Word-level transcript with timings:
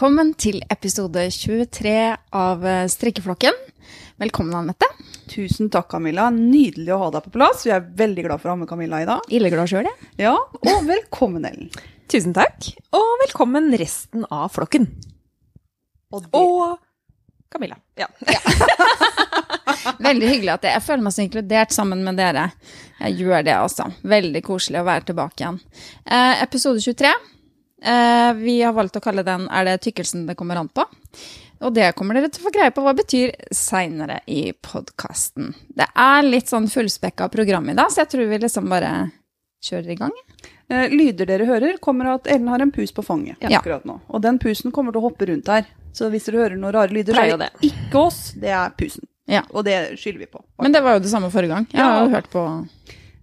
Velkommen 0.00 0.30
til 0.40 0.62
episode 0.72 1.26
23 1.28 1.90
av 2.32 2.62
eh, 2.64 2.86
Strikkeflokken. 2.88 3.52
Velkommen, 4.16 4.54
Anette. 4.56 4.86
Tusen 5.28 5.68
takk, 5.68 5.90
Camilla. 5.92 6.30
Nydelig 6.32 6.94
å 6.94 7.02
ha 7.02 7.08
deg 7.12 7.26
på 7.26 7.32
plass. 7.34 7.66
Vi 7.66 7.72
er 7.76 7.82
veldig 7.98 8.22
glad 8.24 8.40
for 8.40 8.48
å 8.48 8.54
ha 8.54 8.60
med 8.62 8.70
Camilla 8.70 9.02
i 9.04 9.08
dag. 9.10 9.26
Illeglad 9.28 9.68
sjøl, 9.68 9.84
jeg. 9.90 10.08
Ja, 10.22 10.30
Og 10.40 10.86
velkommen, 10.88 11.44
Ellen. 11.44 11.68
Tusen 12.08 12.32
takk, 12.32 12.70
og 12.96 13.10
velkommen 13.26 13.68
resten 13.76 14.24
av 14.32 14.46
flokken. 14.54 14.86
Og 16.16 16.24
det, 16.24 16.30
Og 16.32 16.80
Camilla. 17.52 17.76
Ja. 18.00 18.08
Veldig 20.08 20.30
hyggelig 20.30 20.54
at 20.54 20.64
jeg, 20.64 20.78
jeg 20.78 20.86
føler 20.86 21.04
meg 21.04 21.16
så 21.18 21.26
inkludert 21.26 21.76
sammen 21.76 22.00
med 22.08 22.16
dere. 22.22 22.46
Jeg 23.02 23.20
gjør 23.20 23.44
det, 23.50 23.58
altså. 23.66 23.90
Veldig 24.16 24.42
koselig 24.48 24.80
å 24.80 24.88
være 24.88 25.10
tilbake 25.12 25.44
igjen. 25.44 25.60
Eh, 26.08 26.40
episode 26.46 26.80
23. 26.88 27.12
Eh, 27.82 28.32
vi 28.34 28.60
har 28.62 28.72
valgt 28.76 28.96
å 28.96 29.00
kalle 29.00 29.22
den 29.24 29.48
'Er 29.48 29.64
det 29.64 29.80
tykkelsen 29.82 30.26
det 30.26 30.36
kommer 30.36 30.56
an 30.56 30.68
på?' 30.68 30.84
Og 31.62 31.74
det 31.74 31.94
kommer 31.94 32.14
dere 32.14 32.30
til 32.30 32.42
å 32.42 32.48
få 32.48 32.52
greie 32.52 32.70
på 32.72 32.80
hva 32.82 32.94
det 32.96 33.04
betyr 33.04 33.32
seinere 33.52 34.20
i 34.26 34.52
podkasten. 34.52 35.54
Det 35.76 35.86
er 35.94 36.22
litt 36.22 36.46
sånn 36.48 36.68
fullspekka 36.72 37.30
program 37.30 37.68
i 37.68 37.74
dag, 37.74 37.90
så 37.90 37.96
jeg 38.00 38.08
tror 38.08 38.28
vi 38.30 38.38
liksom 38.38 38.68
bare 38.68 39.12
kjører 39.62 39.90
i 39.90 39.94
gang. 39.96 40.12
eh, 40.70 40.88
lyder 40.88 41.26
dere 41.26 41.44
hører, 41.46 41.78
kommer 41.80 42.06
av 42.06 42.14
at 42.20 42.28
Ellen 42.28 42.46
har 42.48 42.60
en 42.62 42.70
pus 42.70 42.92
på 42.92 43.02
fanget 43.04 43.36
Ja. 43.40 43.58
akkurat 43.58 43.84
nå. 43.84 44.00
Og 44.08 44.22
den 44.22 44.38
pusen 44.38 44.70
kommer 44.72 44.92
til 44.92 45.02
å 45.02 45.10
hoppe 45.10 45.26
rundt 45.26 45.48
her. 45.48 45.66
Så 45.92 46.08
hvis 46.10 46.24
dere 46.26 46.36
hører 46.48 46.56
noen 46.56 46.72
rare 46.72 46.88
lyder, 46.88 47.12
så 47.12 47.32
er 47.32 47.36
det 47.36 47.50
ikke 47.60 47.94
oss, 48.06 48.32
det 48.32 48.48
er 48.50 48.70
pusen. 48.70 49.02
Ja. 49.26 49.42
Og 49.52 49.64
det 49.64 49.98
skylder 49.98 50.18
vi 50.20 50.26
på. 50.26 50.40
Men 50.62 50.72
det 50.72 50.82
var 50.82 50.94
jo 50.94 51.00
det 51.00 51.10
samme 51.10 51.30
forrige 51.30 51.48
gang. 51.48 51.66
Jeg 51.72 51.80
har 51.82 52.06
jo 52.06 52.14
hørt 52.14 52.30
på 52.30 52.68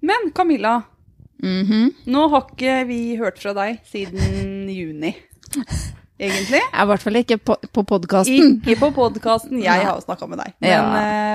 Men 0.01 0.31
Camilla, 0.31 0.83
Mhm. 1.43 1.91
nå 2.07 2.29
har 2.31 2.47
ikke 2.49 2.87
vi 2.89 3.15
hørt 3.19 3.37
fra 3.39 3.53
deg 3.53 3.79
siden 3.85 4.67
juni, 4.73 5.11
egentlig. 6.19 6.61
I 6.73 6.85
hvert 6.89 7.03
fall 7.03 7.19
ikke 7.19 7.37
på, 7.37 7.55
på 7.73 7.83
podkasten. 7.85 8.55
Ikke 8.65 8.79
på 8.81 8.89
podkasten, 8.95 9.59
jeg 9.61 9.85
har 9.85 10.01
snakka 10.01 10.27
med 10.31 10.39
deg. 10.41 10.53
Men 10.59 10.71
Ja. 10.71 10.81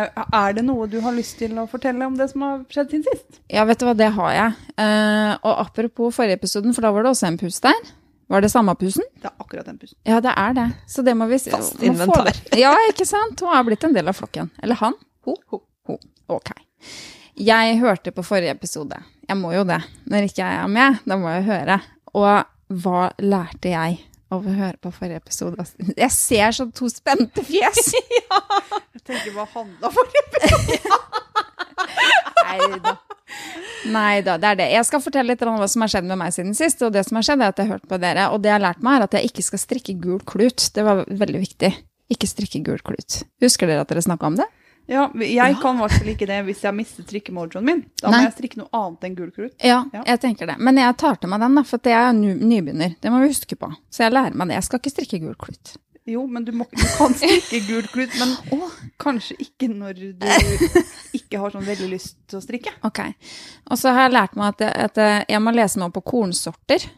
eh, 0.09 0.25
er 0.43 0.53
det 0.59 0.65
noe 0.67 0.89
du 0.91 0.99
har 1.05 1.13
lyst 1.15 1.39
til 1.39 1.55
å 1.63 1.69
fortelle 1.71 2.07
om 2.07 2.17
det 2.19 2.31
som 2.33 2.43
har 2.43 2.65
skjedd 2.69 2.91
siden 2.91 3.05
sist? 3.07 3.41
Ja, 3.49 3.65
vet 3.69 3.79
du 3.79 3.87
hva, 3.87 3.95
det 3.97 4.11
har 4.17 4.33
jeg. 4.35 4.55
Eh, 4.77 5.37
og 5.43 5.61
apropos 5.67 6.15
forrige 6.19 6.41
episoden, 6.41 6.75
for 6.75 6.83
da 6.83 6.91
var 6.91 7.05
det 7.07 7.13
også 7.15 7.29
en 7.31 7.39
pus 7.39 7.61
der. 7.63 7.79
Var 8.33 8.41
det 8.41 8.51
samme 8.51 8.73
pusen? 8.81 9.05
Det 9.21 9.29
er 9.29 9.35
akkurat 9.45 9.67
den 9.69 9.79
pusen. 9.79 9.97
Ja, 10.09 10.19
det 10.25 10.33
er 10.37 10.53
det. 10.57 10.67
Så 10.89 11.03
det 11.05 11.13
må 11.17 11.27
vi 11.29 11.39
Fast 11.39 11.83
inventar. 11.85 12.33
Ja, 12.59 12.75
ikke 12.89 13.05
sant? 13.07 13.39
Hun 13.45 13.53
er 13.55 13.63
blitt 13.67 13.85
en 13.85 13.93
del 13.95 14.09
av 14.09 14.17
flokken. 14.17 14.49
Eller 14.63 14.75
han. 14.81 14.95
Ho, 15.27 15.35
ho. 15.53 15.63
Hun. 15.87 15.99
Ok. 16.33 16.51
Jeg 17.37 17.79
hørte 17.83 18.11
på 18.15 18.25
forrige 18.25 18.51
episode. 18.57 18.97
Jeg 19.29 19.39
må 19.39 19.53
jo 19.55 19.65
det. 19.69 19.81
Når 20.11 20.29
ikke 20.29 20.43
jeg 20.43 20.63
er 20.63 20.71
med, 20.71 21.03
da 21.09 21.19
må 21.21 21.31
jeg 21.37 21.47
høre. 21.47 21.79
Og 22.19 22.81
hva 22.83 23.05
lærte 23.23 23.73
jeg 23.73 24.01
av 24.33 24.47
å 24.49 24.55
høre 24.57 24.79
på 24.81 24.93
forrige 24.95 25.21
episode? 25.23 25.65
Jeg 25.97 26.11
ser 26.15 26.57
sånn 26.57 26.73
to 26.77 26.89
spente 26.93 27.45
fjes. 27.47 27.93
Jeg 28.93 29.03
tenker 29.09 29.33
hva 29.35 29.45
handla 29.51 29.89
forrige 29.91 30.79
Nei 32.53 32.79
da. 32.85 32.93
Nei 33.93 34.21
da, 34.23 34.37
det 34.39 34.51
er 34.53 34.59
det. 34.61 34.69
Jeg 34.77 34.87
skal 34.87 35.03
fortelle 35.03 35.33
litt 35.33 35.43
om 35.47 35.57
hva 35.59 35.67
som 35.71 35.83
har 35.83 35.91
skjedd 35.91 36.07
med 36.07 36.21
meg 36.21 36.35
siden 36.37 36.55
sist. 36.57 36.85
Og 36.87 36.93
det 36.95 37.03
som 37.09 37.19
har 37.19 37.27
skjedd, 37.27 37.43
er 37.43 37.53
at 37.55 37.59
jeg 37.59 37.69
har 37.69 37.79
hørt 37.81 37.89
på 37.91 37.99
dere. 38.03 38.29
Og 38.35 38.43
det 38.45 38.53
jeg 38.53 38.59
har 38.59 38.65
lært 38.69 38.85
meg, 38.85 38.99
er 39.01 39.07
at 39.09 39.17
jeg 39.19 39.31
ikke 39.33 39.47
skal 39.49 39.63
strikke 39.63 39.97
gul 40.01 40.21
klut. 40.29 40.69
Det 40.77 40.85
var 40.87 41.03
veldig 41.09 41.41
viktig. 41.43 41.73
Ikke 42.13 42.29
strikke 42.31 42.63
gul 42.67 42.83
klut. 42.85 43.23
Husker 43.43 43.71
dere 43.71 43.85
at 43.85 43.91
dere 43.91 44.05
snakka 44.05 44.31
om 44.31 44.39
det? 44.39 44.47
Ja, 44.91 45.07
jeg 45.15 45.57
kan 45.63 45.77
i 45.77 45.81
hvert 45.85 45.93
fall 45.95 46.09
ikke 46.13 46.27
det 46.27 46.41
hvis 46.45 46.63
jeg 46.67 46.75
mister 46.75 47.05
strikkemojoen 47.07 47.65
min. 47.65 47.85
Da 48.03 48.11
må 48.11 48.19
jeg 48.25 48.33
strikke 48.35 48.59
noe 48.59 48.69
annet 48.75 49.05
enn 49.07 49.15
gul 49.17 49.31
krutt. 49.31 49.55
Ja, 49.63 49.85
Ja. 49.95 50.03
jeg 50.07 50.21
tenker 50.21 50.47
det. 50.51 50.57
Men 50.59 50.77
jeg 50.77 50.97
tar 50.99 51.17
til 51.23 51.31
meg 51.31 51.41
den, 51.41 51.55
da, 51.55 51.63
for 51.63 51.79
jeg 51.85 51.93
er 52.09 52.13
ny- 52.13 52.35
nybegynner. 52.41 52.97
Det 53.01 53.11
må 53.13 53.21
vi 53.23 53.29
huske 53.31 53.57
på. 53.57 53.71
Så 53.91 54.03
jeg 54.05 54.13
lærer 54.13 54.35
meg 54.35 54.49
det. 54.49 54.55
Jeg 54.59 54.65
skal 54.65 54.79
ikke 54.83 54.91
strikke 54.97 55.21
gul 55.23 55.35
krutt. 55.39 55.77
Jo, 56.05 56.27
men 56.27 56.45
du, 56.45 56.51
må, 56.51 56.67
du 56.75 56.83
kan 56.99 57.15
strikke 57.15 57.61
gul 57.69 57.83
klut, 57.93 58.11
men 58.19 58.37
kanskje 59.05 59.37
ikke 59.39 59.69
når 59.71 59.93
du 59.95 60.27
ikke 61.19 61.39
har 61.39 61.55
sånn 61.55 61.65
veldig 61.65 61.89
lyst 61.93 62.17
til 62.27 62.41
å 62.41 62.43
strikke. 62.43 62.73
Ok. 62.83 62.99
Og 63.71 63.79
så 63.79 63.93
har 63.95 64.09
jeg 64.09 64.17
lært 64.17 64.35
meg 64.37 64.49
at 64.57 64.65
jeg, 64.67 64.91
at 64.91 65.29
jeg 65.31 65.41
må 65.45 65.55
lese 65.55 65.79
nå 65.79 65.89
på 65.95 66.03
kornsorter. 66.03 66.89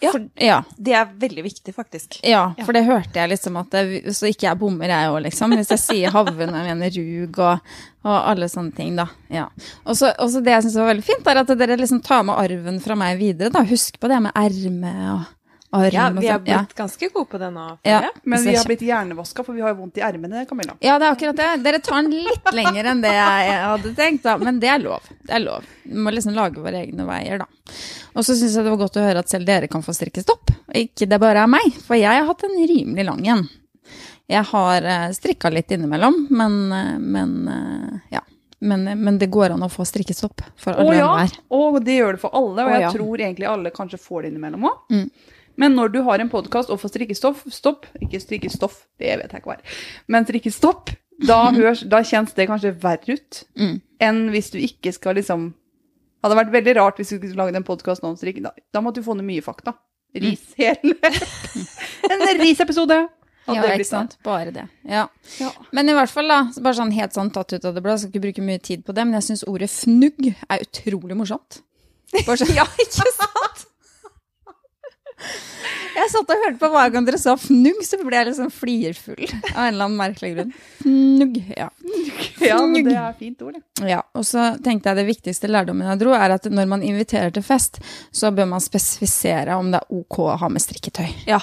Ja. 0.00 0.12
For, 0.14 0.24
ja. 0.38 0.58
Det 0.76 0.94
er 0.94 1.08
veldig 1.26 1.44
viktig, 1.46 1.74
faktisk. 1.74 2.18
Ja, 2.26 2.52
for 2.64 2.76
det 2.76 2.84
hørte 2.86 3.18
jeg 3.18 3.32
liksom 3.32 3.56
at 3.60 3.72
det, 3.74 4.14
Så 4.16 4.30
ikke 4.30 4.46
jeg 4.46 4.60
bommer, 4.60 4.90
jeg 4.92 5.12
òg, 5.12 5.20
liksom. 5.26 5.54
Hvis 5.58 5.72
jeg 5.74 5.82
sier 5.82 6.14
havn 6.14 6.34
og 6.34 6.52
mener 6.52 6.92
rug 6.98 7.40
og, 7.42 7.72
og 8.06 8.18
alle 8.18 8.50
sånne 8.52 8.74
ting, 8.76 8.94
da. 8.98 9.08
Ja. 9.32 9.48
Og 9.84 9.98
så 9.98 10.12
det 10.14 10.54
jeg 10.54 10.68
syns 10.68 10.78
var 10.78 10.92
veldig 10.92 11.06
fint, 11.08 11.26
er 11.26 11.42
at 11.42 11.50
dere 11.58 11.80
liksom 11.80 12.02
tar 12.04 12.22
med 12.28 12.38
arven 12.38 12.78
fra 12.84 12.98
meg 12.98 13.18
videre, 13.20 13.50
da. 13.54 13.64
Husk 13.68 13.98
på 14.00 14.10
det 14.12 14.22
med 14.28 14.38
erme 14.38 14.94
og 15.16 15.26
arm 15.70 15.92
Ja, 15.92 16.08
vi 16.10 16.28
har 16.28 16.38
sånn. 16.38 16.48
Ja. 16.48 16.58
blitt 16.64 16.74
ganske 16.78 17.08
gode 17.12 17.28
på 17.30 17.38
det 17.38 17.50
nå. 17.52 17.66
Ja. 17.82 18.00
Men 18.22 18.42
vi 18.44 18.56
har 18.56 18.64
blitt 18.64 18.82
hjernevaska, 18.86 19.44
for 19.44 19.56
vi 19.56 19.60
har 19.64 19.74
jo 19.74 19.80
vondt 19.82 20.00
i 20.00 20.04
ermene, 20.04 20.44
Camilla. 20.48 20.76
Ja, 20.80 20.98
det 20.98 21.08
er 21.08 21.16
akkurat 21.16 21.36
det. 21.36 21.50
Dere 21.66 21.80
tar 21.84 22.02
den 22.02 22.16
litt 22.24 22.52
lenger 22.58 22.90
enn 22.92 23.04
det 23.04 23.12
jeg 23.12 23.60
hadde 23.64 23.94
tenkt, 23.98 24.24
da. 24.24 24.38
Men 24.40 24.60
det 24.62 24.72
er 24.72 24.82
lov. 24.82 25.06
Det 25.20 25.36
er 25.36 25.44
lov. 25.44 25.68
Vi 25.84 26.04
må 26.06 26.14
liksom 26.14 26.36
lage 26.36 26.64
våre 26.64 26.82
egne 26.84 27.06
veier, 27.08 27.44
da. 27.44 27.48
Og 28.14 28.24
så 28.24 28.34
syns 28.34 28.56
jeg 28.56 28.64
det 28.64 28.72
var 28.72 28.80
godt 28.80 28.98
å 28.98 29.04
høre 29.04 29.22
at 29.22 29.30
selv 29.30 29.48
dere 29.48 29.68
kan 29.70 29.84
få 29.84 29.94
strikkestopp. 29.96 30.52
Ikke 30.76 31.08
det 31.08 31.20
bare 31.22 31.44
er 31.44 31.50
meg, 31.50 31.76
for 31.84 31.98
jeg 31.98 32.10
har 32.10 32.28
hatt 32.28 32.44
en 32.48 32.58
rimelig 32.68 33.06
lang 33.08 33.24
en. 33.28 33.44
Jeg 34.28 34.44
har 34.50 34.84
uh, 34.84 35.10
strikka 35.16 35.48
litt 35.52 35.70
innimellom, 35.72 36.26
men, 36.36 36.56
eh, 36.72 36.96
men 37.00 37.30
eh, 37.48 38.00
ja. 38.18 38.20
Men, 38.60 38.84
men 38.84 39.18
det 39.18 39.30
går 39.30 39.54
an 39.54 39.62
å 39.62 39.68
få 39.70 39.84
strikkestopp 39.86 40.42
for 40.58 40.74
alle 40.74 40.96
og 40.98 41.20
ja. 41.22 41.26
og 41.54 41.76
det 41.86 41.94
gjør 41.94 42.16
det 42.16 42.20
for 42.24 42.34
alle, 42.34 42.64
og 42.64 42.66
Å 42.66 42.74
jeg 42.74 42.82
ja. 42.82 42.90
tror 42.90 43.22
egentlig 43.22 43.46
alle 43.46 43.70
kanskje 43.70 44.00
får 44.02 44.24
det 44.24 44.32
innimellom 44.32 44.66
òg. 44.66 44.80
Mm. 44.90 45.36
Men 45.58 45.74
når 45.74 45.90
du 45.96 46.00
har 46.06 46.22
en 46.22 46.30
podkast 46.30 46.70
og 46.70 46.78
får 46.80 46.92
strikkestoff, 46.94 47.40
stopp, 47.52 47.86
ikke 48.04 48.20
strikkestoff, 48.22 48.76
det 49.02 49.16
vet 49.18 49.32
jeg 49.34 49.42
ikke 49.42 49.50
hva 49.50 49.56
er, 49.58 49.78
men 50.08 50.26
strikkestopp, 50.28 50.92
da, 51.26 51.38
hørs, 51.58 51.80
da 51.90 51.98
kjennes 52.06 52.34
det 52.36 52.46
kanskje 52.50 52.74
verre 52.82 53.16
ut 53.18 53.42
Mm. 53.58 53.80
enn 54.06 54.20
hvis 54.30 54.52
du 54.54 54.58
ikke 54.62 54.92
skal 54.94 55.18
liksom 55.18 55.50
Hadde 56.18 56.34
vært 56.34 56.50
veldig 56.50 56.72
rart 56.80 56.96
hvis 56.98 57.12
du 57.12 57.18
skulle 57.20 57.36
laget 57.38 57.54
en 57.60 57.62
podkast 57.62 58.02
om 58.02 58.16
strikking. 58.18 58.42
Da, 58.42 58.50
da 58.74 58.80
måtte 58.82 58.98
du 58.98 59.04
få 59.06 59.14
ned 59.14 59.22
mye 59.28 59.42
fakta. 59.44 59.76
Ris 60.18 60.48
hele 60.58 60.96
En 62.10 62.24
risepisode! 62.40 62.96
Ja, 63.48 63.62
ikke 63.70 63.86
sant. 63.86 64.16
Bare 64.26 64.50
det. 64.52 64.64
Ja. 64.84 65.04
Ja. 65.38 65.50
Men 65.72 65.88
i 65.88 65.94
hvert 65.96 66.10
fall, 66.12 66.26
da, 66.28 66.40
bare 66.58 66.74
sånn 66.76 66.90
helt 66.92 67.14
sånn 67.16 67.30
tatt 67.32 67.54
ut 67.54 67.64
av 67.70 67.72
det 67.78 67.84
blå, 67.86 67.94
skal 67.96 68.10
ikke 68.10 68.24
bruke 68.26 68.42
mye 68.44 68.58
tid 68.60 68.82
på 68.84 68.92
det, 68.98 69.06
men 69.06 69.14
jeg 69.20 69.28
syns 69.28 69.44
ordet 69.48 69.70
fnugg 69.72 70.18
er 70.50 70.66
utrolig 70.66 71.16
morsomt. 71.16 71.62
Bare 72.26 72.36
sånn, 72.42 72.50
Ja, 72.58 72.66
ikke 72.82 73.08
sant? 73.14 73.64
Jeg 75.98 76.10
satt 76.12 76.30
og 76.30 76.44
hørte 76.44 76.60
på 76.60 76.70
hver 76.72 76.92
gang 76.94 77.06
dere 77.08 77.18
sa 77.20 77.34
fnugg, 77.40 77.80
så 77.86 77.98
ble 78.02 78.20
jeg 78.20 78.28
liksom 78.30 78.50
flirfull 78.54 79.24
av 79.26 79.64
en 79.64 79.72
eller 79.72 79.88
annen 79.88 79.98
merkelig 79.98 80.30
grunn. 80.36 80.52
Fnugg, 80.82 81.38
ja. 81.56 81.68
Ja, 82.44 82.58
men 82.62 82.86
det 82.86 82.94
er 82.96 83.14
fint 83.18 83.42
ord, 83.42 83.58
det. 83.58 83.88
ja. 83.90 84.00
Og 84.14 84.26
så 84.28 84.50
tenkte 84.64 84.92
jeg 84.92 85.00
det 85.00 85.08
viktigste 85.10 85.50
lærdommen 85.50 85.88
jeg 85.90 86.02
dro, 86.04 86.14
er 86.16 86.36
at 86.38 86.48
når 86.52 86.70
man 86.70 86.86
inviterer 86.86 87.34
til 87.34 87.44
fest, 87.46 87.80
så 88.14 88.30
bør 88.34 88.50
man 88.54 88.62
spesifisere 88.64 89.56
om 89.58 89.72
det 89.74 89.82
er 89.82 90.00
ok 90.00 90.20
å 90.28 90.36
ha 90.42 90.50
med 90.52 90.62
strikketøy. 90.64 91.08
Ja. 91.28 91.42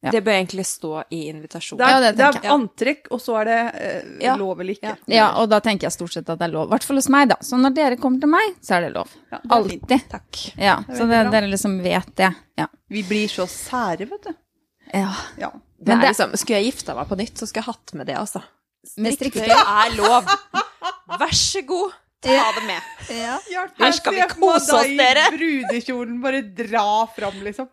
Ja. 0.00 0.10
Det 0.14 0.20
bør 0.22 0.30
egentlig 0.36 0.62
stå 0.66 1.02
i 1.10 1.24
invitasjonen. 1.28 1.80
Det 1.80 1.86
er, 1.86 1.90
Ja, 1.90 2.00
det 2.12 2.16
det 2.18 2.44
er 2.44 2.52
antrekk, 2.54 3.08
og 3.10 3.18
så 3.20 3.40
er 3.40 3.44
det 3.48 3.56
eh, 3.74 4.02
Ja. 4.22 4.36
lov 4.38 4.60
eller 4.60 4.76
ikke. 4.76 4.92
Ja. 4.92 5.14
Ja, 5.16 5.24
og 5.42 5.48
da 5.50 5.58
tenker 5.60 5.88
jeg 5.88 5.92
stort 5.96 6.12
sett 6.14 6.28
at 6.30 6.38
det 6.38 6.46
er 6.46 6.52
lov. 6.52 6.68
I 6.68 6.70
hvert 6.76 6.84
fall 6.86 6.96
hos 7.00 7.08
meg, 7.10 7.28
da. 7.28 7.36
Så 7.42 7.58
når 7.58 7.74
dere 7.74 7.96
kommer 7.98 8.20
til 8.22 8.30
meg, 8.30 8.54
så 8.62 8.76
er 8.76 8.80
det 8.86 8.92
lov. 8.94 9.08
Alltid. 9.50 9.88
Takk. 10.08 10.38
Ja, 10.56 10.76
så 10.86 11.08
det, 11.10 11.24
dere 11.32 11.50
liksom 11.50 11.80
vet 11.82 12.14
det. 12.16 12.30
Ja. 12.56 12.66
Vi 12.88 13.02
blir 13.02 13.26
så 13.28 13.48
sære, 13.50 14.06
vet 14.08 14.22
du. 14.30 14.34
ja. 14.94 15.10
Ja. 15.36 15.50
Det 15.78 15.86
Men 15.88 15.98
er 15.98 16.00
det- 16.00 16.08
liksom, 16.10 16.36
skulle 16.36 16.58
jeg 16.62 16.72
gifta 16.72 16.94
meg 16.94 17.06
på 17.08 17.16
nytt, 17.18 17.34
så 17.38 17.46
skulle 17.46 17.62
jeg 17.66 17.74
hatt 17.74 17.94
med 17.94 18.06
det, 18.06 18.16
altså. 18.18 18.42
Med 18.98 19.12
Strikketøy 19.14 19.50
er 19.50 19.96
lov. 19.96 20.24
Vær 21.18 21.34
så 21.34 21.62
god, 21.66 21.92
ta 22.22 22.38
det 22.54 22.64
med. 22.66 22.82
Ja. 23.10 23.38
Her 23.78 23.92
skal 23.92 24.14
vi 24.14 24.22
kose 24.30 24.74
oss, 24.74 24.86
dere. 24.98 25.26
brudekjolen 25.34 26.20
bare 26.22 26.42
dra 26.42 27.06
fram, 27.14 27.42
liksom. 27.42 27.68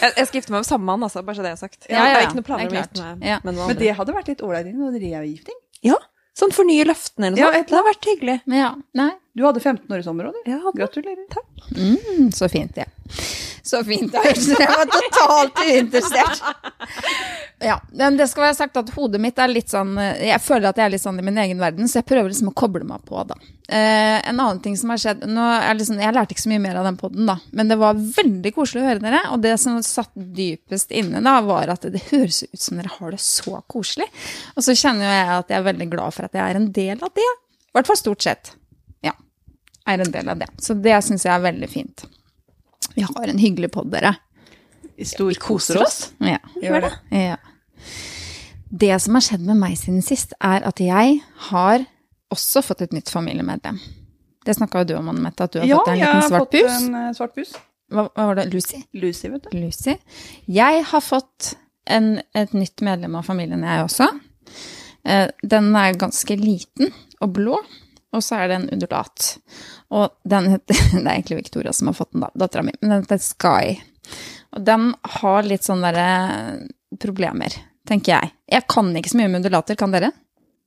Jeg, 0.00 0.12
jeg 0.16 0.26
skal 0.26 0.38
gifte 0.40 0.52
meg 0.54 0.62
med 0.62 0.66
samme 0.68 0.84
mann, 0.88 1.02
altså, 1.06 1.22
bare 1.26 1.36
så 1.36 1.42
det 1.44 1.50
er 1.52 1.56
sagt. 1.60 1.86
Ja, 1.88 1.96
ja, 1.96 2.04
Jeg 2.04 2.12
ja. 2.12 2.14
har 2.20 2.26
ikke 2.28 2.38
noen 2.38 2.46
planer 2.48 2.66
om 2.66 2.72
å 2.72 2.80
gifte 2.80 3.02
meg 3.02 3.26
Ja. 3.28 3.38
med 3.44 3.54
noen 3.54 3.66
Men 3.72 3.76
det 3.76 3.92
hadde 3.98 4.14
vært 4.16 4.28
litt 4.32 4.42
ålreit 4.46 4.70
med 4.74 4.94
dere 5.00 5.22
er. 5.22 5.58
Ja, 5.82 5.98
sånn 6.38 6.54
fornye 6.54 6.84
løftene 6.88 7.26
eller 7.28 7.36
noe 7.36 7.42
Ja, 7.42 7.50
sånt. 7.52 7.56
Ja, 7.56 7.62
Det 7.68 7.76
hadde 7.76 7.90
vært 7.90 8.08
hyggelig. 8.12 8.36
Men 8.46 8.58
ja, 8.58 8.70
nei. 8.94 9.10
Du 9.32 9.44
hadde 9.46 9.60
15 9.60 9.88
år 9.94 10.02
i 10.02 10.04
sommer 10.04 10.28
òg, 10.28 10.34
du. 10.36 10.50
Ja, 10.50 10.72
Gratulerer. 10.76 11.24
Takk. 11.32 11.70
Mm, 11.76 12.32
så 12.36 12.48
fint, 12.52 12.74
det. 12.76 12.84
Så 13.62 13.80
fint. 13.86 14.12
Jeg 14.58 14.68
var 14.68 14.90
totalt 14.90 15.62
uinteressert. 15.64 16.42
Ja, 17.62 17.78
men 17.94 18.18
det 18.18 18.26
skal 18.28 18.48
være 18.48 18.58
sagt 18.58 18.76
at 18.76 18.90
hodet 18.92 19.20
mitt 19.22 19.38
er 19.38 19.48
litt 19.48 19.70
sånn 19.70 19.94
Jeg 19.94 20.40
føler 20.42 20.72
at 20.72 20.78
jeg 20.80 20.88
er 20.88 20.92
litt 20.96 21.02
sånn 21.04 21.20
i 21.20 21.24
min 21.24 21.38
egen 21.38 21.60
verden, 21.62 21.86
så 21.86 22.00
jeg 22.00 22.08
prøver 22.08 22.32
liksom 22.32 22.50
å 22.50 22.54
koble 22.58 22.82
meg 22.88 23.04
på, 23.06 23.20
da. 23.28 23.36
Eh, 23.70 24.18
en 24.18 24.40
annen 24.42 24.58
ting 24.64 24.74
som 24.76 24.90
har 24.90 24.98
skjedd 24.98 25.22
liksom, 25.22 26.00
Jeg 26.02 26.16
lærte 26.16 26.34
ikke 26.34 26.42
så 26.42 26.50
mye 26.50 26.64
mer 26.64 26.80
av 26.80 26.88
den 26.88 26.98
poden, 26.98 27.28
da, 27.30 27.36
men 27.54 27.70
det 27.70 27.78
var 27.80 28.00
veldig 28.18 28.52
koselig 28.56 28.82
å 28.82 28.88
høre 28.90 29.04
dere. 29.04 29.20
Og 29.32 29.44
det 29.46 29.54
som 29.62 29.78
satt 29.86 30.10
dypest 30.12 30.90
inne, 30.90 31.22
da, 31.24 31.36
var 31.46 31.70
at 31.72 31.86
det 31.94 32.02
høres 32.10 32.42
ut 32.48 32.60
som 32.60 32.82
dere 32.82 32.90
har 32.98 33.14
det 33.14 33.22
så 33.22 33.62
koselig. 33.70 34.10
Og 34.56 34.66
så 34.66 34.74
kjenner 34.74 35.06
jo 35.06 35.14
jeg 35.14 35.30
at 35.38 35.54
jeg 35.54 35.62
er 35.62 35.70
veldig 35.70 35.88
glad 35.94 36.18
for 36.18 36.26
at 36.26 36.36
jeg 36.36 36.42
er 36.42 36.58
en 36.60 36.68
del 36.74 36.98
av 36.98 37.14
det. 37.14 37.30
I 37.70 37.78
hvert 37.78 37.88
fall 37.88 38.02
stort 38.02 38.26
sett. 38.26 38.56
Er 39.86 40.02
en 40.04 40.12
del 40.14 40.28
av 40.28 40.38
det. 40.38 40.48
Så 40.62 40.74
det 40.78 40.98
syns 41.04 41.24
jeg 41.26 41.32
er 41.34 41.42
veldig 41.42 41.68
fint. 41.70 42.04
Vi 42.94 43.02
har 43.06 43.28
en 43.32 43.38
hyggelig 43.40 43.70
pod, 43.74 43.88
dere. 43.90 44.14
Vi 44.96 45.04
storkoser 45.08 45.78
koser 45.78 45.82
oss. 45.82 45.98
Ja. 46.22 46.38
Gjør 46.62 46.84
det. 46.88 46.92
ja. 47.10 47.36
Det 48.72 48.94
som 49.04 49.14
har 49.18 49.24
skjedd 49.26 49.42
med 49.44 49.58
meg 49.60 49.74
siden 49.76 50.00
sist, 50.04 50.32
er 50.40 50.64
at 50.64 50.80
jeg 50.80 51.18
har 51.50 51.82
også 52.32 52.62
fått 52.64 52.80
et 52.86 52.94
nytt 52.96 53.10
familiemedlem. 53.12 53.80
Det 54.46 54.54
snakka 54.56 54.82
jo 54.82 54.88
du 54.88 54.94
om, 54.96 55.10
Anne 55.12 55.20
Mette, 55.26 55.44
at 55.44 55.52
du 55.52 55.60
har 55.60 55.68
Ja, 55.68 55.80
fått 55.82 55.92
en 55.92 56.00
svart 56.00 56.00
buss. 56.00 56.22
Ja, 56.22 56.22
jeg 56.22 56.22
har 56.22 56.38
fått 56.38 56.54
pus. 56.56 56.78
en 56.88 56.94
eh, 57.00 57.10
svart 57.18 57.34
pus. 57.36 57.52
Hva, 57.92 58.06
hva 58.16 58.26
var 58.30 58.38
det? 58.40 58.46
Lucy? 58.54 58.80
Lucy, 58.96 59.28
vet 59.28 59.44
du. 59.44 59.58
Lucy. 59.60 59.96
Jeg 60.48 60.84
har 60.88 61.04
fått 61.04 61.52
en, 61.92 62.08
et 62.34 62.54
nytt 62.56 62.80
medlem 62.86 63.18
av 63.20 63.26
familien, 63.28 63.62
jeg 63.68 63.84
også. 63.84 64.08
Eh, 65.04 65.28
Den 65.42 65.68
er 65.76 65.98
ganske 66.00 66.36
liten 66.40 66.94
og 67.20 67.34
blå, 67.36 67.58
og 68.12 68.22
så 68.24 68.38
er 68.42 68.48
det 68.52 68.56
en 68.60 68.68
undulat. 68.76 69.28
Og 69.92 70.10
den 70.28 70.50
heter 70.52 70.74
Det 70.92 71.02
er 71.02 71.14
egentlig 71.14 71.38
Victoria 71.42 71.72
som 71.76 71.88
har 71.90 71.96
fått 71.98 72.12
den, 72.12 72.24
da, 72.26 72.30
dattera 72.44 72.62
mi, 72.66 72.74
men 72.80 72.90
den 72.96 73.04
heter 73.06 73.22
Sky. 73.22 73.78
Og 74.52 74.64
den 74.66 74.90
har 75.20 75.46
litt 75.48 75.64
sånne 75.64 75.92
derre 75.94 76.98
problemer, 77.00 77.54
tenker 77.88 78.12
jeg. 78.18 78.32
Jeg 78.52 78.66
kan 78.68 78.90
ikke 78.98 79.12
så 79.14 79.20
mye 79.20 79.30
med 79.32 79.40
undulater, 79.42 79.78
kan 79.80 79.94
dere? 79.94 80.12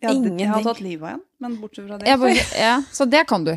Jeg 0.04 0.18
Ingen 0.18 0.40
jeg 0.42 0.50
har 0.52 0.64
tatt 0.66 0.82
livet 0.84 1.06
av 1.08 1.14
en, 1.16 1.22
men 1.42 1.54
bortsett 1.62 1.86
fra 1.88 1.98
det 2.02 2.10
Jeg 2.10 2.20
bare, 2.22 2.46
ja, 2.60 2.74
så 2.94 3.06
det 3.10 3.22
kan 3.30 3.46
du. 3.48 3.54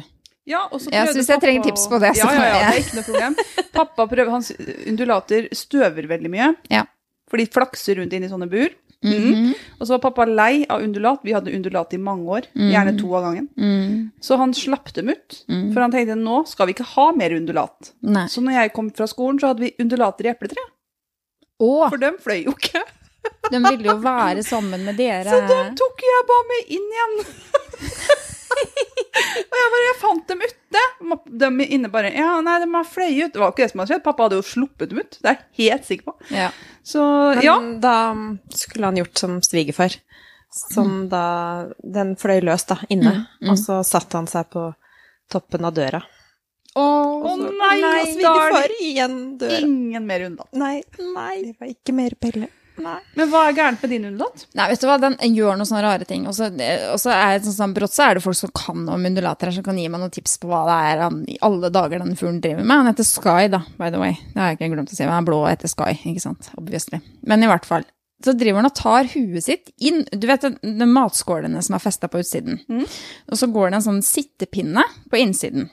Ja, 0.49 0.63
og 0.73 0.81
så 0.81 0.89
Ja, 0.93 1.03
så 1.03 1.11
prøvde 1.11 1.19
hvis 1.19 1.29
jeg 1.33 1.43
trenger 1.43 1.65
tips 1.67 1.83
på 1.91 1.99
det, 2.01 2.13
så 2.17 2.29
ja, 2.29 2.35
ja, 2.37 2.45
ja, 2.45 2.53
jeg- 2.53 2.69
det 2.69 2.77
er 2.79 2.85
ikke 2.85 2.99
noe 3.01 3.09
problem. 3.09 3.67
Pappa 3.75 4.07
prøver, 4.13 4.31
hans 4.33 4.53
undulater 4.89 5.49
støver 5.57 6.07
veldig 6.09 6.31
mye, 6.33 6.47
Ja. 6.73 6.85
for 7.29 7.37
de 7.43 7.47
flakser 7.53 7.99
rundt 8.01 8.15
inn 8.17 8.25
i 8.25 8.31
sånne 8.31 8.49
bur. 8.53 8.71
Mhm. 9.05 9.53
Og 9.79 9.87
så 9.87 9.95
var 9.95 10.01
pappa 10.11 10.25
lei 10.27 10.65
av 10.69 10.83
undulat. 10.83 11.21
Vi 11.23 11.33
hadde 11.33 11.53
undulat 11.55 11.93
i 11.95 11.99
mange 12.03 12.27
år, 12.27 12.49
gjerne 12.57 12.97
to 12.99 13.13
av 13.15 13.23
gangen. 13.29 13.49
Mm. 13.57 14.11
Så 14.21 14.37
han 14.41 14.53
slapp 14.55 14.93
dem 14.95 15.09
ut, 15.15 15.45
for 15.47 15.81
han 15.85 15.93
tenkte 15.95 16.17
nå 16.19 16.41
skal 16.51 16.67
vi 16.67 16.75
ikke 16.75 16.89
ha 16.97 17.13
mer 17.15 17.31
undulat. 17.37 17.93
Nei. 18.03 18.27
Så 18.27 18.43
når 18.43 18.53
jeg 18.59 18.73
kom 18.75 18.91
fra 18.91 19.07
skolen, 19.07 19.39
så 19.39 19.53
hadde 19.53 19.61
vi 19.69 19.75
undulater 19.79 20.27
i 20.27 20.33
epletreet, 20.35 20.73
for 21.61 21.97
dem 21.99 22.19
fløy 22.19 22.45
jo 22.45 22.57
ikke. 22.59 22.83
de 23.51 23.59
ville 23.69 23.87
jo 23.93 23.97
være 24.03 24.43
sammen 24.43 24.85
med 24.85 24.97
dere. 25.03 25.31
Så 25.31 25.47
dem 25.47 25.75
tok 25.79 26.03
jeg 26.03 26.27
bare 26.33 26.49
med 26.51 26.75
inn 26.79 26.91
igjen. 26.99 27.17
og 28.59 29.57
jeg 29.59 29.71
bare, 29.75 29.85
jeg 29.87 29.99
fant 30.01 30.33
dem 30.33 30.43
ute. 30.45 30.83
De 31.43 31.49
inne 31.67 31.91
bare, 31.93 32.11
ja, 32.15 32.41
nei, 32.45 32.59
de 32.63 32.69
har 32.75 32.87
fløyet 32.89 33.29
ut. 33.29 33.33
Det 33.35 33.43
var 33.43 33.53
ikke 33.55 33.65
det 33.65 33.71
som 33.73 33.83
hadde 33.83 33.93
skjedd. 33.95 34.05
Pappa 34.07 34.27
hadde 34.27 34.39
jo 34.41 34.47
sluppet 34.47 34.93
dem 34.93 35.01
ut. 35.03 35.19
Det 35.23 35.31
er 35.33 35.39
jeg 35.39 35.71
helt 35.71 35.89
sikker 35.89 36.11
på. 36.11 36.17
Ja. 36.35 36.51
Så, 36.87 37.03
Men 37.39 37.45
ja. 37.45 37.57
da 37.83 37.97
skulle 38.55 38.91
han 38.91 39.01
gjort 39.01 39.19
som 39.25 39.39
svigerfar. 39.45 39.97
Som 40.49 41.09
da 41.13 41.25
Den 41.85 42.15
fløy 42.17 42.39
løs, 42.41 42.65
da, 42.71 42.79
inne. 42.89 43.27
Og 43.49 43.59
så 43.61 43.83
satte 43.87 44.17
han 44.17 44.29
seg 44.31 44.49
på 44.55 44.69
toppen 45.29 45.67
av 45.69 45.75
døra. 45.77 46.01
Å, 46.79 46.85
oh, 46.85 47.41
nei, 47.43 47.75
Nei, 47.83 48.03
da 48.23 48.33
er 48.47 48.69
det 48.71 48.77
igjen 48.85 49.17
døra. 49.41 49.59
ingen 49.67 50.05
mer 50.07 50.29
unna. 50.29 50.45
Nei, 50.57 50.77
nei, 51.01 51.35
det 51.49 51.55
var 51.59 51.73
ikke 51.73 51.95
mer 51.97 52.15
pelle. 52.21 52.49
Nei. 52.83 52.99
Men 53.19 53.31
hva 53.33 53.45
er 53.49 53.57
gærent 53.57 53.83
med 53.83 53.93
din 53.93 54.07
undulat? 54.11 54.45
Nei, 54.59 54.69
vet 54.71 54.83
du 54.83 54.87
hva, 54.89 54.99
den 55.03 55.17
gjør 55.35 55.59
noen 55.59 55.69
sånne 55.69 55.83
rare 55.85 56.09
ting. 56.09 56.27
Og 56.31 56.37
så 56.37 56.49
er 56.49 56.55
det 56.57 57.45
sånn, 57.45 57.57
sånn, 57.57 57.75
brått 57.77 57.97
så 57.97 58.07
er 58.07 58.19
det 58.19 58.25
folk 58.25 58.39
som 58.39 58.53
kan 58.55 58.87
om 58.87 59.09
undulater, 59.11 59.51
her, 59.51 59.59
som 59.59 59.67
kan 59.67 59.79
gi 59.81 59.89
meg 59.91 60.03
noen 60.03 60.15
tips 60.15 60.39
på 60.43 60.51
hva 60.51 60.65
det 60.69 60.79
er 60.93 61.05
han 61.07 61.21
i 61.29 61.39
alle 61.49 61.73
dager 61.75 62.05
den 62.05 62.17
fuglen 62.19 62.41
driver 62.45 62.65
med. 62.65 62.77
Han 62.83 62.91
heter 62.93 63.09
Sky, 63.09 63.51
da, 63.53 63.65
by 63.81 63.93
the 63.95 64.03
way. 64.03 64.17
Det 64.33 64.43
har 64.43 64.53
jeg 64.53 64.61
ikke 64.61 64.73
glemt 64.77 64.95
å 64.95 64.99
si. 64.99 65.05
men 65.05 65.17
Han 65.17 65.25
er 65.27 65.31
blå 65.31 65.43
og 65.45 65.51
heter 65.53 65.75
Sky, 65.75 65.93
ikke 66.13 66.25
sant. 66.25 66.51
Obviously. 66.61 67.03
Men 67.27 67.45
i 67.45 67.51
hvert 67.51 67.69
fall. 67.69 67.87
Så 68.25 68.33
driver 68.35 68.59
han 68.59 68.67
og 68.67 68.75
tar 68.75 69.07
huet 69.13 69.45
sitt 69.45 69.69
inn 69.79 70.01
Du 70.11 70.25
vet 70.27 70.43
de, 70.43 70.87
matskålene 70.91 71.61
som 71.63 71.77
er 71.77 71.83
festa 71.85 72.09
på 72.11 72.19
utsiden. 72.19 72.57
Og 73.31 73.39
så 73.39 73.47
går 73.55 73.71
det 73.71 73.77
en 73.79 73.85
sånn 73.85 74.01
sittepinne 74.03 74.83
på 75.11 75.21
innsiden. 75.23 75.69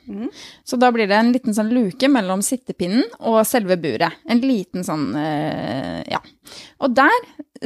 Så 0.63 0.77
da 0.77 0.91
blir 0.93 1.07
det 1.09 1.17
en 1.17 1.31
liten 1.33 1.55
sånn 1.57 1.71
luke 1.73 2.05
mellom 2.11 2.43
sittepinnen 2.45 3.01
og 3.19 3.39
selve 3.49 3.77
buret. 3.81 4.13
En 4.29 4.43
liten 4.45 4.85
sånn 4.85 5.07
eh, 5.17 6.03
Ja. 6.11 6.21
Og 6.85 6.93
der 6.93 7.15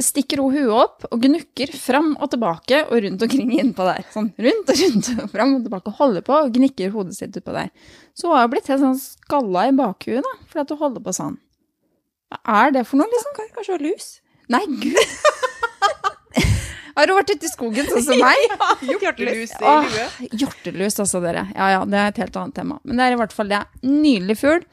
stikker 0.00 0.40
hun 0.40 0.54
huet 0.54 0.72
opp 0.72 1.04
og 1.10 1.20
gnukker 1.26 1.74
fram 1.76 2.14
og 2.16 2.30
tilbake 2.32 2.78
og 2.86 3.02
rundt 3.04 3.22
omkring 3.26 3.52
innpå 3.58 3.84
der. 3.84 4.06
Sånn 4.14 4.30
rundt 4.38 4.72
og 4.72 4.80
rundt 4.80 5.10
og 5.26 5.28
fram 5.34 5.54
og 5.58 5.66
tilbake. 5.66 5.94
Holder 6.00 6.24
på 6.24 6.38
og 6.38 6.54
gnikker 6.56 6.94
hodet 6.94 7.18
sitt 7.18 7.36
utpå 7.36 7.52
der. 7.52 7.68
Så 8.16 8.30
hun 8.30 8.38
har 8.38 8.48
blitt 8.48 8.72
helt 8.72 8.80
sånn 8.80 8.96
skalla 8.96 9.66
i 9.68 9.76
bakhuet, 9.76 10.24
da, 10.24 10.34
fordi 10.48 10.64
at 10.64 10.72
hun 10.72 10.82
holder 10.86 11.04
på 11.04 11.16
sånn. 11.20 11.36
Hva 12.30 12.64
er 12.64 12.72
det 12.78 12.86
for 12.88 12.96
noe, 13.02 13.10
liksom? 13.12 13.36
Kanskje 13.36 13.74
hun 13.74 13.76
har 13.76 13.86
lus? 13.90 14.10
Nei, 14.50 14.64
gud! 14.82 14.98
Har 16.96 17.06
du 17.08 17.14
vært 17.16 17.30
ute 17.32 17.46
i 17.46 17.50
skogen 17.50 17.86
sånn 17.88 18.02
som 18.04 18.18
meg? 18.20 18.40
Hjortelus 18.90 19.54
i 19.54 19.64
Åh, 19.64 19.86
huet. 19.86 20.36
hjortelus, 20.36 20.98
altså, 21.00 21.20
dere. 21.24 21.46
Ja, 21.54 21.68
ja, 21.76 21.80
det 21.88 21.96
er 22.00 22.10
et 22.12 22.20
helt 22.24 22.36
annet 22.36 22.56
tema. 22.58 22.80
Men 22.84 22.98
det 23.00 23.06
er 23.06 23.14
i 23.16 23.20
hvert 23.22 23.32
fall 23.36 23.52
det. 23.52 23.60
Nydelig 23.86 24.36
fugl. 24.42 24.66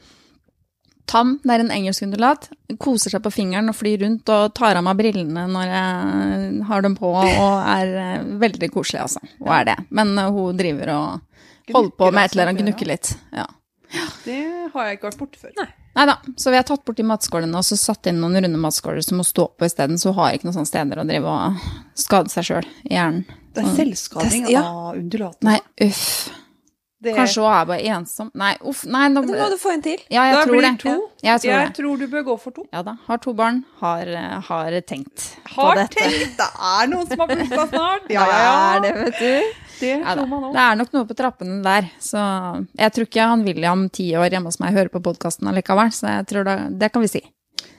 Tam, 1.08 1.38
det 1.40 1.54
er 1.54 1.62
en 1.64 1.72
engelsk 1.72 2.04
undulat. 2.04 2.50
Koser 2.82 3.14
seg 3.14 3.22
på 3.24 3.32
fingeren 3.32 3.72
og 3.72 3.78
flyr 3.78 4.02
rundt 4.02 4.28
og 4.34 4.50
tar 4.58 4.76
av 4.76 4.84
meg 4.84 4.98
brillene 4.98 5.46
når 5.48 5.72
jeg 5.72 6.66
har 6.68 6.84
dem 6.84 6.98
på, 6.98 7.14
og 7.16 7.70
er 7.78 7.94
eh, 8.02 8.28
veldig 8.44 8.68
koselig, 8.74 9.06
altså. 9.06 9.22
Hun 9.38 9.54
er 9.56 9.70
det. 9.70 9.78
Men 9.96 10.12
eh, 10.20 10.28
hun 10.34 10.58
driver 10.58 10.92
og 10.98 11.74
holder 11.78 11.96
på 12.02 12.10
med 12.12 12.26
et 12.26 12.36
eller 12.36 12.50
annet, 12.50 12.64
gnukker 12.66 12.92
litt. 12.92 13.14
Ja. 13.32 13.46
Det 14.26 14.42
har 14.74 14.90
jeg 14.90 14.98
ikke 14.98 15.08
vært 15.14 15.22
borte 15.22 15.46
før. 15.46 15.54
Nei 15.62 15.70
da, 15.94 16.18
så 16.36 16.50
vi 16.50 16.56
har 16.56 16.62
tatt 16.68 16.84
bort 16.84 16.96
de 16.96 17.02
matskålene 17.02 17.58
og 17.58 17.64
så 17.66 17.76
satt 17.76 18.06
inn 18.06 18.20
noen 18.22 18.36
runde 18.38 18.58
matskåler 18.60 19.02
som 19.02 19.18
må 19.18 19.24
stå 19.26 19.48
på 19.58 19.66
isteden, 19.66 19.98
så 19.98 20.12
hun 20.12 20.18
har 20.20 20.36
ikke 20.36 20.46
noen 20.48 20.58
sånne 20.60 20.70
steder 20.70 21.00
å 21.02 21.06
drive 21.08 21.32
og 21.32 21.64
skade 21.98 22.30
seg 22.30 22.44
sjøl 22.50 22.68
i 22.84 22.94
hjernen. 22.94 23.24
Det 23.54 23.64
er 23.64 23.72
selvskading 23.74 24.44
Det- 24.46 24.52
ja. 24.52 24.62
av 24.62 24.94
undulatene. 25.00 25.56
Nei, 25.56 25.88
uff. 25.88 26.30
Det- 27.00 27.14
Kanskje 27.14 27.42
hun 27.44 27.52
er 27.54 27.64
bare 27.68 27.82
ensom. 27.94 28.30
Nei, 28.34 28.56
uff. 28.66 28.84
Nei, 28.90 29.04
nå 29.08 29.20
Da 29.22 29.32
må 29.38 29.50
du 29.52 29.56
få 29.56 29.70
en 29.72 29.82
til. 29.82 29.98
Ja, 30.10 30.32
Da 30.32 30.40
tror 30.44 30.56
blir 30.56 30.62
det. 30.66 30.78
to. 30.82 30.94
Jeg 31.22 31.40
tror 31.40 31.50
Jeg 31.52 31.66
det. 31.68 31.76
tror 31.76 31.98
du 31.98 32.06
bør 32.08 32.24
gå 32.26 32.34
for 32.40 32.50
to. 32.50 32.64
Ja 32.72 32.82
da. 32.82 32.96
Har 33.06 33.18
to 33.18 33.32
barn, 33.34 33.64
har, 33.80 34.06
har 34.48 34.70
tenkt 34.82 35.36
på 35.46 35.62
Har 35.62 35.76
tenkt! 35.86 36.36
Det 36.36 36.48
er 36.58 36.86
noen 36.90 37.06
som 37.06 37.18
har 37.20 37.28
bursdag 37.28 37.68
snart. 37.70 38.02
Ja, 38.10 38.26
ja, 38.26 38.40
ja. 38.42 38.80
det, 38.80 38.94
vet 38.96 39.18
du. 39.18 39.52
Det 39.78 39.92
Ja, 40.00 40.14
tror 40.16 40.26
man 40.28 40.42
òg. 40.48 40.52
Det 40.52 40.60
er 40.64 40.74
nok 40.80 40.92
noe 40.92 41.04
på 41.06 41.14
trappene 41.14 41.62
der. 41.62 41.88
Så 42.00 42.18
jeg 42.76 42.92
tror 42.92 43.06
ikke 43.06 43.28
han 43.30 43.44
William 43.46 43.88
ti 43.90 44.10
år 44.18 44.30
hjemme 44.34 44.50
hos 44.50 44.58
meg 44.58 44.74
hører 44.74 44.88
på 44.90 45.00
podkasten 45.00 45.46
allikevel, 45.46 45.92
så 45.94 46.08
jeg 46.18 46.26
tror 46.26 46.44
det, 46.50 46.78
det 46.80 46.90
kan 46.92 47.02
vi 47.02 47.08
si. 47.14 47.22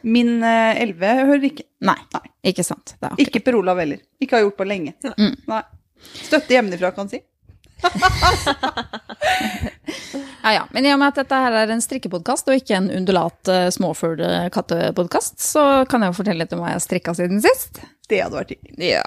Min 0.03 0.41
eh, 0.43 0.79
elleve 0.79 1.11
hører 1.27 1.43
ikke. 1.51 1.63
Nei, 1.81 1.97
Nei. 2.15 2.23
ikke 2.53 2.63
sant. 2.63 2.95
Ikke 3.19 3.43
Per 3.43 3.55
Olav 3.59 3.77
heller. 3.83 3.99
Ikke 4.21 4.37
har 4.39 4.45
gjort 4.47 4.55
på 4.61 4.65
lenge. 4.67 4.93
Mm. 5.03 5.35
Nei. 5.51 5.61
Støtte 6.23 6.55
hjemmefra, 6.55 6.93
kan 6.95 7.09
si. 7.11 7.19
Ja, 10.39 10.53
ja. 10.53 10.63
Men 10.71 10.85
i 10.85 10.93
og 10.93 10.99
med 11.01 11.11
at 11.11 11.19
dette 11.19 11.39
her 11.43 11.55
er 11.61 11.73
en 11.73 11.83
strikkepodkast 11.83 12.49
og 12.49 12.59
ikke 12.59 12.77
en 12.77 12.89
undulat 12.95 13.51
uh, 13.51 13.67
småfugl-kattepodkast, 13.75 15.37
så 15.43 15.65
kan 15.89 16.03
jeg 16.03 16.13
jo 16.13 16.19
fortelle 16.21 16.45
litt 16.45 16.55
om 16.55 16.63
hva 16.63 16.71
jeg 16.71 16.79
har 16.79 16.85
strikka 16.85 17.15
siden 17.17 17.43
sist. 17.43 17.81
Det 18.09 18.21
hadde 18.23 18.39
vært 18.39 18.55
hyggelig. 18.55 18.93
Ja. 18.95 19.03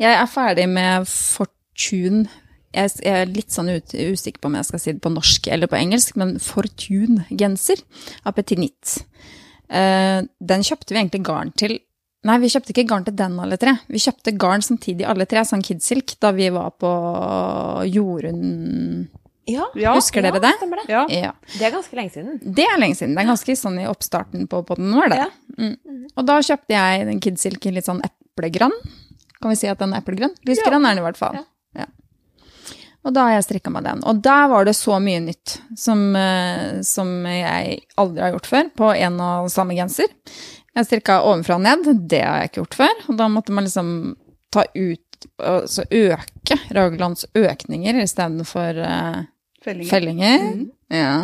Jeg 0.00 0.14
er 0.14 0.30
ferdig 0.30 0.68
med 0.70 1.08
Fortune. 1.10 2.28
Jeg 2.76 2.92
jeg 3.02 3.24
er 3.24 3.32
litt 3.32 3.50
sånn 3.50 3.72
ut, 3.72 3.94
usikker 3.94 4.42
på 4.42 4.50
om 4.50 4.58
jeg 4.60 4.68
skal 4.68 4.82
si 4.82 4.94
det 4.94 5.02
på 5.02 5.12
norsk 5.12 5.48
eller 5.50 5.70
på 5.70 5.78
engelsk, 5.80 6.18
men 6.20 6.36
Fortune-genser 6.44 7.82
av 8.22 8.36
Petit 8.36 8.60
Nitt. 8.60 9.00
Eh, 9.70 10.20
den 10.22 10.66
kjøpte 10.66 10.94
vi 10.94 11.00
egentlig 11.00 11.24
garn 11.26 11.50
til 11.58 11.80
Nei, 12.28 12.36
vi 12.42 12.50
kjøpte 12.52 12.74
ikke 12.74 12.84
garn 12.90 13.04
til 13.06 13.16
den 13.16 13.38
alle 13.40 13.56
tre. 13.60 13.72
Vi 13.88 14.00
kjøpte 14.02 14.34
garn 14.36 14.64
samtidig 14.64 15.06
alle 15.08 15.24
tre, 15.28 15.40
sånn 15.48 15.62
Kidsilk, 15.64 16.18
da 16.20 16.34
vi 16.36 16.50
var 16.52 16.74
på 16.76 16.90
Jorunn 17.88 19.08
Ja, 19.48 19.66
Ja. 19.74 19.94
Dere 19.96 20.40
det? 20.42 20.52
Stemmer 20.58 20.82
det. 20.82 20.92
Ja. 20.92 21.06
Ja. 21.08 21.32
Det 21.56 21.64
er 21.66 21.72
ganske 21.72 21.96
lenge 21.96 22.12
siden. 22.12 22.36
Det 22.44 22.66
er 22.68 22.78
lenge 22.78 22.98
siden. 22.98 23.16
Det 23.16 23.24
er 23.24 23.30
ganske 23.32 23.56
sånn 23.56 23.80
i 23.80 23.88
oppstarten 23.88 24.44
på 24.52 24.60
podden 24.68 24.92
vår, 24.94 25.14
det. 25.14 25.28
Mm. 25.56 26.04
Og 26.14 26.26
da 26.28 26.36
kjøpte 26.44 26.76
jeg 26.76 27.06
den 27.08 27.22
Kidsilk 27.24 27.66
i 27.66 27.72
litt 27.74 27.88
sånn 27.88 28.04
eplegrønn. 28.04 28.76
Kan 29.40 29.54
vi 29.54 29.56
si 29.56 29.72
at 29.72 29.80
den 29.80 29.96
er 29.96 30.04
eplegrønn? 30.04 30.36
Lysgrønn 30.44 30.84
er 30.84 30.92
den 30.92 31.00
i 31.02 31.06
hvert 31.08 31.18
fall. 31.18 31.40
Ja. 31.40 31.88
Og 33.00 33.14
da 33.16 33.22
har 33.24 33.38
jeg 33.38 33.46
strikka 33.46 33.70
meg 33.72 33.86
den. 33.86 34.02
Og 34.04 34.18
der 34.20 34.48
var 34.52 34.66
det 34.68 34.74
så 34.76 34.98
mye 35.00 35.22
nytt 35.24 35.54
som, 35.80 36.02
eh, 36.16 36.82
som 36.84 37.08
jeg 37.24 37.78
aldri 37.96 38.20
har 38.26 38.34
gjort 38.34 38.48
før, 38.50 38.68
på 38.76 38.90
en 38.92 39.20
og 39.24 39.48
samme 39.52 39.72
genser. 39.78 40.12
Jeg 40.78 40.86
strikka 40.86 41.20
ovenfra 41.26 41.56
og 41.58 41.64
ned, 41.64 41.88
det 42.10 42.22
har 42.22 42.42
jeg 42.42 42.50
ikke 42.50 42.60
gjort 42.62 42.76
før. 42.78 43.00
Og 43.10 43.18
da 43.18 43.28
måtte 43.32 43.54
man 43.54 43.66
liksom 43.66 43.90
ta 44.54 44.64
ut, 44.74 45.26
altså 45.42 45.84
øke 45.90 46.58
Raglands 46.74 47.26
økninger 47.38 47.98
istedenfor 48.02 48.78
uh, 48.78 49.24
Fellinger. 49.64 49.90
fellinger. 49.90 50.46
Ja. 50.94 51.14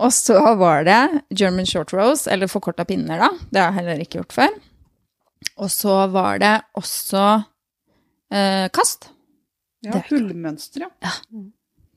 Og 0.00 0.12
så 0.14 0.38
var 0.58 0.84
det 0.86 1.00
German 1.34 1.66
short 1.66 1.94
rose, 1.96 2.30
eller 2.30 2.50
forkorta 2.50 2.84
pinner, 2.88 3.22
da. 3.22 3.30
Det 3.50 3.62
har 3.62 3.70
jeg 3.72 3.78
heller 3.80 4.04
ikke 4.04 4.20
gjort 4.20 4.36
før. 4.36 4.58
Og 5.60 5.70
så 5.72 5.94
var 6.12 6.42
det 6.42 6.52
også 6.78 7.24
uh, 7.40 8.66
kast. 8.74 9.10
Ja, 9.86 10.02
hullmønster, 10.10 10.84
ja. 10.84 10.90
ja. 11.06 11.46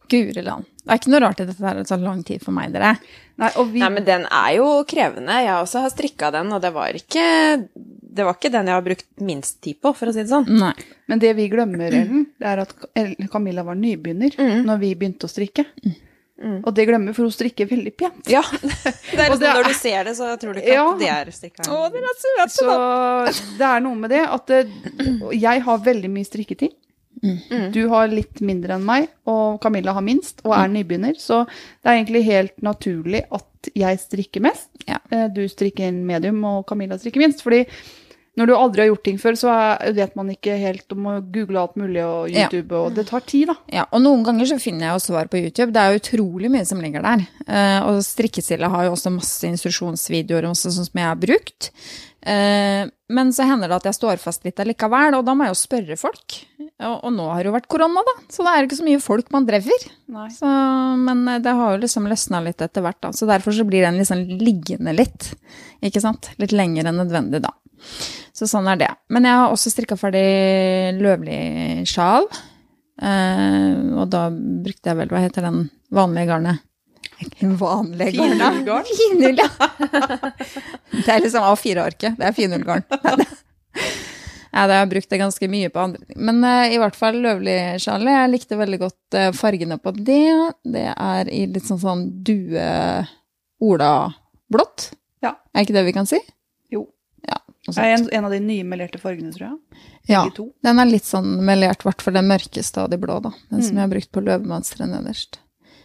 Guri 0.09 0.41
land. 0.43 0.65
Det 0.83 0.91
er 0.91 0.99
ikke 0.99 1.11
noe 1.13 1.21
rart 1.23 1.39
at 1.39 1.47
dette 1.47 1.63
har 1.63 1.77
tatt 1.87 2.01
lang 2.03 2.23
tid 2.27 2.41
for 2.43 2.51
meg, 2.51 2.73
dere. 2.73 2.97
Nei, 3.39 3.49
og 3.57 3.69
vi 3.71 3.79
Nei, 3.79 3.89
men 3.89 4.03
den 4.05 4.25
er 4.29 4.49
jo 4.57 4.65
krevende. 4.85 5.37
Jeg 5.45 5.55
også 5.55 5.79
har 5.85 5.89
strikka 5.93 6.29
den, 6.35 6.51
og 6.53 6.61
det 6.61 6.73
var 6.75 6.93
ikke 6.93 7.23
Det 8.13 8.25
var 8.27 8.35
ikke 8.35 8.51
den 8.53 8.67
jeg 8.69 8.75
har 8.75 8.83
brukt 8.85 9.07
minst 9.25 9.61
tid 9.63 9.79
på, 9.81 9.93
for 9.97 10.05
å 10.07 10.13
si 10.13 10.21
det 10.21 10.29
sånn. 10.29 10.45
Nei. 10.59 10.73
Men 11.09 11.19
det 11.23 11.31
vi 11.35 11.47
glemmer, 11.49 11.87
Ellen, 11.89 12.27
det 12.37 12.45
er 12.51 12.59
at 12.61 12.75
Camilla 13.31 13.63
var 13.65 13.75
nybegynner 13.79 14.35
Mm. 14.37 14.65
når 14.67 14.77
vi 14.83 14.91
begynte 14.95 15.25
å 15.25 15.31
strikke. 15.31 15.65
Og 16.43 16.73
det 16.75 16.85
glemmer 16.89 17.13
for 17.15 17.23
hun 17.23 17.31
strikker 17.31 17.65
veldig 17.69 17.95
pent. 17.97 18.27
Ja. 18.27 18.41
Det 18.51 19.17
er 19.17 19.29
liksom, 19.29 19.39
det 19.39 19.47
er- 19.47 19.55
når 19.55 19.67
du 19.69 19.73
ser 19.79 20.03
det, 20.03 20.13
så 20.17 20.29
tror 20.41 20.53
du 20.53 20.59
ikke 20.59 20.73
Ja. 20.73 20.85
at 20.91 20.99
det 20.99 21.09
er 21.09 21.31
strikka. 21.31 21.63
Å, 21.71 21.89
dere 21.93 22.03
er 22.11 22.17
søte, 22.19 23.33
Så 23.33 23.57
det 23.57 23.65
er 23.69 23.79
noe 23.79 23.95
med 23.95 24.09
det 24.11 24.23
at 24.27 24.45
det, 24.47 24.61
jeg 25.39 25.61
har 25.63 25.77
veldig 25.79 26.09
mye 26.11 26.25
strikketid. 26.27 26.73
Mm. 27.23 27.71
Du 27.71 27.87
har 27.87 28.07
litt 28.11 28.41
mindre 28.43 28.75
enn 28.75 28.83
meg, 28.85 29.07
og 29.31 29.61
Camilla 29.63 29.93
har 29.95 30.03
minst, 30.03 30.41
og 30.43 30.53
er 30.57 30.67
nybegynner. 30.73 31.15
Så 31.17 31.45
det 31.47 31.87
er 31.87 31.97
egentlig 32.01 32.25
helt 32.27 32.57
naturlig 32.61 33.23
at 33.31 33.69
jeg 33.79 33.99
strikker 34.01 34.43
mest. 34.43 34.69
Ja. 34.89 34.99
Eh, 35.09 35.29
Du 35.31 35.45
strikker 35.47 35.91
medium, 35.93 36.43
og 36.43 36.65
Camilla 36.67 36.97
strikker 36.99 37.23
minst. 37.23 37.41
Fordi 37.45 37.63
når 38.35 38.47
du 38.49 38.53
aldri 38.57 38.81
har 38.81 38.87
gjort 38.89 39.03
ting 39.05 39.17
før, 39.21 39.35
så 39.37 39.49
er, 39.53 39.93
vet 39.93 40.15
man 40.17 40.31
ikke 40.33 40.55
helt 40.57 40.91
om 40.91 41.05
å 41.05 41.31
google 41.31 41.61
alt 41.61 41.75
mulig 41.77 42.01
og 42.03 42.29
Ja. 42.33 42.47
YouTube, 42.49 42.71
og 42.75 42.95
det 42.95 43.05
tar 43.07 43.21
tid, 43.21 43.47
da. 43.47 43.55
Ja, 43.71 43.85
og 43.93 44.01
noen 44.01 44.23
ganger 44.25 44.45
så 44.49 44.59
finner 44.59 44.87
jeg 44.89 44.95
jo 44.97 45.03
svar 45.13 45.29
på 45.29 45.37
YouTube. 45.39 45.71
Det 45.71 45.79
er 45.79 45.93
jo 45.93 45.99
utrolig 46.01 46.49
mye 46.51 46.65
som 46.65 46.81
ligger 46.81 47.01
der. 47.05 47.27
Eh, 47.47 47.79
og 47.87 48.01
Strikkesilla 48.03 48.67
har 48.73 48.85
jo 48.89 48.95
også 48.97 49.13
masse 49.13 49.43
instruksjonsvideoer 49.47 50.49
også, 50.49 50.73
sånn 50.73 50.89
som 50.89 50.99
jeg 50.99 51.07
har 51.07 51.15
brukt. 51.21 51.71
Eh, 52.23 52.87
men 53.13 53.31
så 53.35 53.45
hender 53.47 53.67
det 53.69 53.81
at 53.81 53.87
jeg 53.89 53.97
står 53.97 54.21
fast 54.21 54.45
litt 54.47 54.59
allikevel, 54.63 55.17
og 55.17 55.25
da 55.27 55.35
må 55.35 55.47
jeg 55.47 55.53
jo 55.53 55.59
spørre 55.59 55.97
folk. 55.99 56.37
Og, 56.83 57.09
nå 57.13 57.27
har 57.29 57.43
det 57.43 57.51
jo 57.51 57.55
vært 57.55 57.69
korona, 57.71 58.03
da, 58.03 58.13
så 58.31 58.45
det 58.45 58.53
er 58.53 58.67
ikke 58.67 58.79
så 58.79 58.87
mye 58.87 59.01
folk 59.03 59.29
man 59.35 59.47
treffer. 59.47 59.85
Så, 60.35 60.49
men 61.03 61.25
eh, 61.27 61.41
det 61.43 61.55
har 61.59 61.75
jo 61.75 61.83
liksom 61.83 62.07
løsna 62.11 62.41
litt 62.45 62.63
etter 62.63 62.85
hvert, 62.85 63.01
da. 63.03 63.11
Så 63.15 63.27
derfor 63.29 63.55
så 63.55 63.67
blir 63.67 63.85
den 63.85 63.99
liksom 63.99 64.23
liggende 64.41 64.95
litt. 64.95 65.33
Ikke 65.83 66.03
sant? 66.03 66.31
Litt 66.41 66.55
lenger 66.55 66.89
enn 66.89 66.99
nødvendig, 67.03 67.43
da. 67.43 67.53
Så 68.33 68.47
sånn 68.49 68.67
er 68.71 68.79
det. 68.79 68.89
Men 69.13 69.27
jeg 69.27 69.39
har 69.39 69.53
også 69.53 69.71
strikka 69.73 69.99
ferdig 69.99 70.25
løvlig 70.97 71.85
sjal. 71.89 72.27
Eh, 73.03 73.71
og 73.99 74.07
da 74.13 74.27
brukte 74.31 74.91
jeg 74.91 74.99
vel, 75.01 75.11
hva 75.11 75.23
heter 75.23 75.45
den 75.45 75.65
vanlige 75.93 76.31
garnet? 76.31 76.63
Vanlige 77.59 78.11
garn. 78.65 78.85
Finull, 78.99 79.37
ja. 79.37 79.47
det 80.93 81.09
er 81.09 81.19
liksom 81.23 81.43
A4-arket. 81.51 82.17
Det 82.19 82.25
er 82.29 82.33
finullgarn. 82.37 82.83
Ja, 82.93 83.15
det 84.67 84.73
har 84.75 84.83
jeg 84.83 84.89
brukt 84.91 85.09
det 85.09 85.19
ganske 85.21 85.47
mye 85.49 85.69
på 85.73 85.79
andre 85.81 86.01
ting. 86.05 86.19
Men 86.29 86.43
uh, 86.45 86.65
i 86.69 86.77
hvert 86.81 86.95
fall 86.99 87.15
løvlig 87.23 87.57
sjal. 87.81 88.05
Jeg 88.05 88.31
likte 88.33 88.59
veldig 88.59 88.79
godt 88.83 89.17
uh, 89.17 89.31
fargene 89.37 89.77
på 89.81 89.91
det. 89.97 90.19
Det 90.75 90.87
er 90.93 91.31
i 91.33 91.45
litt 91.49 91.65
sånn 91.69 91.81
sånn 91.81 92.03
due-ola-blått. 93.63 94.91
Ja. 95.23 95.35
Er 95.55 95.61
ikke 95.65 95.73
det 95.77 95.85
vi 95.87 95.93
kan 95.95 96.07
si? 96.09 96.19
Jo. 96.73 96.85
Ja, 97.27 97.37
Det 97.71 97.77
er 97.79 97.93
en, 97.97 98.09
en 98.19 98.25
av 98.27 98.31
de 98.35 98.39
nye 98.43 98.65
melerte 98.67 98.99
fargene, 99.01 99.31
tror 99.35 99.47
jeg. 99.47 99.57
ja. 100.11 100.25
To. 100.35 100.49
Den 100.65 100.79
er 100.83 100.89
litt 100.89 101.07
sånn 101.07 101.37
melert, 101.47 101.81
i 101.85 101.87
hvert 101.87 102.03
fall 102.03 102.17
den 102.19 102.27
mørkeste 102.27 102.81
av 102.83 102.89
de 102.91 102.97
blå, 102.99 103.19
da. 103.23 103.31
Den 103.49 103.61
som 103.63 103.71
Mm. 103.73 103.77
jeg 103.79 103.83
har 103.87 103.93
brukt 103.95 104.11
på 104.11 104.23
løvemønsteret 104.27 104.89
nederst. 104.91 105.39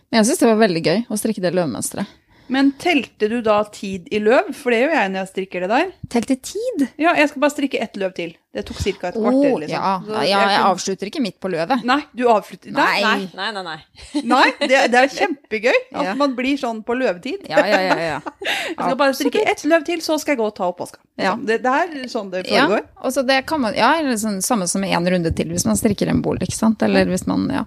Men 0.08 0.22
jeg 0.22 0.30
syns 0.30 0.40
det 0.40 0.48
var 0.48 0.62
veldig 0.62 0.82
gøy 0.86 1.00
å 1.08 1.18
strikke 1.20 1.44
det 1.44 1.52
løvemønsteret. 1.56 2.17
Men 2.48 2.72
telte 2.80 3.28
du 3.28 3.40
da 3.44 3.60
tid 3.72 4.08
i 4.14 4.18
løv? 4.24 4.52
For 4.56 4.72
det 4.72 4.82
gjør 4.84 4.94
jeg 4.96 5.10
når 5.12 5.20
jeg 5.24 5.30
strikker 5.34 5.64
det 5.66 5.70
der. 5.72 5.90
Telt 6.14 6.30
i 6.32 6.36
tid? 6.40 6.86
Ja, 6.98 7.12
jeg 7.18 7.28
skal 7.32 7.42
bare 7.44 7.54
strikke 7.56 7.80
ett 7.84 7.96
løv 8.00 8.14
til. 8.16 8.36
Det 8.56 8.62
tok 8.66 8.78
ca. 8.80 8.88
et 8.88 8.98
kvarter, 9.14 9.52
Oh, 9.52 9.58
liksom. 9.60 9.74
ja. 9.76 10.22
Ja, 10.24 10.38
jeg 10.48 10.60
avslutter 10.66 11.06
ikke 11.10 11.20
midt 11.22 11.36
på 11.38 11.50
løvet. 11.52 11.82
Nei, 11.86 11.98
du 12.16 12.24
avslutter 12.32 12.72
Nei. 12.74 13.02
Nei, 13.04 13.28
Nei, 13.36 13.50
nei, 13.52 13.62
nei. 13.62 14.22
nei. 14.24 14.46
Det, 14.62 14.80
det 14.90 15.02
er 15.02 15.12
kjempegøy 15.12 15.76
at 15.92 16.04
Ja. 16.08 16.14
man 16.18 16.32
blir 16.34 16.56
sånn 16.58 16.80
på 16.82 16.96
løvetid. 16.98 17.44
Ja, 17.50 17.60
ja, 17.68 17.80
ja. 17.84 17.98
ja. 18.16 18.20
Jeg 18.68 18.74
skal 18.80 18.96
bare 18.98 19.14
strikke 19.14 19.44
ett 19.52 19.62
løv 19.68 19.84
til, 19.86 20.00
så 20.02 20.16
skal 20.18 20.32
jeg 20.34 20.40
gå 20.40 20.48
og 20.48 20.56
ta 20.56 20.66
oppvaska. 20.72 20.98
Ja. 21.20 21.36
Det, 21.36 21.60
det 21.62 21.74
er 21.82 22.08
sånn 22.10 22.32
det 22.32 22.46
Ja, 22.48 22.64
foregår. 22.66 22.88
og 23.04 23.12
så 23.14 23.22
det 23.28 23.38
kan 23.50 23.60
man, 23.62 23.76
ja, 23.76 23.92
eller 24.00 24.16
sånn, 24.20 24.40
samme 24.42 24.66
som 24.70 24.84
en 24.88 25.08
runde 25.12 25.32
til 25.36 25.52
hvis 25.52 25.66
man 25.68 25.76
strikker 25.78 26.08
en 26.10 26.22
bol, 26.24 26.40
ikke 26.42 26.56
sant? 26.56 26.82
Eller 26.82 27.04
hvis 27.12 27.26
man, 27.28 27.46
ja. 27.52 27.64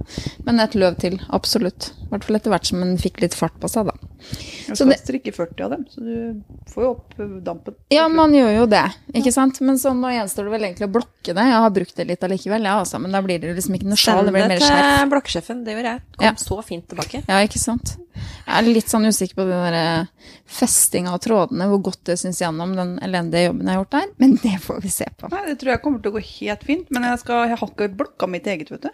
Men 0.48 0.60
et 0.66 0.76
løv 0.76 0.98
til, 1.00 1.20
absolutt. 1.30 1.92
I 2.08 2.10
hvert 2.12 2.26
fall 2.28 2.42
etter 2.42 2.52
hvert 2.58 2.68
som 2.74 2.82
en 2.84 2.98
fikk 3.00 3.22
litt 3.24 3.38
fart 3.38 3.56
på 3.62 3.70
seg, 3.72 3.92
da. 3.92 3.96
Jeg 4.22 4.78
skal 4.78 4.92
strikke 5.02 5.32
40 5.36 5.64
av 5.66 5.72
dem, 5.74 5.86
så 5.90 6.04
du 6.06 6.44
får 6.72 6.84
jo 6.86 6.90
opp 6.94 7.16
eh, 7.20 7.32
dampen. 7.44 7.76
Ja, 7.92 8.06
man 8.12 8.32
gjør 8.36 8.52
jo 8.62 8.66
det, 8.72 8.84
ikke 9.18 9.34
sant? 9.36 9.60
Men 9.66 9.80
så 9.82 9.92
nå 9.98 10.12
gjenstår 10.14 10.48
det 10.48 10.54
vel 10.54 10.68
egentlig 10.70 10.88
å 10.88 10.94
blokke 10.94 11.34
det. 11.36 11.46
Jeg 11.52 11.64
har 11.66 11.74
brukt 11.76 11.96
det 11.98 12.06
litt 12.08 12.24
allikevel, 12.28 12.68
ja, 12.70 12.78
altså, 12.84 13.02
men 13.02 13.12
da 13.12 13.22
blir 13.26 13.42
det 13.42 13.56
liksom 13.58 13.76
ikke 13.80 13.90
noe 13.92 14.00
sjal, 14.00 14.22
det 14.26 14.36
blir 14.36 14.46
det 14.46 14.54
mer 14.54 14.64
skjerf. 14.64 15.02
til 15.02 15.12
blokkesjefen. 15.16 15.66
Det 15.66 15.76
gjør 15.76 15.90
jeg. 15.92 16.04
Kom 16.18 16.26
Ja. 16.30 16.34
så 16.40 16.60
fint 16.64 16.88
tilbake. 16.88 17.24
Ja, 17.28 17.42
ikke 17.44 17.60
sant. 17.60 17.96
Jeg 18.22 18.56
er 18.58 18.68
litt 18.68 18.90
sånn 18.92 19.06
usikker 19.08 19.36
på 19.42 19.46
den 19.50 19.62
der 19.66 19.78
eh, 19.82 20.32
festinga 20.46 21.14
av 21.16 21.22
trådene, 21.24 21.68
hvor 21.72 21.82
godt 21.92 22.04
det 22.12 22.18
syns 22.22 22.42
gjennom 22.44 22.76
den 22.78 22.98
elendige 23.04 23.48
jobben 23.50 23.68
jeg 23.68 23.76
har 23.76 23.84
gjort 23.84 23.96
der, 23.98 24.10
men 24.22 24.36
det 24.44 24.56
får 24.64 24.82
vi 24.84 24.90
se 24.94 25.08
på. 25.18 25.30
Nei, 25.32 25.46
det 25.48 25.60
tror 25.62 25.74
jeg 25.76 25.82
kommer 25.86 26.02
til 26.04 26.12
å 26.12 26.16
gå 26.18 26.24
helt 26.40 26.64
fint, 26.68 26.92
men 26.92 27.04
jeg, 27.10 27.20
skal, 27.24 27.48
jeg 27.50 27.58
har 27.62 27.72
ikke 27.72 27.92
blokka 27.98 28.28
mitt 28.30 28.48
eget, 28.52 28.72
vet 28.72 28.88
du. 28.90 28.92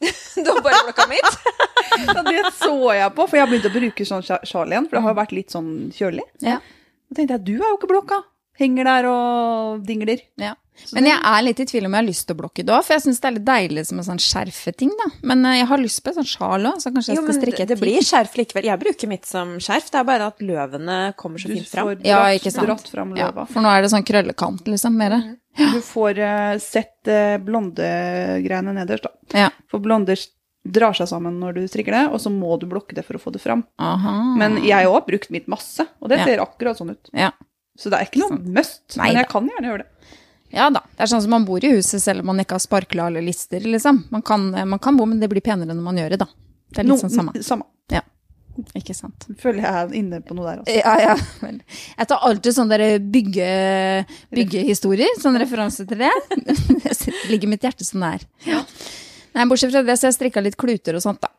Du 0.44 0.50
har 0.50 0.60
bare 0.62 0.84
blokka 0.88 1.08
mitt? 1.10 1.32
Ja, 1.98 2.22
det 2.22 2.52
så 2.54 2.74
jeg 2.94 3.10
på, 3.16 3.24
for 3.26 3.34
jeg 3.38 3.42
har 3.42 3.50
begynt 3.50 3.66
å 3.66 3.74
bruke 3.74 4.04
sånn 4.06 4.22
sjal 4.22 4.70
igjen, 4.70 4.84
for 4.86 4.98
det 4.98 5.02
har 5.02 5.14
jo 5.14 5.18
vært 5.18 5.32
litt 5.34 5.54
sånn 5.54 5.70
kjølig. 5.96 6.22
Ja. 6.44 6.60
Da 7.08 7.16
tenkte 7.18 7.38
jeg, 7.38 7.44
du 7.48 7.54
er 7.56 7.72
jo 7.72 7.78
ikke 7.80 7.90
blokka. 7.90 8.20
Henger 8.60 8.86
der 8.86 9.06
og 9.10 9.82
dingler. 9.88 10.22
Ja. 10.38 10.52
Men 10.94 11.08
jeg 11.08 11.18
er 11.18 11.42
litt 11.42 11.60
i 11.62 11.66
tvil 11.66 11.88
om 11.88 11.94
jeg 11.96 12.00
har 12.02 12.06
lyst 12.06 12.24
til 12.28 12.36
å 12.36 12.38
blokke 12.38 12.64
det 12.66 12.74
òg, 12.74 12.84
for 12.86 12.94
jeg 12.94 13.04
syns 13.04 13.18
det 13.22 13.28
er 13.28 13.34
litt 13.34 13.46
deilig 13.48 13.84
som 13.88 13.98
en 14.00 14.06
sånn 14.06 14.20
skjerfeting, 14.22 14.92
da. 15.00 15.08
Men 15.30 15.42
eh, 15.48 15.56
jeg 15.60 15.68
har 15.72 15.82
lyst 15.82 16.02
på 16.04 16.12
et 16.12 16.18
sånt 16.20 16.30
sjal 16.30 16.68
òg, 16.70 16.78
så 16.82 16.92
kanskje 16.94 17.12
jeg 17.14 17.18
skal 17.18 17.28
men 17.32 17.38
strikke 17.40 17.58
det, 17.58 17.66
et 17.66 17.72
det 17.72 17.78
blir 17.82 18.06
skjerf 18.06 18.38
likevel. 18.38 18.68
Jeg 18.70 18.82
bruker 18.84 19.10
mitt 19.10 19.26
som 19.28 19.56
skjerf. 19.62 19.90
Det 19.90 20.00
er 20.00 20.06
bare 20.12 20.30
at 20.30 20.44
løvene 20.44 20.98
kommer 21.18 21.42
så 21.42 21.50
fint 21.50 21.70
fram. 21.70 21.90
får 21.90 22.06
Ja, 22.06 22.20
dratt, 22.22 22.38
ikke 22.38 22.54
sant. 22.54 22.70
dratt 22.70 22.92
fram 22.94 23.16
Ja, 23.18 23.30
for 23.50 23.64
nå 23.64 23.74
er 23.74 23.82
det 23.82 23.90
sånn 23.94 24.06
krøllekant, 24.06 24.70
liksom, 24.70 24.98
mere. 25.02 25.20
Du 25.58 25.80
får 25.82 26.18
uh, 26.22 26.56
sett 26.62 27.08
uh, 27.10 27.36
blondegreiene 27.42 28.74
nederst, 28.76 29.06
da. 29.08 29.38
Ja. 29.46 29.48
For 29.70 29.82
blonder 29.82 30.18
drar 30.68 30.92
seg 30.96 31.08
sammen 31.10 31.38
når 31.40 31.54
du 31.56 31.60
strikker 31.70 31.94
det, 31.94 32.04
og 32.12 32.20
så 32.20 32.30
må 32.30 32.54
du 32.60 32.66
blokke 32.70 32.94
det 32.96 33.04
for 33.06 33.16
å 33.18 33.22
få 33.22 33.32
det 33.34 33.40
fram. 33.42 33.62
Aha. 33.80 34.14
Men 34.38 34.58
jeg 34.66 34.86
òg 34.88 34.98
har 34.98 35.04
brukt 35.06 35.30
mitt 35.34 35.46
masse, 35.48 35.86
og 36.02 36.10
det 36.12 36.18
Ja. 36.20 36.24
ser 36.28 36.42
akkurat 36.44 36.76
sånn 36.78 36.90
ut. 36.92 37.10
Ja. 37.16 37.30
Så 37.78 37.90
det 37.90 37.98
er 38.00 38.06
ikke 38.10 38.20
noe 38.24 38.38
must, 38.58 38.96
Nei 38.98 39.06
men 39.12 39.16
jeg 39.22 39.26
da. 39.26 39.32
kan 39.32 39.48
gjerne 39.48 39.68
gjøre 39.70 39.84
det. 39.84 40.14
ja 40.52 40.68
da. 40.70 40.80
Det 40.96 41.00
er 41.06 41.10
sånn 41.14 41.22
som 41.22 41.30
man 41.30 41.44
bor 41.46 41.62
i 41.64 41.70
huset 41.72 42.02
selv 42.02 42.20
om 42.20 42.26
man 42.32 42.40
ikke 42.42 42.56
har 42.58 42.64
sparkla 42.64 43.06
eller 43.06 43.22
lister, 43.22 43.60
liksom. 43.60 44.04
Man 44.10 44.22
kan, 44.22 44.54
eh, 44.54 44.64
man 44.64 44.78
kan 44.82 44.96
bo, 44.98 45.06
men 45.06 45.20
det 45.20 45.30
blir 45.30 45.40
penere 45.40 45.72
når 45.72 45.82
man 45.82 45.96
gjør 45.96 46.10
det, 46.10 46.18
da. 46.18 46.26
Det 46.70 46.78
er 46.82 46.84
litt 46.90 47.00
sånn 47.00 47.10
samme. 47.14 47.32
samme. 47.42 47.64
Ja. 47.90 48.02
Ikke 48.78 48.94
sant. 48.96 49.26
Føler 49.40 49.60
jeg 49.62 49.70
er 49.70 49.94
inne 49.98 50.18
på 50.24 50.32
noe 50.36 50.46
der, 50.48 50.58
også. 50.62 50.74
Ja, 50.74 50.94
ja. 51.02 51.14
Jeg 51.98 52.06
tar 52.10 52.20
alltid 52.28 52.52
sånne 52.56 52.76
bygge, 53.12 53.50
byggehistorier, 54.34 55.12
sånn 55.22 55.40
referanse 55.40 55.82
til 55.88 55.98
det. 56.04 56.14
Det 56.38 56.92
ligger 57.30 57.48
mitt 57.50 57.64
hjerte 57.64 57.84
så 57.86 57.96
nær. 58.00 58.20
Nei, 58.44 59.44
bortsett 59.48 59.72
fra 59.72 59.82
det, 59.86 59.96
så 60.00 60.06
jeg 60.08 60.16
strikka 60.16 60.40
litt 60.44 60.58
kluter 60.58 60.94
og 60.98 61.02
sånt, 61.04 61.20
da. 61.22 61.30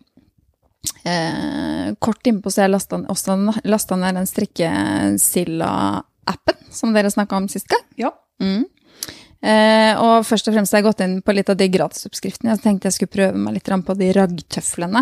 Eh, 1.04 1.88
kort 2.00 2.28
innpå 2.28 2.52
så 2.52 2.62
jeg 2.64 2.72
lasta, 2.72 2.96
også 3.12 3.36
lasta 3.68 3.96
ned 4.00 4.16
den 4.20 4.28
strikkesilla-appen 4.30 6.58
som 6.72 6.94
dere 6.96 7.12
snakka 7.12 7.36
om 7.40 7.48
sist 7.52 7.68
gang. 7.72 7.86
Ja. 8.00 8.12
Mm. 8.44 8.64
Eh, 9.40 9.94
og 10.04 10.26
først 10.28 10.48
og 10.50 10.54
fremst 10.56 10.74
har 10.76 10.80
jeg 10.82 10.90
gått 10.90 11.04
inn 11.06 11.16
på 11.24 11.32
litt 11.36 11.52
av 11.52 11.58
de 11.60 11.68
gratisoppskriftene. 11.72 12.52
Jeg 12.54 12.64
tenkte 12.64 12.88
jeg 12.90 12.96
skulle 12.98 13.16
prøve 13.16 13.38
meg 13.40 13.52
litt 13.58 13.70
på 13.70 13.94
de 14.00 14.08
raggtøflene. 14.16 15.02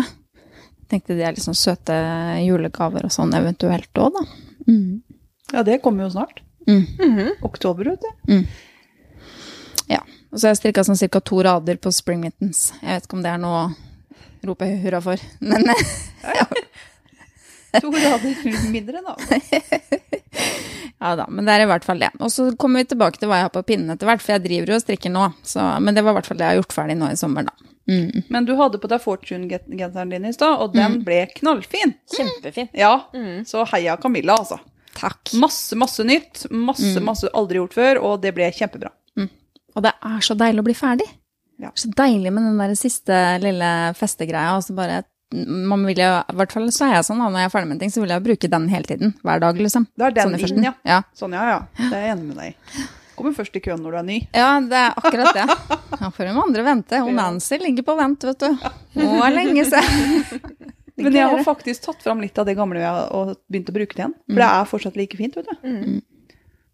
Tenkte 0.88 1.16
de 1.16 1.24
er 1.24 1.36
litt 1.36 1.44
sånn 1.44 1.56
søte 1.58 1.94
julegaver 2.40 3.04
og 3.08 3.12
sånn 3.12 3.34
eventuelt 3.36 4.00
òg, 4.00 4.14
da. 4.14 4.22
Mm. 4.68 5.02
ja, 5.52 5.62
det 5.64 5.80
kommer 5.84 6.06
jo 6.06 6.14
snart. 6.16 6.42
Mm. 6.68 7.36
Oktober, 7.44 7.94
vet 7.94 8.04
du. 8.04 8.32
Ja. 9.88 10.02
Og 10.28 10.36
så 10.36 10.46
har 10.46 10.52
jeg 10.52 10.60
strikka 10.62 10.84
sånn 10.84 11.00
ca. 11.00 11.20
to 11.24 11.42
rader 11.44 11.78
på 11.80 11.92
spring 11.96 12.20
mittens. 12.24 12.70
Jeg 12.82 12.98
vet 12.98 13.08
ikke 13.08 13.16
om 13.16 13.24
det 13.24 13.32
er 13.32 13.40
noe 13.40 13.62
å 13.62 13.68
rope 14.48 14.68
hurra 14.82 15.00
for, 15.02 15.22
men 15.40 15.72
eh, 15.72 15.84
To 17.82 17.90
rader 17.92 18.70
mindre, 18.72 19.02
da. 19.04 19.16
ja 20.98 21.14
da. 21.20 21.26
Men 21.28 21.44
det 21.46 21.54
er 21.54 21.64
i 21.64 21.70
hvert 21.70 21.86
fall 21.86 22.00
det. 22.00 22.10
Og 22.18 22.32
så 22.32 22.50
kommer 22.56 22.82
vi 22.82 22.90
tilbake 22.92 23.20
til 23.20 23.30
hva 23.30 23.40
jeg 23.42 23.48
har 23.48 23.54
på 23.54 23.64
pinnen 23.68 23.94
etter 23.94 24.08
hvert, 24.08 24.24
for 24.24 24.36
jeg 24.36 24.44
driver 24.46 24.72
jo 24.72 24.78
og 24.78 24.84
strikker 24.84 25.12
nå. 25.14 25.26
Så, 25.46 25.64
men 25.84 25.96
det 25.96 26.04
var 26.06 26.14
i 26.14 26.18
hvert 26.20 26.30
fall 26.30 26.40
det 26.40 26.46
jeg 26.46 26.56
har 26.56 26.62
gjort 26.62 26.76
ferdig 26.78 26.98
nå 27.00 27.10
i 27.12 27.18
sommer, 27.20 27.48
da. 27.50 27.68
Mm. 27.88 28.24
Men 28.28 28.44
du 28.44 28.52
hadde 28.58 28.80
på 28.80 28.88
deg 28.90 29.00
Fortune-genseren 29.00 30.12
din 30.12 30.28
i 30.28 30.34
stad, 30.36 30.60
og 30.60 30.74
den 30.76 31.00
ble 31.06 31.22
knallfin. 31.38 31.94
Kjempefin. 32.12 32.68
Ja, 32.76 32.94
så 33.48 33.64
heia 33.72 33.96
Camilla, 34.00 34.36
altså. 34.40 34.60
Takk. 34.98 35.32
Masse, 35.40 35.76
masse 35.78 36.04
nytt. 36.04 36.48
Masse, 36.50 36.98
masse 37.04 37.30
aldri 37.36 37.60
gjort 37.62 37.76
før, 37.76 38.00
og 38.04 38.20
det 38.24 38.34
ble 38.36 38.50
kjempebra. 38.52 38.92
Og 39.78 39.84
det 39.84 39.94
er 39.94 40.24
så 40.26 40.34
deilig 40.38 40.62
å 40.62 40.66
bli 40.66 40.74
ferdig. 40.76 41.06
Ja. 41.62 41.70
Så 41.78 41.90
deilig 41.94 42.32
med 42.34 42.46
den 42.46 42.58
der 42.60 42.74
siste 42.78 43.14
lille 43.42 43.70
festegreia. 43.98 44.56
Og 44.58 44.64
så 44.66 44.74
bare 44.74 45.04
man 45.36 45.82
vil 45.84 45.98
jo, 46.00 46.12
I 46.24 46.36
hvert 46.40 46.54
fall 46.54 46.70
så 46.72 46.86
er 46.86 46.94
jeg 46.98 47.08
sånn 47.08 47.20
da, 47.20 47.28
når 47.28 47.42
jeg 47.42 47.50
er 47.50 47.52
ferdig 47.52 47.68
med 47.68 47.76
en 47.76 47.82
ting, 47.82 47.92
så 47.92 48.00
vil 48.04 48.14
jeg 48.14 48.24
bruke 48.24 48.50
den 48.54 48.68
hele 48.72 48.88
tiden. 48.88 49.10
Hver 49.26 49.42
dag, 49.44 49.58
liksom. 49.60 49.84
Det 49.92 50.06
er 50.06 50.16
den 50.16 50.38
Sånn 50.38 50.56
inn, 50.56 50.68
ja. 50.70 50.72
ja. 50.88 51.02
Sånn, 51.18 51.36
ja, 51.36 51.44
ja. 51.52 51.58
Det 51.76 51.90
er 51.90 52.06
jeg 52.06 52.14
enig 52.14 52.30
med 52.30 52.40
deg 52.40 52.54
i. 52.54 52.86
Kommer 53.18 53.34
først 53.34 53.56
i 53.58 53.62
køen 53.62 53.82
når 53.82 53.94
du 53.94 53.98
er 53.98 54.06
ny. 54.06 54.18
Ja, 54.36 54.48
det 54.62 54.78
er 54.78 54.92
akkurat 54.94 55.34
det. 55.34 55.46
Da 55.98 56.10
får 56.14 56.30
hun 56.30 56.40
andre 56.44 56.64
vente. 56.64 57.00
Og 57.02 57.10
Nancy 57.16 57.58
ligger 57.58 57.86
på 57.88 57.96
vent, 57.98 58.26
vet 58.28 58.44
du. 58.44 58.68
Å, 59.02 59.30
lenge 59.34 59.64
siden. 59.66 60.44
Men 60.98 61.14
jeg 61.14 61.30
har 61.30 61.42
faktisk 61.46 61.84
tatt 61.84 62.00
fram 62.02 62.22
litt 62.22 62.38
av 62.38 62.46
det 62.48 62.56
gamle 62.58 62.80
jeg 62.82 63.02
og 63.14 63.34
begynt 63.50 63.68
å 63.70 63.74
bruke 63.74 63.94
det 63.94 64.02
igjen. 64.04 64.14
For 64.30 64.42
det 64.42 64.48
er 64.48 64.70
fortsatt 64.70 64.96
like 64.98 65.18
fint, 65.18 65.36
vet 65.38 65.50
du. 65.50 66.00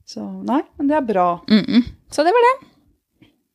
Så 0.09 0.21
nei, 0.45 0.61
men 0.77 0.89
det 0.89 0.97
er 0.97 1.05
bra. 1.05 1.29
Mm 1.49 1.65
-mm. 1.65 1.83
Så 2.13 2.25
det 2.25 2.33
var 2.37 2.45
det. 2.47 2.67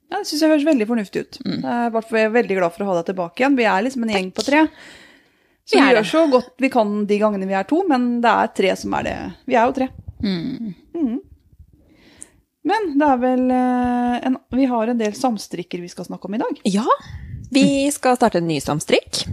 Ja, 0.09 0.17
det 0.17 0.25
syns 0.25 0.41
jeg 0.41 0.49
høres 0.49 0.65
veldig 0.65 0.87
fornuftig 0.89 1.21
ut. 1.21 1.39
Jeg 1.45 1.61
er 1.61 2.17
i 2.17 2.25
veldig 2.33 2.57
glad 2.57 2.73
for 2.73 2.83
å 2.83 2.89
ha 2.89 2.97
deg 2.99 3.11
tilbake 3.11 3.43
igjen. 3.43 3.57
Vi 3.59 3.67
er 3.69 3.85
liksom 3.85 4.05
en 4.05 4.13
gjeng 4.15 4.31
på 4.33 4.45
tre. 4.45 4.63
Så 5.69 5.77
Vi 5.77 5.81
vi 5.83 5.85
er 5.85 5.99
gjør 5.99 6.07
så 6.09 6.21
godt 6.31 6.63
vi 6.63 6.69
kan 6.73 6.93
de 7.05 7.17
gangene 7.21 7.45
vi 7.45 7.53
er 7.53 7.67
to, 7.69 7.83
men 7.85 8.15
det 8.23 8.29
er 8.31 8.53
tre 8.57 8.71
som 8.79 8.95
er 8.97 9.05
det. 9.05 9.17
Vi 9.45 9.57
er 9.57 9.67
jo 9.69 9.75
tre. 9.77 9.89
Mm. 10.25 10.73
Mm. 10.97 11.19
Men 12.69 12.89
det 12.97 13.05
er 13.07 13.21
vel 13.21 13.43
eh, 13.53 14.15
en, 14.27 14.39
Vi 14.57 14.65
har 14.69 14.89
en 14.91 14.99
del 14.99 15.13
samstrikker 15.15 15.81
vi 15.81 15.91
skal 15.93 16.09
snakke 16.09 16.25
om 16.25 16.35
i 16.35 16.41
dag. 16.41 16.59
Ja, 16.65 16.87
vi 17.53 17.67
skal 17.93 18.17
starte 18.17 18.41
en 18.41 18.49
ny 18.49 18.57
samstrikk. 18.65 19.23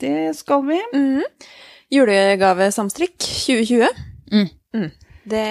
Det 0.00 0.36
skal 0.36 0.62
vi. 0.68 0.82
Mm. 0.92 1.24
Julegavesamstrikk 1.96 3.16
2020. 3.16 3.88
Mm. 4.32 4.48
Mm. 4.76 4.90
Det 5.26 5.46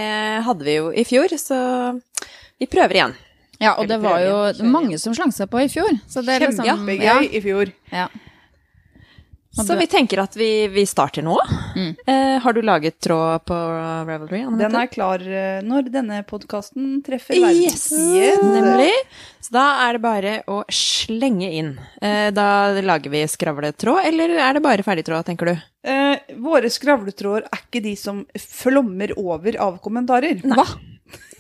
hadde 0.46 0.66
vi 0.68 0.78
jo 0.78 0.92
i 0.94 1.04
fjor, 1.08 1.34
så 1.42 1.60
vi 2.62 2.70
prøver 2.70 3.00
igjen. 3.00 3.16
Ja, 3.62 3.76
og 3.80 3.88
det 3.88 4.02
var 4.04 4.20
jo 4.20 4.38
mange 4.68 5.00
som 5.02 5.16
slang 5.16 5.32
seg 5.36 5.50
på 5.52 5.64
i 5.64 5.70
fjor. 5.72 5.92
Så 6.12 6.24
det 6.26 6.38
er 6.38 6.48
liksom, 6.50 6.68
Kjempegøy 6.68 7.06
ja, 7.08 7.20
i 7.24 7.44
fjor. 7.44 7.72
ja. 7.94 8.10
Så 9.56 9.76
vi 9.80 9.86
tenker 9.88 10.20
at 10.20 10.34
vi, 10.36 10.68
vi 10.68 10.84
starter 10.84 11.24
nå. 11.24 11.36
Mm. 11.76 11.92
Eh, 12.12 12.42
har 12.44 12.54
du 12.54 12.60
laget 12.66 12.98
tråd 13.00 13.46
på 13.48 13.56
Ravelry? 13.56 14.42
Anne 14.44 14.60
Den 14.60 14.76
er 14.76 14.90
klar 14.92 15.22
eh, 15.24 15.62
når 15.64 15.88
denne 15.94 16.18
podkasten 16.28 16.98
treffer 17.06 17.40
verden. 17.40 17.62
Yes, 17.64 17.86
nemlig. 18.44 18.92
Så 19.40 19.56
da 19.56 19.64
er 19.86 19.96
det 19.96 20.02
bare 20.04 20.34
å 20.52 20.60
slenge 20.68 21.48
inn. 21.56 21.72
Eh, 22.04 22.34
da 22.36 22.76
lager 22.84 23.14
vi 23.14 23.24
skravletråd, 23.32 24.02
eller 24.12 24.36
er 24.44 24.58
det 24.58 24.64
bare 24.66 24.84
ferdigtråd, 24.84 25.24
tenker 25.30 25.54
du? 25.54 25.64
Eh, 25.88 26.36
våre 26.44 26.72
skravletråder 26.74 27.48
er 27.48 27.64
ikke 27.64 27.84
de 27.86 27.96
som 28.00 28.26
flommer 28.36 29.16
over 29.16 29.56
av 29.64 29.80
kommentarer. 29.86 30.44
Hva? 30.44 30.68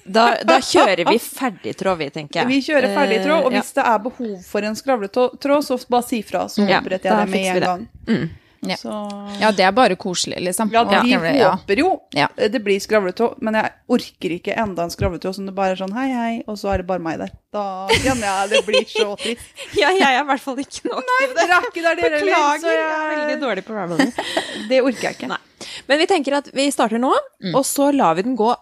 Da, 0.05 0.37
da 0.45 0.59
kjører 0.61 1.01
vi 1.09 1.17
ferdigtråd, 1.17 1.97
vi, 1.97 2.09
tenker 2.13 2.43
jeg. 2.43 2.47
Vi 2.51 2.61
kjører 2.61 2.91
ferdig 2.93 3.19
tråd, 3.23 3.45
og 3.47 3.51
Eh, 3.51 3.59
hvis 3.59 3.73
det 3.73 3.85
er 3.89 3.99
behov 4.05 4.33
for 4.45 4.61
en 4.61 4.75
skravletråd, 4.77 5.63
så 5.65 5.77
bare 5.89 6.05
si 6.05 6.21
fra, 6.21 6.45
så 6.47 6.61
oppretter 6.61 7.09
da 7.09 7.23
jeg 7.23 7.27
det 7.27 7.31
med 7.31 7.45
en 7.45 7.55
det. 7.55 7.69
gang. 7.69 7.87
Mm. 8.07 8.29
Ja. 8.65 8.75
Så 8.77 8.91
Ja, 9.39 9.51
det 9.51 9.65
er 9.65 9.71
bare 9.71 9.95
koselig, 9.95 10.39
liksom. 10.41 10.71
Ja, 10.73 10.83
vi 11.01 11.11
ja. 11.11 11.51
håper 11.55 11.77
jo 11.77 12.01
Ja. 12.13 12.27
det 12.35 12.63
blir 12.63 12.79
skravletråd, 12.79 13.35
men 13.41 13.53
jeg 13.53 13.71
orker 13.89 14.29
ikke 14.37 14.55
enda 14.57 14.83
en 14.83 14.89
skravletråd 14.89 15.35
som 15.35 15.45
det 15.45 15.53
bare 15.55 15.71
er 15.71 15.75
sånn 15.81 15.93
hei, 15.93 16.07
hei, 16.13 16.43
og 16.47 16.57
så 16.57 16.73
er 16.73 16.77
det 16.77 16.87
bare 16.87 16.99
meg 16.99 17.19
der. 17.19 17.31
Da 17.53 17.87
kjenner 17.89 18.25
jeg 18.25 18.49
det 18.49 18.65
blir 18.65 18.85
så 18.85 19.15
trist. 19.17 19.41
Ja, 19.81 19.89
jeg 19.89 20.01
er 20.05 20.21
i 20.21 20.25
hvert 20.25 20.41
fall 20.41 20.57
ikke 20.57 20.85
nok 20.89 21.01
det. 21.01 21.33
Dere 21.35 21.57
er 21.59 21.67
ikke 21.69 21.81
der, 21.81 21.95
dere 21.95 22.19
heller, 22.19 22.25
Beklager, 22.25 22.59
så 22.61 22.73
jeg 22.73 22.85
er 22.85 23.17
veldig 23.17 23.41
dårlig 23.41 23.65
på 23.65 23.73
Ravelry. 23.73 24.11
det 24.69 24.81
orker 24.81 25.01
jeg 25.09 25.17
ikke. 25.19 25.27
Nei. 25.33 25.41
Men 25.87 25.99
vi 25.99 26.05
tenker 26.13 26.37
at 26.41 26.49
vi 26.53 26.69
starter 26.71 27.01
nå, 27.01 27.13
og 27.53 27.65
så 27.65 27.91
lar 27.93 28.15
vi 28.15 28.21
den 28.25 28.35
gå 28.35 28.53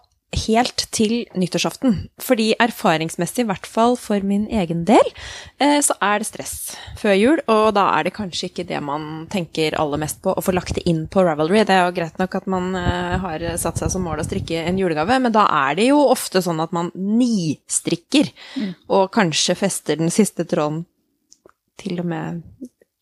helt 0.46 0.86
til 0.94 1.14
nyttårsaften. 1.38 1.96
Fordi 2.22 2.52
erfaringsmessig, 2.62 3.44
i 3.44 3.48
hvert 3.48 3.68
fall 3.68 3.96
for 4.00 4.24
min 4.26 4.46
egen 4.52 4.84
del, 4.88 5.10
eh, 5.62 5.80
så 5.84 5.96
er 6.02 6.20
det 6.20 6.28
stress 6.28 6.54
før 7.00 7.16
jul. 7.18 7.42
Og 7.50 7.74
da 7.76 7.86
er 7.98 8.06
det 8.08 8.14
kanskje 8.16 8.50
ikke 8.50 8.66
det 8.68 8.80
man 8.84 9.26
tenker 9.32 9.78
aller 9.80 10.00
mest 10.02 10.22
på 10.24 10.34
å 10.34 10.44
få 10.44 10.54
lagt 10.56 10.76
det 10.78 10.86
inn 10.90 11.04
på 11.08 11.24
Ravelry. 11.26 11.64
Det 11.64 11.76
er 11.76 11.84
jo 11.86 11.96
greit 11.98 12.18
nok 12.20 12.38
at 12.40 12.48
man 12.50 12.74
eh, 12.78 13.18
har 13.24 13.46
satt 13.60 13.82
seg 13.82 13.92
som 13.92 14.06
mål 14.06 14.22
å 14.22 14.26
strikke 14.28 14.64
en 14.64 14.80
julegave, 14.80 15.18
men 15.20 15.34
da 15.34 15.46
er 15.68 15.78
det 15.78 15.90
jo 15.90 16.00
ofte 16.08 16.42
sånn 16.44 16.62
at 16.64 16.74
man 16.74 16.90
nistrikker, 16.94 18.30
og 18.92 19.08
kanskje 19.14 19.56
fester 19.58 19.98
den 20.00 20.12
siste 20.12 20.46
tråden 20.48 20.84
til 21.80 21.98
og 22.00 22.06
med 22.08 22.42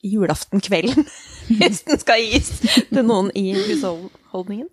julaftenkvelden, 0.03 1.07
hvis 1.59 1.83
den 1.89 2.01
skal 2.01 2.23
gis 2.23 2.51
til 2.91 3.05
noen 3.07 3.31
i 3.39 3.53
husholdningen. 3.57 4.69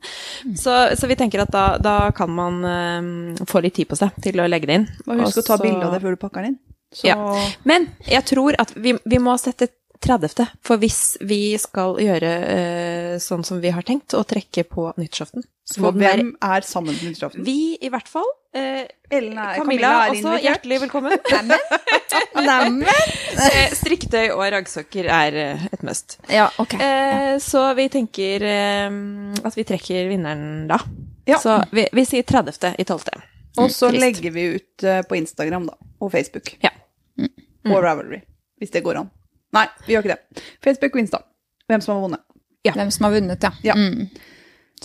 Så, 0.58 0.76
så 0.98 1.10
vi 1.10 1.18
tenker 1.20 1.44
at 1.46 1.54
da, 1.54 1.66
da 1.82 1.98
kan 2.16 2.34
man 2.34 2.64
eh, 2.66 3.46
få 3.50 3.64
litt 3.66 3.78
tid 3.80 3.90
på 3.90 4.00
seg 4.00 4.18
til 4.24 4.42
å 4.42 4.48
legge 4.50 4.70
det 4.70 4.80
inn. 4.82 4.90
Og 5.08 5.26
husk 5.26 5.44
å 5.44 5.48
ta 5.52 5.60
bilde 5.62 5.86
av 5.86 5.96
det 5.96 6.04
før 6.06 6.18
du 6.18 6.22
pakker 6.22 6.46
den 6.46 6.56
inn. 6.56 6.62
Så 6.96 7.12
Ja. 7.12 7.18
Men 7.70 7.92
jeg 8.10 8.26
tror 8.26 8.58
at 8.58 8.74
vi, 8.76 8.96
vi 9.06 9.22
må 9.22 9.38
sette 9.38 9.70
30., 10.00 10.48
for 10.64 10.80
hvis 10.80 11.20
vi 11.28 11.58
skal 11.60 11.98
gjøre 12.00 12.30
uh, 12.32 13.16
sånn 13.22 13.44
som 13.44 13.60
vi 13.60 13.74
har 13.76 13.84
tenkt, 13.84 14.16
og 14.16 14.28
trekke 14.30 14.64
på 14.64 14.88
nyttårsaften, 14.96 15.44
så 15.70 15.82
for 15.84 15.98
hvem 16.02 16.32
er 16.42 16.66
sammen 16.66 16.96
med 16.96 17.04
nyttårsaften? 17.12 17.44
Vi, 17.46 17.78
i 17.82 17.90
hvert 17.94 18.08
fall. 18.10 18.26
Eh, 18.58 18.88
Ellen 19.14 19.38
er, 19.38 19.60
Camilla, 19.60 19.90
er 20.08 20.14
også 20.16 20.32
invitert. 20.32 20.46
hjertelig 20.48 20.80
velkommen. 20.82 21.12
Neimen. 22.50 22.86
Eh, 23.46 23.76
Strikketøy 23.78 24.32
og 24.34 24.42
raggsokker 24.56 25.10
er 25.14 25.38
eh, 25.44 25.68
et 25.74 25.84
must. 25.86 26.18
Ja, 26.34 26.48
ok. 26.62 26.74
Eh, 26.82 27.36
så 27.44 27.68
vi 27.78 27.86
tenker 27.94 28.46
eh, 28.50 28.98
at 29.46 29.60
vi 29.60 29.68
trekker 29.70 30.10
vinneren 30.10 30.66
da. 30.72 30.80
Ja. 31.30 31.38
Så 31.44 31.60
vi, 31.76 31.86
vi 31.94 32.06
sier 32.10 32.26
30. 32.26 32.74
i 32.82 32.88
12. 32.90 33.06
Og 33.60 33.70
så 33.74 33.92
Trist. 33.92 34.02
legger 34.02 34.34
vi 34.34 34.48
ut 34.56 34.84
eh, 34.88 35.04
på 35.06 35.20
Instagram 35.20 35.68
da, 35.70 35.78
og 36.02 36.12
Facebook. 36.14 36.50
Ja. 36.66 36.74
Og 37.70 37.78
Ravelry, 37.84 38.22
hvis 38.58 38.72
det 38.74 38.82
går 38.86 39.04
an. 39.04 39.10
Nei, 39.54 39.68
vi 39.86 39.94
gjør 39.94 40.06
ikke 40.08 40.16
det. 40.16 40.44
Facebook 40.64 40.96
og 40.96 41.02
Insta. 41.04 41.20
Hvem 41.70 41.82
som 41.86 41.96
har 41.98 42.04
vunnet. 42.08 42.26
Hvem 42.66 42.92
som 42.94 43.06
har 43.06 43.14
vunnet, 43.20 43.46
ja. 43.46 43.52
Ja. 43.66 43.76
Mm. 43.78 44.08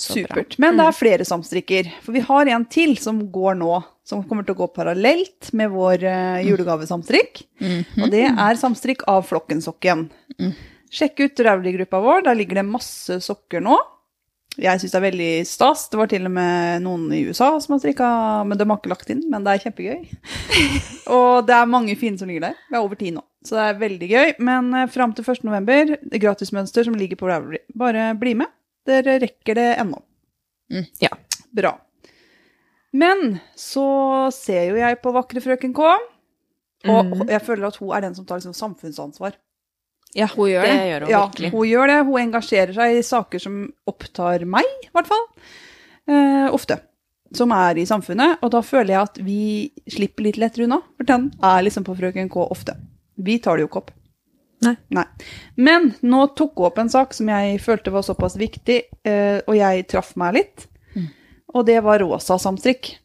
Supert. 0.01 0.59
Men 0.63 0.79
det 0.79 0.89
er 0.89 0.97
flere 0.97 1.27
samstrikker. 1.29 1.91
For 2.05 2.17
vi 2.17 2.23
har 2.25 2.51
en 2.51 2.67
til 2.71 2.97
som 3.01 3.21
går 3.33 3.59
nå, 3.61 3.73
som 4.07 4.25
kommer 4.29 4.47
til 4.47 4.57
å 4.57 4.65
gå 4.65 4.71
parallelt 4.75 5.53
med 5.57 5.73
vår 5.73 6.05
eh, 6.11 6.45
julegavesamstrikk. 6.49 7.45
Og 8.03 8.07
det 8.13 8.27
er 8.29 8.61
samstrikk 8.61 9.07
av 9.11 9.25
Flokkensokken. 9.29 10.09
Sjekk 10.95 11.25
ut 11.25 11.45
Rauli-gruppa 11.47 12.01
vår, 12.03 12.25
der 12.27 12.39
ligger 12.39 12.61
det 12.61 12.69
masse 12.69 13.19
sokker 13.25 13.63
nå. 13.65 13.79
Jeg 14.55 14.79
syns 14.79 14.93
det 14.93 14.99
er 15.01 15.07
veldig 15.09 15.31
stas. 15.51 15.89
Det 15.91 15.99
var 15.99 16.11
til 16.11 16.29
og 16.29 16.35
med 16.37 16.85
noen 16.85 17.09
i 17.15 17.25
USA 17.27 17.49
som 17.63 17.75
har 17.75 17.81
strikka, 17.83 18.09
men 18.47 18.59
de 18.59 18.67
har 18.71 18.79
ikke 18.79 18.93
lagt 18.93 19.11
inn. 19.11 19.25
Men 19.31 19.47
det 19.47 19.55
er 19.55 19.65
kjempegøy. 19.65 20.05
og 21.17 21.49
det 21.49 21.57
er 21.57 21.71
mange 21.71 21.97
fine 21.99 22.21
som 22.21 22.31
ligger 22.31 22.51
der. 22.51 22.61
Vi 22.69 22.79
er 22.79 22.85
over 22.85 23.01
ti 23.01 23.11
nå, 23.15 23.25
så 23.43 23.59
det 23.59 23.65
er 23.65 23.81
veldig 23.81 24.11
gøy. 24.13 24.35
Men 24.47 24.71
eh, 24.79 24.91
fram 24.95 25.15
til 25.17 25.27
1. 25.27 25.43
november, 25.49 25.97
gratismønster 26.23 26.87
som 26.87 26.99
ligger 26.99 27.19
på 27.19 27.31
Rauli. 27.31 27.65
Bare 27.75 28.13
bli 28.21 28.37
med. 28.45 28.53
Dere 28.87 29.19
rekker 29.23 29.57
det 29.59 29.69
ennå. 29.81 30.01
Ja. 31.01 31.11
Bra. 31.55 31.77
Men 32.95 33.39
så 33.59 33.87
ser 34.35 34.69
jo 34.71 34.77
jeg 34.79 35.01
på 35.03 35.13
vakre 35.15 35.43
frøken 35.43 35.73
K, 35.75 35.87
og 36.85 37.01
mm. 37.11 37.25
jeg 37.33 37.43
føler 37.43 37.67
at 37.69 37.79
hun 37.81 37.91
er 37.97 38.05
den 38.05 38.15
som 38.15 38.27
tar 38.29 38.39
liksom 38.39 38.55
samfunnsansvar. 38.55 39.35
Ja, 40.15 40.29
Hun 40.31 40.47
gjør 40.47 40.63
det. 40.63 40.75
det. 40.79 40.89
gjør 40.89 41.01
hun 41.01 41.11
Ja, 41.11 41.21
virkelig. 41.27 41.51
hun 41.51 41.67
gjør 41.67 41.91
det. 41.91 41.97
Hun 42.07 42.21
engasjerer 42.21 42.75
seg 42.77 42.99
i 43.01 43.03
saker 43.03 43.43
som 43.43 43.55
opptar 43.91 44.45
meg, 44.47 44.69
i 44.85 44.91
hvert 44.95 45.09
fall. 45.11 45.25
Eh, 46.07 46.47
ofte. 46.55 46.77
Som 47.35 47.51
er 47.51 47.81
i 47.83 47.87
samfunnet. 47.89 48.39
Og 48.47 48.53
da 48.55 48.61
føler 48.63 48.93
jeg 48.95 49.09
at 49.09 49.19
vi 49.27 49.39
slipper 49.91 50.23
litt 50.29 50.39
lettere 50.39 50.69
unna. 50.69 50.79
For 50.95 51.09
den 51.09 51.33
er 51.43 51.65
liksom 51.67 51.83
på 51.89 51.97
frøken 51.99 52.31
K 52.31 52.45
ofte. 52.47 52.77
Vi 53.19 53.41
tar 53.43 53.59
det 53.59 53.65
jo 53.65 53.71
ikke 53.73 53.83
opp. 53.83 53.91
Nei. 54.89 55.05
Men 55.57 55.95
nå 56.03 56.27
tok 56.37 56.57
hun 56.57 56.67
opp 56.69 56.79
en 56.79 56.91
sak 56.93 57.15
som 57.15 57.29
jeg 57.29 57.61
følte 57.61 57.93
var 57.95 58.03
såpass 58.07 58.37
viktig, 58.41 58.81
eh, 59.05 59.41
og 59.47 59.57
jeg 59.59 59.87
traff 59.89 60.15
meg 60.21 60.35
litt. 60.41 60.67
Og 61.55 61.67
det 61.67 61.81
var 61.85 62.01
rosa 62.03 62.35
samstrikk. 62.39 62.97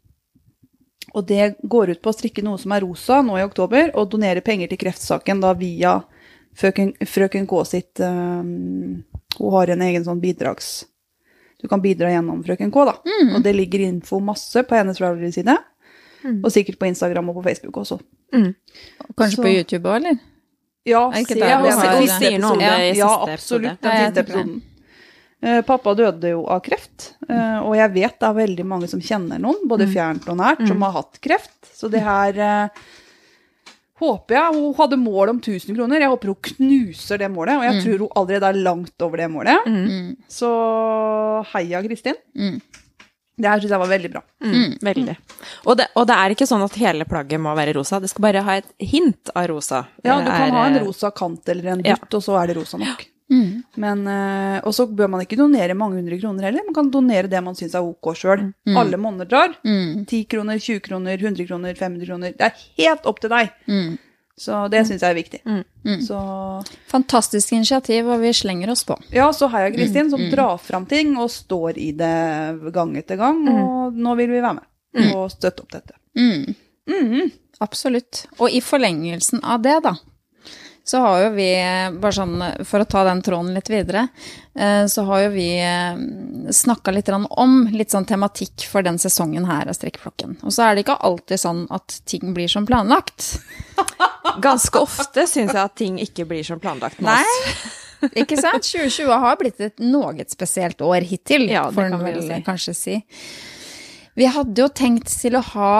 Og 1.13 1.25
det 1.27 1.55
går 1.63 1.89
ut 1.95 2.01
på 2.01 2.09
å 2.11 2.13
strikke 2.15 2.43
noe 2.45 2.57
som 2.61 2.71
er 2.71 2.81
rosa 2.85 3.21
nå 3.25 3.37
i 3.39 3.43
oktober, 3.45 3.91
og 3.97 4.09
donere 4.11 4.41
penger 4.45 4.69
til 4.69 4.77
kreftsaken 4.77 5.41
da 5.41 5.53
via 5.57 5.95
frøken, 6.57 6.93
frøken 7.05 7.47
K 7.49 7.63
sitt 7.65 7.99
eh, 7.99 8.43
Hun 9.39 9.51
har 9.55 9.67
en 9.75 9.81
egen 9.81 10.05
sånn 10.05 10.21
bidrags... 10.21 10.85
Du 11.59 11.67
kan 11.67 11.81
bidra 11.83 12.07
gjennom 12.13 12.39
frøken 12.45 12.71
K, 12.71 12.85
da. 12.87 12.93
Og 13.35 13.41
det 13.43 13.51
ligger 13.53 13.81
info 13.83 14.21
masse 14.23 14.61
på 14.63 14.75
hennes 14.77 14.99
Ravelry-side. 15.01 15.57
Og 16.43 16.51
sikkert 16.51 16.77
på 16.79 16.87
Instagram 16.87 17.29
og 17.31 17.35
på 17.41 17.43
Facebook 17.49 17.77
også. 17.81 17.97
Kanskje 19.17 19.35
Så- 19.35 19.43
på 19.43 19.51
YouTube 19.51 19.89
òg, 19.89 19.95
eller? 19.99 20.17
Ja, 20.85 21.09
Er 21.09 21.11
har- 21.11 21.71
siste 21.71 21.97
hun 21.97 22.07
sier 22.07 22.39
noe 22.39 22.51
om 22.51 22.59
det 22.59 22.95
i 22.95 22.97
Ja, 22.97 23.07
siste 23.07 23.33
absolutt. 23.33 23.71
episode. 23.71 23.81
Den 23.81 23.91
Ja, 23.91 24.07
siste 24.07 24.23
episoden. 24.25 24.61
Eh, 25.41 25.61
Pappa 25.61 25.93
døde 25.95 26.29
jo 26.31 26.45
av 26.47 26.61
kreft, 26.61 27.13
eh, 27.29 27.59
og 27.63 27.73
jeg 27.75 27.93
vet 27.93 28.19
det 28.19 28.27
er 28.27 28.33
veldig 28.33 28.65
mange 28.65 28.89
som 28.89 28.99
kjenner 28.99 29.39
noen, 29.39 29.67
både 29.67 29.85
Mm. 29.87 29.93
fjernt 29.93 30.27
og 30.27 30.37
nært, 30.37 30.67
som 30.67 30.81
har 30.81 30.91
hatt 30.91 31.19
kreft. 31.21 31.61
Så 31.73 31.89
det 31.89 32.01
her 32.01 32.33
eh, 32.39 32.69
håper 34.01 34.29
jeg 34.35 34.53
Hun 34.53 34.73
hadde 34.75 34.97
mål 34.97 35.29
om 35.29 35.39
1000 35.41 35.75
kroner. 35.75 35.99
Jeg 35.99 36.09
håper 36.09 36.25
hun 36.27 36.35
knuser 36.35 37.17
det 37.19 37.31
målet, 37.31 37.55
og 37.57 37.63
jeg 37.63 37.73
Mm. 37.75 37.83
tror 37.83 37.97
hun 37.99 38.09
allerede 38.15 38.43
er 38.49 38.63
langt 38.63 39.01
over 39.01 39.17
det 39.17 39.29
målet. 39.31 39.65
Mm. 39.65 40.17
Så 40.29 41.45
heia, 41.53 41.81
Kristin. 41.83 42.15
Mm. 42.35 42.61
Det 43.39 43.47
her 43.47 43.61
syns 43.63 43.71
jeg 43.71 43.81
var 43.81 43.91
veldig 43.93 44.09
bra. 44.11 44.21
Mm, 44.43 44.73
veldig. 44.83 45.13
Og 45.65 45.77
det, 45.79 45.85
og 45.95 46.07
det 46.09 46.15
er 46.19 46.33
ikke 46.35 46.47
sånn 46.49 46.65
at 46.65 46.75
hele 46.81 47.05
plagget 47.07 47.39
må 47.39 47.53
være 47.55 47.77
rosa. 47.77 48.01
Det 48.03 48.09
skal 48.11 48.25
bare 48.27 48.43
ha 48.43 48.57
et 48.59 48.67
hint 48.91 49.31
av 49.33 49.47
rosa. 49.53 49.85
Ja, 50.03 50.17
du 50.19 50.27
kan 50.27 50.49
er, 50.49 50.57
ha 50.57 50.65
en 50.67 50.81
eh, 50.81 50.83
rosa 50.83 51.11
kant 51.15 51.47
eller 51.53 51.71
en 51.77 51.85
Ja. 51.87 51.95
og 51.95 52.21
så 52.25 52.35
er 52.41 52.51
det 52.51 52.57
rosa 52.59 52.81
nok. 52.81 53.05
Mm. 53.29 53.63
Men, 53.77 53.99
eh, 54.09 54.59
og 54.65 54.73
så 54.73 54.87
bør 54.89 55.11
man 55.13 55.21
ikke 55.21 55.37
donere 55.37 55.75
mange 55.77 55.99
hundre 56.01 56.17
kroner 56.19 56.49
heller. 56.49 56.65
Man 56.65 56.75
kan 56.75 56.89
donere 56.91 57.29
det 57.29 57.41
man 57.45 57.55
syns 57.55 57.75
er 57.77 57.85
ok 57.85 58.11
sjøl. 58.17 58.47
Alle 58.75 58.97
monner 58.97 59.29
drar. 59.29 59.53
Mm. 59.63 60.05
10 60.09 60.23
kroner, 60.33 60.59
20 60.59 60.81
kroner, 60.87 61.17
100 61.17 61.47
kroner, 61.47 61.75
500 61.77 62.09
kroner. 62.09 62.33
Det 62.35 62.47
er 62.49 62.63
helt 62.83 63.05
opp 63.05 63.21
til 63.21 63.29
deg. 63.29 63.51
Mm. 64.39 64.45
Så 64.45 64.59
det 64.71 64.85
syns 64.87 65.01
jeg 65.03 65.11
er 65.11 65.17
viktig. 65.17 65.39
Mm. 65.45 65.63
Mm. 65.85 66.01
Så 66.05 66.19
Fantastisk 66.87 67.51
initiativ, 67.53 68.07
og 68.07 68.21
vi 68.21 68.31
slenger 68.33 68.71
oss 68.71 68.85
på. 68.87 68.95
ja, 69.11 69.27
så 69.35 69.49
heia 69.51 69.71
Kristin, 69.73 70.09
som 70.09 70.21
drar 70.31 70.57
fram 70.57 70.85
ting 70.87 71.17
og 71.19 71.29
står 71.31 71.77
i 71.77 71.91
det 71.91 72.71
gang 72.73 72.95
etter 72.97 73.19
gang. 73.19 73.41
Og 73.51 73.93
nå 73.99 74.15
vil 74.15 74.31
vi 74.31 74.39
være 74.41 74.55
med 74.61 75.13
og 75.15 75.27
støtte 75.31 75.61
opp 75.65 75.71
dette. 75.75 75.93
Mm. 76.17 76.55
Mhm. 76.89 77.31
Absolutt. 77.59 78.23
Og 78.39 78.49
i 78.55 78.61
forlengelsen 78.63 79.43
av 79.43 79.59
det, 79.61 79.75
da, 79.83 79.91
så 80.89 81.01
har 81.03 81.23
jo 81.23 81.29
vi, 81.35 81.47
bare 82.01 82.15
sånn 82.15 82.39
for 82.65 82.81
å 82.81 82.87
ta 82.89 83.03
den 83.05 83.21
tråden 83.25 83.53
litt 83.53 83.69
videre, 83.69 84.07
eh, 84.57 84.85
så 84.89 85.03
har 85.05 85.25
jo 85.27 85.33
vi 85.35 85.49
snakka 86.55 86.93
litt 86.95 87.11
om 87.13 87.59
litt 87.73 87.93
sånn 87.93 88.07
tematikk 88.09 88.65
for 88.71 88.85
den 88.85 88.97
sesongen 89.01 89.45
her 89.49 89.69
av 89.69 89.77
Strikkeflokken. 89.77 90.39
Og 90.41 90.55
så 90.55 90.65
er 90.65 90.75
det 90.75 90.85
ikke 90.87 90.97
alltid 91.05 91.43
sånn 91.43 91.65
at 91.75 91.99
ting 92.09 92.33
blir 92.33 92.49
som 92.49 92.65
planlagt. 92.69 93.35
Ganske 94.45 94.81
ofte 94.81 95.27
syns 95.29 95.53
jeg 95.53 95.61
at 95.61 95.77
ting 95.77 96.01
ikke 96.01 96.25
blir 96.29 96.43
som 96.47 96.61
planlagt 96.61 97.01
med 97.03 97.13
oss. 97.13 97.37
Nei, 98.01 98.09
ikke 98.23 98.39
sant? 98.41 98.65
2020 98.73 99.13
har 99.23 99.39
blitt 99.39 99.61
et 99.69 99.79
noe 99.83 100.25
spesielt 100.31 100.81
år 100.81 101.05
hittil, 101.05 101.49
Ja, 101.51 101.67
det 101.69 101.77
får 101.77 101.89
kan 101.89 101.99
en 101.99 102.05
vel 102.09 102.21
si. 102.25 102.41
kanskje 102.49 102.77
si. 102.77 102.99
Vi 104.19 104.27
hadde 104.27 104.65
jo 104.65 104.69
tenkt 104.73 105.11
til 105.21 105.37
å 105.37 105.45
ha 105.53 105.73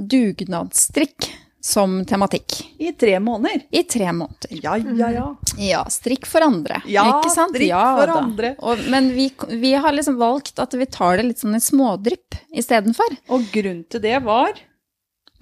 dugnadsstrikk 0.00 1.28
som 1.64 2.02
tematikk 2.04 2.58
I 2.78 2.92
tre 2.92 3.16
måneder. 3.20 3.62
i 3.70 3.82
tre 3.88 4.12
måneder. 4.12 4.50
Ja, 4.50 4.76
ja, 4.76 5.10
ja. 5.10 5.36
Ja, 5.56 5.84
strikk 5.88 6.26
for 6.28 6.44
andre. 6.44 6.82
Ja, 6.84 7.06
ikke 7.08 7.32
sant? 7.32 7.54
strikk 7.56 7.70
ja, 7.70 7.84
for 7.96 8.10
da. 8.10 8.18
andre. 8.20 8.50
Og, 8.60 8.82
men 8.92 9.08
vi, 9.16 9.30
vi 9.48 9.72
har 9.72 9.96
liksom 9.96 10.18
valgt 10.20 10.60
at 10.60 10.76
vi 10.76 10.84
tar 10.86 11.16
det 11.16 11.24
litt 11.30 11.40
sånn 11.40 11.56
i 11.56 11.62
smådrypp 11.64 12.36
istedenfor. 12.52 13.16
Og 13.32 13.48
grunnen 13.54 13.86
til 13.88 14.04
det 14.04 14.18
var 14.26 14.52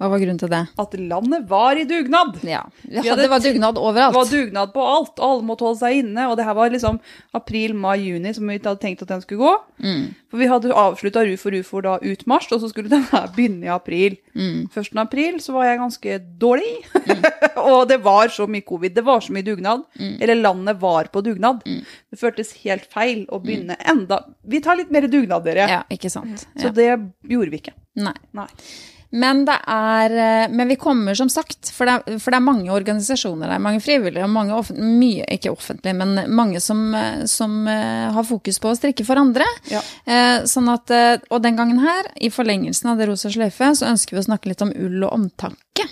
Hva 0.01 0.09
var 0.09 0.19
grunnen 0.19 0.39
til 0.41 0.49
det? 0.49 0.63
at 0.81 0.95
landet 0.97 1.43
var 1.49 1.77
i 1.77 1.83
dugnad. 1.85 2.39
Ja, 2.43 2.63
ja 2.89 3.15
det 3.15 3.27
var 3.29 3.43
dugnad 3.43 3.77
overalt. 3.77 4.15
Det 4.15 4.19
var 4.19 4.31
dugnad 4.31 4.71
på 4.73 4.85
alt, 4.89 5.13
og 5.19 5.25
alle 5.27 5.45
måtte 5.45 5.67
holde 5.67 5.79
seg 5.83 5.99
inne. 6.01 6.25
Og 6.31 6.37
det 6.37 6.47
her 6.47 6.55
var 6.57 6.71
liksom 6.73 6.97
april, 7.37 7.75
mai, 7.77 7.99
juni 8.01 8.33
som 8.33 8.49
vi 8.49 8.57
ikke 8.57 8.71
hadde 8.71 8.81
tenkt 8.81 9.03
at 9.05 9.11
den 9.13 9.21
skulle 9.23 9.43
gå. 9.43 9.53
Mm. 9.85 10.03
For 10.33 10.41
vi 10.41 10.49
hadde 10.49 10.73
avslutta 10.83 11.23
Rufor 11.27 11.53
Rufor 11.53 11.85
da 11.85 11.97
ut 12.01 12.25
mars, 12.29 12.49
og 12.49 12.63
så 12.63 12.71
skulle 12.71 12.91
den 12.91 13.05
her 13.11 13.27
begynne 13.35 13.69
i 13.69 13.73
april. 13.73 14.17
Mm. 14.33 14.63
1. 14.73 14.97
april 15.03 15.37
så 15.43 15.53
var 15.55 15.69
jeg 15.69 15.81
ganske 15.83 16.17
dårlig, 16.41 16.73
og 17.69 17.85
det 17.91 17.99
var 18.03 18.33
så 18.33 18.47
mye 18.49 18.65
covid. 18.65 18.95
Det 18.97 19.05
var 19.05 19.21
så 19.21 19.35
mye 19.35 19.45
dugnad. 19.45 19.85
Mm. 19.99 20.15
Eller 20.17 20.41
landet 20.41 20.81
var 20.81 21.11
på 21.13 21.21
dugnad. 21.21 21.61
Det 21.63 22.19
føltes 22.19 22.55
helt 22.65 22.89
feil 22.89 23.27
å 23.29 23.39
begynne 23.43 23.77
enda 23.77 24.23
Vi 24.41 24.59
tar 24.63 24.75
litt 24.79 24.91
mer 24.91 25.05
dugnad, 25.07 25.45
dere. 25.45 25.69
Ja, 25.69 25.83
ikke 25.93 26.09
sant. 26.09 26.47
Så 26.57 26.73
det 26.73 26.89
gjorde 27.29 27.53
vi 27.53 27.61
ikke. 27.61 27.77
Nei. 28.01 28.15
Nei. 28.33 28.49
Men 29.13 29.43
det 29.45 29.55
er 29.69 30.13
eh, 30.17 30.47
Men 30.49 30.71
vi 30.71 30.77
kommer 30.81 31.13
som 31.15 31.29
sagt, 31.29 31.69
for 31.73 31.89
det 31.89 32.19
for 32.21 32.33
det 32.33 32.39
er 32.39 32.45
mange 32.45 32.71
organisasjoner 32.73 33.51
der, 33.51 33.61
mange 33.61 33.81
frivillige 33.83 34.25
og 34.25 34.31
mange 34.33 34.57
mye, 34.73 35.25
ikke 35.35 35.51
offentlige, 35.53 35.93
men 35.97 36.17
mange 36.33 36.61
som, 36.63 36.81
eh, 36.97 37.23
som 37.29 37.67
eh, 37.69 38.09
har 38.15 38.25
fokus 38.27 38.57
på 38.61 38.71
å 38.71 38.77
strikke 38.77 39.05
for 39.05 39.19
andre. 39.21 39.45
Ja. 39.69 39.81
Sånn 40.49 40.67
at, 40.71 40.91
og 41.29 41.41
den 41.43 41.57
gangen 41.57 41.79
her, 41.83 42.07
i 42.21 42.29
forlengelsen 42.33 42.89
av 42.91 42.99
det 42.99 43.07
rosa 43.09 43.31
sløyfe, 43.31 43.71
så 43.77 43.87
ønsker 43.89 44.15
vi 44.15 44.21
å 44.21 44.25
snakke 44.25 44.49
litt 44.51 44.63
om 44.65 44.73
ull 44.73 45.05
og 45.05 45.15
omtanke. 45.15 45.85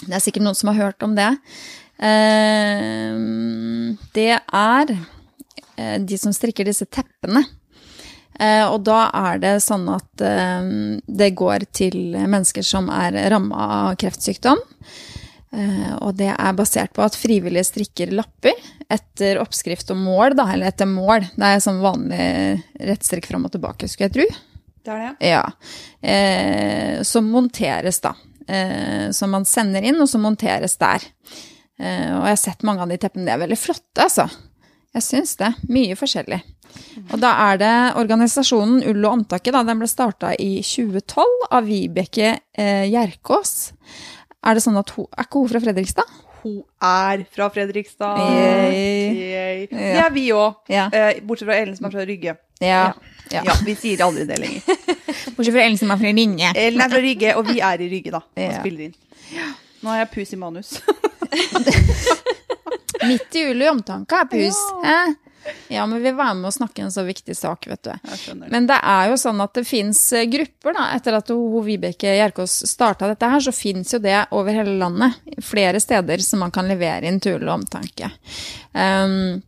Det 0.00 0.14
er 0.16 0.22
sikkert 0.22 0.46
noen 0.46 0.58
som 0.58 0.70
har 0.72 0.78
hørt 0.80 1.06
om 1.06 1.14
det. 1.18 1.30
Det 4.16 4.28
er 4.36 4.94
de 6.06 6.20
som 6.20 6.34
strikker 6.36 6.68
disse 6.68 6.88
teppene. 6.88 7.44
Eh, 8.38 8.64
og 8.64 8.84
da 8.86 9.08
er 9.16 9.40
det 9.42 9.54
sånn 9.64 9.88
at 9.92 10.24
eh, 10.24 10.70
det 11.06 11.32
går 11.38 11.66
til 11.76 12.14
mennesker 12.14 12.64
som 12.66 12.90
er 12.94 13.18
ramma 13.32 13.70
av 13.80 13.96
kreftsykdom. 14.00 14.60
Eh, 15.50 15.94
og 15.98 16.14
det 16.20 16.30
er 16.30 16.54
basert 16.54 16.94
på 16.94 17.02
at 17.02 17.18
frivillige 17.18 17.66
strikker 17.72 18.14
lapper 18.14 18.54
etter 18.90 19.40
oppskrift 19.42 19.90
og 19.90 19.98
mål, 19.98 20.36
da, 20.38 20.46
eller 20.54 20.70
etter 20.70 20.88
mål. 20.90 21.26
Det 21.34 21.48
er 21.48 21.62
sånn 21.62 21.82
vanlig 21.82 22.24
rettstrikk 22.90 23.28
fram 23.30 23.46
og 23.48 23.54
tilbake, 23.54 23.90
skulle 23.90 24.10
jeg 24.10 24.16
tro. 24.18 24.28
Det 24.80 24.94
er 24.94 25.00
det. 25.04 25.30
Ja. 25.30 25.44
Eh, 26.00 27.02
som 27.06 27.28
monteres, 27.30 28.00
da. 28.02 28.14
Eh, 28.46 29.10
som 29.14 29.34
man 29.34 29.44
sender 29.46 29.84
inn, 29.86 30.00
og 30.00 30.08
som 30.10 30.24
monteres 30.24 30.78
der. 30.80 31.04
Eh, 31.80 32.08
og 32.14 32.24
jeg 32.24 32.34
har 32.34 32.40
sett 32.40 32.64
mange 32.66 32.86
av 32.86 32.92
de 32.92 32.98
teppene. 33.00 33.26
De 33.28 33.34
er 33.34 33.42
veldig 33.44 33.58
flotte, 33.60 34.06
altså. 34.06 34.26
Jeg 34.96 35.06
syns 35.06 35.36
det. 35.38 35.52
Mye 35.70 35.94
forskjellig. 35.98 36.40
Og 37.10 37.18
da 37.22 37.30
er 37.50 37.60
det 37.60 37.74
organisasjonen 37.98 38.82
Ull 38.90 39.04
og 39.04 39.20
Omtaket, 39.20 39.54
da. 39.54 39.62
Den 39.66 39.78
ble 39.82 39.88
starta 39.90 40.32
i 40.38 40.56
2012 40.66 41.46
av 41.50 41.68
Vibeke 41.68 42.32
eh, 42.38 42.86
Gjerkås. 42.90 43.54
Er 44.46 44.56
det 44.56 44.64
sånn 44.64 44.78
at 44.80 44.90
hun 44.96 45.06
Er 45.12 45.26
ikke 45.26 45.42
hun 45.42 45.50
fra 45.52 45.62
Fredrikstad? 45.62 46.18
Hun 46.40 46.62
er 46.82 47.24
fra 47.30 47.50
Fredrikstad. 47.52 48.20
Yay. 48.32 49.10
Yay. 49.14 49.66
Ja. 49.68 49.78
Det 49.78 50.04
er 50.06 50.14
vi 50.14 50.26
òg. 50.34 50.62
Ja. 50.72 50.86
Eh, 50.88 51.20
bortsett 51.26 51.50
fra 51.50 51.58
Ellen 51.60 51.76
som 51.76 51.90
er 51.90 51.94
fra 51.94 52.06
Rygge. 52.08 52.36
Ja. 52.60 52.82
ja. 53.30 53.44
Ja, 53.46 53.56
Vi 53.66 53.76
sier 53.78 54.02
aldri 54.06 54.24
det 54.28 54.40
lenger. 54.40 54.64
Bortsett 55.36 55.54
fra 55.54 55.66
Ellen 55.66 55.78
som 55.80 55.92
er 55.92 56.00
fra 56.00 56.14
Linje. 56.16 56.50
Ellen 56.56 56.82
er 56.82 56.92
fra 56.92 57.02
Rygge, 57.04 57.36
og 57.36 57.46
vi 57.50 57.60
er 57.64 57.84
i 57.84 57.90
Rygge, 57.92 58.14
da. 58.16 58.24
Og 58.24 58.56
spiller 58.58 58.88
inn. 58.88 58.96
Nå 59.80 59.92
har 59.92 60.02
jeg 60.02 60.10
pus 60.16 60.34
i 60.34 60.40
manus. 60.40 60.74
Midt 63.06 63.36
i 63.40 63.46
ull 63.50 63.62
i 63.62 63.68
omtanke 63.70 64.22
er 64.24 64.30
pus. 64.30 64.60
Ja. 64.84 65.00
Ja, 65.72 65.86
men 65.88 66.02
vi 66.02 66.10
var 66.12 66.34
med 66.36 66.50
å 66.50 66.52
snakke 66.52 66.82
en 66.84 66.92
så 66.92 67.00
viktig 67.06 67.32
sak, 67.36 67.64
vet 67.70 67.82
du. 67.86 67.90
Det. 67.90 68.48
Men 68.52 68.66
det 68.68 68.76
er 68.76 69.08
jo 69.08 69.16
sånn 69.20 69.40
at 69.40 69.54
det 69.56 69.64
fins 69.64 70.02
grupper, 70.28 70.74
da. 70.76 70.90
Etter 70.98 71.16
at 71.16 71.32
Vibeke 71.64 72.12
Gjerkås 72.12 72.58
starta 72.68 73.08
dette 73.08 73.30
her, 73.32 73.40
så 73.40 73.54
fins 73.56 73.94
jo 73.94 74.02
det 74.04 74.18
over 74.36 74.52
hele 74.52 74.76
landet. 74.82 75.16
Flere 75.44 75.80
steder 75.80 76.20
som 76.24 76.44
man 76.44 76.52
kan 76.54 76.68
levere 76.68 77.08
inn 77.08 77.22
til 77.24 77.38
ull 77.38 77.48
og 77.48 77.62
omtanke. 77.62 78.12
Um, 78.76 79.40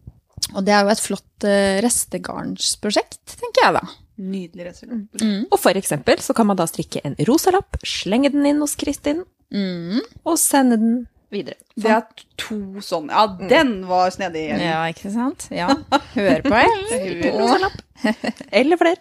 og 0.57 0.65
det 0.65 0.73
er 0.75 0.87
jo 0.87 0.95
et 0.95 1.05
flott 1.05 1.47
uh, 1.47 1.77
restegarnsprosjekt, 1.85 3.37
tenker 3.37 3.67
jeg 3.67 3.77
da. 3.77 3.85
Nydelig 4.23 4.67
restegarn. 4.71 5.05
Mm. 5.21 5.45
Og 5.53 5.59
for 5.61 5.77
eksempel 5.79 6.25
så 6.25 6.35
kan 6.37 6.49
man 6.49 6.59
da 6.59 6.67
strikke 6.71 7.05
en 7.05 7.17
rosa 7.29 7.53
lapp, 7.55 7.77
slenge 7.85 8.33
den 8.33 8.49
inn 8.49 8.65
hos 8.65 8.79
Kristin, 8.81 9.27
Mm. 9.53 9.99
og 10.25 10.39
sende 10.41 10.79
den 10.81 10.93
videre. 11.33 11.57
Det 11.77 11.91
er 11.91 12.03
to 12.41 12.59
sånne. 12.85 13.13
Ja, 13.15 13.27
den 13.51 13.75
var 13.89 14.11
snedig. 14.15 14.45
Ja, 14.61 14.83
ikke 14.93 15.11
sant? 15.15 15.49
Ja. 15.51 15.69
Hør 16.15 16.43
på, 16.45 16.55
en. 16.65 17.71
Eller 18.61 18.81
flere. 18.81 19.01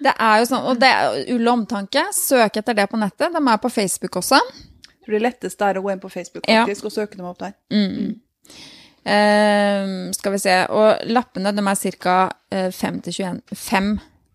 Det 0.00 0.12
er 0.16 0.38
jo 0.40 0.46
sånn, 0.48 0.64
og 0.70 0.78
det 0.80 0.88
er 0.88 1.18
ull 1.34 1.44
og 1.48 1.54
omtanke. 1.58 2.06
Søk 2.16 2.56
etter 2.60 2.76
det 2.78 2.86
på 2.92 3.00
nettet. 3.00 3.32
De 3.34 3.40
er 3.52 3.60
på 3.60 3.68
Facebook 3.72 4.16
også. 4.22 4.38
Jeg 4.40 5.04
tror 5.04 5.16
det 5.18 5.24
letteste 5.26 5.68
er 5.72 5.80
å 5.80 5.82
gå 5.84 5.92
inn 5.92 6.00
på 6.02 6.10
Facebook 6.12 6.48
Ja. 6.48 6.64
og 6.68 6.92
søke 6.92 7.16
dem 7.18 7.26
opp 7.28 7.40
der. 7.40 7.56
Eh, 9.04 10.12
skal 10.12 10.32
vi 10.34 10.38
se. 10.42 10.54
Og 10.68 11.04
lappene 11.08 11.52
de 11.56 11.64
er 11.66 11.96
ca. 12.00 12.16
5 12.50 13.00
til 13.06 13.12
21 13.14 13.42
5 13.54 13.90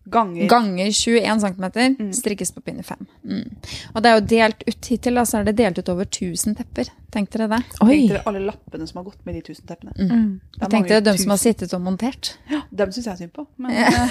Ganger. 0.08 0.46
ganger 0.48 0.90
21 0.94 1.40
cm. 1.42 2.10
Strikkes 2.14 2.52
på 2.54 2.60
pinne 2.62 2.82
5. 2.86 3.06
Mm. 3.26 3.56
Og 3.94 4.02
det 4.02 4.10
er 4.10 4.14
jo 4.20 4.24
delt 4.30 4.62
ut 4.68 4.90
hittil, 4.92 5.14
da, 5.18 5.24
så 5.26 5.40
er 5.40 5.48
det 5.48 5.56
delt 5.58 5.78
ut 5.82 5.88
over 5.90 6.06
1000 6.06 6.54
tepper. 6.60 6.92
Tenkte 7.10 7.40
dere 7.40 7.48
det? 7.56 7.62
Tenk 7.80 8.10
dere 8.12 8.22
alle 8.30 8.44
lappene 8.46 8.86
som 8.86 9.00
har 9.00 9.08
gått 9.08 9.24
med 9.26 9.34
de 9.34 9.42
tusen 9.48 9.66
teppene. 9.66 9.92
Det 9.96 10.06
er 10.06 10.62
Jeg 10.62 10.70
tenkte 10.76 10.94
dere 10.94 11.06
dem 11.10 11.18
som 11.18 11.34
har 11.34 11.40
sittet 11.42 11.74
og 11.74 11.82
montert. 11.82 12.36
Ja, 12.52 12.62
dem 12.70 12.92
syns 12.94 13.06
jeg 13.10 13.18
synd 13.24 13.34
på. 13.34 13.46
Men 13.58 13.74
Ja. 13.74 14.06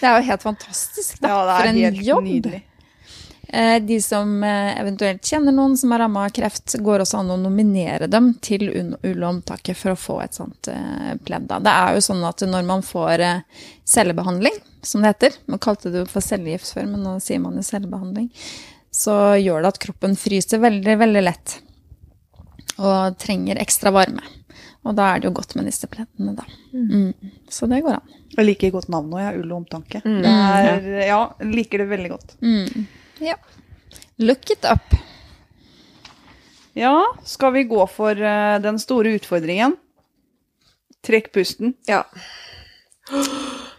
Det 0.00 0.08
er 0.10 0.18
jo 0.18 0.24
helt 0.26 0.42
fantastisk, 0.42 1.20
da. 1.22 1.28
ja, 1.30 1.36
det 1.48 1.54
For 1.60 1.68
en 1.70 1.76
helt 1.80 2.02
jobb. 2.04 2.24
nydelig. 2.26 2.62
Eh, 3.54 3.82
De 3.82 4.00
som 4.02 4.44
eh, 4.44 4.80
eventuelt 4.80 5.22
kjenner 5.22 5.54
noen 5.54 5.76
som 5.78 5.92
er 5.94 6.00
ramma 6.02 6.24
av 6.26 6.32
kreft, 6.34 6.74
går 6.82 7.04
også 7.04 7.20
an 7.20 7.30
å 7.30 7.38
nominere 7.38 8.08
dem 8.10 8.32
til 8.42 8.66
ull 8.72 8.96
og 9.12 9.28
omtaket 9.28 9.78
for 9.78 9.94
å 9.94 10.00
få 10.00 10.16
et 10.24 10.34
sånt 10.34 10.70
eh, 10.72 11.12
pledd. 11.22 11.46
Det 11.46 11.74
er 11.74 11.94
jo 11.94 12.02
sånn 12.02 12.24
at 12.26 12.42
når 12.50 12.66
man 12.66 12.82
får 12.82 13.22
eh, 13.22 13.66
cellebehandling, 13.86 14.56
som 14.82 15.04
det 15.04 15.12
heter, 15.12 15.36
man 15.46 15.62
kalte 15.62 15.92
det 15.92 16.02
jo 16.02 16.08
for 16.10 16.24
cellegift 16.24 16.72
før, 16.74 16.88
men 16.90 17.04
nå 17.06 17.12
sier 17.22 17.38
man 17.44 17.54
jo 17.54 17.62
cellebehandling, 17.62 18.26
så 18.94 19.14
gjør 19.38 19.62
det 19.62 19.70
at 19.70 19.80
kroppen 19.86 20.18
fryser 20.18 20.62
veldig, 20.64 20.98
veldig 21.04 21.22
lett. 21.22 21.54
Og 22.74 23.14
trenger 23.22 23.62
ekstra 23.62 23.94
varme. 23.94 24.26
Og 24.82 24.98
da 24.98 25.12
er 25.12 25.22
det 25.22 25.30
jo 25.30 25.36
godt 25.38 25.54
med 25.54 25.70
disse 25.70 25.86
pleddene, 25.88 26.34
da. 26.36 26.44
Mm. 26.74 27.30
Så 27.54 27.70
det 27.70 27.84
går 27.86 28.00
an. 28.00 28.18
Jeg 28.34 28.50
liker 28.50 28.74
godt 28.74 28.90
navnet 28.90 29.14
òg, 29.14 29.22
jeg. 29.22 29.40
Ull 29.40 29.54
og 29.54 29.62
omtanke. 29.62 30.02
Det 30.02 30.34
er, 30.34 30.92
ja, 31.06 31.22
liker 31.46 31.84
det 31.84 31.90
veldig 31.94 32.10
godt. 32.16 32.36
Mm. 32.42 32.86
Ja. 33.24 33.36
Look 34.16 34.50
it 34.50 34.64
up. 34.64 34.94
Ja, 36.72 37.14
skal 37.24 37.52
vi 37.52 37.64
gå 37.64 37.86
for 37.86 38.22
eh, 38.22 38.58
den 38.60 38.78
store 38.82 39.14
utfordringen? 39.16 39.76
Trekk 41.06 41.30
pusten. 41.32 41.74
Ja. 41.86 42.02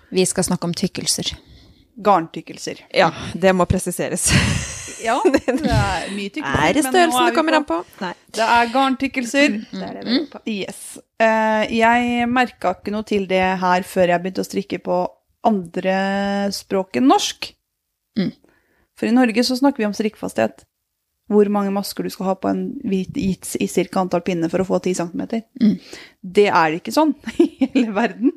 Vi 0.09 0.25
skal 0.25 0.43
snakke 0.47 0.67
om 0.69 0.73
tykkelser. 0.73 1.35
Garntykkelser. 1.95 2.85
ja, 2.91 3.11
det 3.33 3.53
må 3.55 3.65
presiseres. 3.65 4.29
Ja, 5.03 5.19
det 5.33 5.43
er 5.47 6.07
mye 6.15 6.31
tykkelser. 6.31 6.61
Er 6.65 6.73
det 6.73 6.83
men 6.83 6.89
nå 6.89 6.95
størrelsen 6.95 7.19
er 7.19 7.25
det 7.25 7.31
vi 7.31 7.35
kommer 7.35 7.57
an 7.59 7.67
på? 7.67 7.81
Nei. 8.01 8.13
Det 8.35 8.47
er 8.57 8.71
garntykkelser. 8.73 9.59
Det 9.71 9.83
er 9.83 9.99
det 9.99 10.05
vi 10.07 10.15
er 10.17 10.25
på. 10.31 10.41
Yes. 10.51 10.81
Eh, 11.21 11.75
jeg 11.77 12.31
merka 12.31 12.73
ikke 12.79 12.95
noe 12.95 13.07
til 13.07 13.27
det 13.29 13.43
her 13.61 13.85
før 13.87 14.15
jeg 14.15 14.23
begynte 14.23 14.43
å 14.43 14.49
strikke 14.49 14.81
på 14.87 14.97
andre 15.45 15.99
språk 16.55 16.99
enn 16.99 17.07
norsk. 17.11 17.51
Mm. 18.19 18.33
For 18.99 19.09
i 19.09 19.15
Norge 19.15 19.43
så 19.43 19.57
snakker 19.59 19.83
vi 19.83 19.89
om 19.89 19.95
strikkfasthet. 19.95 20.63
Hvor 21.31 21.49
mange 21.49 21.73
masker 21.73 22.05
du 22.05 22.13
skal 22.13 22.29
ha 22.29 22.35
på 22.37 22.51
en 22.51 22.67
hvit 22.85 23.15
gitt 23.17 23.55
i 23.57 23.67
ca. 23.67 24.03
antall 24.03 24.21
pinner 24.21 24.51
for 24.51 24.61
å 24.61 24.67
få 24.67 24.79
10 24.79 24.99
cm. 24.99 25.23
Mm. 25.61 25.73
Det 26.21 26.47
er 26.51 26.69
det 26.71 26.83
ikke 26.83 26.93
sånn 26.95 27.15
i 27.41 27.49
hele 27.63 27.89
verden. 27.95 28.35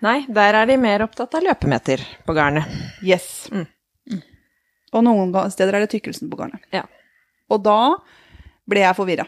Nei, 0.00 0.20
der 0.32 0.56
er 0.62 0.70
de 0.70 0.78
mer 0.80 1.04
opptatt 1.04 1.34
av 1.36 1.44
løpemeter 1.44 2.04
på 2.24 2.36
garnet. 2.36 2.70
Yes. 3.04 3.50
Mm. 3.52 3.66
Og 4.96 5.04
noen 5.06 5.34
steder 5.52 5.76
er 5.76 5.84
det 5.84 5.92
tykkelsen 5.92 6.30
på 6.30 6.38
garnet. 6.38 6.62
Ja. 6.74 6.86
Og 7.50 7.62
da 7.66 7.98
ble 8.70 8.84
jeg 8.84 8.96
forvirra. 8.96 9.26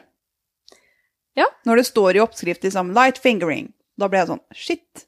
Ja. 1.38 1.48
Når 1.66 1.80
det 1.80 1.88
står 1.88 2.16
i 2.16 2.22
oppskrift 2.22 2.64
liksom 2.64 2.92
'light 2.94 3.18
fingering', 3.22 3.72
da 3.98 4.08
ble 4.08 4.22
jeg 4.22 4.30
sånn 4.32 4.42
Shit. 4.54 5.06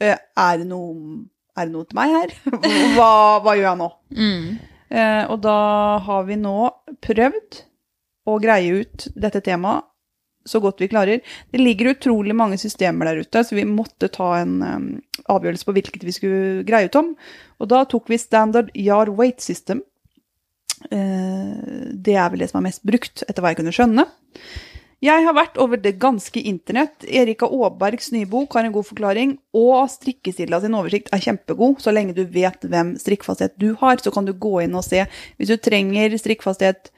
Er 0.00 0.58
det 0.60 0.66
noe, 0.68 1.24
er 1.58 1.68
det 1.68 1.74
noe 1.74 1.88
til 1.88 1.98
meg 1.98 2.14
her? 2.14 2.34
Hva, 2.96 3.12
hva 3.44 3.54
gjør 3.58 3.68
jeg 3.68 3.80
nå? 3.82 3.88
Mm. 4.18 4.48
Eh, 4.88 5.24
og 5.28 5.40
da 5.44 5.58
har 6.06 6.26
vi 6.28 6.38
nå 6.40 6.56
prøvd 7.04 7.62
å 8.28 8.36
greie 8.42 8.82
ut 8.82 9.08
dette 9.16 9.42
temaet 9.44 9.88
så 10.48 10.60
godt 10.64 10.80
vi 10.80 10.88
klarer. 10.88 11.20
Det 11.52 11.60
ligger 11.60 11.92
utrolig 11.92 12.36
mange 12.36 12.58
systemer 12.60 13.10
der 13.10 13.22
ute, 13.24 13.42
så 13.44 13.56
vi 13.56 13.66
måtte 13.68 14.08
ta 14.12 14.30
en 14.38 14.54
um, 14.62 14.86
avgjørelse 15.28 15.68
på 15.68 15.74
hvilket 15.76 16.06
vi 16.06 16.14
skulle 16.14 16.64
greie 16.68 16.88
ut 16.88 16.96
om. 16.98 17.12
Og 17.60 17.68
da 17.68 17.82
tok 17.90 18.08
vi 18.08 18.20
standard 18.20 18.72
yard 18.72 19.12
weight 19.18 19.44
system. 19.44 19.82
Eh, 20.90 21.92
det 21.92 22.16
er 22.16 22.32
vel 22.32 22.44
det 22.44 22.50
som 22.52 22.62
er 22.62 22.68
mest 22.70 22.84
brukt, 22.86 23.24
etter 23.26 23.44
hva 23.44 23.52
jeg 23.52 23.60
kunne 23.60 23.74
skjønne. 23.76 24.06
Jeg 24.98 25.22
har 25.22 25.34
vært 25.36 25.58
over 25.62 25.78
det 25.78 25.92
ganske 26.02 26.40
internett. 26.42 27.04
Erika 27.06 27.46
Aabergs 27.46 28.10
nye 28.10 28.26
bok 28.26 28.56
har 28.58 28.66
en 28.66 28.74
god 28.74 28.86
forklaring, 28.88 29.36
og 29.54 29.86
Strikkestilla 29.92 30.58
sin 30.58 30.74
oversikt 30.74 31.12
er 31.14 31.22
kjempegod. 31.22 31.76
Så 31.82 31.94
lenge 31.94 32.16
du 32.16 32.24
vet 32.26 32.66
hvem 32.66 32.96
strikkfasthet 32.98 33.54
du 33.62 33.76
har, 33.78 34.02
så 34.02 34.10
kan 34.14 34.26
du 34.26 34.34
gå 34.34 34.56
inn 34.64 34.74
og 34.74 34.82
se. 34.86 35.04
Hvis 35.38 35.52
du 35.52 35.56
trenger 35.62 36.18
strikkfasthet 36.18 36.90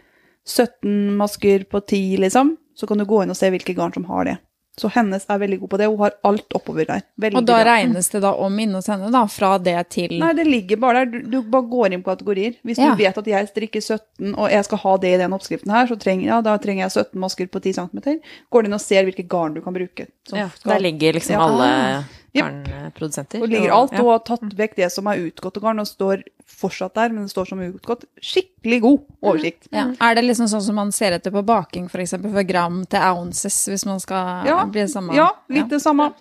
17 0.49 1.13
masker 1.21 1.69
på 1.69 1.83
10, 1.85 2.23
liksom, 2.25 2.55
så 2.73 2.89
kan 2.89 2.97
du 2.97 3.05
gå 3.05 3.21
inn 3.21 3.35
og 3.35 3.37
se 3.37 3.53
hvilke 3.53 3.77
garn 3.77 3.93
som 3.93 4.09
har 4.09 4.31
det. 4.31 4.39
Så 4.81 4.89
hennes 4.95 5.27
er 5.29 5.39
veldig 5.43 5.59
god 5.61 5.71
på 5.75 5.79
det. 5.81 5.89
Hun 5.93 5.99
har 6.01 6.15
alt 6.25 6.55
oppover 6.57 6.87
der. 6.89 7.03
Veldig 7.21 7.37
Og 7.43 7.47
da 7.51 7.59
bra. 7.61 7.75
regnes 7.75 8.09
det 8.15 8.23
da 8.25 8.31
om 8.33 8.59
inne 8.63 8.79
hos 8.81 8.87
henne, 8.89 9.11
da, 9.13 9.27
fra 9.29 9.51
det 9.61 9.77
til 9.93 10.15
Nei, 10.23 10.33
det 10.39 10.47
ligger 10.49 10.81
bare 10.81 11.05
der. 11.05 11.11
Du, 11.21 11.31
du 11.35 11.51
bare 11.53 11.69
går 11.69 11.93
inn 11.97 12.03
på 12.07 12.15
kategorier. 12.15 12.55
Hvis 12.65 12.79
Ja. 12.81 12.91
du 12.95 13.03
vet 13.03 13.19
at 13.19 13.27
jeg 13.27 13.49
strikker 13.53 13.81
17, 13.85 14.35
og 14.35 14.49
jeg 14.51 14.65
skal 14.65 14.79
ha 14.87 14.97
det 15.05 15.13
i 15.15 15.21
den 15.21 15.33
oppskriften 15.37 15.71
her, 15.75 15.87
så 15.91 15.99
trenger, 16.01 16.25
ja, 16.33 16.41
da 16.41 16.57
trenger 16.59 16.87
jeg 16.89 16.93
17 17.05 17.21
masker 17.21 17.47
på 17.53 17.61
10 17.61 17.73
cm. 17.77 18.21
Går 18.51 18.63
du 18.63 18.67
inn 18.71 18.79
og 18.79 18.81
ser 18.81 19.05
hvilke 19.05 19.27
garn 19.29 19.55
du 19.55 19.61
kan 19.61 19.75
bruke. 19.77 20.07
som 20.27 20.39
Ja, 20.39 20.49
skal- 20.49 20.73
der 20.75 20.81
ligger 20.81 21.13
liksom 21.15 21.33
Ja. 21.37 21.41
alle 21.45 21.69
Jep. 22.01 22.05
Garnprodusenter. 22.35 23.43
Og 23.43 23.49
ligger 23.51 23.73
alt, 23.75 23.93
og 24.01 24.11
har 24.13 24.23
tatt 24.29 24.55
vekk 24.59 24.77
det 24.77 24.89
som 24.93 25.09
er 25.11 25.19
utgåtte 25.27 25.61
garn, 25.63 25.81
og 25.83 25.89
står 25.89 26.23
fortsatt 26.51 26.95
der, 26.95 27.13
men 27.15 27.25
det 27.27 27.33
står 27.33 27.49
som 27.53 27.61
utgått. 27.65 28.05
Skikkelig 28.23 28.81
god 28.85 29.05
oversikt. 29.23 29.69
ja. 29.75 29.87
Er 30.01 30.15
det 30.19 30.25
liksom 30.27 30.49
sånn 30.51 30.63
som 30.63 30.75
man 30.79 30.91
ser 30.93 31.13
etter 31.17 31.31
på 31.35 31.43
baking, 31.47 31.87
f.eks. 31.91 32.17
for 32.23 32.43
gram 32.49 32.83
til 32.91 33.01
ounces, 33.11 33.61
hvis 33.71 33.87
man 33.87 34.01
skal 34.03 34.47
Ja, 34.47 34.65
bli 34.67 34.81
det 34.85 34.91
samme? 34.93 35.15
Ja, 35.17 35.31
litt 35.49 35.69
det 35.71 35.81
samme. 35.83 36.13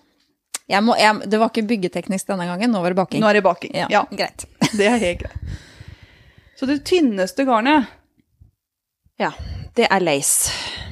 Jeg 0.70 0.84
må, 0.86 0.94
jeg, 1.02 1.26
det 1.26 1.40
var 1.42 1.50
ikke 1.50 1.66
byggeteknisk 1.66 2.28
denne 2.30 2.46
gangen, 2.46 2.70
nå 2.72 2.82
var 2.84 2.94
det 2.94 3.00
baking. 3.02 3.22
Nå 3.24 3.30
er 3.32 3.40
det 3.40 3.44
baking. 3.44 3.74
ja, 3.74 3.88
Ja, 3.90 4.04
greit. 4.12 4.46
det 4.78 4.86
er 4.86 4.98
helt 5.02 5.24
greit. 5.26 5.58
Så 6.60 6.68
det 6.70 6.82
tynneste 6.86 7.46
garnet 7.48 7.88
Ja, 9.20 9.32
det 9.76 9.88
er 9.90 10.00
lace. 10.04 10.52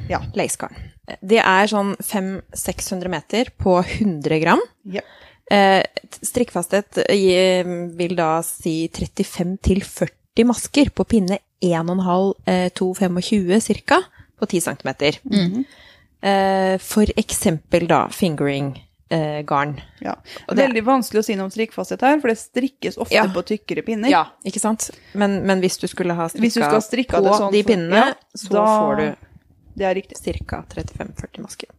Ja. 0.10 0.22
Lacegarn. 0.36 0.76
Det 1.22 1.40
er 1.40 1.68
sånn 1.72 1.94
500-600 2.04 3.08
meter 3.10 3.46
på 3.58 3.78
100 3.84 4.40
gram. 4.44 4.60
ja. 4.84 5.02
Eh, 5.50 5.80
strikkfasthet 6.28 6.98
eh, 7.08 7.64
vil 7.96 8.16
da 8.18 8.42
si 8.44 8.90
35 8.92 9.54
til 9.64 9.80
40 9.80 10.44
masker 10.50 10.90
på 10.92 11.06
pinne 11.08 11.38
1,5-2,25 11.64 13.80
ca. 13.88 14.02
på 14.40 14.46
10 14.46 14.62
cm. 14.62 14.90
Mhm. 15.24 15.66
eh, 16.22 16.78
for 16.78 17.06
eksempel 17.16 17.88
da 17.88 18.08
fingering-garn. 18.10 19.82
ja. 20.02 20.16
Og 20.48 20.56
det- 20.56 20.68
Veldig 20.68 20.84
vanskelig 20.84 21.20
å 21.20 21.24
si 21.26 21.36
noe 21.36 21.46
om 21.46 21.52
strikkfasthet 21.52 22.02
her, 22.02 22.20
for 22.20 22.28
det 22.28 22.38
strikkes 22.38 22.98
ofte 22.98 23.14
Ja. 23.16 23.24
på 23.26 23.42
tykkere 23.44 23.82
pinner. 23.86 24.10
Ja, 24.10 24.26
ikke 24.46 24.60
sant? 24.60 24.92
Men, 25.14 25.46
men 25.46 25.62
hvis 25.62 25.78
du 25.80 25.88
skulle 25.88 26.14
ha 26.14 26.28
du 26.28 26.50
strikka 26.50 27.22
på 27.22 27.38
sånn 27.40 27.52
de 27.52 27.64
pinnene, 27.64 27.96
ja, 27.96 28.14
så 28.36 28.50
da- 28.50 28.80
får 28.82 28.96
du 28.98 29.16
Det 29.78 29.86
er 29.86 29.96
riktig. 30.00 30.18
ca. 30.48 30.64
35-40 30.74 31.44
masker. 31.46 31.70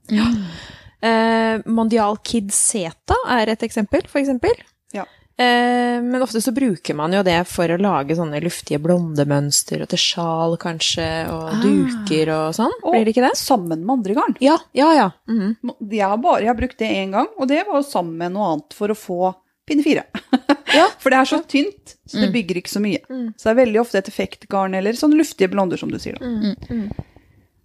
Eh, 1.00 1.60
Mondial 1.70 2.16
Kid 2.26 2.50
Zeta 2.54 3.14
er 3.30 3.52
et 3.52 3.62
eksempel, 3.66 4.06
for 4.10 4.18
eksempel. 4.20 4.54
Ja. 4.94 5.04
Eh, 5.38 6.00
men 6.02 6.22
ofte 6.24 6.40
så 6.42 6.50
bruker 6.54 6.96
man 6.98 7.12
jo 7.14 7.20
det 7.22 7.36
for 7.46 7.70
å 7.70 7.76
lage 7.78 8.16
sånne 8.18 8.40
luftige 8.42 8.80
blondemønster, 8.82 9.82
og 9.84 9.90
til 9.92 10.00
sjal 10.02 10.56
kanskje, 10.58 11.06
og 11.30 11.52
Ah. 11.52 11.60
duker 11.62 12.32
og 12.34 12.54
sånn. 12.58 12.74
Og 12.82 12.94
Blir 12.96 13.04
det 13.06 13.14
ikke 13.14 13.28
det? 13.28 13.36
sammen 13.38 13.84
med 13.86 13.90
andre 13.98 14.14
garn. 14.14 14.36
Ja, 14.40 14.56
ja, 14.74 14.92
ja. 14.94 15.10
Mhm. 15.28 15.56
Jeg 15.92 16.02
har, 16.08 16.16
bare, 16.18 16.40
jeg 16.40 16.48
har 16.48 16.58
brukt 16.58 16.78
det 16.78 16.90
én 16.90 17.12
gang, 17.12 17.28
og 17.38 17.46
det 17.48 17.64
var 17.66 17.82
sammen 17.82 18.16
med 18.18 18.32
noe 18.32 18.52
annet 18.56 18.72
for 18.74 18.88
å 18.88 18.96
få 18.98 19.34
pinne 19.66 19.82
fire. 19.84 20.04
Ja. 20.68 20.84
For 21.00 21.08
det 21.08 21.16
er 21.16 21.24
så 21.24 21.38
tynt, 21.48 21.94
så 22.06 22.20
det 22.20 22.28
bygger 22.30 22.56
ikke 22.60 22.68
så 22.68 22.78
mye. 22.78 22.98
Mm. 23.08 23.32
Så 23.38 23.44
det 23.48 23.52
er 23.54 23.64
veldig 23.64 23.80
ofte 23.80 23.96
et 24.02 24.08
effektgarn 24.10 24.74
eller 24.76 24.92
sånne 24.92 25.16
luftige 25.16 25.48
blonder, 25.48 25.78
som 25.78 25.88
du 25.90 25.96
sier. 25.98 26.18
Da. 26.20 26.26
Mm. 26.26 26.90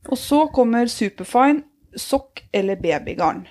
Og 0.09 0.17
så 0.19 0.47
kommer 0.53 0.89
superfine, 0.91 1.63
sokk 1.95 2.41
eller 2.51 2.75
babygarn. 2.81 3.45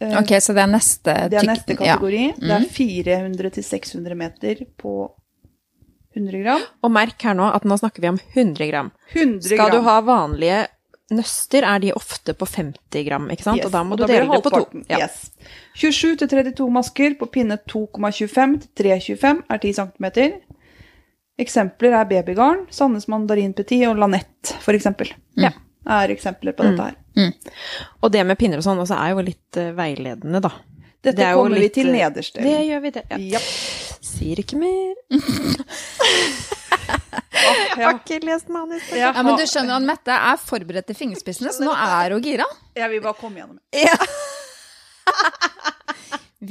Eh, 0.00 0.18
Ok, 0.18 0.34
så 0.42 0.54
det 0.54 0.62
er 0.62 0.70
neste 0.70 1.14
Det 1.30 1.38
er 1.40 1.46
neste 1.46 1.76
kategori. 1.76 1.86
ja. 1.86 1.96
kategori. 1.96 2.34
Det 2.38 2.54
er 2.58 2.68
400-600 3.32 4.14
meter 4.14 4.64
på 4.76 5.10
100 6.14 6.42
gram. 6.42 6.60
Og 6.84 6.90
merk 6.92 7.22
her 7.22 7.34
nå 7.34 7.48
at 7.54 7.64
nå 7.64 7.78
snakker 7.80 8.00
vi 8.04 8.08
om 8.12 8.18
100 8.34 8.68
gram. 8.70 8.90
100 9.14 9.40
gram. 9.40 9.58
Skal 9.58 9.70
du 9.70 9.80
ha 9.86 10.00
vanlige 10.04 10.66
nøster, 11.12 11.62
er 11.62 11.78
de 11.80 11.92
ofte 11.92 12.32
på 12.34 12.46
50 12.48 13.04
gram, 13.04 13.26
ikke 13.30 13.44
sant? 13.44 13.58
Yes, 13.58 13.66
Og 13.66 13.72
da 13.72 13.82
må 13.84 13.92
og 13.92 13.98
du 13.98 14.04
blir 14.06 14.22
dele 14.22 14.32
det 14.32 14.42
på 14.44 14.50
to. 14.50 14.82
Ja. 14.88 14.98
Yes. 15.04 15.30
27 15.76 16.16
til 16.22 16.28
32 16.28 16.70
masker 16.72 17.16
på 17.20 17.28
pinne 17.32 17.58
2,25 17.68 18.54
til 18.74 18.86
3,25 18.86 19.42
er 19.48 19.58
10 19.58 19.72
cm. 19.80 20.06
Eksempler 21.42 21.96
er 22.00 22.04
babygarn, 22.08 22.66
Sandnes 22.70 23.08
Mandarin 23.08 23.52
Petit 23.56 23.86
og 23.88 23.96
Lanette, 24.00 24.54
for 24.60 24.72
eksempel. 24.76 25.12
Ja. 25.36 25.50
Er 25.86 26.12
eksempler 26.14 26.52
på 26.56 26.66
dette 26.66 26.82
her. 26.90 26.98
Og 28.00 28.12
det 28.14 28.22
med 28.26 28.38
pinner 28.38 28.60
og 28.60 28.64
sånn 28.66 28.80
også 28.82 28.94
er 28.98 29.14
jo 29.16 29.24
litt 29.26 29.58
uh, 29.58 29.72
veiledende, 29.76 30.40
da. 30.44 30.52
Dette 31.02 31.16
Det 31.18 31.24
er 31.26 31.34
kommer 31.34 31.58
litt, 31.58 31.72
vi 31.72 31.80
til 31.80 31.88
eh, 31.90 31.96
nederst. 31.98 32.36
Det 32.38 32.58
gjør 32.68 32.80
vi, 32.84 32.90
det. 32.94 33.02
Ja. 33.10 33.16
Ja. 33.34 33.40
Sier 34.12 34.36
ikke 34.44 34.58
mer. 34.60 34.94
Ja. 37.42 37.88
Har 37.88 37.94
ikke 37.96 38.18
lest 38.22 38.48
manus. 38.52 38.82
Ja, 38.94 39.08
men 39.24 39.34
du 39.38 39.42
skjønner 39.48 39.74
at 39.80 39.84
Mette 39.86 40.12
er 40.14 40.36
forberedt 40.38 40.86
til 40.90 40.96
fingerspissene, 40.96 41.50
så 41.54 41.64
nå 41.64 41.72
er 41.74 42.12
hun 42.14 42.22
gira. 42.22 42.44
jeg 42.76 42.90
vil 42.92 43.00
bare 43.02 43.14
komme 43.18 43.40
gjennom. 43.40 43.58
Ja. 43.74 43.96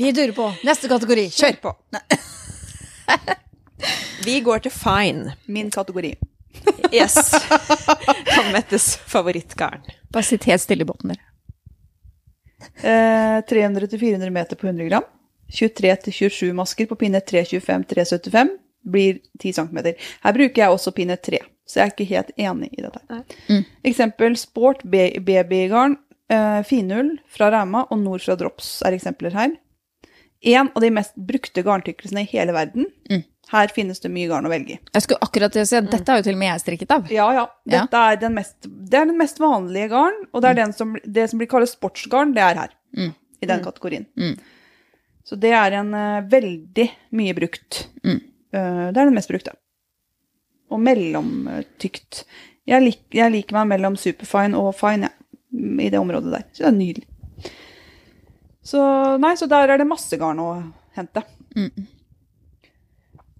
Vi 0.02 0.12
durer 0.16 0.34
på. 0.36 0.50
Neste 0.68 0.90
kategori, 0.92 1.26
kjør 1.36 1.56
på. 1.64 1.72
Vi 4.26 4.40
går 4.44 4.60
til 4.66 4.72
fine. 4.72 5.34
Min 5.48 5.72
kategori. 5.72 6.16
Yes. 6.92 7.16
Kan 8.26 8.52
Mettes 8.52 8.98
favorittgarn. 9.08 9.86
Bare 10.12 10.28
sitt 10.28 10.44
helt 10.50 10.62
stille 10.62 10.84
i 10.84 10.90
båten, 10.90 11.14
dere. 11.14 11.28
Eh, 12.84 13.38
300-400 13.48 14.30
meter 14.30 14.60
på 14.60 14.68
100 14.68 14.90
gram. 14.90 15.08
23-27 15.52 16.54
masker 16.54 16.86
på 16.86 16.96
pinne 16.96 17.20
325-375 17.20 18.50
blir 18.82 19.20
10 19.40 19.54
cm. 19.54 19.80
Her 20.24 20.34
bruker 20.34 20.64
jeg 20.64 20.76
også 20.76 20.94
pinne 20.96 21.18
3, 21.18 21.42
så 21.68 21.80
jeg 21.82 21.86
er 21.86 21.92
ikke 21.94 22.10
helt 22.12 22.32
enig 22.38 22.70
i 22.72 22.86
dette. 22.86 23.02
Mm. 23.50 23.66
Eksempel 23.92 24.38
sport 24.40 24.84
babygarn, 24.84 25.98
eh, 26.32 26.62
finull 26.68 27.18
fra 27.30 27.52
Rauma 27.54 27.86
og 27.90 28.00
nord 28.00 28.24
fra 28.26 28.38
Drops 28.40 28.80
er 28.88 28.98
eksempler 28.98 29.36
her. 29.36 29.58
En 30.42 30.72
av 30.74 30.82
de 30.82 30.90
mest 30.90 31.14
brukte 31.16 31.62
garntykkelsene 31.62 32.24
i 32.24 32.32
hele 32.32 32.56
verden. 32.56 32.88
Mm. 33.10 33.24
Her 33.52 33.72
finnes 33.74 34.00
det 34.00 34.12
mye 34.14 34.30
garn 34.30 34.46
å 34.48 34.52
velge 34.52 34.78
i. 34.78 34.80
Jeg 34.94 35.04
skulle 35.04 35.26
akkurat 35.26 35.56
si 35.58 35.76
at 35.76 35.90
dette 35.92 36.14
har 36.14 36.22
jo 36.22 36.28
til 36.28 36.38
og 36.38 36.40
med 36.40 36.52
jeg 36.54 36.64
strikket 36.64 36.94
av. 36.96 37.10
Ja, 37.12 37.26
ja. 37.36 37.46
Dette 37.68 38.04
Er 38.12 38.20
den 38.22 38.36
mest, 38.38 38.56
det 38.64 39.00
er 39.00 39.10
den 39.10 39.20
mest 39.20 39.42
vanlige 39.42 39.90
garn, 39.92 40.20
og 40.32 40.44
det 40.44 40.52
er 40.52 40.60
den 40.62 40.76
som, 40.78 40.94
det 41.04 41.26
som 41.32 41.42
blir 41.42 41.50
kalt 41.52 41.72
sportsgarn, 41.72 42.36
det 42.38 42.46
er 42.46 42.62
her. 42.62 42.76
Mm. 42.96 43.14
I 43.42 43.50
den 43.50 43.64
kategorien. 43.66 44.06
Mm. 44.16 44.38
Så 45.26 45.36
det 45.42 45.52
er 45.58 45.76
en 45.80 45.92
uh, 45.96 46.22
veldig 46.30 46.88
mye 47.18 47.36
brukt. 47.38 47.86
Mm. 48.06 48.22
Eh, 48.52 48.88
det 48.92 49.00
er 49.00 49.08
den 49.08 49.16
mest 49.16 49.32
brukte. 49.32 49.54
Og 50.72 50.80
mellomtykt. 50.84 52.24
Jeg, 52.68 52.84
lik, 52.84 53.02
jeg 53.16 53.34
liker 53.34 53.58
meg 53.60 53.72
mellom 53.74 53.98
superfine 54.00 54.60
og 54.60 54.74
fine, 54.78 55.10
jeg, 55.10 55.72
i 55.88 55.90
det 55.92 56.00
området 56.00 56.34
der. 56.36 56.46
Så 56.52 56.64
det 56.64 56.70
er 56.70 56.78
nydelig. 56.78 57.08
Så 58.72 58.84
nei, 59.20 59.34
så 59.40 59.48
der 59.50 59.74
er 59.74 59.82
det 59.82 59.90
masse 59.90 60.20
garn 60.22 60.40
å 60.40 60.52
hente. 60.96 61.24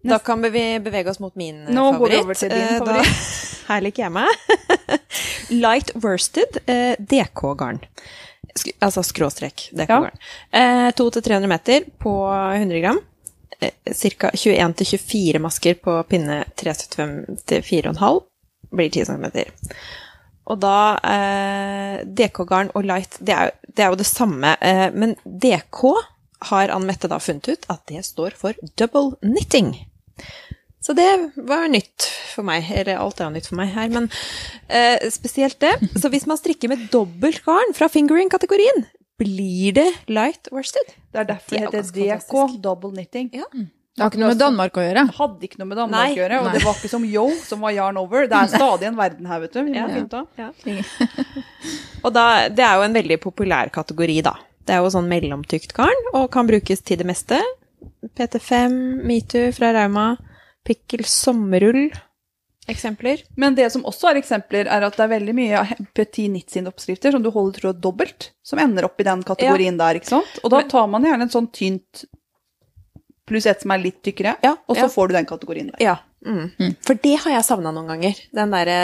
Da 0.04 0.18
kan 0.20 0.42
vi 0.42 0.50
bevege 0.80 1.10
oss 1.12 1.20
mot 1.20 1.36
min 1.36 1.66
favoritt. 1.66 1.76
Nå 1.76 1.92
går 2.00 2.10
vi 2.10 2.18
over 2.24 2.34
til 2.40 2.50
din 2.50 2.62
Eh, 2.62 2.78
favoritt. 2.80 3.06
Da, 3.06 3.74
her 3.74 3.82
liker 3.86 4.04
jeg 4.04 4.12
meg. 4.12 4.28
Light 5.64 5.92
worsted 6.02 6.58
eh, 6.66 6.96
DK-garn. 7.00 7.80
Altså 8.84 9.04
skråstrek 9.06 9.68
DK-garn. 9.78 10.18
Eh, 10.52 10.90
200-300 10.98 11.48
meter 11.48 11.86
på 12.02 12.16
100 12.34 12.82
gram. 12.84 13.00
Eh, 13.62 13.72
Ca. 14.18 14.32
21-24 14.34 15.40
masker 15.40 15.78
på 15.84 16.00
pinne 16.10 16.44
375-4,5 16.58 18.22
blir 18.72 18.90
10 18.90 19.06
cm. 19.06 19.26
Og 20.52 20.58
da 20.60 20.76
eh, 21.06 22.02
DK-garn 22.08 22.72
og 22.76 22.86
light, 22.90 23.18
det 23.22 23.36
er, 23.36 23.52
jo- 23.52 23.74
det 23.76 23.86
er 23.86 23.92
jo 23.94 24.00
det 24.02 24.08
samme. 24.10 24.56
Eh, 24.60 24.88
men 24.94 25.14
DK 25.24 25.84
har 26.50 26.74
Ann 26.74 26.88
Mette 26.90 27.08
da 27.12 27.20
funnet 27.22 27.48
ut 27.54 27.68
at 27.70 27.84
det 27.92 28.02
står 28.08 28.34
for 28.36 28.58
double 28.82 29.14
knitting. 29.22 29.76
Så 30.82 30.96
det 30.98 31.08
var 31.38 31.68
nytt 31.70 32.08
for 32.34 32.44
meg. 32.48 32.66
Eller 32.74 32.98
alt 32.98 33.20
er 33.22 33.30
nytt 33.30 33.48
for 33.52 33.60
meg 33.60 33.70
her, 33.76 33.92
men 33.94 34.08
eh, 34.68 35.04
spesielt 35.14 35.60
det. 35.62 35.76
Så 36.02 36.10
hvis 36.10 36.26
man 36.30 36.40
strikker 36.42 36.72
med 36.72 36.88
dobbelt 36.94 37.44
garn 37.46 37.76
fra 37.78 37.90
fingering-kategorien, 37.92 38.88
blir 39.22 39.76
det 39.78 39.86
light 40.10 40.50
worsted? 40.52 40.96
Det 41.14 41.22
er 41.22 41.30
derfor 41.36 41.54
Det 41.54 41.70
det 41.70 41.84
er 41.84 42.18
heter 42.18 42.26
DK, 42.26 42.58
double 42.64 42.90
knitting. 42.96 43.30
Ja. 43.38 43.46
Det 43.52 44.00
har 44.06 44.10
ikke 44.10 44.22
noe 44.24 44.32
med 44.32 44.40
Danmark 44.40 44.78
å 44.80 44.84
gjøre. 44.86 45.02
Hadde 45.20 45.46
ikke 45.46 45.60
noe 45.60 45.68
med 45.70 45.78
Danmark 45.78 46.00
Nei, 46.00 46.14
å 46.16 46.20
gjøre, 46.22 46.38
og 46.40 46.46
nei. 46.48 46.52
det 46.56 46.62
var 46.64 46.78
ikke 46.80 46.90
som 46.94 47.04
yo, 47.06 47.26
som 47.44 47.62
var 47.62 47.74
yarn 47.76 47.98
over. 48.02 48.24
Det 48.32 48.38
er 48.40 48.50
stadig 48.56 48.88
en 48.88 48.98
verden 48.98 49.28
her, 49.30 49.42
vet 49.44 49.54
du. 49.54 49.60
Vi 49.68 49.74
må 49.76 49.82
Ja. 49.84 49.88
finne 49.92 50.86
av. 50.88 51.12
Og 52.08 52.14
da, 52.16 52.26
det 52.50 52.64
er 52.66 52.80
jo 52.80 52.86
en 52.88 52.96
veldig 52.98 53.18
populær 53.22 53.70
kategori, 53.76 54.22
da. 54.26 54.34
Det 54.66 54.74
er 54.78 54.82
jo 54.82 54.94
sånn 54.96 55.10
mellomtykt 55.12 55.74
garn, 55.78 56.08
og 56.16 56.30
kan 56.34 56.48
brukes 56.50 56.82
til 56.88 57.02
det 57.02 57.06
meste. 57.10 57.38
PT5, 58.02 58.78
Metoo 59.08 59.52
fra 59.56 59.74
Rauma, 59.76 60.16
Pikkel 60.66 61.04
sommerull, 61.06 61.90
eksempler. 62.70 63.24
Men 63.36 63.56
det 63.58 63.68
som 63.74 63.86
også 63.90 64.12
er 64.12 64.22
eksempler, 64.22 64.70
er 64.70 64.86
at 64.86 64.98
det 64.98 65.06
er 65.06 65.14
veldig 65.16 65.36
mye 65.38 65.64
Petit 65.98 66.30
Knit 66.30 66.54
sine 66.54 66.72
oppskrifter 66.72 67.14
som 67.16 67.24
du 67.24 67.32
holder 67.34 67.60
tråd 67.60 67.82
dobbelt, 67.84 68.32
som 68.46 68.62
ender 68.62 68.88
opp 68.88 69.02
i 69.02 69.08
den 69.08 69.24
kategorien 69.28 69.80
der, 69.80 70.00
ikke 70.00 70.14
sant? 70.14 70.42
Og 70.44 70.54
da 70.54 70.64
tar 70.70 70.90
man 70.92 71.06
gjerne 71.08 71.28
en 71.28 71.34
sånn 71.34 71.50
tynt 71.54 72.06
pluss 73.32 73.48
et 73.50 73.64
som 73.64 73.72
er 73.74 73.82
litt 73.88 74.02
tykkere, 74.06 74.36
Ja, 74.44 74.58
og 74.68 74.76
så 74.78 74.86
ja. 74.86 74.94
får 74.94 75.08
du 75.12 75.14
den 75.18 75.26
kategorien 75.30 75.72
der. 75.74 75.82
Ja. 75.84 75.98
Mm. 76.22 76.76
For 76.86 76.94
det 77.02 77.16
har 77.24 77.32
jeg 77.34 77.46
savna 77.48 77.72
noen 77.74 77.88
ganger. 77.90 78.18
Den 78.38 78.52
derre 78.54 78.76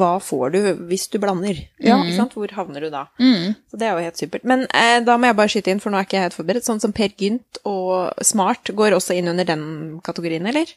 hva 0.00 0.16
får 0.18 0.50
du 0.56 0.58
hvis 0.88 1.04
du 1.12 1.20
blander? 1.22 1.60
Ja. 1.78 2.00
Ikke 2.02 2.16
sant? 2.16 2.32
Hvor 2.34 2.50
havner 2.56 2.82
du 2.82 2.88
da? 2.90 3.04
Mm. 3.22 3.52
Så 3.70 3.78
det 3.78 3.86
er 3.86 3.94
jo 3.94 4.02
helt 4.08 4.18
supert. 4.18 4.42
Men 4.50 4.64
eh, 4.74 4.98
da 5.06 5.14
må 5.16 5.30
jeg 5.30 5.38
bare 5.38 5.52
skyte 5.54 5.70
inn, 5.70 5.78
for 5.84 5.94
nå 5.94 6.00
er 6.00 6.08
ikke 6.08 6.18
jeg 6.18 6.26
helt 6.26 6.38
forberedt. 6.40 6.66
Sånn 6.66 6.82
som 6.82 6.90
Per 6.96 7.14
Gynt 7.22 7.60
og 7.70 8.18
Smart 8.26 8.72
går 8.74 8.96
også 8.98 9.14
inn 9.14 9.30
under 9.30 9.46
den 9.46 9.64
kategorien, 10.02 10.48
eller? 10.50 10.74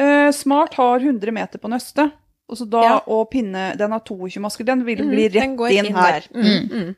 Eh, 0.00 0.30
Smart 0.32 0.78
har 0.80 1.04
100 1.04 1.36
meter 1.36 1.60
på 1.60 1.68
nøstet, 1.68 2.16
og, 2.48 2.56
så 2.58 2.64
da, 2.68 2.80
Ja. 2.82 2.96
og 3.06 3.28
pinne, 3.36 3.74
den 3.76 3.92
har 3.92 4.00
22 4.00 4.40
masker, 4.40 4.64
den 4.64 4.82
vil 4.88 5.04
Mm, 5.04 5.10
bli 5.12 5.28
den 5.28 5.42
rett 5.52 5.58
går 5.60 5.76
inn, 5.76 5.94
her. 5.94 6.94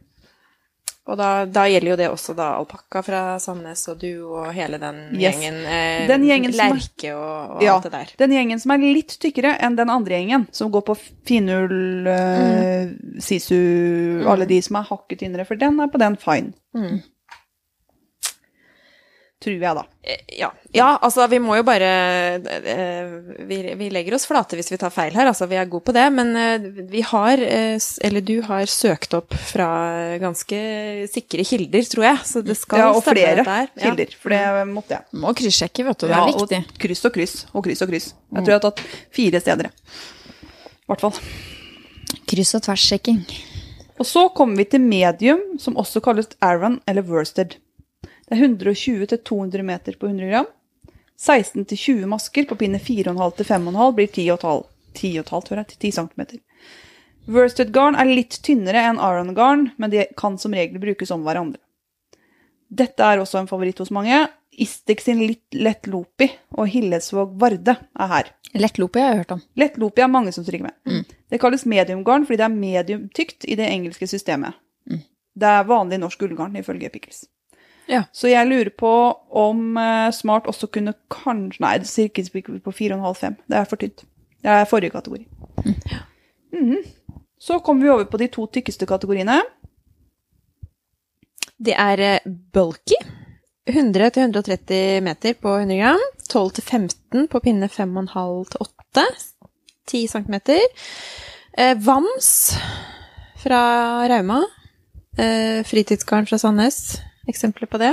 Mm, 1.07 1.13
mm. 1.13 1.13
Og 1.13 1.17
da, 1.21 1.45
da 1.47 1.63
gjelder 1.71 1.91
jo 1.93 1.97
det 1.97 2.09
også 2.11 2.35
da 2.37 2.49
alpakka 2.59 3.03
fra 3.07 3.21
Sandnes 3.39 3.87
og 3.89 3.99
du 4.01 4.27
og 4.27 4.49
hele 4.53 4.79
den 4.83 4.97
Yes. 5.15 5.37
gjengen. 5.37 5.55
Eh, 5.65 6.07
Den 6.09 6.25
gjengen 6.27 6.51
er- 6.55 6.75
Lerke 6.75 7.13
og, 7.15 7.57
og 7.57 7.63
Ja, 7.63 7.75
alt 7.77 7.85
det 7.85 7.93
der. 7.93 8.07
den 8.19 8.31
gjengen 8.35 8.59
som 8.61 8.71
er 8.73 8.79
litt 8.79 9.17
tykkere 9.23 9.57
enn 9.63 9.77
den 9.77 9.89
andre 9.89 10.11
gjengen, 10.19 10.47
som 10.53 10.71
går 10.71 10.83
på 10.85 10.97
finull, 11.25 12.07
eh, 12.09 12.89
sisu, 13.21 14.25
alle 14.27 14.47
de 14.47 14.61
som 14.63 14.77
er 14.77 14.83
hakket 14.91 15.19
tynnere, 15.21 15.47
for 15.47 15.55
den 15.57 15.79
er 15.81 15.87
på 15.89 15.99
den 15.99 16.17
fine. 16.17 16.53
Mm. 16.75 17.03
Tror 19.45 19.61
jeg, 19.61 19.75
da. 19.77 19.83
Eh, 20.03 20.17
Ja. 20.39 20.49
ja, 20.73 20.87
altså 21.05 21.27
vi 21.29 21.37
må 21.39 21.57
jo 21.59 21.63
bare 21.63 21.89
eh, 22.41 23.11
vi, 23.45 23.59
vi 23.77 23.89
legger 23.93 24.15
oss 24.17 24.25
flate 24.25 24.57
hvis 24.57 24.71
vi 24.73 24.79
tar 24.81 24.89
feil 24.95 25.13
her, 25.13 25.29
altså 25.29 25.45
vi 25.51 25.59
er 25.61 25.69
gode 25.69 25.85
på 25.85 25.93
det. 25.93 26.07
Men 26.15 26.31
eh, 26.41 26.65
vi 26.89 27.03
har, 27.05 27.37
eh, 27.45 27.77
eller 28.09 28.25
du 28.25 28.41
har 28.47 28.65
søkt 28.71 29.13
opp 29.19 29.35
fra 29.51 29.67
ganske 30.23 30.61
sikre 31.13 31.45
kilder, 31.45 31.85
tror 31.93 32.07
jeg. 32.09 32.23
Så 32.33 32.43
det 32.47 32.57
skal 32.57 32.79
Ja, 32.81 32.89
og 32.95 33.03
stemme 33.05 33.17
flere 33.19 33.45
der. 33.45 33.69
kilder, 33.77 34.09
Ja. 34.09 34.21
for 34.23 34.31
det 34.31 34.43
måtte 34.73 34.97
jeg. 34.97 35.05
Må 35.21 35.35
kryssjekke, 35.37 35.85
vet 35.85 35.99
du. 36.01 36.07
Det 36.07 36.17
Ja, 36.17 36.23
er 36.25 36.33
viktig. 36.33 36.63
og 36.73 36.79
kryss 36.87 37.05
og 37.05 37.13
kryss, 37.19 37.37
og 37.53 37.65
kryss 37.69 37.83
og 37.85 37.89
kryss. 37.93 38.09
Jeg 38.33 38.41
tror 38.41 38.55
jeg 38.55 38.61
har 38.63 38.71
tatt 38.71 38.81
fire 39.13 39.41
steder, 39.45 39.69
jeg. 39.69 39.73
I 40.81 40.89
hvert 40.89 41.01
fall. 41.05 41.21
Kryss- 42.27 42.55
og 42.57 42.63
tvers-sjekking. 42.63 43.21
Og 44.01 44.07
så 44.07 44.29
kommer 44.35 44.57
vi 44.57 44.65
til 44.65 44.81
medium, 44.81 45.41
som 45.59 45.75
også 45.77 46.01
kalles 46.05 46.29
Aaron 46.41 46.81
eller 46.89 47.03
worsted. 47.03 47.57
Det 48.27 48.35
er 48.35 48.43
120 48.43 49.07
til 49.13 49.19
200 49.23 49.63
meter 49.67 49.99
på 49.99 50.09
100 50.11 50.31
gram. 50.31 50.49
16 51.17 51.65
til 51.65 51.79
20 51.79 52.09
masker 52.11 52.47
på 52.49 52.59
pinne 52.61 52.79
4,5 52.83 53.37
til 53.39 53.47
5,5 53.47 53.95
blir 53.97 54.11
10,5 54.11 54.65
10,5 54.97 55.51
hører 55.51 55.63
jeg, 55.63 55.69
til 55.73 55.79
10 55.79 55.93
cm. 55.93 56.41
Worsted 57.27 57.71
garn 57.75 57.99
er 57.99 58.09
litt 58.09 58.39
tynnere 58.47 58.83
enn 58.89 59.01
Aron 59.03 59.35
garn, 59.35 59.71
men 59.77 59.93
de 59.93 60.07
kan 60.17 60.39
som 60.39 60.55
regel 60.55 60.81
brukes 60.83 61.11
om 61.15 61.25
hverandre. 61.27 61.61
Dette 62.67 63.03
er 63.03 63.21
også 63.23 63.41
en 63.41 63.51
favoritt 63.51 63.79
hos 63.83 63.93
mange. 63.95 64.25
Istek 64.57 65.03
sin 65.05 65.21
litt 65.21 65.55
lett 65.55 65.87
lopi 65.91 66.31
og 66.57 66.71
Hillesvåg 66.73 67.35
Varde 67.39 67.77
er 67.77 68.11
her. 68.11 68.31
Lettlope 68.57 69.03
har 69.03 69.13
jeg 69.13 69.21
hørt 69.21 69.35
om. 69.37 69.43
Lett 69.61 69.77
lopi 69.79 70.03
er 70.03 70.11
mange 70.11 70.33
som 70.33 70.47
strikker 70.47 70.71
med. 70.71 70.77
Det 71.31 71.41
kalles 71.43 71.67
mediumgarn 71.69 72.25
fordi 72.27 72.41
det 72.41 72.47
er 72.47 72.57
mediumtykt 72.57 73.45
i 73.45 73.59
det 73.59 73.69
engelske 73.69 74.09
systemet. 74.09 74.57
Det 75.37 75.47
er 75.47 75.69
vanlig 75.69 76.01
norsk 76.01 76.23
ullgarn 76.25 76.57
ifølge 76.57 76.89
Pickles. 76.91 77.27
Ja. 77.89 78.03
Så 78.13 78.31
jeg 78.31 78.49
lurer 78.49 78.73
på 78.75 78.91
om 79.31 79.77
eh, 79.79 80.11
Smart 80.15 80.49
også 80.51 80.69
kunne 80.75 80.97
kanskje 81.13 81.63
Nei, 81.63 81.77
det 81.83 81.91
ikke 82.11 82.59
på 82.65 82.75
4,5-5. 82.75 83.37
Det 83.47 83.59
er 83.59 83.69
for 83.71 83.81
tynt. 83.81 84.05
Det 84.43 84.53
er 84.53 84.71
forrige 84.71 84.95
kategori. 84.95 85.27
Mhm. 86.53 86.83
Så 87.39 87.59
kommer 87.61 87.83
vi 87.83 87.91
over 87.91 88.05
på 88.05 88.19
de 88.19 88.27
to 88.33 88.47
tykkeste 88.47 88.87
kategoriene. 88.89 89.43
Det 91.59 91.75
er 91.77 92.01
eh, 92.01 92.33
bulky. 92.53 92.99
100-130 93.67 95.01
meter 95.03 95.35
på 95.35 95.57
100 95.59 95.77
gram. 95.77 96.03
12-15 96.31 97.27
på 97.31 97.41
pinne 97.41 97.69
5,5-8. 97.69 99.05
10 99.87 100.07
cm. 100.09 100.35
Eh, 101.59 101.75
Vams 101.79 102.31
fra 103.43 103.61
Rauma. 104.09 104.43
Eh, 105.19 105.65
fritidsgarn 105.65 106.27
fra 106.27 106.39
Sandnes. 106.39 106.99
Eksempler 107.29 107.67
på 107.71 107.79
det. 107.83 107.93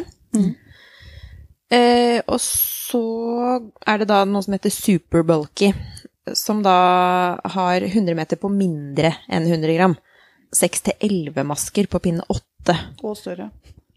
Eh, 1.74 2.20
og 2.30 2.38
så 2.44 3.02
er 3.90 3.98
det 4.04 4.08
da 4.12 4.24
noe 4.30 4.44
som 4.46 4.54
heter 4.54 4.74
super 4.74 5.24
bulky, 5.26 5.72
som 6.38 6.62
da 6.64 6.76
har 7.56 7.82
100 7.88 8.14
meter 8.18 8.38
på 8.40 8.52
mindre 8.54 9.16
enn 9.28 9.48
100 9.50 9.74
gram. 9.78 9.96
6 10.54 10.84
til 10.86 10.94
11 11.02 11.44
masker 11.50 11.88
på 11.90 12.00
pinne 12.04 12.22
8. 12.30 12.76
Og 13.04 13.18
større. 13.18 13.50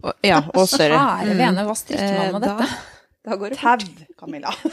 Og, 0.02 0.14
ja, 0.24 0.38
og 0.56 0.64
større. 0.72 0.96
Kjære 1.20 1.36
vene, 1.36 1.66
hva 1.68 1.74
strikker 1.76 2.16
man 2.16 2.32
med 2.32 2.34
Eh, 2.34 2.40
da- 2.40 2.56
dette? 2.56 2.95
Da 3.26 3.34
går 3.36 3.50
det 3.50 3.58
Tau, 3.58 3.78
Camilla. 4.20 4.52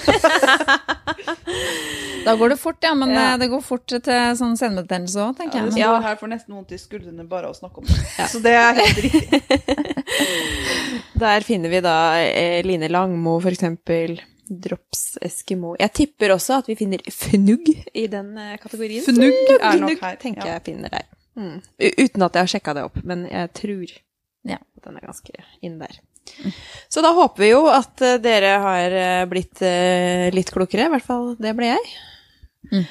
Da 2.23 2.35
går 2.39 2.49
det 2.53 2.57
fort, 2.61 2.77
ja. 2.85 2.93
Men 2.95 3.09
Ja. 3.09 3.33
eh, 3.33 3.37
det 3.41 3.47
går 3.51 3.61
fort 3.65 3.85
til 3.87 3.99
sånn 4.39 4.53
senebetennelse 4.57 5.19
òg, 5.19 5.35
tenker 5.37 5.57
Ja, 5.59 5.63
det 5.65 5.71
jeg. 5.75 5.79
ja. 5.83 5.99
her 6.01 6.15
for 6.15 6.27
nesten 6.31 6.53
vondt 6.55 6.71
i 6.71 6.77
skuldrene 6.79 7.25
bare 7.27 7.49
å 7.49 7.55
snakke 7.57 7.77
om 7.81 7.85
det. 7.89 8.27
Så 8.31 8.39
det 8.41 8.53
er 8.53 8.73
helt 8.77 8.97
riktig. 9.03 9.41
Der 11.23 11.41
finner 11.45 11.69
vi 11.69 11.79
da 11.81 11.95
eh, 12.21 12.61
Line 12.65 12.87
Langmo, 12.89 13.39
for 13.41 13.51
eksempel. 13.51 14.19
Drops 14.49 15.17
Eskimo. 15.23 15.75
Jeg 15.79 15.93
tipper 15.93 16.33
også 16.35 16.59
at 16.61 16.67
vi 16.67 16.75
finner 16.75 16.99
fnugg 17.11 17.67
i 17.93 18.07
den 18.11 18.37
eh, 18.37 18.57
kategorien. 18.61 19.03
Fnugg 19.03 19.53
er 19.59 19.79
nok 19.81 19.99
her, 20.03 20.15
tenker 20.21 20.47
ja. 20.47 20.53
jeg 20.59 20.65
finner 20.69 20.89
der. 20.93 21.05
Mm. 21.35 21.61
Uten 21.79 22.21
at 22.27 22.33
jeg 22.37 22.41
har 22.43 22.51
sjekka 22.55 22.73
det 22.77 22.83
opp, 22.87 22.97
men 23.03 23.25
jeg 23.31 23.53
tror 23.57 23.93
Ja. 24.45 24.57
at 24.77 24.83
den 24.87 24.97
er 24.99 25.07
ganske 25.07 25.31
inn 25.63 25.79
der. 25.79 25.99
Så 26.89 27.01
da 27.01 27.13
håper 27.15 27.43
vi 27.43 27.49
jo 27.53 27.63
at 27.71 28.01
eh, 28.05 28.19
dere 28.21 28.57
har 28.63 28.97
eh, 28.99 29.23
blitt 29.29 29.61
eh, 29.65 30.27
litt 30.33 30.51
klokere. 30.53 30.87
I 30.87 30.93
hvert 30.93 31.07
fall 31.07 31.33
det 31.41 31.55
ble 31.57 31.71
jeg. 31.73 31.95
Mm. 32.71 32.83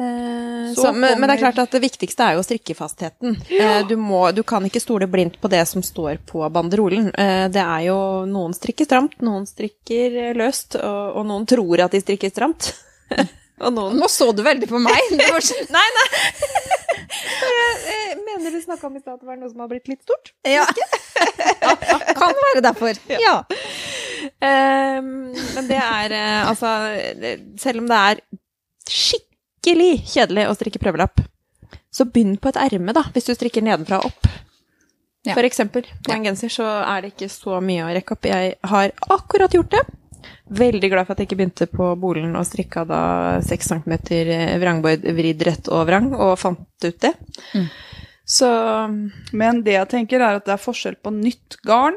Eh, 0.00 0.72
Så 0.74 0.92
men, 0.92 1.20
men 1.20 1.28
det 1.28 1.34
er 1.36 1.42
klart 1.42 1.60
at 1.60 1.74
det 1.74 1.82
viktigste 1.84 2.24
er 2.24 2.38
jo 2.38 2.44
strikkefastheten. 2.46 3.36
Eh, 3.52 3.82
du, 3.88 3.94
må, 4.00 4.24
du 4.32 4.42
kan 4.42 4.64
ikke 4.64 4.80
stole 4.82 5.08
blindt 5.10 5.36
på 5.42 5.50
det 5.52 5.62
som 5.68 5.84
står 5.84 6.22
på 6.28 6.42
banderolen. 6.54 7.10
Eh, 7.12 7.46
det 7.52 7.62
er 7.62 7.88
jo 7.90 7.98
Noen 8.30 8.56
strikker 8.56 8.88
stramt, 8.88 9.18
noen 9.24 9.44
strikker 9.48 10.32
løst, 10.38 10.78
og, 10.80 11.18
og 11.20 11.28
noen 11.28 11.46
tror 11.50 11.84
at 11.84 11.92
de 11.94 12.00
strikker 12.02 12.32
stramt. 12.32 12.72
Noen 13.70 13.98
Nå 14.00 14.08
så 14.10 14.32
du 14.34 14.42
veldig 14.42 14.68
på 14.70 14.80
meg. 14.82 15.12
Nei, 15.14 15.88
nei! 15.98 16.06
jeg 17.92 18.18
mener 18.24 18.54
du 18.54 18.60
snakka 18.62 18.88
om 18.88 18.96
i 18.96 19.02
stad 19.02 19.14
at 19.14 19.22
det 19.22 19.28
var 19.28 19.38
noe 19.38 19.50
som 19.52 19.62
har 19.62 19.70
blitt 19.70 19.90
litt 19.90 20.02
stort. 20.02 20.32
Ja. 20.48 20.66
kan 22.18 22.34
være 22.46 22.64
derfor. 22.64 22.98
Ja. 23.12 23.42
Um, 24.42 25.32
men 25.56 25.68
det 25.68 25.78
er 25.78 26.12
eh, 26.14 26.46
altså 26.46 26.68
Selv 27.58 27.82
om 27.82 27.88
det 27.90 27.98
er 27.98 28.20
skikkelig 28.90 29.92
kjedelig 30.10 30.46
å 30.48 30.54
strikke 30.58 30.82
prøvelapp, 30.82 31.22
så 31.92 32.06
begynn 32.08 32.36
på 32.42 32.50
et 32.50 32.58
erme, 32.64 32.94
da, 32.96 33.04
hvis 33.14 33.28
du 33.28 33.34
strikker 33.36 33.64
nedenfra 33.64 34.00
og 34.02 34.10
opp. 34.10 34.30
Ja. 35.22 35.36
For 35.36 35.46
eksempel. 35.46 35.86
På 36.02 36.14
en 36.16 36.24
genser 36.26 36.50
så 36.50 36.66
er 36.82 37.04
det 37.04 37.12
ikke 37.12 37.30
så 37.30 37.60
mye 37.62 37.86
å 37.86 37.92
rekke 37.94 38.16
opp. 38.16 38.26
Jeg 38.26 38.56
har 38.72 38.94
akkurat 39.14 39.54
gjort 39.54 39.74
det. 39.74 39.82
Veldig 40.50 40.90
glad 40.92 41.06
for 41.06 41.12
at 41.14 41.18
jeg 41.22 41.28
ikke 41.30 41.38
begynte 41.40 41.66
på 41.70 41.88
bolen 42.00 42.36
og 42.36 42.46
strikka 42.46 42.84
da 42.88 43.00
6 43.44 43.68
cm 43.72 43.94
vrangbøyd 44.62 45.04
vridd 45.16 45.42
rett 45.48 45.68
og 45.72 45.86
vrang, 45.88 46.12
og 46.14 46.38
fant 46.38 46.60
ut 46.86 46.98
det. 47.00 47.12
Mm. 47.54 47.66
Så 48.24 48.48
Men 49.32 49.62
det 49.66 49.74
jeg 49.78 49.88
tenker 49.88 50.20
er 50.22 50.38
at 50.38 50.46
det 50.46 50.54
er 50.54 50.62
forskjell 50.62 50.96
på 51.02 51.10
nytt 51.14 51.56
garn, 51.66 51.96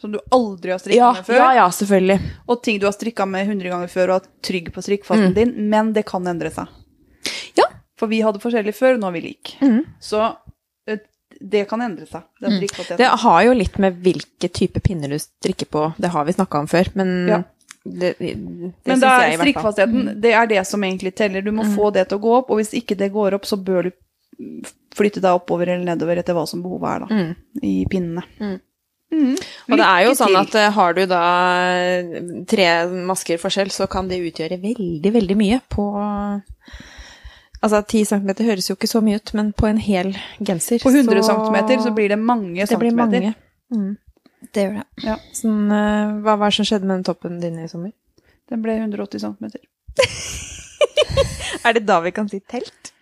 som 0.00 0.12
du 0.12 0.18
aldri 0.34 0.72
har 0.74 0.80
strikka 0.82 0.98
ja, 0.98 1.12
med 1.14 1.24
før, 1.24 1.38
ja, 1.38 1.50
ja, 1.54 1.66
selvfølgelig. 1.72 2.18
og 2.50 2.62
ting 2.66 2.80
du 2.82 2.86
har 2.88 2.92
strikka 2.92 3.24
med 3.30 3.46
100 3.46 3.70
ganger 3.70 3.88
før 3.92 4.10
og 4.10 4.16
er 4.22 4.26
trygg 4.44 4.72
på 4.74 4.82
strikkfasen 4.84 5.30
Mm. 5.30 5.34
din, 5.34 5.52
men 5.70 5.92
det 5.94 6.04
kan 6.06 6.26
endre 6.26 6.50
seg. 6.50 6.66
Ja. 7.56 7.64
For 7.96 8.10
vi 8.10 8.18
hadde 8.20 8.40
forskjellig 8.42 8.74
før, 8.74 8.98
nå 8.98 9.06
er 9.08 9.12
vi 9.12 9.20
like. 9.28 9.54
Mm. 9.62 9.84
Så 10.02 10.18
det 11.44 11.66
kan 11.68 11.82
endre 11.84 12.06
seg. 12.08 12.22
Den 12.40 12.54
Mm. 12.60 12.96
Det 12.96 13.08
har 13.24 13.42
jo 13.44 13.52
litt 13.52 13.78
med 13.78 13.98
hvilke 14.02 14.48
type 14.48 14.80
pinner 14.80 15.08
du 15.12 15.18
strikker 15.18 15.66
på, 15.66 15.94
det 16.00 16.10
har 16.14 16.24
vi 16.24 16.32
snakka 16.32 16.58
om 16.58 16.66
før, 16.70 16.88
men 16.94 17.28
Ja. 17.28 17.42
Det, 17.86 18.14
det 18.18 18.36
Men 18.86 19.00
det 19.00 19.08
er 19.10 19.36
strikkfastheten, 19.36 20.20
det 20.20 20.32
er 20.32 20.46
det 20.46 20.66
som 20.66 20.80
egentlig 20.80 21.14
teller. 21.14 21.42
Du 21.44 21.50
må 21.52 21.64
få 21.76 21.92
det 21.92 22.08
til 22.08 22.16
å 22.16 22.22
gå 22.22 22.36
opp, 22.38 22.50
og 22.50 22.56
hvis 22.56 22.72
ikke 22.72 22.96
det 22.96 23.12
går 23.12 23.34
opp, 23.34 23.44
så 23.44 23.58
bør 23.62 23.82
du 23.84 23.90
flytte 24.94 25.20
deg 25.20 25.34
oppover 25.36 25.68
eller 25.68 25.84
nedover 25.84 26.16
etter 26.16 26.32
hva 26.32 26.46
som 26.48 26.62
behovet 26.62 26.88
er, 26.94 26.98
da, 27.00 27.06
Mm. 27.14 27.36
i 27.62 27.84
pinnene. 27.90 28.22
Mm. 28.40 28.60
Mm. 29.12 29.36
Og 29.68 29.76
det 29.78 29.84
er 29.86 30.04
jo 30.06 30.14
sånn 30.16 30.34
at 30.40 30.54
eh, 30.54 30.70
har 30.70 30.94
du 30.94 31.04
da 31.06 31.20
tre 32.48 32.66
masker 32.88 33.38
forskjell, 33.38 33.70
så 33.70 33.86
kan 33.90 34.08
det 34.08 34.22
utgjøre 34.32 34.58
veldig, 34.62 35.12
veldig 35.12 35.36
mye 35.36 35.60
på 35.68 35.84
Altså, 37.64 37.80
10 37.80 38.04
cm 38.10 38.30
høres 38.44 38.68
jo 38.68 38.76
ikke 38.76 38.90
så 38.90 39.00
mye 39.04 39.16
ut, 39.20 39.30
men 39.38 39.52
på 39.56 39.68
en 39.70 39.78
hel 39.80 40.12
genser 40.44 40.82
På 40.82 40.92
100 40.92 41.22
cm 41.24 41.58
så 41.80 41.92
blir 41.96 42.12
det 42.12 42.18
mange 42.20 42.60
det 42.60 42.76
blir 42.78 42.92
centimeter. 42.92 43.30
mange. 43.30 43.34
Mm. 43.72 43.96
Det 44.52 44.64
gjør 44.66 44.74
det. 45.00 45.14
Sånn, 45.38 45.62
eh, 45.72 46.10
hva 46.24 46.34
var 46.36 46.52
det 46.52 46.58
som 46.58 46.68
skjedde 46.68 46.84
med 46.88 46.98
den 46.98 47.06
toppen 47.08 47.38
din 47.40 47.56
i 47.62 47.68
sommer? 47.70 47.94
Den 48.52 48.60
ble 48.64 48.76
180 48.82 49.24
cm. 49.24 49.54
Er 51.64 51.72
det 51.78 51.86
da 51.88 52.00
vi 52.04 52.12
kan 52.12 52.28
si 52.28 52.42
telt? 52.44 52.92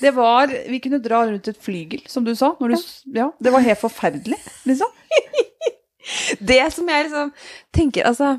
Det 0.00 0.12
var 0.14 0.46
Vi 0.46 0.78
kunne 0.84 1.00
dra 1.02 1.24
rundt 1.26 1.48
et 1.48 1.58
flygel, 1.58 2.02
som 2.06 2.24
du 2.24 2.34
sa. 2.36 2.52
Du, 2.60 2.76
ja, 3.16 3.30
det 3.40 3.52
var 3.54 3.64
helt 3.64 3.80
forferdelig, 3.80 4.38
liksom. 4.68 4.92
Det 6.50 6.60
som 6.74 6.88
jeg 6.88 7.06
liksom 7.06 7.32
tenker, 7.74 8.06
altså 8.08 8.36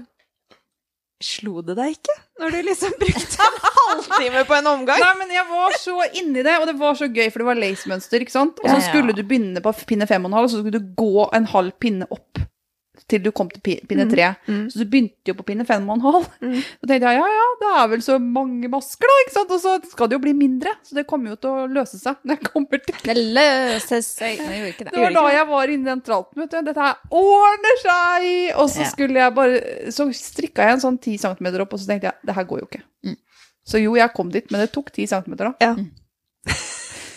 Slo 1.22 1.62
det 1.66 1.76
deg 1.78 1.96
ikke 1.96 2.18
når 2.42 2.56
du 2.56 2.62
liksom 2.66 2.94
brukte 2.98 3.46
en 3.46 3.58
halvtime 3.78 4.42
på 4.50 4.56
en 4.58 4.70
omgang? 4.72 5.02
Nei, 5.04 5.12
men 5.20 5.34
jeg 5.36 5.46
var 5.52 5.76
så 5.78 5.98
inni 6.18 6.42
det, 6.42 6.56
og 6.58 6.66
det 6.72 6.74
var 6.80 6.96
så 6.98 7.06
gøy, 7.06 7.28
for 7.30 7.44
det 7.44 7.50
var 7.52 7.60
lace-mønster, 7.62 8.24
ikke 8.26 8.34
sant? 8.34 8.62
Og 8.64 8.72
så 8.72 8.80
skulle 8.88 9.14
du 9.14 9.22
begynne 9.22 9.62
på 9.62 9.74
pinne 9.86 10.08
fem 10.10 10.26
og 10.26 10.32
en 10.32 10.40
halv, 10.40 10.50
og 10.50 10.54
så 10.56 10.64
skulle 10.64 10.82
du 10.82 10.96
gå 10.98 11.28
en 11.38 11.46
halv 11.52 11.76
pinne 11.78 12.08
opp 12.10 12.42
til 13.10 13.24
du 13.24 13.32
kom 13.36 13.50
til 13.52 13.62
pinne 13.88 14.06
tre. 14.12 14.28
mm. 14.48 14.64
Så 14.72 14.82
du 14.82 14.90
begynte 14.92 15.32
jo 15.32 15.36
på 15.38 15.46
pinne 15.48 15.66
fem 15.68 15.88
og 15.90 15.98
en 15.98 16.04
halv. 16.06 16.28
Mm. 16.42 16.58
Så 16.82 16.90
tenkte 16.90 17.12
jeg, 17.12 17.20
ja, 17.22 17.30
ja, 17.38 17.48
det 17.62 17.72
er 17.82 17.90
vel 17.94 18.04
så 18.06 18.18
mange 18.22 18.70
masker 18.72 19.12
da, 19.12 19.18
ikke 19.24 19.36
sant? 19.36 19.54
Og 19.56 19.64
så 19.64 19.76
skal 19.92 20.12
det 20.12 20.18
jo 20.18 20.22
bli 20.24 20.34
mindre, 20.38 20.74
så 20.86 20.98
det 20.98 21.06
kommer 21.10 21.34
jo 21.34 21.40
til 21.42 21.52
å 21.52 21.66
løse 21.72 22.00
seg 22.02 22.20
når 22.26 22.38
jeg 22.38 22.52
kommer 22.52 22.84
til 22.86 23.00
Det 23.06 23.16
løser 23.18 24.04
seg 24.06 24.42
Nei, 24.46 24.58
gjorde 24.60 24.74
ikke 24.74 24.88
det. 24.88 24.94
Det 24.96 25.04
var 25.06 25.16
da 25.18 25.26
jeg 25.36 25.48
var 25.52 25.74
inni 25.74 25.90
den 25.90 26.04
tralten, 26.06 26.44
vet 26.44 26.54
du. 26.54 26.60
Dette 26.70 26.88
her 26.88 27.22
ordner 27.22 27.82
seg! 27.84 28.28
Og 28.62 28.70
så 28.74 28.88
skulle 28.90 29.22
jeg 29.22 29.36
bare 29.38 29.92
Så 29.94 30.08
strikka 30.16 30.68
jeg 30.68 30.78
en 30.78 30.86
sånn 30.86 31.00
10 31.02 31.18
cm 31.26 31.50
opp, 31.64 31.76
og 31.76 31.82
så 31.82 31.92
tenkte 31.92 32.12
jeg 32.12 32.30
det 32.30 32.38
her 32.38 32.48
går 32.50 32.64
jo 32.64 32.70
ikke. 32.70 32.84
Mm. 33.08 33.18
Så 33.72 33.82
jo, 33.82 33.96
jeg 34.00 34.14
kom 34.18 34.32
dit, 34.34 34.48
men 34.52 34.64
det 34.64 34.72
tok 34.74 34.90
10 34.94 35.12
cm, 35.12 35.36
da. 35.40 35.52
Ja. 35.62 35.74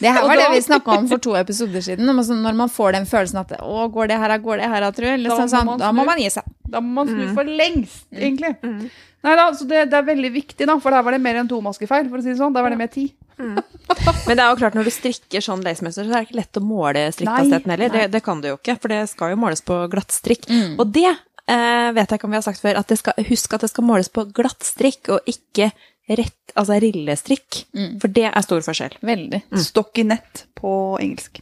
Det 0.01 0.11
her 0.11 0.23
var 0.23 0.29
var 0.33 0.41
det 0.43 0.49
vi 0.55 0.61
snakka 0.67 0.97
om 0.99 1.09
for 1.09 1.19
to 1.23 1.35
episoder 1.39 1.81
siden. 1.85 2.09
altså 2.11 2.35
Når 2.35 2.55
man 2.59 2.69
får 2.69 2.93
den 2.99 3.07
følelsen 3.07 3.41
at 3.41 3.53
å, 3.61 3.89
går 3.93 4.09
det 4.11 4.19
her, 4.19 4.37
går 4.39 4.57
det 4.63 4.69
her, 4.71 4.87
tror 4.93 5.09
jeg. 5.13 5.21
Liksom, 5.25 5.39
Da 5.39 5.45
må 5.45 5.55
sånn, 5.55 5.67
man 5.67 5.79
da 5.79 5.93
må 5.93 6.05
man 6.09 6.19
gi 6.19 6.31
seg. 6.31 6.43
Da 6.69 6.81
må 6.81 6.93
man 7.01 7.09
snu 7.13 7.25
Mm. 7.29 7.35
for 7.35 7.45
lengst, 7.45 8.07
egentlig. 8.13 8.57
Mm. 8.63 8.91
Nei 9.25 9.35
da, 9.37 9.45
så 9.57 9.65
det, 9.67 9.85
det 9.91 9.97
er 9.97 10.03
veldig 10.05 10.31
viktig, 10.35 10.67
da, 10.67 10.79
for 10.79 10.91
der 10.91 11.03
var 11.03 11.13
det 11.13 11.21
mer 11.25 11.37
enn 11.41 11.49
to 11.49 11.61
maskefeil, 11.65 12.11
for 12.11 12.19
å 12.19 12.23
si 12.23 12.29
det 12.29 12.37
sånn. 12.41 12.53
Der 12.53 12.63
var 12.67 12.71
det 12.75 12.79
mer 12.79 12.91
ti. 12.93 13.07
Men 13.39 14.37
det 14.37 14.43
er 14.43 14.51
jo 14.51 14.59
klart, 14.61 14.75
når 14.77 14.85
du 14.85 14.93
strikker 14.95 15.43
sånn 15.43 15.63
lacemønster, 15.65 16.05
så 16.05 16.11
er 16.13 16.21
det 16.21 16.27
ikke 16.29 16.41
lett 16.43 16.59
å 16.61 16.65
måle 16.65 17.07
strikkfastheten 17.15 17.73
heller. 17.73 17.89
Det, 17.95 18.05
det 18.13 18.23
kan 18.27 18.41
du 18.43 18.49
jo 18.53 18.59
ikke, 18.59 18.77
for 18.83 18.93
det 18.93 19.01
skal 19.11 19.33
jo 19.35 19.41
måles 19.41 19.63
på 19.65 19.79
glattstrikk. 19.93 20.47
Mm. 20.51 20.77
Og 20.79 20.93
det 20.95 21.09
eh, 21.11 21.89
vet 21.97 22.05
jeg 22.11 22.19
ikke 22.21 22.29
om 22.29 22.35
vi 22.37 22.41
har 22.41 22.47
sagt 22.47 22.63
før, 22.63 22.79
at 22.81 22.93
det 22.93 22.99
skal, 23.01 23.17
husk 23.31 23.57
at 23.57 23.65
det 23.67 23.71
skal 23.73 23.85
måles 23.89 24.09
på 24.13 24.27
glattstrikk, 24.37 25.11
og 25.17 25.21
ikke 25.31 25.71
rett, 26.09 26.53
altså 26.55 26.77
rillestrikk. 26.83 27.63
Mm. 27.75 27.99
For 28.03 28.09
det 28.13 28.27
er 28.31 28.45
stor 28.45 28.61
forskjell. 28.67 28.97
Veldig. 29.03 29.43
Stokk 29.65 29.99
i 29.99 30.05
nett 30.11 30.45
på 30.59 30.73
engelsk. 31.01 31.41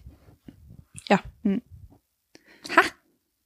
Ja. 1.10 1.18
Hæ? 2.72 2.84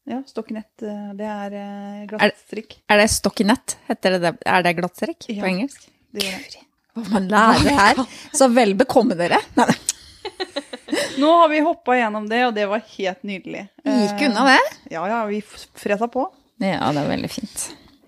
Ja, 0.06 0.20
stokk 0.28 0.52
i 0.52 0.54
nett, 0.54 0.82
eh, 0.86 1.08
det 1.18 1.26
er 1.26 1.54
eh, 1.58 2.04
glattstrikk. 2.12 2.76
Er 2.92 3.00
det 3.00 3.08
stokkinett? 3.10 3.74
Heter 3.88 4.14
det 4.14 4.20
det? 4.22 4.34
Er 4.46 4.62
det 4.62 4.76
glattstrikk 4.78 5.26
Ja. 5.32 5.40
på 5.42 5.48
engelsk? 5.50 5.88
Det 6.14 6.22
gjør 6.28 6.44
det. 6.52 6.62
Hva 6.96 7.08
man 7.10 7.26
lærer 7.28 7.74
her. 7.80 8.04
Så 8.32 8.46
vel 8.54 8.76
bekomme 8.78 9.16
dere. 9.18 9.40
Nei, 9.58 9.66
nei. 9.66 9.80
Nå 11.20 11.32
har 11.40 11.48
vi 11.50 11.58
hoppa 11.64 11.96
gjennom 11.98 12.28
det, 12.30 12.38
og 12.46 12.54
det 12.54 12.68
var 12.70 12.84
helt 12.94 13.22
nydelig. 13.26 13.66
Gikk 13.82 14.20
Eh, 14.22 14.28
unna 14.30 14.44
det. 14.52 14.60
Ja, 14.94 15.02
ja, 15.10 15.24
vi 15.26 15.40
fresa 15.42 16.06
på. 16.12 16.28
Ja, 16.62 16.92
det 16.94 17.02
er 17.02 17.10
veldig 17.10 17.30
fint. 17.32 17.66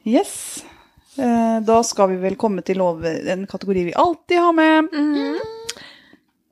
Yes. 0.09 0.63
Eh, 1.19 1.61
Da 1.67 1.79
skal 1.83 2.13
vi 2.13 2.17
vel 2.23 2.37
komme 2.41 2.63
til 2.67 2.79
lov, 2.79 3.05
en 3.05 3.47
kategori 3.51 3.85
vi 3.91 3.95
alltid 3.99 4.39
har 4.39 4.53
med. 4.57 4.91
Mm. 4.93 5.39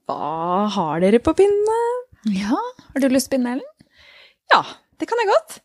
Hva 0.06 0.66
har 0.76 1.00
dere 1.02 1.18
på 1.22 1.34
pinne? 1.38 1.78
Ja, 2.34 2.58
Har 2.92 3.00
du 3.02 3.08
lyst 3.08 3.30
til 3.30 3.38
å 3.38 3.42
begynne, 3.42 3.56
Ellen? 3.58 3.72
Ja, 4.52 4.62
det 4.98 5.08
kan 5.10 5.18
jeg 5.22 5.30
godt. 5.30 5.60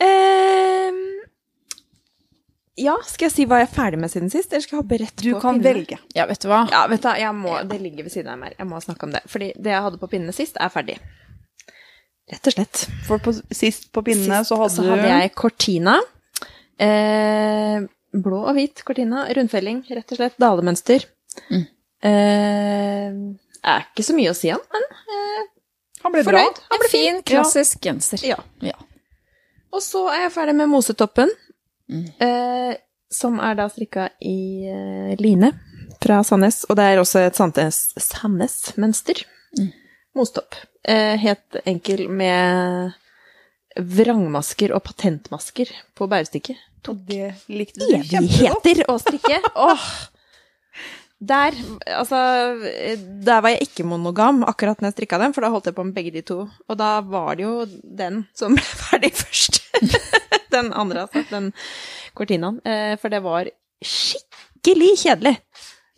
Uh, 0.00 1.00
ja, 2.80 2.94
skal 3.04 3.26
jeg 3.28 3.34
si 3.34 3.44
hva 3.48 3.58
jeg 3.60 3.68
er 3.68 3.74
ferdig 3.74 3.98
med 4.00 4.12
siden 4.12 4.30
sist, 4.32 4.52
eller 4.52 4.64
skal 4.64 4.78
jeg 4.78 4.82
hoppe 4.84 4.98
rett 5.02 5.20
Du 5.20 5.32
på 5.34 5.40
kan 5.42 5.58
pinnene? 5.58 5.74
velge. 5.80 5.98
Ja, 6.16 6.24
vet 6.30 6.40
du 6.40 6.48
hva? 6.48 6.62
Ja, 6.72 6.86
vet 6.88 7.04
du, 7.04 7.10
må, 7.36 7.58
det 7.68 7.80
ligger 7.82 8.06
ved 8.08 8.14
siden 8.14 8.32
av 8.32 8.38
meg. 8.40 8.54
Jeg 8.56 8.68
må 8.70 8.80
snakke 8.80 9.04
om 9.08 9.12
det. 9.12 9.20
Fordi 9.28 9.50
det 9.56 9.74
jeg 9.74 9.84
hadde 9.88 10.00
på 10.00 10.08
pinnene 10.12 10.32
sist, 10.36 10.56
er 10.60 10.72
ferdig. 10.72 10.96
Rett 12.30 12.46
og 12.46 12.54
slett. 12.56 12.84
For 13.08 13.20
på, 13.20 13.34
sist 13.52 13.90
på 13.92 14.04
pinnene 14.06 14.40
så 14.46 14.56
hadde 14.60 14.72
så 14.76 14.86
du 14.86 14.92
hadde 14.94 15.10
jeg 15.10 15.34
Cortina. 15.36 15.98
Eh, 16.80 17.80
blå 18.16 18.40
og 18.48 18.54
hvit 18.56 18.80
Cortina. 18.86 19.26
Rundfelling, 19.36 19.82
rett 19.90 20.12
og 20.14 20.20
slett. 20.20 20.38
Dalemønster. 20.40 21.04
Mm. 21.50 21.66
Eh, 22.02 23.18
er 23.70 23.84
ikke 23.90 24.04
så 24.06 24.16
mye 24.16 24.32
å 24.32 24.36
si 24.38 24.50
om, 24.54 24.62
men 24.72 24.86
Han 26.02 26.14
ble 26.14 26.22
bra. 26.24 26.40
fornøyd. 26.46 26.60
En 26.76 26.86
fin, 26.88 27.18
klassisk 27.28 27.82
genser. 27.84 28.22
Ja. 28.24 28.38
Ja. 28.64 28.76
Og 29.72 29.82
så 29.84 30.06
er 30.10 30.24
jeg 30.24 30.32
ferdig 30.38 30.56
med 30.56 30.70
mosetoppen, 30.72 31.28
Mm. 31.90 32.06
eh, 32.22 32.76
som 33.10 33.38
er 33.40 33.54
da 33.58 33.66
strikka 33.68 34.08
i 34.22 34.64
eh, 34.70 35.16
line 35.18 35.52
fra 36.00 36.22
Sandnes. 36.24 36.64
Og 36.70 36.76
det 36.76 36.84
er 36.84 36.98
også 37.02 37.26
et 37.26 37.34
Sandnes- 37.34 37.92
Sandnes-mønster. 37.98 39.24
Mm. 39.58 39.72
Mosetopp. 40.14 40.54
Eh, 40.84 41.16
helt 41.18 41.56
enkel 41.66 42.08
med 42.08 42.94
vrangmasker 43.76 44.72
og 44.74 44.82
patentmasker 44.84 45.68
på 45.94 46.08
bærestykket. 46.08 46.56
Og 46.88 46.96
det 47.06 47.34
likte 47.50 47.82
du. 47.84 47.92
Evigheter 47.98 48.84
å 48.88 48.96
strikke! 49.02 49.40
Åh! 49.54 49.84
Der, 51.20 51.52
altså 51.84 52.16
Der 53.20 53.42
var 53.44 53.52
jeg 53.52 53.66
ikke 53.66 53.84
monogam 53.84 54.38
akkurat 54.48 54.80
når 54.80 54.88
jeg 54.88 54.94
strikka 54.94 55.18
dem, 55.20 55.34
for 55.36 55.44
da 55.44 55.50
holdt 55.52 55.68
jeg 55.68 55.76
på 55.76 55.84
med 55.84 55.92
begge 55.98 56.14
de 56.14 56.22
to. 56.24 56.38
Og 56.48 56.78
da 56.80 56.94
var 57.04 57.36
det 57.36 57.44
jo 57.44 57.66
den 57.84 58.22
som 58.32 58.56
ble 58.56 58.64
ferdig 58.86 59.12
først. 59.18 59.60
den 60.54 60.72
andre, 60.72 61.04
altså. 61.04 61.26
Den 61.28 61.50
cortinaen. 62.16 62.62
Eh, 62.64 62.94
for 63.02 63.12
det 63.12 63.20
var 63.26 63.52
skikkelig 63.84 64.94
kjedelig. 65.04 65.36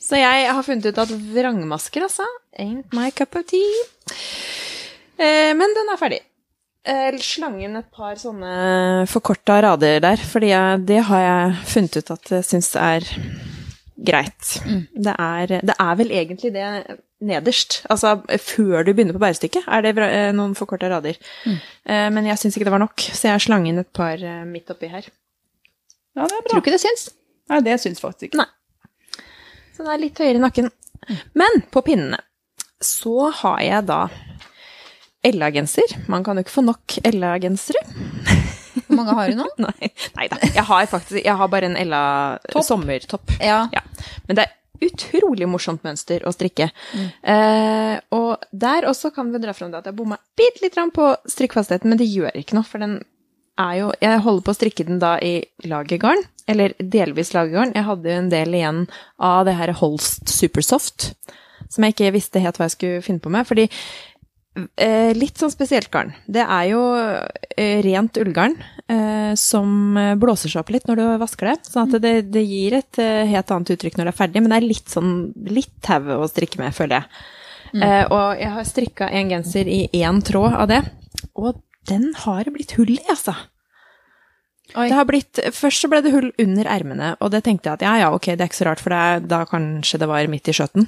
Så 0.02 0.18
jeg 0.18 0.50
har 0.50 0.66
funnet 0.66 0.90
ut 0.90 0.98
at 0.98 1.14
vrangmasker, 1.14 2.02
altså, 2.08 2.26
ain't 2.58 2.90
my 2.96 3.12
cup 3.14 3.38
of 3.38 3.46
tea. 3.46 3.84
Eh, 5.22 5.52
men 5.54 5.70
den 5.78 5.92
er 5.94 6.00
ferdig. 6.00 6.18
Eh, 6.82 7.14
slang 7.22 7.60
inn 7.62 7.78
et 7.78 7.86
par 7.94 8.16
sånne 8.18 9.06
forkorta 9.10 9.60
rader 9.62 10.00
der, 10.02 10.22
for 10.26 10.42
det 10.42 10.98
har 11.06 11.22
jeg 11.22 11.52
funnet 11.70 11.98
ut 12.00 12.10
at 12.16 12.32
jeg 12.34 12.46
syns 12.48 12.72
er 12.74 13.06
greit. 14.02 14.56
Mm. 14.66 14.80
Det, 15.06 15.14
er, 15.14 15.54
det 15.62 15.76
er 15.78 15.98
vel 16.00 16.10
egentlig 16.10 16.50
det 16.56 16.66
nederst. 17.22 17.84
Altså 17.92 18.16
før 18.42 18.82
du 18.82 18.90
begynner 18.90 19.14
på 19.14 19.22
bærestykket, 19.22 19.68
er 19.70 19.86
det 19.86 19.94
eh, 20.08 20.32
noen 20.34 20.56
forkorta 20.58 20.90
rader. 20.90 21.20
Mm. 21.46 21.60
Eh, 21.86 22.08
men 22.16 22.26
jeg 22.32 22.42
syns 22.42 22.58
ikke 22.58 22.66
det 22.66 22.74
var 22.74 22.82
nok, 22.82 23.06
så 23.12 23.30
jeg 23.30 23.46
slang 23.46 23.68
inn 23.70 23.78
et 23.84 23.92
par 23.94 24.26
midt 24.48 24.74
oppi 24.74 24.90
her. 24.90 25.06
Ja, 26.18 26.26
det 26.26 26.34
er 26.34 26.42
bra. 26.42 26.50
Tror 26.50 26.64
ikke 26.64 26.74
det 26.74 26.82
syns. 26.82 27.06
Nei, 27.52 27.62
det 27.62 27.78
syns 27.78 28.02
faktisk 28.02 28.32
ikke. 28.32 28.42
Nei. 28.42 29.22
Så 29.72 29.86
det 29.86 29.94
er 29.94 30.02
litt 30.02 30.18
høyere 30.18 30.40
i 30.40 30.42
nakken. 30.42 30.68
Men 31.38 31.62
på 31.70 31.82
pinnene 31.86 32.18
så 32.82 33.30
har 33.38 33.62
jeg 33.62 33.86
da 33.86 34.02
Ella-genser. 35.26 35.96
Man 36.10 36.24
kan 36.26 36.38
jo 36.38 36.44
ikke 36.44 36.56
få 36.56 36.64
nok 36.66 36.96
Ella-gensere. 37.06 37.82
Hvor 38.86 38.96
mange 38.96 39.14
har 39.16 39.30
du 39.30 39.38
nå? 39.38 39.46
Nei, 40.18 40.26
da. 40.32 40.40
Jeg 40.42 40.64
har 40.68 40.88
faktisk 40.90 41.20
jeg 41.22 41.36
har 41.38 41.52
bare 41.52 41.70
en 41.70 41.78
Ella 41.78 42.02
Topp. 42.48 42.64
sommertopp. 42.66 43.36
Ja. 43.40 43.66
Ja. 43.74 43.84
Men 44.26 44.38
det 44.38 44.46
er 44.48 44.58
utrolig 44.82 45.46
morsomt 45.46 45.84
mønster 45.86 46.24
å 46.26 46.32
strikke. 46.34 46.68
Eh, 47.22 47.94
og 48.16 48.46
der 48.50 48.88
også 48.90 49.12
kan 49.14 49.30
vi 49.32 49.40
dra 49.42 49.54
fram 49.54 49.70
det 49.70 49.82
at 49.82 49.90
jeg 49.90 49.98
bomma 49.98 50.18
bitte 50.38 50.64
litt 50.64 50.78
på 50.96 51.12
strikkfastheten, 51.30 51.92
men 51.92 52.00
det 52.00 52.10
gjør 52.10 52.34
ikke 52.42 52.58
noe, 52.58 52.66
for 52.66 52.82
den 52.82 52.98
er 53.60 53.74
jo 53.76 53.88
Jeg 54.00 54.22
holder 54.24 54.44
på 54.46 54.50
å 54.50 54.56
strikke 54.56 54.84
den 54.88 54.98
da 54.98 55.18
i 55.20 55.44
lagergarn, 55.68 56.24
eller 56.48 56.72
delvis 56.80 57.34
lagergarn. 57.36 57.74
Jeg 57.76 57.86
hadde 57.86 58.08
jo 58.10 58.20
en 58.24 58.30
del 58.32 58.56
igjen 58.58 58.86
av 59.20 59.44
det 59.46 59.54
her 59.58 59.74
Holst 59.78 60.32
Supersoft, 60.32 61.12
som 61.70 61.84
jeg 61.84 61.94
ikke 61.94 62.14
visste 62.16 62.42
helt 62.42 62.58
hva 62.58 62.66
jeg 62.66 62.76
skulle 62.76 63.04
finne 63.04 63.22
på 63.22 63.30
med. 63.30 63.46
fordi 63.46 63.68
litt 65.16 65.40
sånn 65.40 65.52
spesielt 65.52 65.88
garn. 65.92 66.10
Det 66.28 66.42
er 66.44 66.66
jo 66.68 66.80
eh, 67.56 67.78
rent 67.84 68.18
ullgarn 68.20 68.56
eh, 68.84 69.32
som 69.38 69.96
eh, 69.96 70.14
blåser 70.20 70.52
seg 70.52 70.60
opp 70.60 70.72
litt 70.74 70.88
når 70.88 71.00
du 71.00 71.04
vasker 71.22 71.48
det. 71.48 71.54
Sånn 71.70 71.88
at 71.88 72.02
det, 72.04 72.14
det 72.34 72.42
gir 72.44 72.76
et 72.76 73.00
eh, 73.00 73.24
helt 73.30 73.52
annet 73.54 73.72
uttrykk 73.72 73.96
når 73.96 74.10
det 74.10 74.12
er 74.12 74.18
ferdig, 74.18 74.42
men 74.42 74.52
det 74.52 74.58
er 74.60 74.68
litt 74.68 74.92
sånn 74.92 75.14
litt 75.48 75.72
tau 75.84 76.18
å 76.18 76.28
strikke 76.28 76.60
med, 76.60 76.76
føler 76.76 77.00
jeg. 77.00 77.24
Eh, 77.80 78.04
og 78.12 78.42
jeg 78.42 78.52
har 78.52 78.68
strikka 78.68 79.08
en 79.08 79.32
genser 79.32 79.70
i 79.72 79.86
én 80.02 80.20
tråd 80.24 80.58
av 80.58 80.68
det, 80.68 80.82
og 81.32 81.62
den 81.88 82.10
har 82.26 82.44
det 82.44 82.52
blitt 82.54 82.76
hull 82.76 82.92
i, 82.92 83.00
altså. 83.10 83.34
Oi. 84.72 84.86
Det 84.88 84.96
har 84.96 85.04
blitt, 85.04 85.40
først 85.52 85.84
så 85.84 85.88
ble 85.92 86.00
det 86.04 86.12
hull 86.14 86.30
under 86.40 86.68
ermene, 86.70 87.10
og 87.20 87.32
det 87.34 87.42
tenkte 87.44 87.68
jeg 87.68 87.76
at 87.76 87.84
ja, 87.84 87.92
ja, 88.04 88.10
ok, 88.14 88.30
det 88.32 88.44
er 88.44 88.48
ikke 88.48 88.60
så 88.62 88.68
rart, 88.70 88.80
for 88.80 88.94
det 88.94 89.28
da 89.28 89.42
kanskje 89.50 90.00
det 90.00 90.08
var 90.08 90.30
midt 90.32 90.48
i 90.48 90.54
skjøten. 90.56 90.86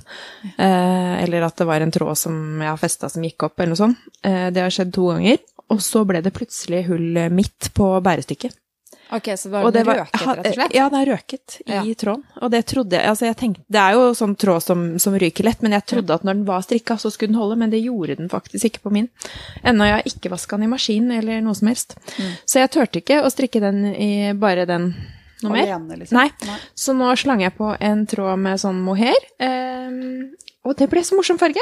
Eh, 0.54 1.14
eller 1.24 1.44
at 1.44 1.58
det 1.60 1.66
var 1.68 1.84
en 1.84 1.92
tråd 1.92 2.16
som 2.16 2.38
jeg 2.62 2.70
har 2.70 2.80
festa 2.80 3.10
som 3.12 3.26
gikk 3.26 3.48
opp, 3.50 3.58
eller 3.58 3.74
noe 3.74 3.82
sånt. 3.82 4.06
Eh, 4.24 4.48
det 4.54 4.64
har 4.64 4.72
skjedd 4.72 4.94
to 4.96 5.10
ganger. 5.10 5.42
Og 5.72 5.80
så 5.84 6.04
ble 6.08 6.20
det 6.24 6.32
plutselig 6.36 6.84
hull 6.88 7.18
midt 7.32 7.70
på 7.76 7.88
bærestykket. 8.04 8.56
Ok, 9.12 9.28
så 9.38 9.50
var, 9.50 9.70
den 9.70 9.86
var- 9.86 9.98
røket, 10.04 10.20
rett 10.26 10.46
og 10.46 10.54
slett? 10.54 10.74
Ja, 10.74 10.86
er 10.86 11.06
røket 11.06 11.60
i 11.66 11.72
Ja. 11.72 11.82
tråden. 11.94 12.22
Og 12.40 12.50
det 12.50 12.66
trodde 12.66 12.92
jeg 12.96 13.06
Altså, 13.08 13.26
jeg 13.26 13.36
tenkte 13.36 13.62
Det 13.70 13.80
er 13.80 13.92
jo 13.92 14.14
sånn 14.14 14.36
tråd 14.36 14.62
som, 14.62 14.98
som 14.98 15.14
ryker 15.14 15.44
lett, 15.44 15.62
men 15.62 15.72
jeg 15.72 15.86
trodde 15.86 16.14
at 16.14 16.22
når 16.24 16.34
den 16.34 16.44
var 16.44 16.60
strikka, 16.62 16.96
så 16.96 17.10
skulle 17.12 17.28
den 17.32 17.40
holde, 17.40 17.56
men 17.56 17.70
det 17.70 17.82
gjorde 17.84 18.16
den 18.16 18.28
faktisk 18.28 18.64
ikke 18.64 18.82
på 18.82 18.92
min. 18.92 19.08
Ennå 19.64 19.84
jeg 19.84 19.92
har 19.92 20.02
ikke 20.08 20.30
vaska 20.30 20.56
den 20.56 20.64
i 20.64 20.72
maskin 20.72 21.10
eller 21.12 21.40
noe 21.40 21.54
som 21.54 21.68
helst. 21.68 21.96
Mm. 22.18 22.32
Så 22.46 22.60
jeg 22.60 22.70
turte 22.70 23.02
ikke 23.02 23.22
å 23.22 23.30
strikke 23.30 23.60
den 23.60 23.94
i 23.94 24.32
bare 24.32 24.66
den 24.66 24.94
noe 25.42 25.52
mer. 25.52 25.66
Alene, 25.68 25.98
liksom. 26.00 26.16
Nei. 26.16 26.30
Så 26.74 26.94
nå 26.96 27.10
slang 27.18 27.40
jeg 27.44 27.54
på 27.56 27.76
en 27.80 28.06
tråd 28.06 28.38
med 28.38 28.60
sånn 28.62 28.80
mohair. 28.82 29.20
Um, 29.38 30.32
og 30.64 30.76
det 30.78 30.88
ble 30.88 31.02
så 31.04 31.16
morsom 31.18 31.38
farge. 31.38 31.60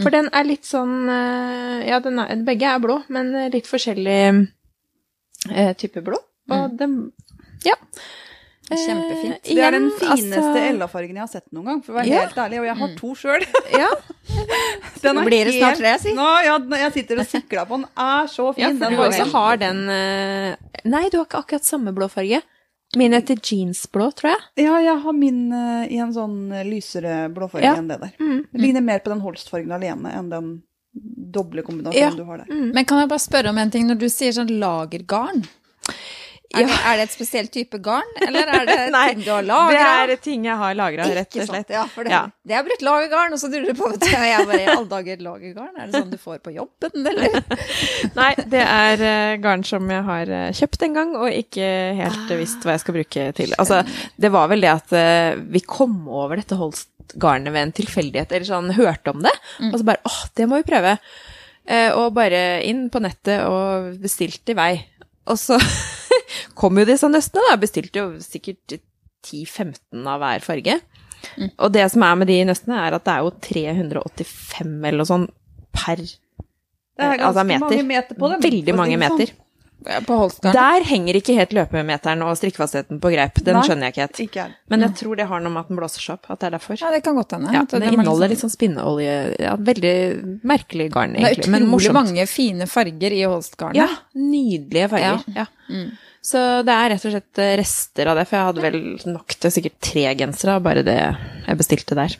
For 0.00 0.14
den 0.14 0.28
er 0.32 0.46
litt 0.46 0.62
sånn 0.68 1.08
eh, 1.10 1.88
Ja, 1.88 1.98
den 2.00 2.20
er, 2.22 2.36
begge 2.46 2.70
er 2.70 2.78
blå, 2.78 3.00
men 3.10 3.32
litt 3.50 3.66
forskjellig 3.66 4.48
eh, 5.50 5.72
type 5.74 6.02
blå. 6.06 6.20
Og 6.50 6.76
det 6.78 6.88
Ja. 7.64 7.74
Kjempefint. 8.70 9.42
Det 9.44 9.58
er 9.60 9.70
den 9.76 9.90
fineste 10.00 10.38
altså- 10.40 10.60
Ella-fargen 10.70 11.10
jeg 11.18 11.20
har 11.20 11.28
sett 11.28 11.44
noen 11.52 11.64
gang, 11.66 11.82
for 11.84 11.92
å 11.92 11.96
være 11.98 12.08
Ja. 12.08 12.20
helt 12.24 12.34
ærlig. 12.36 12.58
Og 12.60 12.64
jeg 12.66 12.76
har 12.76 12.94
to 12.96 13.14
sjøl. 13.14 13.44
Ja, 13.72 13.90
Den 15.02 15.18
er 15.18 15.24
Blir 15.24 15.44
det 15.44 15.54
snart 15.60 15.76
tre, 15.76 15.98
si? 16.00 16.14
Nå, 16.16 16.24
ja, 16.44 16.58
jeg 16.80 16.92
sitter 16.94 17.20
og 17.20 17.26
sikler 17.28 17.66
på 17.68 17.76
den. 17.76 17.84
Er 17.96 18.26
så 18.32 18.54
fin. 18.54 18.64
ja 18.64 18.70
for 18.72 18.78
den 18.78 18.96
du 18.96 19.02
også 19.04 19.26
har 19.32 19.56
den 19.60 19.88
eh, 19.92 20.56
Nei, 20.86 21.08
du 21.10 21.18
har 21.18 21.26
ikke 21.26 21.42
akkurat 21.44 21.64
samme 21.64 21.92
blå 21.94 22.08
farge. 22.10 22.40
Min 22.96 23.12
heter 23.12 23.36
jeansblå, 23.36 24.08
tror 24.14 24.30
jeg. 24.32 24.64
Ja, 24.64 24.78
jeg 24.80 25.00
har 25.02 25.12
min 25.12 25.52
eh, 25.52 25.88
i 25.92 25.98
en 25.98 26.12
sånn 26.14 26.52
eh, 26.52 26.64
lysere 26.64 27.28
blåfarge 27.34 27.64
Ja. 27.64 27.74
enn 27.76 27.88
det 27.88 28.00
der. 28.00 28.12
Mm. 28.20 28.46
Det 28.52 28.60
ligner 28.60 28.82
mer 28.82 29.00
på 29.00 29.12
den 29.12 29.20
Holst-fargen 29.20 29.72
alene 29.76 30.12
enn 30.14 30.30
den 30.30 30.62
doble 30.94 31.62
kombinasjonen 31.62 32.00
Ja. 32.00 32.10
du 32.16 32.24
har 32.24 32.38
der. 32.38 32.46
Men 32.72 32.84
kan 32.86 33.00
jeg 33.00 33.08
bare 33.10 33.18
spørre 33.18 33.48
om 33.50 33.58
en 33.58 33.70
ting? 33.70 33.86
Når 33.88 33.98
du 33.98 34.06
sier 34.08 34.32
sånn 34.32 34.48
lagergarn, 34.58 35.44
er, 36.54 36.60
Ja. 36.62 36.66
det, 36.70 36.78
er 36.86 36.96
det 37.00 37.04
et 37.08 37.14
spesielt 37.14 37.52
type 37.54 37.78
garn, 37.84 38.10
eller 38.22 38.50
er 38.54 38.66
det 38.68 38.76
Nei, 38.94 39.04
ting 39.12 39.24
du 39.24 39.30
har 39.32 39.44
Det 39.74 40.14
er 40.14 40.14
ting 40.22 40.44
jeg 40.46 40.56
har 40.60 40.76
lagra, 40.78 41.08
rett 41.18 41.36
og 41.40 41.48
slett. 41.50 41.72
Ja, 41.74 41.84
for 41.90 42.06
det, 42.06 42.14
Ja. 42.14 42.22
det 42.46 42.56
er 42.58 42.64
brukt 42.66 42.84
lagergarn, 42.86 43.34
og 43.36 43.40
så 43.42 43.50
lurer 43.52 43.72
du 43.72 43.80
på 43.80 43.88
vet 43.92 44.04
du, 44.04 44.08
jeg 44.14 44.46
bare, 44.48 44.60
i 44.62 44.70
alle 44.72 44.90
dager 44.90 45.24
lagergarn. 45.28 45.72
Er 45.76 45.90
det 45.90 46.00
sånn 46.00 46.12
du 46.12 46.18
får 46.20 46.40
på 46.44 46.54
jobben, 46.54 47.10
eller? 47.10 47.38
Nei, 48.20 48.30
det 48.54 48.62
er 48.64 49.04
uh, 49.04 49.36
garn 49.44 49.64
som 49.66 49.90
jeg 49.90 50.06
har 50.08 50.32
uh, 50.32 50.48
kjøpt 50.54 50.86
en 50.88 50.98
gang, 51.00 51.14
og 51.18 51.28
ikke 51.32 51.68
helt 52.00 52.32
uh, 52.32 52.38
visst 52.40 52.64
hva 52.64 52.76
jeg 52.76 52.84
skal 52.84 52.98
bruke 52.98 53.28
til. 53.38 53.54
Altså, 53.60 53.82
det 54.20 54.30
var 54.34 54.50
vel 54.52 54.64
det 54.64 54.70
at 54.72 54.92
eh, 54.96 55.36
vi 55.54 55.60
kom 55.66 56.04
over 56.08 56.38
dette 56.40 56.56
Holst-garnet 56.58 57.52
ved 57.54 57.68
en 57.68 57.74
tilfeldighet, 57.76 58.32
eller 58.32 58.48
sånn, 58.48 58.72
hørte 58.76 59.12
om 59.14 59.22
det, 59.24 59.32
og 59.70 59.78
så 59.80 59.86
bare 59.86 60.02
åh, 60.08 60.20
det 60.38 60.48
må 60.50 60.60
vi 60.60 60.68
prøve. 60.68 60.96
Og 61.96 62.10
bare 62.12 62.40
inn 62.68 62.88
på 62.92 63.00
nettet 63.00 63.46
og 63.48 63.94
bestilt 64.02 64.50
i 64.52 64.56
vei. 64.58 64.72
Og 65.32 65.38
så 65.40 65.56
kom 66.60 66.78
jo 66.80 66.84
disse 66.88 67.08
nøstene, 67.10 67.42
da. 67.44 67.54
Jeg 67.54 67.62
bestilte 67.64 68.02
jo 68.02 68.08
sikkert 68.24 68.76
10-15 69.24 70.04
av 70.10 70.20
hver 70.22 70.44
farge. 70.44 70.80
Og 71.56 71.72
det 71.72 71.86
som 71.92 72.02
er 72.04 72.18
med 72.20 72.28
de 72.28 72.38
nøstene, 72.44 72.76
er 72.86 72.96
at 72.98 73.04
det 73.06 73.14
er 73.14 73.22
jo 73.24 73.30
385 73.46 74.74
eller 74.84 75.00
noe 75.00 75.08
sånn 75.08 75.24
per 75.74 75.96
Det 76.04 77.02
er 77.02 77.16
ganske 77.18 77.30
Altså, 77.30 77.44
meter. 77.48 77.64
mange 77.70 77.86
meter 77.88 78.18
på 78.20 78.28
dem. 78.30 78.42
Veldig 78.44 78.74
mange 78.76 78.98
meter. 79.00 79.32
sånn. 79.32 79.40
Meter. 79.84 80.04
På 80.08 80.16
Holstern? 80.18 80.54
Der 80.56 80.86
henger 80.88 81.18
ikke 81.18 81.36
helt 81.38 81.54
løpemeteren 81.56 82.22
og 82.26 82.36
strikkefastheten 82.40 83.00
på 83.02 83.12
greip. 83.12 83.40
Den 83.44 83.58
Nei. 83.58 83.64
skjønner 83.66 83.88
jeg 83.88 83.94
ikke 83.94 84.04
helt. 84.04 84.22
Ikke. 84.24 84.46
Men 84.72 84.86
jeg 84.86 84.96
tror 85.00 85.20
det 85.20 85.26
har 85.30 85.44
noe 85.44 85.54
med 85.54 85.64
at 85.64 85.72
den 85.72 85.80
blåser 85.80 86.04
seg 86.04 86.16
opp. 86.16 86.30
At 86.32 86.40
det 86.42 86.48
er 86.48 86.56
derfor. 86.56 86.78
Ja, 86.80 86.92
det 86.94 87.02
kan 87.06 87.18
godt 87.20 87.36
hende. 87.36 87.52
Ja, 87.54 87.64
den 87.70 87.84
det 87.84 87.90
er 87.90 87.98
inneholder 87.98 88.32
litt 88.32 88.44
sånn 88.44 88.54
spinneolje. 88.54 89.16
Ja, 89.44 89.54
veldig 89.70 89.96
merkelig 90.42 90.88
garn, 90.94 91.14
Det 91.14 91.22
er 91.22 91.34
egentlig. 91.34 91.52
Men 91.56 91.68
utrolig 91.68 91.94
mange 91.98 92.26
fine 92.30 92.68
farger 92.70 93.18
i 93.18 93.22
Holstgarnet. 93.24 93.80
Ja, 93.82 93.90
nydelige 94.18 94.90
farger. 94.94 95.22
Ja. 95.36 95.46
Mm. 95.68 95.92
Så 96.24 96.40
det 96.64 96.72
er 96.72 96.94
rett 96.94 97.04
og 97.04 97.12
slett 97.12 97.40
eh, 97.44 97.56
rester 97.60 98.08
av 98.08 98.16
det, 98.16 98.24
for 98.30 98.38
jeg 98.38 98.48
hadde 98.48 98.62
vel 98.64 98.78
nok 99.12 99.34
til 99.36 99.52
sikkert 99.52 99.76
tre 99.84 100.06
gensere 100.16 100.56
bare 100.64 100.84
det 100.86 100.96
jeg 100.96 101.60
bestilte 101.60 101.98
der. 101.98 102.16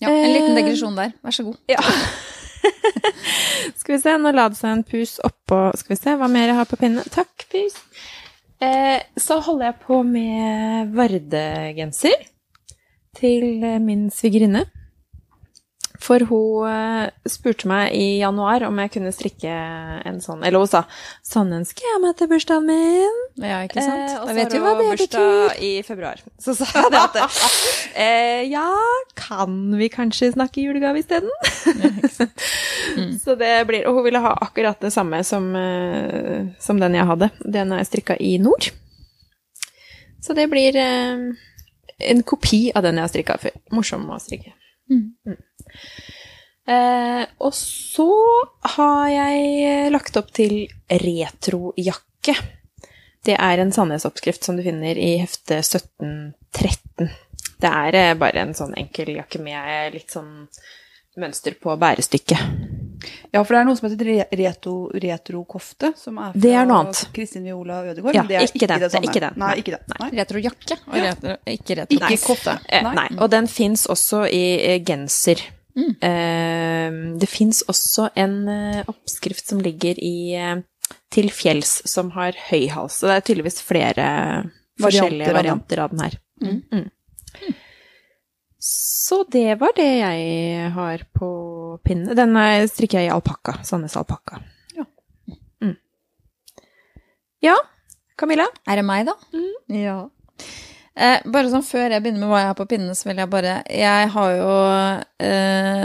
Ja, 0.00 0.08
en 0.08 0.32
liten 0.32 0.56
degresjon 0.56 0.96
der. 0.96 1.12
Vær 1.20 1.34
så 1.36 1.44
god. 1.44 1.60
Ja. 1.68 1.80
Skal 3.78 3.94
vi 3.94 4.00
se, 4.02 4.16
nå 4.20 4.32
la 4.34 4.48
det 4.50 4.58
seg 4.58 4.74
en 4.74 4.82
pus 4.86 5.16
oppå 5.26 5.60
Skal 5.78 5.94
vi 5.94 6.00
se 6.00 6.16
hva 6.20 6.28
mer 6.30 6.50
jeg 6.50 6.58
har 6.58 6.68
på 6.68 6.78
pinnen. 6.80 7.06
Takk, 7.12 7.46
pus. 7.52 7.78
Eh, 8.60 8.98
så 9.16 9.40
holder 9.44 9.70
jeg 9.70 9.80
på 9.86 10.02
med 10.04 10.92
Varde-genser 10.96 12.28
til 13.16 13.64
min 13.82 14.08
svigerinne. 14.14 14.66
For 16.00 16.22
hun 16.30 16.68
eh, 16.70 17.10
spurte 17.28 17.68
meg 17.68 17.92
i 17.92 18.20
januar 18.22 18.64
om 18.64 18.78
jeg 18.80 18.92
kunne 18.94 19.12
strikke 19.12 19.52
en 20.08 20.20
sånn 20.24 20.44
Eller 20.46 20.62
hun 20.62 20.70
sa 20.70 20.84
'Sånn 21.26 21.52
ønsker 21.52 21.84
jeg 21.84 22.00
meg 22.00 22.16
til 22.16 22.30
bursdagen 22.30 22.64
min'. 22.68 23.18
Ja, 23.44 23.60
ikke 23.66 23.84
sant? 23.84 24.06
Eh, 24.08 24.16
og 24.22 24.30
så 24.30 24.36
vet 24.38 24.54
har 24.56 24.78
hun 24.78 24.90
bursdag 24.90 25.60
i 25.60 25.72
februar. 25.84 26.22
Så 26.40 26.54
sa 26.56 26.64
jeg 26.72 26.92
det 26.94 27.02
at 27.04 27.18
eh, 27.94 28.42
Ja, 28.48 28.70
kan 29.14 29.76
vi 29.76 29.90
kanskje 29.92 30.32
snakke 30.32 30.64
julegave 30.64 31.04
isteden? 31.04 31.30
Så 33.24 33.36
det 33.36 33.66
blir 33.68 33.86
Og 33.86 34.00
hun 34.00 34.04
ville 34.08 34.24
ha 34.24 34.32
akkurat 34.40 34.80
det 34.80 34.92
samme 34.92 35.22
som, 35.24 35.54
eh, 35.56 36.48
som 36.58 36.80
den 36.80 36.96
jeg 36.96 37.06
hadde. 37.06 37.30
Den 37.44 37.72
er 37.72 37.84
strikka 37.84 38.16
i 38.16 38.38
nord. 38.38 38.72
Så 40.20 40.34
det 40.34 40.48
blir 40.50 40.76
eh, 40.76 41.28
en 42.00 42.22
kopi 42.22 42.70
av 42.74 42.82
den 42.82 42.96
jeg 42.96 43.04
har 43.04 43.12
strikka 43.12 43.38
før. 43.40 43.56
Morsom 43.76 44.08
å 44.08 44.18
strikke. 44.20 44.56
Mm. 44.90 45.36
Eh, 46.70 47.22
og 47.42 47.54
så 47.56 48.08
har 48.76 49.08
jeg 49.10 49.92
lagt 49.94 50.16
opp 50.20 50.30
til 50.36 50.62
retrojakke. 50.88 52.36
Det 53.24 53.36
er 53.36 53.60
en 53.60 53.72
Sandnes-oppskrift 53.74 54.46
som 54.46 54.56
du 54.56 54.64
finner 54.64 54.96
i 54.96 55.16
hefte 55.20 55.60
1713. 55.60 57.10
Det 57.60 57.70
er 57.70 57.98
eh, 57.98 58.14
bare 58.18 58.44
en 58.46 58.54
sånn 58.56 58.76
enkel 58.80 59.16
jakke 59.18 59.42
med 59.42 59.96
litt 59.96 60.14
sånn 60.14 60.46
mønster 61.20 61.56
på 61.60 61.74
bærestykket. 61.76 62.68
Ja, 63.32 63.40
for 63.40 63.54
det 63.54 63.60
er 63.60 63.66
noe 63.68 63.78
som 63.78 63.86
heter 63.88 64.08
re 64.08 64.24
retro, 64.36 64.74
retrokofte, 64.92 65.92
som 65.96 66.18
er 66.20 66.34
fra 66.34 66.42
Det 66.44 66.52
er 66.52 66.66
noe 66.68 66.82
annet. 66.84 67.02
Kristin 67.16 67.46
Viola 67.48 67.80
Ødegaard. 67.88 68.16
Ja, 68.16 68.24
det 68.28 68.36
er 68.36 68.44
ikke 68.44 68.60
ikke, 68.60 68.68
den, 68.68 68.80
det 68.80 68.88
det 68.88 68.92
samme. 68.92 69.08
ikke 69.08 69.22
den. 69.24 69.38
Nei, 69.40 69.52
ikke 69.62 69.74
den. 69.76 69.94
Nei. 70.00 70.10
Retrojakke, 70.20 70.78
og 70.86 70.98
retro, 71.06 71.36
ikke 71.54 71.78
retro. 71.80 72.00
Ikke 72.00 72.20
kofte. 72.24 72.56
Eh, 72.68 72.84
Nei. 72.84 72.94
nei. 73.00 73.08
Og 73.18 73.32
den 73.32 73.48
fins 73.50 73.86
også 73.90 74.24
i 74.28 74.44
eh, 74.58 74.80
genser. 75.74 76.00
Uh, 76.02 77.18
det 77.20 77.28
fins 77.30 77.62
også 77.70 78.08
en 78.18 78.36
eh, 78.48 78.82
oppskrift 78.90 79.46
som 79.46 79.60
ligger 79.62 79.98
i 80.02 80.34
eh, 80.34 80.62
Til 81.10 81.28
fjells, 81.30 81.82
som 81.90 82.10
har 82.16 82.34
høy 82.50 82.68
hals. 82.70 82.96
Så 83.00 83.06
det 83.10 83.16
er 83.16 83.26
tydeligvis 83.28 83.60
flere 83.62 84.06
forskjellige 84.80 85.30
av 85.30 85.36
varianter 85.38 85.82
av 85.84 85.90
den 85.94 86.00
her. 86.02 86.16
Mm. 86.40 86.88
Så 88.60 89.24
det 89.32 89.58
var 89.60 89.72
det 89.76 89.88
jeg 90.00 90.70
har 90.74 91.04
på 91.16 91.28
pinne. 91.86 92.14
Den 92.18 92.36
er- 92.36 92.66
strikker 92.70 93.00
jeg 93.00 93.08
i 93.10 93.14
alpakka. 93.14 93.58
Sandnes 93.66 93.96
alpakka. 93.96 94.40
Ja. 94.76 94.84
Mm. 95.62 95.76
Ja, 97.42 97.56
Camilla? 98.18 98.46
Er 98.68 98.76
det 98.76 98.84
meg, 98.84 99.06
da? 99.06 99.14
Ja. 99.72 99.98
Eh, 100.98 101.22
bare 101.30 101.50
sånn 101.52 101.62
Før 101.62 101.92
jeg 101.94 102.02
begynner 102.02 102.24
med 102.24 102.32
hva 102.32 102.40
jeg 102.42 102.50
har 102.50 102.56
på 102.58 102.66
pinnene, 102.72 102.96
så 102.98 103.06
vil 103.06 103.20
jeg 103.22 103.30
bare 103.30 103.60
Jeg 103.70 104.08
har 104.10 104.30
jo 104.34 104.54
eh, 105.22 105.84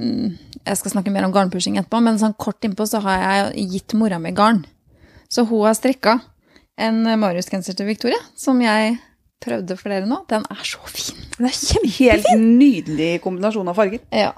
mm, 0.00 0.28
Jeg 0.64 0.80
skal 0.80 0.94
snakke 0.94 1.12
mer 1.12 1.26
om 1.26 1.34
garnpushing 1.34 1.76
etterpå, 1.76 2.00
men 2.02 2.20
sånn 2.20 2.36
kort 2.40 2.64
innpå 2.64 2.86
så 2.88 3.02
har 3.04 3.20
jeg 3.20 3.66
gitt 3.74 3.94
mora 4.00 4.16
mi 4.18 4.32
garn. 4.36 4.62
Så 5.28 5.44
hun 5.48 5.66
har 5.66 5.76
strikka 5.76 6.18
en 6.80 7.04
Marius-genser 7.20 7.76
til 7.76 7.86
Victoria, 7.86 8.18
som 8.34 8.58
jeg 8.64 8.96
prøvde 9.44 9.76
for 9.78 9.92
dere 9.92 10.08
nå. 10.08 10.22
Den 10.30 10.46
er 10.50 10.64
så 10.66 10.80
fin. 10.88 11.20
Den 11.36 11.50
er 11.50 11.54
kjempefin! 11.54 11.94
Helt 12.00 12.30
nydelig 12.40 13.10
kombinasjon 13.22 13.70
av 13.70 13.78
farger. 13.78 14.02
Ja. 14.14 14.32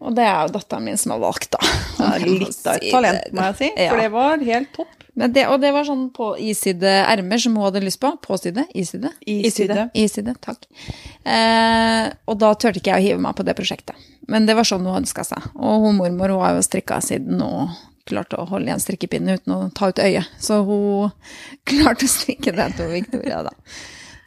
Og 0.00 0.14
det 0.16 0.24
er 0.28 0.46
jo 0.46 0.54
datteren 0.54 0.86
min 0.86 1.00
som 1.00 1.14
har 1.16 1.22
valgt, 1.24 1.50
da. 1.56 1.60
Litt 2.22 2.60
av 2.64 2.76
et 2.78 2.92
talent, 2.92 3.32
må 3.36 3.48
jeg 3.50 3.58
si. 3.58 3.70
Ja. 3.74 3.90
For 3.90 4.04
det 4.04 4.12
var 4.14 4.44
helt 4.46 4.70
topp. 4.76 4.99
Men 5.20 5.34
det, 5.36 5.42
og 5.52 5.58
det 5.60 5.74
var 5.76 5.84
sånn 5.84 6.06
på 6.16 6.30
iside 6.40 6.88
ermer 7.04 7.40
som 7.42 7.58
hun 7.58 7.66
hadde 7.66 7.82
lyst 7.84 8.00
på. 8.00 8.08
Påside? 8.24 8.64
Iside? 8.72 9.10
I 9.28 9.42
side. 9.50 9.68
side. 9.68 9.84
Iside, 10.00 10.32
takk. 10.40 10.64
Eh, 11.28 12.06
og 12.24 12.40
da 12.40 12.54
turte 12.56 12.80
ikke 12.80 12.94
jeg 12.94 13.02
å 13.02 13.04
hive 13.04 13.20
meg 13.26 13.36
på 13.36 13.44
det 13.44 13.54
prosjektet. 13.58 14.08
Men 14.32 14.48
det 14.48 14.56
var 14.56 14.64
sånn 14.64 14.86
hun 14.88 15.02
ønska 15.02 15.26
seg. 15.28 15.50
Og 15.60 15.84
hun 15.84 16.00
mormor 16.00 16.32
hun 16.32 16.40
har 16.40 16.56
jo 16.56 16.64
strikka 16.64 17.02
siden 17.04 17.44
og 17.44 17.76
klarte 18.08 18.40
å 18.40 18.48
holde 18.48 18.70
igjen 18.70 18.80
strikkepinne 18.80 19.36
uten 19.36 19.56
å 19.58 19.62
ta 19.76 19.90
ut 19.92 20.00
øyet. 20.00 20.32
Så 20.40 20.62
hun 20.64 21.12
klarte 21.68 22.08
å 22.08 22.14
strikke 22.16 22.56
den 22.56 22.76
til 22.80 22.94
Victoria, 22.96 23.44
da. 23.50 23.52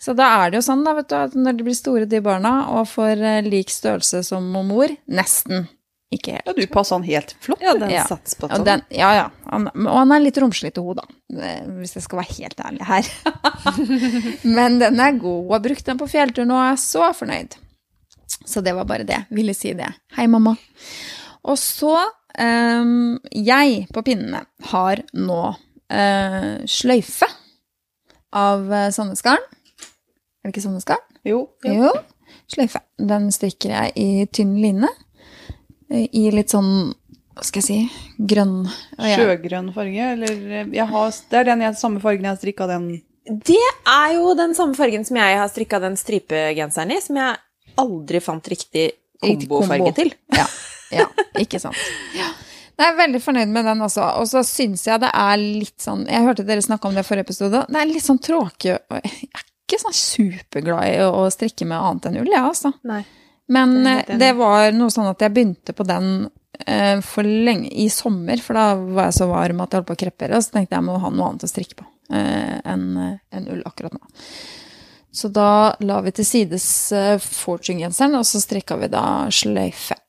Så 0.04 0.14
da 0.20 0.28
er 0.44 0.52
det 0.52 0.60
jo 0.60 0.66
sånn, 0.68 0.84
da, 0.86 0.94
vet 0.98 1.10
du, 1.10 1.16
at 1.16 1.36
når 1.40 1.58
de 1.58 1.66
blir 1.66 1.80
store, 1.80 2.08
de 2.12 2.20
barna, 2.22 2.58
og 2.76 2.90
får 2.92 3.22
eh, 3.24 3.46
lik 3.48 3.72
størrelse 3.72 4.22
som 4.28 4.46
mor, 4.52 4.92
nesten 5.08 5.66
ikke 6.18 6.36
helt. 6.38 6.48
Ja, 6.50 6.54
du 6.58 6.68
passa 6.72 6.96
han 6.96 7.04
helt 7.08 7.36
flott. 7.44 7.62
Ja, 7.64 7.74
den 7.80 7.90
Ja. 7.94 8.04
sats 8.08 8.36
på 8.40 8.48
Og 8.52 8.66
den, 8.66 8.82
ja, 8.94 9.10
ja. 9.18 9.26
Han, 9.52 9.68
og 9.88 9.98
han 9.98 10.12
er 10.16 10.20
litt 10.24 10.38
romslig 10.42 10.74
til 10.76 10.84
hodet, 10.88 11.04
da. 11.06 11.42
eh, 11.44 11.66
Hvis 11.80 11.96
jeg 11.98 12.04
skal 12.06 12.22
være 12.22 12.38
helt 12.40 12.60
ærlig 12.66 12.88
her. 12.88 13.10
Men 14.58 14.80
den 14.82 15.00
er 15.00 15.18
god. 15.20 15.44
Jeg 15.44 15.54
har 15.58 15.64
brukt 15.68 15.86
den 15.92 16.00
på 16.02 16.08
fjelltur 16.12 16.46
nå, 16.50 16.56
og 16.60 16.72
er 16.74 16.82
så 16.82 17.10
fornøyd. 17.18 17.58
Så 18.46 18.62
det 18.66 18.74
var 18.76 18.86
bare 18.90 19.06
det. 19.08 19.22
Ville 19.32 19.54
si 19.56 19.74
det. 19.78 19.92
Hei, 20.18 20.26
mamma. 20.28 20.56
Og 21.44 21.58
så 21.60 21.94
um, 22.40 23.20
Jeg 23.36 23.88
på 23.94 24.02
pinnene 24.08 24.46
har 24.72 25.02
nå 25.14 25.42
uh, 25.54 26.56
sløyfe 26.66 27.28
av 28.34 28.66
Sandnesgarn. 28.96 29.44
Er 29.44 30.50
det 30.50 30.56
ikke 30.56 30.64
Sandnesgarden? 30.66 31.20
Jo. 31.28 31.44
Jo. 31.68 31.92
Sløyfe. 32.52 32.82
Den 33.00 33.30
strikker 33.32 33.72
jeg 33.76 33.94
i 34.02 34.26
tynn 34.34 34.56
line. 34.60 34.90
I 35.94 36.24
litt 36.34 36.50
sånn, 36.54 36.94
hva 37.38 37.44
skal 37.46 37.62
jeg 37.62 37.66
si, 37.68 37.78
grønn 38.30 38.66
jeg- 38.98 39.20
Sjøgrønn 39.20 39.72
farge, 39.76 40.12
eller 40.16 40.32
eh, 40.62 40.66
jeg 40.74 40.88
har, 40.90 41.12
Det 41.30 41.40
er 41.40 41.44
den 41.52 41.62
jeg, 41.62 41.76
samme 41.78 42.02
fargen 42.02 42.24
jeg 42.26 42.32
har 42.34 42.40
strikka 42.42 42.68
den 42.68 42.88
Det 43.46 43.60
er 43.88 44.14
jo 44.16 44.34
den 44.36 44.54
samme 44.58 44.76
fargen 44.76 45.06
som 45.06 45.18
jeg 45.22 45.38
har 45.38 45.48
strikka 45.52 45.80
den 45.84 45.96
stripegenseren 46.00 46.92
i, 46.92 47.00
som 47.02 47.16
jeg 47.22 47.38
aldri 47.78 48.20
fant 48.22 48.50
riktig 48.52 48.92
kombofarge 49.24 49.86
kombo. 49.86 49.94
til. 49.96 50.12
Ja, 50.36 50.46
ja, 50.92 51.06
ikke 51.40 51.60
sant. 51.62 51.78
Ja. 52.18 52.28
Jeg 52.78 52.90
er 52.90 52.98
veldig 52.98 53.22
fornøyd 53.22 53.48
med 53.54 53.66
den 53.70 53.80
også. 53.86 54.02
Og 54.20 54.26
så 54.28 54.42
syns 54.44 54.84
jeg 54.90 55.00
det 55.00 55.10
er 55.14 55.38
litt 55.38 55.78
sånn 55.80 56.08
Jeg 56.10 56.26
hørte 56.26 56.44
dere 56.46 56.62
snakke 56.66 56.90
om 56.90 56.96
det 56.98 57.06
i 57.06 57.08
forrige 57.08 57.28
episode. 57.30 57.66
Det 57.70 57.80
er 57.80 57.86
litt 57.86 58.04
sånn 58.04 58.20
tråkig 58.20 58.74
Jeg 58.74 59.30
er 59.30 59.44
ikke 59.70 59.80
sånn 59.86 59.94
superglad 59.96 60.88
i 60.90 60.98
å 61.06 61.12
å 61.24 61.28
strikke 61.32 61.66
med 61.70 61.78
annet 61.80 62.06
enn 62.10 62.18
ull, 62.24 62.32
jeg, 62.34 62.42
altså. 62.44 62.74
Nei. 62.84 63.04
Men 63.54 63.84
Det 63.84 63.98
eh, 64.08 64.18
det 64.20 64.32
var 64.40 64.72
noe 64.76 64.94
sånn 64.94 65.12
at 65.12 65.22
jeg 65.22 65.34
begynte 65.36 65.76
på 65.76 65.86
den 65.88 66.30
eh, 66.66 67.00
for 67.06 67.28
lenge 67.28 67.70
i 67.70 67.90
sommer, 67.94 68.42
for 68.42 68.58
da 68.58 68.68
var 68.76 69.10
jeg 69.10 69.20
så 69.20 69.30
varm 69.32 69.64
at 69.64 69.74
jeg 69.74 69.82
holdt 69.82 69.92
på 69.92 69.98
å 69.98 70.04
krepere, 70.06 70.38
og 70.38 70.46
så 70.46 70.56
tenkte 70.56 70.76
jeg 70.76 70.82
jeg 70.82 70.90
må 70.90 71.00
ha 71.02 71.12
noe 71.14 71.32
annet 71.32 71.46
å 71.46 71.52
strikke 71.52 71.80
på 71.82 71.88
eh, 72.16 72.58
enn 72.74 72.88
en 72.98 73.52
ull 73.54 73.64
akkurat 73.70 73.96
nå. 73.98 74.02
Så 75.14 75.30
da 75.30 75.76
la 75.86 76.00
vi 76.02 76.10
til 76.18 76.26
sides 76.26 76.66
Fortune-genseren, 77.22 78.16
og 78.18 78.26
så 78.26 78.42
strikka 78.42 78.80
vi 78.82 78.90
da 78.90 79.28
sløyfe 79.30 80.00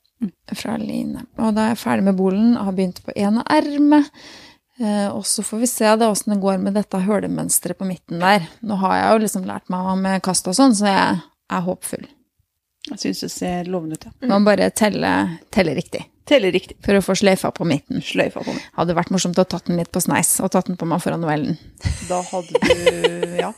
fra 0.57 0.79
line. 0.81 1.27
Og 1.37 1.53
da 1.53 1.67
er 1.67 1.75
jeg 1.75 1.83
ferdig 1.83 2.07
med 2.07 2.17
bolen, 2.17 2.55
har 2.57 2.73
begynt 2.73 3.03
på 3.05 3.13
ene 3.13 3.45
ermet. 3.53 4.09
Og 5.13 5.21
så 5.29 5.45
får 5.45 5.61
vi 5.61 5.69
se 5.69 5.93
da 6.01 6.09
åssen 6.09 6.33
det 6.33 6.41
går 6.41 6.57
med 6.65 6.79
dette 6.81 7.03
hølemønsteret 7.05 7.77
på 7.77 7.91
midten 7.91 8.25
der. 8.25 8.49
Nå 8.65 8.81
har 8.81 8.97
jeg 8.97 9.11
jo 9.11 9.23
liksom 9.27 9.45
lært 9.51 9.69
meg 9.69 9.93
med 10.01 10.25
kast 10.25 10.49
og 10.49 10.57
sånn, 10.57 10.73
så 10.73 10.89
jeg 10.89 11.21
er 11.21 11.69
håpfull. 11.69 12.09
Jeg 12.91 12.99
syns 13.01 13.21
det 13.25 13.31
ser 13.33 13.65
lovende 13.73 13.95
ut. 13.97 14.05
ja. 14.05 14.11
Man 14.29 14.45
bare 14.45 14.67
teller, 14.77 15.31
teller 15.55 15.75
riktig 15.79 16.03
Teller 16.29 16.53
riktig. 16.53 16.77
for 16.85 16.93
å 16.97 17.01
få 17.05 17.13
sløyfa 17.21 17.51
på 17.53 17.65
midten. 17.69 18.01
Sløyfa 18.05 18.41
på 18.45 18.53
midten. 18.53 18.71
Hadde 18.79 18.95
vært 18.97 19.11
morsomt 19.13 19.39
å 19.41 19.45
tatt 19.45 19.67
den 19.69 19.77
litt 19.81 19.91
på 19.93 20.01
sneis 20.01 20.31
og 20.41 20.51
tatt 20.55 20.67
den 20.71 20.77
på 20.81 20.87
meg 20.89 21.03
foran 21.05 21.21
novellen. 21.21 21.57
Da 22.09 22.23
hadde 22.31 22.53
du 22.65 22.73
Ja. 23.43 23.51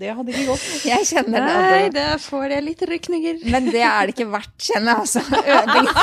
Det 0.00 0.08
hadde 0.16 0.32
ikke 0.32 0.46
gått. 0.48 0.64
Jeg 0.88 1.04
kjenner 1.10 1.40
Nei, 1.44 1.88
det 1.92 2.06
får 2.24 2.46
jeg 2.54 2.62
litt 2.64 2.82
rykninger. 2.88 3.34
Men 3.52 3.62
det 3.68 3.82
er 3.84 4.00
det 4.08 4.14
ikke 4.16 4.30
verdt, 4.32 4.54
kjenner 4.64 4.88
jeg 4.94 5.00
altså. 5.04 5.20
Øding. 5.60 5.88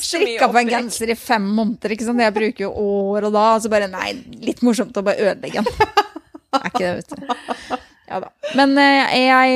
Strikka 0.00 0.48
på 0.50 0.58
en 0.60 0.68
genser 0.70 1.10
i 1.12 1.14
fem 1.18 1.44
måneder, 1.56 1.90
ikke 1.94 2.06
sant. 2.08 2.20
Jeg 2.24 2.34
bruker 2.36 2.62
jo 2.66 2.70
år 2.74 3.20
og 3.28 3.32
da, 3.36 3.44
og 3.56 3.60
så 3.64 3.68
bare 3.72 3.88
nei, 3.92 4.10
litt 4.44 4.60
morsomt 4.66 4.96
å 4.98 5.02
bare 5.06 5.22
ødelegge 5.30 5.58
den. 5.62 5.68
Er 6.58 6.66
ikke 6.66 6.82
det, 6.82 6.92
vet 6.98 7.10
du. 7.14 7.20
Ja 8.10 8.16
da. 8.24 8.28
Men 8.58 8.70
eh, 8.82 9.12
jeg 9.22 9.48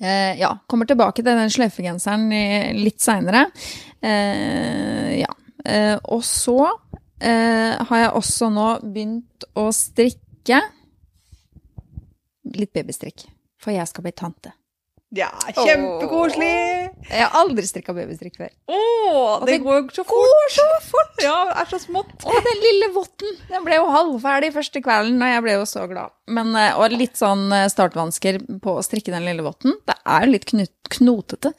eh, 0.00 0.38
ja, 0.40 0.52
kommer 0.66 0.88
tilbake 0.88 1.22
til 1.22 1.30
den 1.30 1.52
sløyfegenseren 1.52 2.28
litt 2.78 3.02
seinere. 3.02 3.46
Eh, 4.00 5.20
ja. 5.20 5.30
Eh, 5.64 5.96
og 6.04 6.22
så 6.24 6.58
eh, 7.20 7.74
har 7.88 8.02
jeg 8.02 8.14
også 8.16 8.50
nå 8.52 8.68
begynt 8.84 9.48
å 9.58 9.68
strikke 9.74 10.62
litt 12.54 12.72
babystrikk. 12.72 13.26
For 13.58 13.74
jeg 13.74 13.90
skal 13.90 14.06
bli 14.06 14.14
tante. 14.16 14.54
Ja, 15.16 15.30
kjempekoselig! 15.56 16.48
Jeg 17.08 17.22
har 17.24 17.36
aldri 17.40 17.64
strikka 17.64 17.94
babystrikk 17.96 18.34
før. 18.36 18.50
Å, 18.68 18.80
det 19.40 19.54
det 19.54 19.62
går 19.64 19.86
så 19.96 20.02
fort. 20.04 20.26
Går 20.28 20.50
så 20.52 20.66
fort! 20.84 21.22
Ja, 21.24 21.36
det 21.48 21.54
er 21.62 21.70
så 21.70 21.78
smått. 21.80 22.10
Og 22.28 22.36
den 22.44 22.60
lille 22.60 22.90
votten, 22.92 23.38
den 23.48 23.64
ble 23.64 23.78
jo 23.78 23.86
halvferdig 23.94 24.50
første 24.52 24.82
kvelden, 24.84 25.16
og 25.24 25.32
jeg 25.32 25.44
ble 25.46 25.54
jo 25.56 25.64
så 25.70 25.86
glad. 25.88 26.12
Men, 26.28 26.52
eh, 26.60 26.76
og 26.76 26.92
litt 26.92 27.16
sånn 27.16 27.46
eh, 27.56 27.64
startvansker 27.72 28.42
på 28.60 28.76
å 28.76 28.84
strikke 28.84 29.14
den 29.14 29.24
lille 29.30 29.46
votten. 29.46 29.78
Det 29.88 29.96
er 30.04 30.28
litt 30.28 30.44
knut, 30.52 30.74
knotete. 30.92 31.54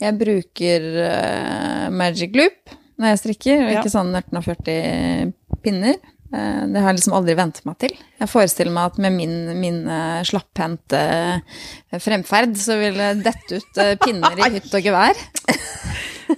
Jeg 0.00 0.16
bruker 0.20 0.88
uh, 0.96 1.86
Magic 1.92 2.32
Loop 2.36 2.76
når 2.96 3.12
jeg 3.12 3.22
strikker, 3.26 3.60
og 3.66 3.72
Ja. 3.74 3.82
ikke 3.82 3.92
sånn 3.92 4.16
40 4.16 5.34
pinner. 5.64 6.00
Eh, 6.36 6.62
det 6.68 6.80
har 6.80 6.90
jeg 6.90 6.98
liksom 7.00 7.14
aldri 7.16 7.36
vent 7.38 7.62
meg 7.68 7.78
til. 7.80 7.94
Jeg 8.20 8.30
forestiller 8.30 8.74
meg 8.74 8.90
at 8.90 8.98
med 9.02 9.14
min, 9.16 9.36
min 9.60 9.78
eh, 9.88 10.24
slapphendte 10.26 11.00
eh, 11.00 12.00
fremferd, 12.02 12.56
så 12.60 12.76
vil 12.80 12.98
det 13.00 13.12
dette 13.24 13.60
ut 13.60 13.80
pinner 14.02 14.42
i 14.42 14.50
hytt 14.58 14.74
og 14.76 14.90
gevær. 14.90 15.22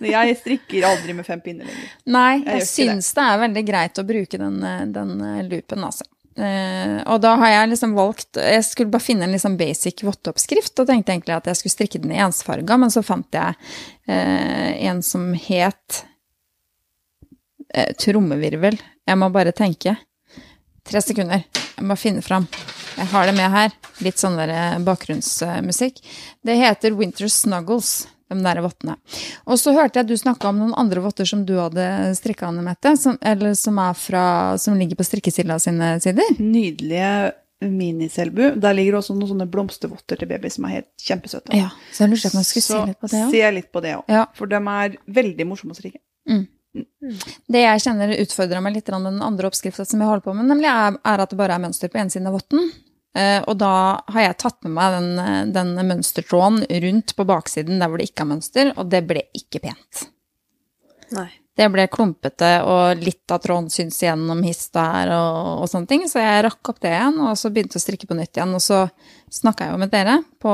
Jeg 0.05 0.35
strikker 0.37 0.85
aldri 0.85 1.15
med 1.17 1.25
fem 1.25 1.41
pinner 1.41 1.65
lenger. 1.65 1.93
Nei, 2.13 2.43
Jeg 2.43 2.61
jeg, 2.61 2.67
syns 2.69 3.07
det. 3.17 3.23
er 3.25 3.39
veldig 3.41 3.63
greit 3.65 3.99
å 3.99 4.05
bruke 4.05 4.39
den, 4.39 4.59
den 4.93 5.15
loopen, 5.49 5.87
altså. 5.87 6.05
Og 6.39 7.17
da 7.25 7.31
har 7.41 7.51
jeg 7.51 7.71
liksom 7.73 7.97
valgt 7.97 8.39
Jeg 8.39 8.63
skulle 8.63 8.93
bare 8.93 9.03
finne 9.03 9.27
en 9.27 9.33
liksom 9.35 9.57
basic 9.59 10.05
votteoppskrift, 10.07 10.75
og 10.77 10.91
tenkte 10.93 11.17
egentlig 11.17 11.35
at 11.39 11.49
jeg 11.49 11.59
skulle 11.59 11.75
strikke 11.75 12.03
den 12.05 12.13
i 12.15 12.21
ensfarga, 12.21 12.77
men 12.79 12.93
så 12.95 13.01
fant 13.03 13.33
jeg 13.35 13.57
en 14.93 15.01
som 15.03 15.33
het 15.49 16.03
trommevirvel. 18.05 18.77
Jeg 19.09 19.17
må 19.21 19.31
bare 19.33 19.55
tenke. 19.57 19.97
Tre 20.89 21.01
sekunder. 21.05 21.43
Jeg 21.79 21.87
må 21.87 21.97
finne 22.01 22.23
fram. 22.25 22.47
Jeg 22.99 23.07
har 23.13 23.29
det 23.29 23.35
med 23.39 23.51
her. 23.53 23.75
Litt 24.05 24.21
sånn 24.21 24.37
der 24.39 24.51
eh, 24.53 24.79
bakgrunnsmusikk. 24.85 26.01
Det 26.45 26.57
heter 26.59 26.97
Winter 26.99 27.29
Snuggles, 27.31 28.09
de 28.29 28.39
der 28.45 28.61
vottene. 28.65 28.97
Og 29.49 29.57
så 29.61 29.73
hørte 29.77 30.01
jeg 30.03 30.09
du 30.11 30.17
snakka 30.19 30.51
om 30.51 30.59
noen 30.61 30.75
andre 30.81 31.01
votter 31.05 31.29
som 31.29 31.45
du 31.49 31.55
hadde 31.61 31.85
strikka, 32.19 32.51
Anne 32.51 32.65
Mette, 32.67 32.93
som, 33.01 33.17
eller 33.23 33.55
som, 33.59 33.79
er 33.81 33.95
fra, 33.97 34.25
som 34.61 34.77
ligger 34.81 34.99
på 34.99 35.07
strikkesilla 35.09 35.57
sine 35.63 35.95
sider. 36.05 36.35
Nydelige 36.43 37.13
miniselbu. 37.65 38.53
Der 38.63 38.77
ligger 38.77 38.99
også 39.01 39.17
noen 39.17 39.33
sånne 39.33 39.49
blomstervotter 39.51 40.21
til 40.21 40.29
baby 40.31 40.51
som 40.53 40.67
er 40.69 40.77
helt 40.81 40.91
kjempesøte. 41.09 41.55
Ja, 41.59 41.73
så 41.95 42.05
jeg 42.05 42.13
lurte 42.13 42.31
på 42.31 42.37
om 42.39 42.43
jeg 42.45 42.51
skulle 42.53 42.69
Så 42.69 42.77
se 42.77 42.85
litt 42.93 43.01
på 43.01 43.09
det 43.11 43.23
òg. 43.25 43.33
se 43.35 43.51
litt 43.57 43.73
på 43.75 43.83
det 43.87 43.97
òg. 43.99 44.05
Ja. 44.15 44.27
For 44.39 44.51
de 44.51 44.61
er 44.75 44.99
veldig 45.23 45.47
morsomme 45.49 45.75
å 45.75 45.79
strikke. 45.79 46.03
Det 47.49 47.63
jeg 47.63 47.85
kjenner 47.85 48.13
utfordrer 48.19 48.63
meg 48.65 48.77
litt 48.77 48.91
med 48.95 49.09
den 49.11 49.25
andre 49.25 49.49
oppskrifta 49.51 49.87
som 49.89 50.03
jeg 50.03 50.11
holder 50.11 50.27
på 50.27 50.35
med, 50.37 50.49
nemlig 50.51 50.69
er, 50.71 50.99
er 51.13 51.25
at 51.25 51.33
det 51.33 51.41
bare 51.41 51.57
er 51.57 51.65
mønster 51.65 51.91
på 51.93 52.01
ene 52.01 52.13
siden 52.13 52.31
av 52.31 52.37
votten. 52.39 52.71
Eh, 53.19 53.41
og 53.49 53.57
da 53.59 53.73
har 54.13 54.25
jeg 54.27 54.39
tatt 54.43 54.61
med 54.67 54.75
meg 54.77 54.95
den, 54.95 55.11
eh, 55.23 55.43
den 55.55 55.75
mønstertråden 55.89 56.63
rundt 56.85 57.17
på 57.17 57.27
baksiden 57.29 57.81
der 57.81 57.91
hvor 57.91 58.01
det 58.01 58.11
ikke 58.11 58.27
er 58.27 58.33
mønster, 58.35 58.73
og 58.77 58.91
det 58.93 59.03
ble 59.09 59.25
ikke 59.37 59.63
pent. 59.65 60.09
Nei. 61.17 61.31
Det 61.59 61.67
ble 61.75 61.89
klumpete, 61.91 62.51
og 62.63 63.01
litt 63.03 63.33
av 63.35 63.41
tråden 63.43 63.67
syns 63.73 63.97
gjennom 64.05 64.45
hist 64.47 64.71
der 64.77 65.11
og, 65.17 65.65
og 65.65 65.71
sånne 65.71 65.91
ting. 65.91 66.05
Så 66.07 66.23
jeg 66.23 66.45
rakk 66.47 66.71
opp 66.71 66.79
det 66.85 66.93
igjen, 66.93 67.19
og 67.25 67.33
så 67.41 67.51
begynte 67.51 67.81
å 67.81 67.83
strikke 67.83 68.07
på 68.07 68.15
nytt 68.15 68.39
igjen. 68.39 68.53
Og 68.55 68.63
så 68.63 68.85
snakka 69.41 69.67
jeg 69.67 69.75
jo 69.75 69.81
med 69.83 69.91
dere 69.91 70.21
på 70.39 70.53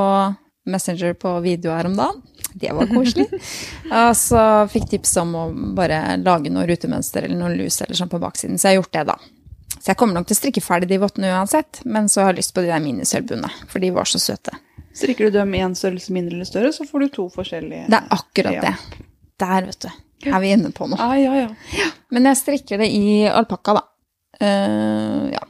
Messenger 0.72 1.12
på 1.20 1.34
video 1.44 1.74
her 1.76 1.90
om 1.90 1.98
dagen. 1.98 2.22
Det 2.54 2.70
var 2.72 2.86
koselig. 2.86 3.26
og 4.00 4.10
så 4.16 4.42
fikk 4.70 4.86
tips 4.92 5.16
om 5.22 5.32
å 5.34 5.44
bare 5.74 6.16
lage 6.22 6.52
noe 6.54 6.66
rutemønster 6.70 7.26
eller 7.26 7.40
noe 7.40 7.54
lus 7.56 7.80
eller 7.82 7.98
sånn 7.98 8.12
på 8.12 8.20
baksiden. 8.22 8.60
Så 8.60 8.68
jeg 8.68 8.76
har 8.76 8.82
gjort 8.82 8.94
det, 8.94 9.06
da. 9.10 9.18
Så 9.74 9.90
jeg 9.90 9.98
kommer 10.00 10.16
nok 10.16 10.28
til 10.30 10.36
å 10.36 10.38
strikke 10.38 10.62
ferdig 10.64 10.88
de 10.92 11.00
vottene 11.02 11.32
uansett, 11.34 11.82
men 11.84 12.06
så 12.08 12.22
har 12.22 12.32
jeg 12.32 12.44
lyst 12.44 12.54
på 12.54 12.62
de 12.62 12.70
der 12.70 12.84
minisølvbuene, 12.84 13.50
for 13.68 13.82
de 13.82 13.90
var 13.96 14.08
så 14.08 14.20
søte. 14.22 14.54
Strikker 14.94 15.28
du 15.28 15.38
dem 15.40 15.50
i 15.58 15.60
en 15.66 15.74
størrelse 15.74 16.14
mindre 16.14 16.38
eller 16.38 16.48
større, 16.48 16.70
så 16.72 16.86
får 16.86 17.04
du 17.04 17.08
to 17.16 17.26
forskjellige. 17.34 17.88
Det 17.90 17.98
er 17.98 18.14
akkurat 18.14 18.60
det. 18.62 19.02
Der, 19.42 19.66
vet 19.66 19.80
du. 19.82 19.90
Er 20.30 20.40
vi 20.40 20.52
inne 20.54 20.70
på 20.72 20.86
noe. 20.88 21.00
Ah, 21.02 21.16
ja, 21.18 21.34
ja. 21.36 21.88
Men 22.14 22.30
jeg 22.30 22.40
strikker 22.40 22.80
det 22.80 22.88
i 22.94 23.26
alpakka, 23.28 23.74
da. 23.80 23.82
Uh, 24.38 25.34
ja. 25.34 25.42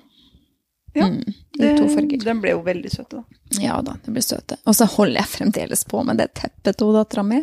Ja. 0.94 1.08
Mm, 1.10 1.22
I 1.58 1.72
to 1.78 1.88
farger. 1.90 2.22
Den 2.24 2.42
ble 2.42 2.54
jo 2.54 2.62
veldig 2.66 2.92
søte, 2.92 3.22
da. 3.22 3.40
Ja 3.62 3.80
da, 3.86 3.96
den 4.04 4.16
blir 4.16 4.24
søte. 4.24 4.58
Og 4.66 4.76
så 4.78 4.86
holder 4.96 5.20
jeg 5.22 5.32
fremdeles 5.38 5.84
på 5.90 6.02
med 6.06 6.18
det 6.22 6.32
teppet 6.38 6.78
til 6.80 6.94
dattera 6.96 7.26
mi. 7.26 7.42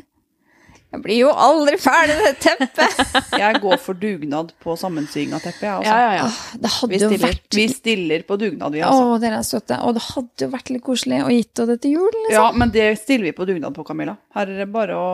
Jeg 0.92 1.00
blir 1.06 1.20
jo 1.22 1.30
aldri 1.32 1.78
ferdig 1.80 2.18
med 2.20 2.26
det 2.26 2.40
teppet! 2.44 2.98
Jeg 3.42 3.62
går 3.64 3.78
for 3.80 3.96
dugnad 3.96 4.50
på 4.60 4.74
sammensying 4.76 5.32
av 5.32 5.40
teppet, 5.40 5.64
jeg, 5.64 5.72
altså. 5.78 5.94
Ja, 5.96 6.10
ja, 6.18 6.26
ja. 6.26 6.88
Vi 6.92 6.98
stiller. 7.00 7.22
vært 7.24 7.56
Vi 7.56 7.64
stiller 7.72 8.26
på 8.28 8.36
dugnad, 8.42 8.76
vi, 8.76 8.82
Å, 8.84 8.90
altså. 8.90 9.14
dere 9.24 9.40
er 9.40 9.46
søte. 9.48 9.78
Og 9.88 9.96
det 9.96 10.04
hadde 10.10 10.44
jo 10.44 10.50
vært 10.52 10.72
litt 10.74 10.84
koselig 10.84 11.22
å 11.24 11.30
gitt 11.32 11.62
henne 11.62 11.72
det 11.72 11.84
til 11.86 11.96
jul, 11.96 12.10
liksom. 12.18 12.36
Ja, 12.36 12.44
men 12.60 12.74
det 12.76 12.90
stiller 13.00 13.30
vi 13.30 13.34
på 13.38 13.48
dugnad 13.48 13.78
på, 13.78 13.86
Camilla. 13.88 14.18
Her 14.36 14.52
er 14.52 14.60
det 14.66 14.68
bare 14.74 15.00
å 15.00 15.08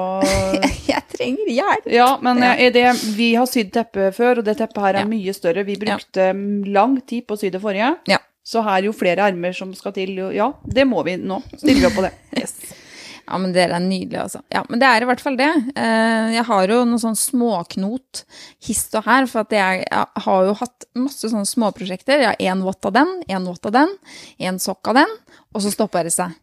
Jeg 0.90 1.04
trenger 1.14 1.54
hjelp. 1.60 1.92
Ja, 1.94 2.10
men 2.26 2.42
eh, 2.48 2.66
det, 2.74 2.88
vi 3.20 3.30
har 3.38 3.46
sydd 3.50 3.70
teppe 3.78 4.10
før, 4.18 4.42
og 4.42 4.50
det 4.50 4.58
teppet 4.58 4.82
her 4.82 5.04
er 5.04 5.12
mye 5.14 5.38
større. 5.38 5.62
Vi 5.68 5.78
brukte 5.86 6.32
lang 6.74 6.98
tid 7.06 7.30
på 7.30 7.38
å 7.38 7.44
sy 7.44 7.54
det 7.54 7.62
forrige. 7.62 7.94
Ja. 8.10 8.18
Så 8.48 8.62
her 8.64 8.86
jo 8.88 8.94
flere 8.96 9.26
armer 9.28 9.56
som 9.56 9.74
skal 9.76 9.96
til, 9.98 10.14
jo 10.22 10.30
Ja, 10.36 10.52
det 10.64 10.86
må 10.88 11.04
vi 11.04 11.18
nå. 11.20 11.42
Stiller 11.58 11.82
vi 11.82 11.90
opp 11.90 11.98
på 12.00 12.06
det. 12.08 12.14
Ja, 13.28 13.36
men 13.44 13.52
dere 13.52 13.76
er 13.76 13.84
nydelige, 13.84 14.22
altså. 14.24 14.40
Ja, 14.48 14.62
men 14.70 14.80
det 14.80 14.88
er 14.88 15.04
i 15.04 15.08
hvert 15.10 15.20
fall 15.20 15.36
det. 15.36 15.50
Eh, 15.76 16.30
Jeg 16.38 16.46
har 16.48 16.72
jo 16.72 16.78
noen 16.88 17.02
sånn 17.02 17.18
småknot 17.20 18.22
hist 18.64 18.96
og 18.96 19.04
her, 19.04 19.28
for 19.28 19.44
at 19.44 19.52
jeg, 19.52 19.82
jeg 19.84 20.24
har 20.24 20.46
jo 20.48 20.54
hatt 20.62 20.88
masse 20.96 21.28
sånne 21.28 21.50
småprosjekter. 21.50 22.24
Jeg 22.24 22.30
har 22.32 22.40
én 22.54 22.64
vått 22.64 22.88
av 22.88 22.96
den, 22.96 23.12
én 23.28 23.50
vått 23.52 23.68
av 23.68 23.76
den, 23.76 23.92
én 24.40 24.62
sokk 24.64 24.94
av 24.94 25.02
den, 25.02 25.16
og 25.52 25.66
så 25.66 25.74
stopper 25.76 26.08
det 26.08 26.16
seg. 26.16 26.40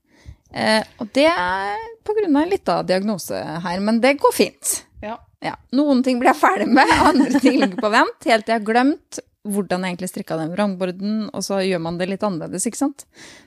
Eh, 0.53 0.85
og 1.01 1.09
det 1.17 1.31
er 1.33 1.81
på 2.05 2.19
grunn 2.21 2.37
av 2.37 2.85
diagnose 2.85 3.41
her, 3.65 3.81
men 3.81 4.05
det 4.05 4.19
går 4.21 4.37
fint. 4.37 4.83
Ja. 5.01 5.17
Ja. 5.41 5.57
Noen 5.73 6.05
ting 6.05 6.21
blir 6.21 6.35
jeg 6.35 6.43
ferdig 6.45 6.69
med, 6.69 6.93
andre 7.09 7.41
ting 7.41 7.63
ligger 7.65 7.81
på 7.81 7.95
vent, 7.97 8.29
helt 8.29 8.45
til 8.45 8.59
jeg 8.59 8.61
har 8.61 8.69
glemt 8.69 9.25
hvordan 9.45 9.85
jeg 9.85 9.95
egentlig 9.95 10.11
strikka 10.11 10.39
den 10.41 10.53
vrangborden, 10.55 11.17
og 11.35 11.45
så 11.45 11.61
gjør 11.65 11.83
man 11.85 11.99
det 12.01 12.09
litt 12.09 12.25
annerledes, 12.25 12.65
ikke 12.69 12.81
sant? 12.81 13.05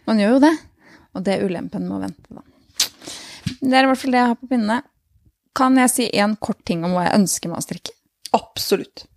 Man 0.09 0.21
gjør 0.21 0.37
jo 0.37 0.43
det. 0.45 0.53
Og 1.17 1.23
det 1.25 1.33
er 1.33 1.47
ulempen 1.49 1.87
med 1.87 1.97
å 1.97 2.03
vente, 2.03 2.37
da. 2.37 2.43
Det 3.57 3.73
er 3.73 3.85
i 3.85 3.89
hvert 3.89 4.01
fall 4.01 4.13
det 4.13 4.19
jeg 4.19 4.31
har 4.31 4.39
på 4.39 4.49
pinnene. 4.51 4.81
Kan 5.57 5.79
jeg 5.81 5.89
si 5.89 6.09
en 6.21 6.35
kort 6.37 6.59
ting 6.67 6.83
om 6.85 6.93
hva 6.93 7.07
jeg 7.07 7.17
ønsker 7.17 7.49
meg 7.49 7.63
å 7.63 7.65
strikke? 7.65 7.95
Absolutt. 8.37 9.07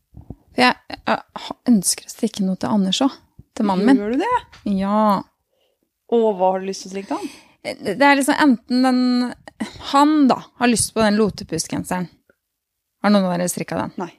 For 0.54 0.62
jeg, 0.64 0.96
jeg 0.96 1.58
ønsker 1.68 2.06
å 2.06 2.14
strikke 2.14 2.46
noe 2.46 2.60
til 2.60 2.72
Anders 2.72 3.02
òg. 3.04 3.18
Til 3.58 3.66
mannen 3.68 3.90
min. 3.90 4.00
Gjør 4.00 4.14
du 4.14 4.22
det? 4.22 4.32
Ja. 4.78 5.20
Og 6.14 6.26
hva 6.38 6.54
har 6.54 6.62
du 6.62 6.70
lyst 6.70 6.86
til 6.86 6.92
å 6.92 6.94
strikke 6.94 7.18
han? 7.18 7.30
Det 7.60 8.00
er 8.00 8.16
liksom 8.16 8.38
enten 8.40 8.86
den 8.86 9.00
Han, 9.90 10.28
da, 10.30 10.38
har 10.56 10.70
lyst 10.70 10.94
på 10.94 11.02
den 11.04 11.18
lotepusgenseren. 11.18 12.06
Har 13.04 13.12
noen 13.12 13.26
av 13.28 13.34
dere 13.34 13.48
strikka 13.52 13.76
den? 13.76 13.92
Nei. 14.00 14.14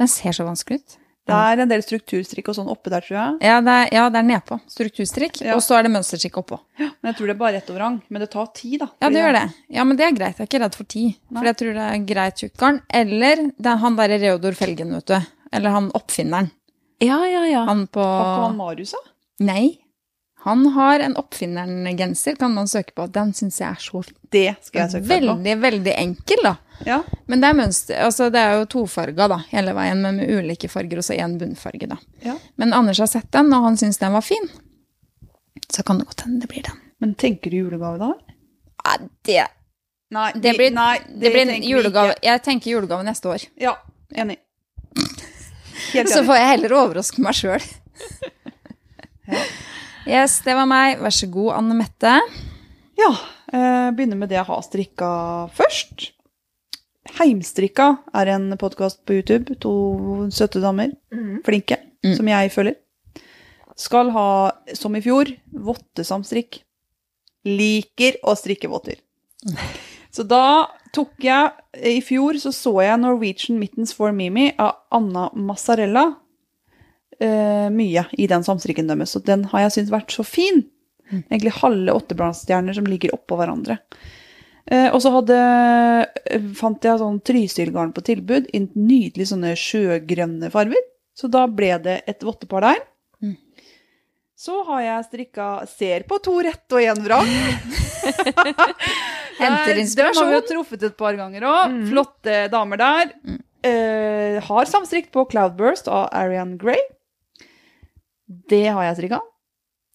Den 0.00 0.08
ser 0.08 0.32
så 0.32 0.46
vanskelig 0.46 0.80
ut. 0.80 0.94
Det 1.24 1.32
er 1.32 1.60
en 1.62 1.70
del 1.70 1.80
strukturstrikk 1.80 2.50
og 2.52 2.56
sånn 2.58 2.66
oppe 2.68 2.90
der, 2.92 3.04
tror 3.04 3.16
jeg. 3.16 3.36
Ja, 3.48 3.60
det 3.64 3.74
er, 3.74 3.86
ja, 3.96 4.02
det 4.12 4.20
er 4.20 4.26
nedpå. 4.28 4.58
Strukturstrikk. 4.68 5.38
Ja. 5.40 5.54
Og 5.56 5.62
så 5.64 5.78
er 5.78 5.86
det 5.86 5.92
mønsterstrikk 5.94 6.36
oppå. 6.42 6.58
Men 6.76 7.08
jeg 7.10 7.16
tror 7.16 7.30
det 7.30 7.34
er 7.34 7.38
bare 7.40 7.54
rett 7.56 7.70
over 7.72 7.80
rang. 7.80 7.96
Men 8.12 8.24
det 8.24 8.28
tar 8.34 8.50
tid, 8.52 8.74
da. 8.82 8.88
Ja, 9.00 9.08
det 9.14 9.22
gjør 9.22 9.36
det. 9.38 9.44
Ja, 9.78 9.86
men 9.88 10.00
det 10.00 10.04
er 10.04 10.18
greit. 10.18 10.36
Jeg 10.36 10.44
er 10.44 10.50
ikke 10.50 10.60
redd 10.66 10.76
for 10.76 10.90
tid. 10.96 11.14
Nei. 11.16 11.38
For 11.38 11.48
jeg 11.48 11.58
tror 11.62 11.78
det 11.78 11.86
er 11.86 12.04
greit 12.10 12.42
tjukt 12.44 12.58
garn. 12.60 12.82
Eller 13.00 13.46
det 13.56 13.72
er 13.72 13.80
han 13.86 13.96
derre 14.00 14.20
Reodor 14.20 14.58
Felgen, 14.58 14.92
vet 14.98 15.14
du. 15.14 15.32
Eller 15.54 15.76
han 15.78 15.88
oppfinneren. 15.96 16.50
Ja, 17.04 17.22
ja, 17.26 17.46
ja. 17.48 17.64
Han 17.70 17.86
på 17.88 18.04
Har 18.04 18.28
ikke 18.34 18.44
han 18.44 18.60
Marius, 18.60 18.92
da? 18.92 19.02
Nei. 19.48 19.64
Han 20.44 20.66
har 20.74 21.00
en 21.00 21.16
Oppfinneren-genser, 21.16 22.36
kan 22.36 22.52
man 22.52 22.68
søke 22.68 22.92
på. 22.92 23.06
Den 23.08 23.32
syns 23.32 23.62
jeg 23.62 23.70
er 23.70 23.80
så 23.80 24.02
fin. 24.04 24.16
Det 24.28 24.50
skal 24.66 24.82
jeg 24.82 24.90
søke 24.92 25.06
på. 25.06 25.12
Veldig, 25.14 25.54
veldig 25.62 25.94
enkel, 26.02 26.42
da. 26.44 26.58
Ja. 26.84 27.02
Men 27.30 27.40
det 27.40 27.48
er 27.48 27.56
mønster, 27.58 28.00
altså 28.04 28.26
det 28.34 28.40
er 28.42 28.58
jo 28.58 28.66
tofarga 28.74 29.28
da, 29.30 29.38
hele 29.52 29.72
veien, 29.76 30.02
men 30.02 30.18
med 30.20 30.30
ulike 30.30 30.68
farger, 30.68 31.00
og 31.00 31.06
så 31.06 31.16
én 31.16 31.38
bunnfarge. 31.40 31.88
da. 31.88 31.98
Ja. 32.26 32.34
Men 32.60 32.74
Anders 32.76 32.98
har 33.00 33.08
sett 33.10 33.30
den, 33.32 33.52
og 33.54 33.62
han 33.68 33.78
syns 33.80 33.98
den 34.02 34.12
var 34.12 34.24
fin. 34.26 34.48
Så 35.70 35.82
kan 35.86 35.98
det 35.98 36.06
godt 36.10 36.26
hende 36.26 36.40
det 36.44 36.50
blir 36.50 36.66
den. 36.66 36.80
Men 37.00 37.14
tenker 37.14 37.50
du 37.50 37.56
julegave 37.62 37.98
da? 37.98 38.12
Ja, 38.84 38.96
det, 39.24 39.44
Nei, 40.14 40.30
det 40.34 40.52
blir, 40.58 40.70
nei, 40.74 40.98
det 41.08 41.30
blir 41.32 41.48
en 41.48 41.62
julegave. 41.64 42.14
Jeg 42.22 42.42
tenker 42.44 42.70
julegave 42.74 43.06
neste 43.06 43.30
år. 43.32 43.46
Ja, 43.60 43.76
enig. 44.14 44.36
Helt 45.94 46.10
Så 46.12 46.22
får 46.26 46.38
jeg 46.38 46.50
heller 46.52 46.76
overraske 46.82 47.22
meg 47.24 47.38
sjøl. 47.38 47.64
Yes, 50.04 50.42
det 50.44 50.52
var 50.52 50.66
meg. 50.68 50.98
Vær 51.00 51.14
så 51.16 51.26
god, 51.32 51.54
Anne 51.56 51.74
Mette. 51.78 52.10
Ja, 53.00 53.06
eh, 53.48 53.86
begynner 53.96 54.18
med 54.20 54.28
det 54.28 54.36
jeg 54.36 54.44
har 54.50 54.60
strikka 54.66 55.08
først. 55.56 56.10
Heimstrikka 57.12 57.90
er 58.16 58.30
en 58.32 58.54
podkast 58.58 59.02
på 59.04 59.18
YouTube. 59.18 59.56
To 59.60 59.74
søte 60.32 60.62
damer. 60.62 60.94
Flinke. 61.44 61.78
Mm. 62.04 62.14
Som 62.16 62.30
jeg 62.30 62.52
følger. 62.52 62.78
Skal 63.76 64.12
ha, 64.14 64.28
som 64.76 64.94
i 64.96 65.02
fjor, 65.04 65.30
vottesamstrikk. 65.52 66.62
Liker 67.44 68.20
å 68.24 68.36
strikke 68.38 68.70
votter. 68.72 69.00
Så 70.14 70.24
da 70.24 70.70
tok 70.94 71.24
jeg 71.26 71.50
I 71.74 71.98
fjor 72.06 72.38
så 72.40 72.52
så 72.54 72.72
jeg 72.84 73.00
Norwegian 73.02 73.58
Mittens 73.58 73.92
for 73.96 74.14
Mimi 74.14 74.52
av 74.62 74.78
Anna 74.94 75.26
Mazzarella. 75.34 76.12
Uh, 77.20 77.70
mye 77.70 78.06
i 78.18 78.26
den 78.30 78.42
samstrikken 78.46 78.88
deres, 78.90 79.12
og 79.14 79.26
den 79.28 79.44
har 79.52 79.66
jeg 79.66 79.74
syntes 79.76 79.92
vært 79.94 80.14
så 80.14 80.24
fin. 80.26 80.64
Egentlig 81.12 81.52
halve 81.60 81.94
åttebladstjerner 81.94 82.76
som 82.76 82.88
ligger 82.88 83.14
oppå 83.14 83.36
hverandre. 83.38 83.78
Eh, 84.72 84.88
og 84.88 85.00
så 85.04 85.12
hadde, 85.12 85.36
eh, 86.24 86.44
fant 86.56 86.84
jeg 86.84 87.00
sånn 87.00 87.20
Trysil-garn 87.20 87.92
på 87.92 88.04
tilbud 88.04 88.48
i 88.56 88.62
nydelige 88.64 89.32
sånne 89.34 89.52
sjøgrønne 89.60 90.50
farger. 90.52 90.80
Så 91.14 91.28
da 91.30 91.44
ble 91.46 91.74
det 91.84 92.00
et 92.08 92.24
vottepar 92.24 92.64
der. 92.64 92.80
Mm. 93.22 93.36
Så 94.34 94.62
har 94.66 94.80
jeg 94.82 95.08
strikka 95.10 95.48
Ser 95.70 96.06
på 96.08 96.18
to 96.24 96.40
rett 96.42 96.74
og 96.74 96.80
én 96.82 97.04
vrang. 97.04 97.28
Henter 99.42 99.78
inspirasjon. 99.82 100.24
Den 100.24 100.32
har 100.32 100.40
vi 100.40 100.48
truffet 100.48 100.88
et 100.88 100.96
par 100.96 101.14
ganger 101.18 101.46
òg. 101.50 101.76
Flotte 101.90 102.40
damer 102.52 102.80
der. 102.80 103.12
Mm. 103.22 103.38
Eh, 103.64 104.40
har 104.44 104.68
samstrikt 104.68 105.12
på 105.12 105.24
Cloudburst 105.30 105.88
av 105.88 106.08
Arian 106.12 106.56
Gray. 106.60 106.80
Det 108.48 108.66
har 108.66 108.88
jeg 108.88 108.98
strikka. 108.98 109.20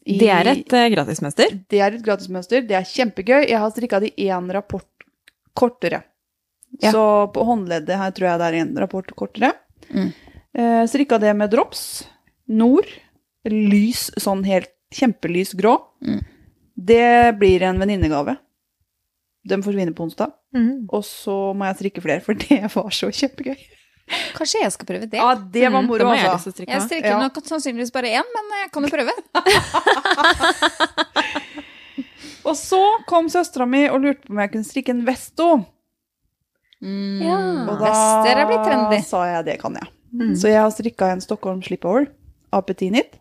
I- 0.06 0.18
Det 0.20 0.30
er 0.32 0.48
et 0.48 0.74
uh, 0.74 0.86
gratismønster. 0.96 1.60
det 1.70 1.80
er 1.82 1.94
et 1.98 2.04
gratismønster. 2.06 2.62
Det 2.68 2.76
er 2.78 2.88
kjempegøy. 2.88 3.48
Jeg 3.50 3.60
har 3.60 3.70
strikka 3.72 4.00
det 4.00 4.14
i 4.18 4.28
én 4.32 4.48
rapport 4.54 4.88
kortere. 5.56 6.04
Ja. 6.82 6.92
Så 6.94 7.02
på 7.34 7.44
håndleddet 7.44 7.98
her 7.98 8.12
tror 8.12 8.28
jeg 8.30 8.40
det 8.40 8.48
er 8.48 8.58
én 8.64 8.78
rapport 8.80 9.10
kortere. 9.16 9.54
Mm. 9.94 10.12
Uh, 10.58 10.84
strikka 10.88 11.20
det 11.20 11.36
med 11.36 11.50
drops. 11.52 12.06
Nord. 12.48 12.88
Lys, 13.50 14.10
sånn 14.20 14.44
helt 14.46 14.72
kjempelys 14.94 15.54
grå. 15.58 15.78
Mm. 16.06 16.20
Det 16.76 17.38
blir 17.40 17.62
en 17.68 17.80
venninnegave. 17.80 18.38
De 19.48 19.58
forsvinner 19.64 19.94
på 19.96 20.04
onsdag. 20.08 20.34
Mm. 20.56 20.88
Og 20.92 21.04
så 21.06 21.54
må 21.56 21.66
jeg 21.70 21.78
strikke 21.80 22.02
flere, 22.04 22.22
for 22.26 22.34
det 22.44 22.62
var 22.74 22.90
så 22.96 23.10
kjempegøy. 23.12 23.58
Kanskje 24.38 24.62
jeg 24.64 24.72
skal 24.76 24.86
prøve 24.90 25.06
det. 25.10 25.18
Ja, 25.20 25.34
det 25.36 25.66
var 25.72 25.82
Mm, 25.82 25.88
moro, 25.88 25.98
det 26.02 26.08
må 26.08 26.16
jeg 26.18 26.30
altså. 26.30 26.52
strikke 26.54 26.72
Jeg 26.74 26.82
strikker 26.88 27.10
Ja. 27.14 27.20
nok 27.22 27.34
sannsynligvis 27.46 27.92
bare 27.94 28.08
én, 28.20 28.24
men 28.36 28.46
jeg 28.64 28.72
kan 28.72 28.84
jo 28.84 28.90
prøve. 28.90 29.14
Og 32.50 32.56
så 32.58 32.80
kom 33.10 33.28
søstera 33.30 33.66
mi 33.70 33.84
og 33.92 34.02
lurte 34.02 34.24
på 34.26 34.32
om 34.34 34.40
jeg 34.42 34.52
kunne 34.54 34.66
strikke 34.68 34.90
en 34.96 35.04
vesto. 35.08 35.48
Mm. 36.82 37.20
Ja. 37.22 37.38
Og 37.70 37.76
da 37.82 37.92
er 38.32 38.46
blitt 38.48 38.64
trendy. 38.66 39.00
sa 39.06 39.26
jeg 39.28 39.46
det 39.46 39.58
kan 39.62 39.74
jeg. 39.76 39.88
Mm. 40.16 40.34
Så 40.40 40.48
jeg 40.50 40.62
har 40.64 40.72
strikka 40.74 41.12
en 41.14 41.22
Stockholm 41.22 41.60
Slipover 41.62 42.08
av 42.56 42.62
Petinit. 42.66 43.12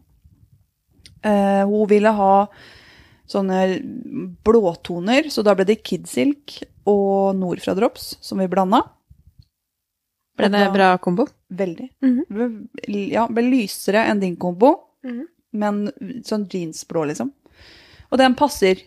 Uh, 1.26 1.64
hun 1.66 1.88
ville 1.90 2.12
ha 2.14 2.46
sånne 3.28 3.58
blåtoner, 4.46 5.26
så 5.28 5.42
da 5.44 5.52
ble 5.58 5.64
det 5.68 5.82
Kidsilk 5.84 6.62
og 6.88 7.34
Nord 7.36 7.60
fra 7.60 7.74
Drops 7.76 8.14
som 8.24 8.38
vi 8.40 8.46
blanda. 8.48 8.80
Ble 10.38 10.48
det 10.52 10.64
da- 10.64 10.72
bra 10.74 10.90
kombo? 10.98 11.26
Veldig. 11.52 11.88
Mhm. 12.04 12.24
Ble- 12.30 13.08
Ja, 13.12 13.26
ble 13.28 13.42
lysere 13.50 14.04
enn 14.08 14.20
din 14.20 14.36
kombo, 14.36 14.74
Mhm. 15.04 15.24
men 15.52 15.86
sånn 16.24 16.46
jeansblå, 16.48 17.06
liksom. 17.10 17.32
Og 18.12 18.18
den 18.18 18.34
passer 18.34 18.78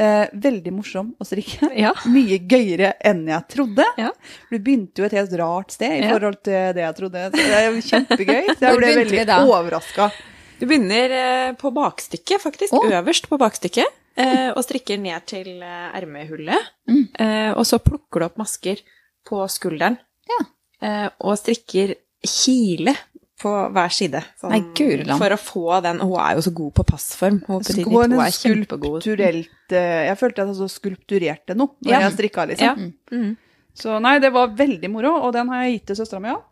eh, 0.00 0.28
veldig 0.32 0.70
morsom 0.72 1.14
å 1.18 1.24
strikke. 1.26 1.68
Ja. 1.84 1.92
Mye 2.06 2.38
gøyere 2.46 2.92
enn 3.04 3.24
jeg 3.26 3.48
trodde. 3.50 3.84
Ja. 3.98 4.12
Du 4.50 4.58
begynte 4.58 5.02
jo 5.02 5.04
et 5.08 5.12
helt 5.18 5.32
rart 5.40 5.72
sted 5.74 5.90
i 5.96 6.04
Ja. 6.06 6.12
forhold 6.14 6.38
til 6.46 6.72
det 6.76 6.84
jeg 6.84 6.96
trodde. 7.00 7.24
Så 7.32 7.36
det 7.36 7.58
er 7.58 7.78
kjempegøy. 7.88 8.44
Så 8.54 8.60
jeg 8.60 8.78
ble 8.78 8.92
veldig 8.94 9.24
overraska. 9.42 10.12
Du 10.60 10.66
begynner 10.66 11.10
eh, 11.18 11.52
på 11.58 11.72
bakstykket, 11.74 12.40
faktisk. 12.42 12.72
Oh. 12.78 12.86
Øverst 12.86 13.28
på 13.28 13.38
bakstykket. 13.38 13.86
Eh, 14.18 14.48
og 14.50 14.62
strikker 14.66 14.98
ned 14.98 15.26
til 15.30 15.62
eh, 15.62 15.90
ermehullet. 15.98 16.70
Mm. 16.90 17.04
Eh, 17.18 17.50
og 17.58 17.66
så 17.66 17.78
plukker 17.82 18.20
du 18.20 18.26
opp 18.26 18.38
masker 18.38 18.80
på 19.28 19.44
skulderen. 19.50 19.98
Ja. 20.28 20.40
Eh, 20.84 21.08
og 21.24 21.38
strikker 21.40 21.94
kile 22.26 22.94
på 23.38 23.50
hver 23.74 23.92
side. 23.94 24.20
sånn 24.40 24.50
Nei, 24.50 24.60
guri 24.74 25.04
for 25.18 25.34
å 25.34 25.38
få 25.38 25.80
den 25.84 26.00
Hun 26.02 26.16
er 26.18 26.38
jo 26.38 26.42
så 26.48 26.52
god 26.54 26.72
på 26.74 26.84
passform. 26.88 27.40
Hun, 27.46 28.16
er 28.18 28.32
skulpturelt 28.34 29.74
eh, 29.74 30.06
Jeg 30.08 30.18
følte 30.18 30.42
at 30.42 30.50
jeg 30.50 30.58
så 30.58 30.70
skulpturerte 30.72 31.54
noe 31.58 31.76
når 31.78 31.92
Ja. 31.92 32.00
jeg 32.06 32.16
strikka, 32.16 32.48
liksom. 32.50 32.66
Ja. 32.66 33.14
Mm. 33.14 33.36
Så 33.78 34.00
nei, 34.02 34.18
det 34.18 34.32
var 34.34 34.50
veldig 34.58 34.90
moro, 34.90 35.14
og 35.22 35.32
den 35.36 35.48
har 35.52 35.64
jeg 35.64 35.78
gitt 35.78 35.86
til 35.92 36.00
søstera 36.00 36.20
mi 36.20 36.32
igjen. 36.32 36.42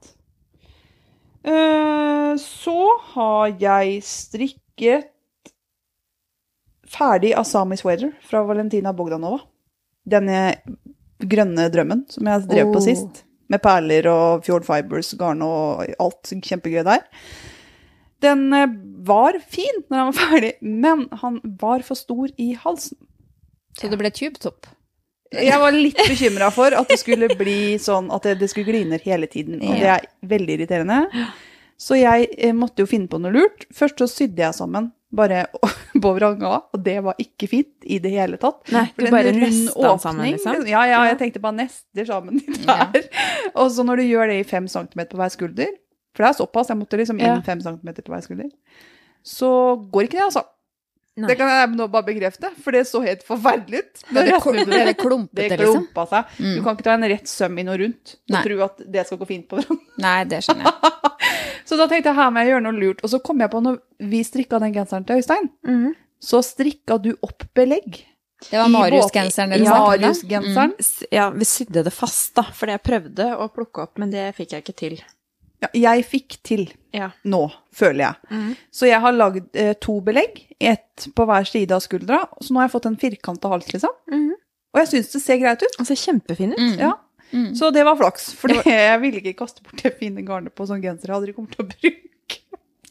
Eh, 1.46 2.32
så 2.38 2.78
har 3.14 3.50
jeg 3.58 4.00
strikket 4.06 5.10
ferdig 6.86 7.34
Asami 7.34 7.78
Sweater 7.78 8.14
fra 8.22 8.44
Valentina 8.46 8.92
Bogdanova. 8.94 9.40
Denne 10.06 10.60
grønne 11.18 11.66
drømmen 11.72 12.06
som 12.12 12.28
jeg 12.30 12.46
drev 12.46 12.70
på 12.74 12.82
sist. 12.84 13.25
Med 13.53 13.62
perler 13.62 14.09
og 14.11 14.47
Fjord 14.47 14.66
Fibers, 14.66 15.12
garn 15.18 15.44
og 15.47 15.84
alt. 16.03 16.32
Kjempegøy 16.42 16.82
der. 16.86 17.05
Den 18.24 18.49
eh, 18.57 18.72
var 19.07 19.36
fin 19.49 19.82
når 19.90 19.99
han 19.99 20.09
var 20.09 20.18
ferdig, 20.20 20.55
men 20.62 21.05
han 21.22 21.40
var 21.61 21.84
for 21.86 21.99
stor 21.99 22.32
i 22.40 22.55
halsen. 22.59 22.99
Så 23.76 23.90
det 23.92 23.99
ble 24.01 24.11
tubetopp. 24.11 24.70
Jeg 25.34 25.59
var 25.61 25.74
litt 25.74 25.99
bekymra 26.07 26.49
for 26.55 26.72
at 26.78 26.88
det 26.88 26.99
skulle 27.01 27.28
bli 27.36 27.76
sånn 27.82 28.09
at 28.14 28.24
det, 28.24 28.36
det 28.40 28.49
skulle 28.53 28.70
gliner 28.70 29.03
hele 29.03 29.28
tiden. 29.28 29.59
Og 29.59 29.74
det 29.82 29.90
er 29.97 30.07
veldig 30.30 30.55
irriterende. 30.57 31.01
Så 31.78 31.98
jeg 32.00 32.28
eh, 32.38 32.54
måtte 32.56 32.80
jo 32.84 32.88
finne 32.88 33.08
på 33.10 33.18
noe 33.20 33.34
lurt. 33.34 33.66
Først 33.76 33.98
så 34.00 34.06
sydde 34.08 34.40
jeg 34.46 34.56
sammen 34.56 34.90
bare 35.16 35.44
på 36.02 36.12
vranga, 36.16 36.48
og 36.74 36.80
det 36.84 36.96
var 37.04 37.14
ikke 37.22 37.46
fint 37.48 37.86
i 37.86 37.98
det 38.02 38.10
hele 38.16 38.38
tatt. 38.42 38.58
Nei, 38.74 38.86
du 38.98 39.06
bare 39.12 39.30
resta 39.36 39.92
sammen, 40.02 40.32
liksom? 40.34 40.64
Ja, 40.66 40.82
ja, 40.88 40.96
Ja. 40.96 41.04
jeg 41.12 41.20
tenkte 41.20 41.40
bare 41.44 41.60
nester 41.62 42.08
sammen 42.08 42.40
de 42.40 42.56
Ja. 42.66 42.88
Og 43.60 43.70
så 43.72 43.84
når 43.86 44.02
du 44.02 44.08
gjør 44.08 44.32
det 44.32 44.40
i 44.40 44.48
fem 44.48 44.66
centimeter 44.68 45.14
på 45.14 45.20
hver 45.22 45.32
skulder, 45.32 45.70
for 46.16 46.24
det 46.24 46.32
er 46.32 46.38
såpass, 46.40 46.72
jeg 46.72 46.80
måtte 46.80 46.98
liksom 47.00 47.20
inn 47.20 47.28
Ja. 47.28 47.38
fem 47.46 47.60
centimeter 47.64 48.02
på 48.04 48.12
hver 48.16 48.24
skulder, 48.26 48.50
så 49.26 49.48
går 49.92 50.08
ikke 50.08 50.18
det, 50.18 50.26
altså. 50.26 50.44
Nei. 51.16 51.30
Det 51.30 51.38
kan 51.40 51.48
jeg 51.48 51.68
nå 51.78 51.86
bare 51.88 52.04
bekrefte, 52.10 52.50
for 52.60 52.76
det 52.76 52.82
så 52.90 53.00
helt 53.00 53.22
forferdelig 53.24 53.78
ut. 53.86 54.02
Det, 54.10 54.24
det, 54.26 54.34
det. 54.36 54.80
det 54.90 54.96
klumpete, 55.00 55.46
Det 55.48 55.56
liksom. 55.62 55.86
klumpa 55.86 56.04
seg. 56.10 56.34
Mm. 56.42 56.50
Du 56.58 56.62
kan 56.66 56.76
ikke 56.76 56.84
ta 56.90 56.96
en 56.98 57.08
rett 57.14 57.30
søm 57.30 57.56
i 57.56 57.64
noe 57.64 57.78
rundt 57.80 58.16
og 58.18 58.34
Nei. 58.36 58.42
tro 58.44 58.58
at 58.66 58.82
det 58.98 59.06
skal 59.08 59.20
gå 59.22 59.28
fint 59.30 59.46
på 59.48 59.56
hverandre. 59.62 59.86
Nei, 60.04 60.18
det 60.28 60.42
skjønner 60.44 60.68
jeg. 60.68 60.92
Så 61.66 61.76
da 61.78 61.86
tenkte 61.90 62.12
jeg 62.12 62.18
her 62.18 62.30
må 62.30 62.42
jeg 62.44 62.52
gjøre 62.54 62.64
noe 62.68 62.78
lurt. 62.78 63.00
Og 63.04 63.10
så 63.10 63.18
kom 63.22 63.40
jeg 63.42 63.50
på 63.50 63.60
når 63.64 63.78
vi 64.12 64.20
strikka 64.26 64.60
den 64.62 64.74
genseren 64.76 65.06
til 65.08 65.18
Øystein, 65.20 65.48
mm. 65.66 65.94
så 66.22 66.42
strikka 66.46 66.98
du 67.02 67.12
opp 67.26 67.42
belegg. 67.58 68.04
Det 68.50 68.58
var 68.60 68.68
Marius-genseren 68.68 69.50
dere 69.54 69.64
snakket 69.64 70.04
om. 70.04 70.72
S- 70.78 71.04
Ja, 71.10 71.30
vi 71.32 71.44
sydde 71.48 71.82
det 71.86 71.92
fast, 71.96 72.34
da, 72.36 72.42
for 72.54 72.68
jeg 72.70 72.82
prøvde 72.84 73.30
å 73.40 73.48
plukke 73.50 73.82
opp, 73.86 73.98
men 73.98 74.10
det 74.12 74.28
fikk 74.36 74.52
jeg 74.52 74.62
ikke 74.64 74.76
til. 74.76 74.96
Ja, 75.64 75.70
jeg 75.72 76.04
fikk 76.04 76.36
til 76.44 76.66
Ja. 76.92 77.10
nå, 77.24 77.46
føler 77.74 78.02
jeg. 78.04 78.14
Mm. 78.30 78.50
Så 78.70 78.86
jeg 78.90 79.00
har 79.00 79.12
lagd 79.16 79.56
eh, 79.56 79.72
to 79.80 80.00
belegg, 80.04 80.42
ett 80.60 81.08
på 81.16 81.24
hver 81.26 81.48
side 81.48 81.72
av 81.72 81.80
skuldra. 81.80 82.20
Så 82.42 82.52
nå 82.52 82.60
har 82.60 82.68
jeg 82.68 82.74
fått 82.76 82.86
en 82.92 82.96
firkanta 83.00 83.48
hals, 83.48 83.72
liksom. 83.72 83.90
Mm. 84.12 84.34
Og 84.76 84.82
jeg 84.82 84.88
syns 84.92 85.12
det 85.16 85.22
ser 85.24 85.38
greit 85.40 85.62
ut. 85.64 85.78
Det 85.80 85.86
ser 85.88 85.96
kjempefin 86.12 86.52
ut. 86.52 86.60
Mm. 86.60 86.78
Ja. 86.78 86.92
Mm. 87.32 87.54
Så 87.58 87.70
det 87.74 87.82
var 87.84 87.96
flaks. 87.98 88.30
For 88.38 88.48
jeg 88.64 89.00
ville 89.02 89.20
ikke 89.22 89.38
kaste 89.44 89.62
bort 89.66 89.82
det 89.82 89.94
fine 89.98 90.22
garnet 90.26 90.54
på 90.54 90.66
sånn 90.68 90.82
genser 90.84 91.10
jeg 91.10 91.16
aldri 91.16 91.34
kommer 91.36 91.50
til 91.56 91.64
å 91.64 91.70
bruke. 91.72 92.02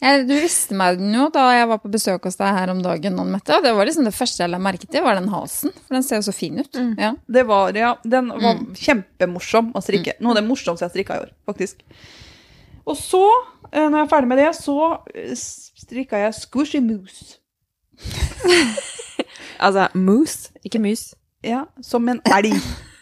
Jeg, 0.05 0.25
du 0.27 0.33
visste 0.35 0.75
meg 0.77 0.97
den 0.99 1.13
jo 1.15 1.29
da 1.33 1.45
jeg 1.55 1.67
var 1.71 1.79
på 1.81 1.89
besøk 1.89 2.25
hos 2.27 2.35
deg 2.37 2.51
her 2.53 2.69
om 2.69 2.81
dagen, 2.83 3.15
Mette. 3.31 3.55
og 3.55 3.63
Det 3.63 3.71
var 3.73 3.87
liksom 3.87 4.03
det 4.05 4.13
første 4.13 4.43
jeg 4.43 4.51
la 4.51 4.59
merke 4.61 4.85
til, 4.91 5.01
var 5.01 5.15
den 5.17 5.29
halsen. 5.31 5.71
For 5.87 5.95
den 5.95 6.03
ser 6.05 6.19
jo 6.19 6.25
så 6.27 6.33
fin 6.35 6.59
ut. 6.59 6.69
Mm. 6.75 6.91
Ja. 6.99 7.13
Det 7.31 7.45
var, 7.47 7.71
ja, 7.79 7.93
den 8.03 8.27
var 8.29 8.59
Mm. 8.59 8.75
kjempemorsom 8.75 9.71
å 9.73 9.81
strikke. 9.81 10.17
Noe 10.19 10.35
av 10.35 10.41
det 10.41 10.45
morsomste 10.49 10.85
jeg 10.85 10.91
strikka 10.97 11.15
i 11.15 11.23
år, 11.25 11.31
faktisk. 11.47 11.81
Og 12.85 12.99
så, 12.99 13.23
eh, 13.71 13.87
når 13.87 13.97
jeg 14.03 14.05
er 14.05 14.11
ferdig 14.13 14.27
med 14.29 14.37
det, 14.43 14.51
så 14.59 14.75
eh, 15.15 15.33
strikka 15.33 16.19
jeg 16.27 16.37
squishy 16.43 16.83
moose. 16.85 17.39
Altså 19.59 19.87
moose, 19.95 20.51
ikke 20.67 20.81
mus. 20.83 21.13
Ja, 21.43 21.63
som 21.81 22.09
en 22.11 22.19
elg. 22.27 22.53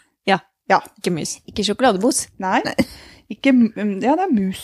Ja. 0.70 0.78
Ja. 0.78 0.80
Ikke 1.00 1.12
mus. 1.12 1.38
Ikke 1.50 1.66
sjokoladebos. 1.68 2.28
Nei, 2.42 2.62
ikke 3.32 3.52
Ja, 4.04 4.16
det 4.16 4.28
er 4.28 4.32
mus. 4.34 4.64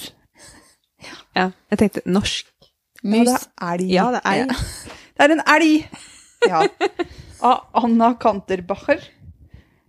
Ja, 1.36 1.50
jeg 1.72 1.80
tenkte 1.82 2.04
norsk. 2.08 2.48
Mus. 3.04 3.30
Ja, 3.30 3.36
det 3.36 3.40
er 3.60 3.74
elg. 3.74 3.92
Ja, 3.94 4.08
det 4.16 4.22
er 4.26 4.54
Det 5.20 5.26
er 5.26 5.34
en 5.36 5.44
elg! 5.52 5.88
Ja. 6.48 6.62
Av 7.44 7.84
Anna 7.84 8.14
Kanterbacher. 8.20 9.02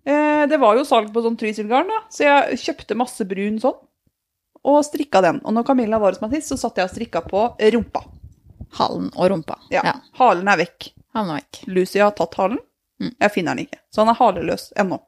Eh, 0.06 0.46
det 0.50 0.58
var 0.58 0.78
jo 0.78 0.86
salg 0.86 1.12
på 1.14 1.22
sånn 1.22 1.36
trysilgarn, 1.38 1.90
da, 1.90 2.00
så 2.10 2.24
jeg 2.26 2.58
kjøpte 2.62 2.96
masse 2.98 3.26
brun 3.28 3.60
sånn. 3.62 3.76
Og 4.66 4.80
strikka 4.84 5.22
den. 5.24 5.38
Og 5.46 5.54
når 5.56 5.68
Camilla 5.68 6.00
var 6.02 6.14
hos 6.14 6.22
meg 6.22 6.34
sist, 6.36 6.50
så 6.52 6.58
satt 6.60 6.80
jeg 6.80 6.88
og 6.88 6.92
strikka 6.92 7.22
på 7.26 7.44
rumpa. 7.76 8.02
Halen 8.78 9.08
og 9.14 9.30
rumpa. 9.32 9.56
Ja. 9.72 9.84
Ja. 9.86 9.94
Halen 10.18 10.50
er 10.50 10.60
vekk. 10.60 10.90
Halen 11.16 11.32
er 11.34 11.40
vekk. 11.44 11.62
Lucy 11.70 12.02
har 12.02 12.12
tatt 12.18 12.36
halen. 12.38 12.60
Mm. 13.00 13.14
Jeg 13.14 13.34
finner 13.34 13.56
den 13.56 13.64
ikke. 13.66 13.80
Så 13.90 14.02
han 14.02 14.12
er 14.12 14.18
haleløs 14.18 14.68
ennå. 14.78 14.98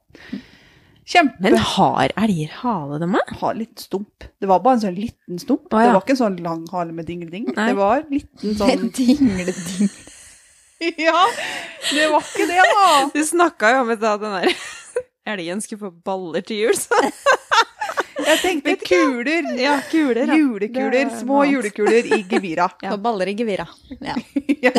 Kjempe 1.12 1.42
Men 1.44 1.56
har 1.58 2.12
elger 2.22 2.52
hale, 2.62 2.98
dem 3.02 3.16
òg? 3.18 3.32
Har 3.42 3.56
litt 3.58 3.82
stump. 3.84 4.24
Det 4.40 4.48
var 4.48 4.62
bare 4.64 4.78
en 4.78 4.84
sånn 4.86 4.96
liten 4.96 5.40
stump. 5.42 5.66
Å, 5.68 5.80
ja. 5.82 5.90
Det 5.90 5.96
var 5.98 6.04
ikke 6.06 6.14
en 6.16 6.20
sånn 6.22 6.38
lang 6.44 6.62
hale 6.72 6.94
med 6.96 7.08
dingleding. 7.10 7.50
Nei. 7.52 7.66
Det 7.68 7.76
var 7.76 8.04
liten 8.08 8.56
sånn 8.60 8.88
Dingleding. 8.96 9.92
Ja, 10.98 11.20
det 11.92 12.08
var 12.10 12.24
ikke 12.26 12.42
det, 12.50 12.56
da! 12.74 12.86
Du 13.14 13.20
snakka 13.22 13.68
jo 13.70 13.82
om 13.84 13.90
at 13.94 14.00
da 14.02 14.16
den 14.18 14.32
der 14.34 14.48
elgen 15.36 15.60
skulle 15.62 15.78
få 15.84 15.90
baller 16.02 16.42
til 16.42 16.58
jul, 16.64 16.74
så 16.74 16.98
Jeg 18.22 18.40
tenkte 18.42 18.74
kuler. 18.82 19.46
Ja, 19.62 19.76
kuler. 19.92 20.24
ja. 20.26 20.38
Julekuler. 20.40 20.96
Er 21.04 21.12
Små 21.20 21.44
noe 21.44 21.52
julekuler 21.52 22.08
i 22.16 22.18
gevira. 22.26 22.66
Og 22.90 22.98
baller 23.02 23.30
i 23.30 23.36
gevira. 23.38 23.68
Ja. 24.02 24.16
ja. 24.66 24.72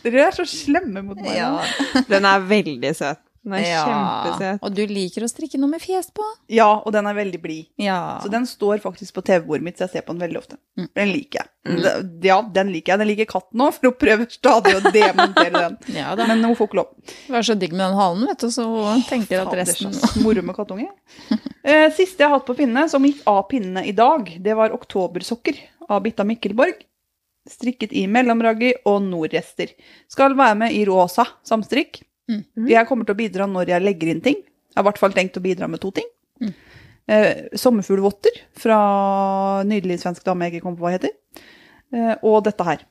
Dere 0.00 0.24
er 0.30 0.36
så 0.36 0.48
slemme 0.48 1.04
mot 1.04 1.20
meg. 1.20 1.36
Ja. 1.36 1.60
Den 2.08 2.28
er 2.32 2.48
veldig 2.48 2.94
søt. 2.96 3.20
Den 3.42 3.56
er 3.58 3.64
ja. 3.64 3.82
kjempesøt. 3.82 4.62
Og 4.62 4.74
du 4.76 4.82
liker 4.86 5.24
å 5.26 5.28
strikke 5.30 5.58
noe 5.58 5.72
med 5.72 5.82
fjes 5.82 6.12
på? 6.14 6.24
ja, 6.52 6.68
og 6.78 6.92
den 6.94 7.08
er 7.10 7.16
veldig 7.16 7.40
blid. 7.42 7.64
Ja. 7.80 8.20
Så 8.22 8.30
den 8.30 8.46
står 8.46 8.78
faktisk 8.84 9.16
på 9.16 9.24
TV-bordet 9.26 9.66
mitt, 9.66 9.78
så 9.78 9.88
jeg 9.88 9.96
ser 9.96 10.04
på 10.06 10.14
den 10.14 10.22
veldig 10.22 10.38
ofte. 10.38 10.58
Mm. 10.78 10.88
Den 10.98 11.10
liker 11.10 11.40
jeg. 11.40 11.50
Mm. 11.66 12.20
Ja, 12.22 12.36
den 12.54 12.70
liker 12.74 12.92
jeg. 12.92 13.00
Den 13.02 13.10
liker 13.10 13.28
katten 13.32 13.64
òg, 13.64 13.74
for 13.76 13.90
hun 13.90 13.96
prøver 13.98 14.30
stadig 14.30 14.76
å 14.78 14.84
demontere 14.94 15.52
den. 15.56 15.76
ja. 15.98 16.14
Men 16.22 16.44
hun 16.46 16.54
får 16.58 16.70
ikke 16.70 16.80
lov. 16.82 16.92
Det 17.08 17.34
var 17.34 17.48
så 17.48 17.58
digg 17.58 17.74
med 17.74 17.84
den 17.84 17.98
halen, 17.98 18.28
vet 18.30 18.46
du, 18.46 18.48
så 18.54 18.68
hun 18.68 19.04
tenker 19.08 19.42
at 19.42 19.58
resten 19.58 19.98
Moro 20.22 20.46
med 20.46 20.58
kattunge. 20.58 20.90
Eh, 21.62 21.92
siste 21.94 22.18
jeg 22.18 22.26
har 22.26 22.40
hatt 22.40 22.46
på 22.48 22.56
pinne, 22.58 22.82
som 22.90 23.04
gikk 23.06 23.20
av 23.30 23.44
pinnene 23.46 23.84
i 23.86 23.92
dag, 23.94 24.26
det 24.42 24.56
var 24.58 24.72
oktobersokker 24.74 25.60
av 25.86 26.00
Bitta 26.02 26.24
Mikkelborg. 26.26 26.80
Strikket 27.46 27.94
i 27.94 28.08
mellomraggi 28.10 28.72
og 28.90 29.04
nordrester. 29.06 29.70
Skal 30.10 30.34
være 30.38 30.58
med 30.58 30.74
i 30.74 30.82
rosa 30.88 31.28
samstrikk. 31.46 32.00
Mm. 32.30 32.42
Jeg 32.70 32.86
kommer 32.88 33.08
til 33.08 33.16
å 33.16 33.20
bidra 33.22 33.46
når 33.50 33.72
jeg 33.74 33.84
legger 33.84 34.12
inn 34.12 34.22
ting. 34.24 34.38
Jeg 34.42 34.78
har 34.78 34.84
i 34.84 34.88
hvert 34.88 35.00
fall 35.02 35.16
tenkt 35.16 35.36
å 35.36 35.42
bidra 35.44 35.68
med 35.68 35.82
to 35.82 35.90
ting. 35.94 36.06
Mm. 36.42 36.52
Eh, 37.12 37.30
Sommerfuglvotter 37.58 38.36
fra 38.62 38.78
Nydelig 39.68 39.98
svensk 40.04 40.24
dame 40.24 40.46
jeg 40.46 40.54
ikke 40.56 40.66
kommer 40.68 40.78
på 40.80 40.86
hva 40.86 40.94
heter. 40.94 41.12
Eh, 41.92 42.14
og 42.22 42.44
dette 42.46 42.66
her. 42.66 42.84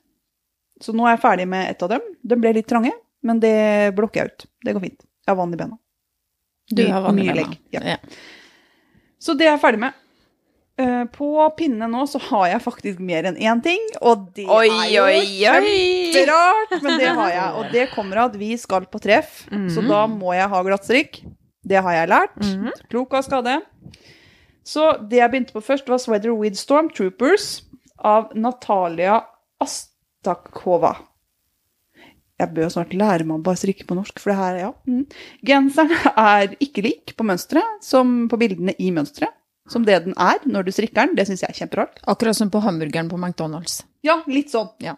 Så 0.82 0.94
nå 0.98 1.06
er 1.08 1.16
jeg 1.16 1.24
ferdig 1.24 1.48
med 1.50 1.70
ett 1.72 1.86
av 1.86 1.94
dem. 1.96 2.06
De 2.22 2.38
ble 2.42 2.54
litt 2.58 2.68
trange, 2.70 2.92
men 3.26 3.40
det 3.42 3.56
blokker 3.98 4.22
jeg 4.24 4.34
ut. 4.34 4.46
Det 4.66 4.76
går 4.76 4.86
fint. 4.90 5.02
Jeg 5.26 5.32
har 5.32 5.40
vann 5.40 5.54
i 5.54 5.60
bena. 5.60 5.78
Du 6.72 6.84
har 6.88 7.04
vann 7.06 7.20
i 7.22 7.28
bena. 7.30 7.58
ja. 7.74 7.82
Ja. 7.96 7.98
Så 9.22 9.36
det 9.38 9.46
er 9.46 9.54
jeg 9.56 9.62
ferdig 9.62 9.82
med. 9.84 9.94
Eh, 10.82 11.04
På 11.14 11.28
pinne 11.58 11.88
nå 11.92 12.06
så 12.10 12.20
har 12.30 12.48
jeg 12.54 12.64
faktisk 12.64 13.02
mer 13.04 13.28
enn 13.30 13.38
én 13.38 13.62
ting, 13.66 13.82
og 14.02 14.30
det 14.38 14.48
Oi, 14.50 14.68
er 14.70 14.90
jo 14.94 15.04
oi, 15.06 15.20
kjemperart, 15.42 16.76
men 16.82 16.98
det 17.02 17.12
har 17.18 17.34
jeg. 17.36 17.50
Og 17.60 17.72
det 17.76 17.86
kommer 17.94 18.22
av 18.24 18.32
at 18.32 18.40
vi 18.42 18.54
skal 18.58 18.88
på 18.90 19.02
treff, 19.04 19.44
så 19.74 19.84
da 19.86 20.06
må 20.10 20.34
jeg 20.38 20.50
ha 20.54 20.64
glattstrikk. 20.66 21.22
Det 21.62 21.78
har 21.86 21.94
jeg 21.94 22.10
lært. 22.10 22.40
Mhm. 22.42 22.72
Klok 22.90 23.14
av 23.20 23.26
skade. 23.28 23.60
Så 24.66 24.88
det 25.10 25.20
jeg 25.20 25.32
begynte 25.34 25.54
på 25.54 25.62
først, 25.66 25.88
var 25.90 25.98
Sweater 26.02 26.34
with 26.38 26.58
Stormtroopers 26.58 27.62
av 27.98 28.32
Natalia 28.38 29.20
Astakova. 29.62 30.96
Jeg 32.42 32.54
bør 32.56 32.72
snart 32.74 32.94
lære 32.98 33.26
meg 33.28 33.38
å 33.38 33.44
bare 33.46 33.60
strikke 33.62 33.86
på 33.86 33.94
norsk, 33.98 34.18
for 34.22 34.32
det 34.32 34.38
her, 34.40 34.56
ja. 34.64 34.72
Mm. 34.90 35.04
Genseren 35.46 35.92
er 36.18 36.56
ikke 36.64 36.82
lik 36.88 37.14
på 37.18 37.26
mønsteret 37.28 37.84
som 37.86 38.28
på 38.32 38.40
bildene 38.42 38.74
i 38.82 38.90
mønsteret. 38.96 39.36
Som 39.70 39.86
det 39.86 40.00
den 40.08 40.18
er 40.18 40.42
når 40.50 40.68
du 40.68 40.74
strikker 40.74 41.06
den. 41.06 41.16
Det 41.18 41.28
syns 41.30 41.44
jeg 41.46 41.54
er 41.54 41.60
kjemperart. 41.64 42.02
Akkurat 42.10 42.38
som 42.38 42.50
på 42.54 42.64
hamburgeren 42.64 43.12
på 43.12 43.20
McDonald's. 43.20 43.82
Ja, 44.06 44.22
litt 44.28 44.50
sånn. 44.54 44.72
Ja. 44.82 44.98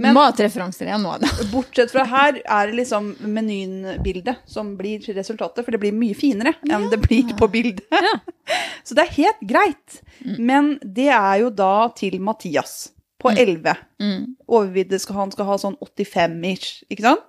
Men 0.00 0.14
Matreferanser 0.16 0.88
igjen 0.88 1.02
nå, 1.04 1.18
da. 1.20 1.28
bortsett 1.52 1.90
fra 1.92 2.06
her 2.08 2.38
er 2.40 2.70
det 2.70 2.78
liksom 2.78 3.10
menyen-bildet 3.28 4.46
som 4.48 4.70
blir 4.78 5.04
resultatet, 5.12 5.60
for 5.66 5.74
det 5.74 5.82
blir 5.82 5.92
mye 5.92 6.16
finere 6.16 6.54
enn 6.64 6.86
det 6.88 6.96
blir 7.02 7.34
på 7.36 7.48
bildet. 7.52 7.84
Så 8.86 8.96
det 8.96 9.04
er 9.04 9.18
helt 9.18 9.44
greit. 9.44 10.00
Men 10.40 10.78
det 10.80 11.10
er 11.12 11.42
jo 11.42 11.52
da 11.52 11.90
til 11.98 12.16
Mathias 12.24 12.88
på 13.20 13.34
11. 13.36 13.76
Mm. 14.00 14.32
Overvidde 14.48 14.98
skal 15.02 15.20
han 15.20 15.34
skal 15.34 15.50
ha 15.50 15.58
sånn 15.60 15.76
85-ish, 15.84 16.86
ikke 16.88 17.04
sant? 17.10 17.28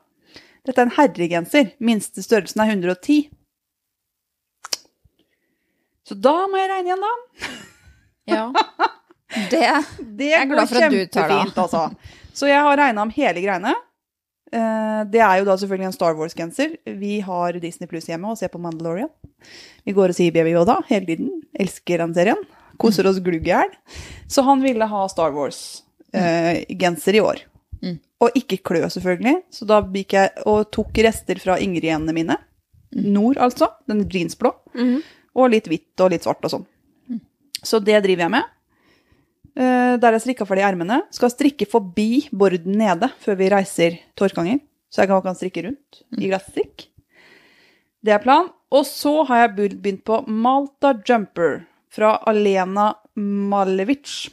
Dette 0.63 0.79
er 0.79 0.87
en 0.87 0.95
herregenser. 0.95 1.73
Minste 1.83 2.23
størrelsen 2.23 2.63
er 2.63 2.71
110. 2.77 3.27
Så 6.07 6.15
da 6.19 6.33
må 6.51 6.59
jeg 6.59 6.69
regne 6.73 6.91
igjen, 6.91 7.03
da. 7.07 7.13
Ja. 8.33 8.43
Det 9.51 9.63
Det 10.19 10.29
Jeg 10.29 10.41
er 10.41 10.51
glad 10.51 10.69
for 10.69 10.83
at 10.85 10.91
du 10.93 11.05
tar 11.11 11.27
det. 11.31 11.57
altså. 11.57 11.81
Så 12.33 12.47
jeg 12.47 12.61
har 12.63 12.77
regna 12.79 13.01
om 13.03 13.09
hele 13.13 13.41
greiene. 13.43 13.73
Eh, 14.53 15.03
Det 15.11 15.19
er 15.21 15.39
jo 15.41 15.45
da 15.49 15.55
selvfølgelig 15.59 15.89
en 15.89 15.95
Star 15.95 16.15
Wars-genser. 16.17 16.75
Vi 16.99 17.19
har 17.25 17.53
Disney 17.59 17.87
Pluss 17.89 18.07
hjemme 18.07 18.29
og 18.31 18.37
ser 18.39 18.51
på 18.53 18.61
Mandalorian. 18.61 19.09
Vi 19.85 19.91
går 19.93 20.13
og 20.13 20.15
sier 20.17 20.31
Baby 20.35 20.53
Yoda 20.55 20.77
hele 20.87 21.05
tiden. 21.09 21.31
Elsker 21.59 21.97
den 22.03 22.13
serien. 22.15 22.39
Koser 22.79 23.05
oss 23.09 23.19
glugg 23.21 23.43
i 23.47 23.51
hjel. 23.51 23.73
Så 24.31 24.43
han 24.47 24.61
ville 24.63 24.87
ha 24.89 25.01
Star 25.11 25.33
Wars-genser 25.35 27.15
i 27.19 27.21
år. 27.23 27.41
Mm. 27.83 27.97
Og 28.23 28.37
ikke 28.39 28.61
klø, 28.63 28.85
selvfølgelig. 28.89 29.35
Så 29.51 29.67
da 29.67 29.81
gikk 29.93 30.15
jeg 30.15 30.31
og 30.47 30.69
tok 30.73 30.95
rester 31.05 31.41
fra 31.43 31.57
Ingrid-genene 31.61 32.15
mine. 32.15 32.37
Nord, 32.93 33.37
altså. 33.41 33.67
Den 33.89 34.05
jeansblå. 34.09 34.53
Mhm. 34.77 35.01
Og 35.35 35.49
litt 35.53 35.67
hvitt 35.69 36.03
og 36.05 36.11
litt 36.13 36.25
svart 36.25 36.43
og 36.45 36.51
sånn. 36.53 36.65
Så 37.63 37.79
det 37.83 38.01
driver 38.03 38.25
jeg 38.27 38.33
med. 38.33 38.49
Eh, 39.55 39.95
der 40.01 40.15
jeg 40.17 40.23
strikka 40.25 40.45
ferdig 40.49 40.65
ermene. 40.67 41.01
Skal 41.13 41.31
strikke 41.33 41.67
forbi 41.69 42.25
borden 42.33 42.77
nede 42.79 43.09
før 43.23 43.37
vi 43.39 43.49
reiser 43.53 43.99
til 44.17 44.27
Orkanger. 44.27 44.59
Så 44.93 45.01
jeg 45.03 45.09
kan, 45.09 45.23
kan 45.25 45.37
strikke 45.37 45.63
rundt 45.67 46.01
i 46.19 46.29
glattstrikk. 46.29 46.87
Det 48.03 48.13
er 48.13 48.21
planen. 48.23 48.51
Og 48.73 48.85
så 48.89 49.19
har 49.29 49.43
jeg 49.47 49.55
begynt- 49.81 50.03
på 50.05 50.19
Malta 50.27 50.93
Jumper 51.07 51.63
fra 51.93 52.15
Alena 52.29 52.91
Malevic. 53.15 54.29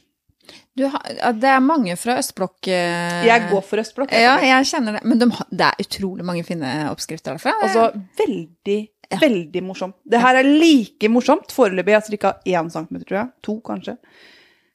Du 0.74 0.86
har, 0.88 1.02
det 1.36 1.46
er 1.50 1.60
mange 1.62 1.94
fra 2.00 2.16
østblokk 2.18 2.68
eh, 2.72 3.26
Jeg 3.28 3.48
går 3.50 3.62
for 3.66 3.82
østblokk. 3.82 4.12
Ja, 4.16 4.38
jeg 4.42 4.66
kjenner 4.70 4.96
det. 4.96 5.02
Men 5.04 5.20
de, 5.20 5.28
det 5.52 5.66
er 5.68 5.84
utrolig 5.84 6.24
mange 6.26 6.42
fine 6.46 6.70
oppskrifter 6.90 7.36
derfra. 7.36 7.52
Altså, 7.62 7.84
veldig, 8.18 8.78
veldig 9.18 9.62
morsomt. 9.66 9.96
Det 10.04 10.20
her 10.22 10.40
er 10.40 10.46
like 10.46 11.10
morsomt, 11.10 11.52
foreløpig, 11.54 11.94
jeg 11.96 12.06
strikka 12.06 12.34
én 12.46 12.70
centimeter, 12.72 13.06
tror 13.08 13.18
jeg, 13.20 13.32
to 13.46 13.56
kanskje, 13.66 13.96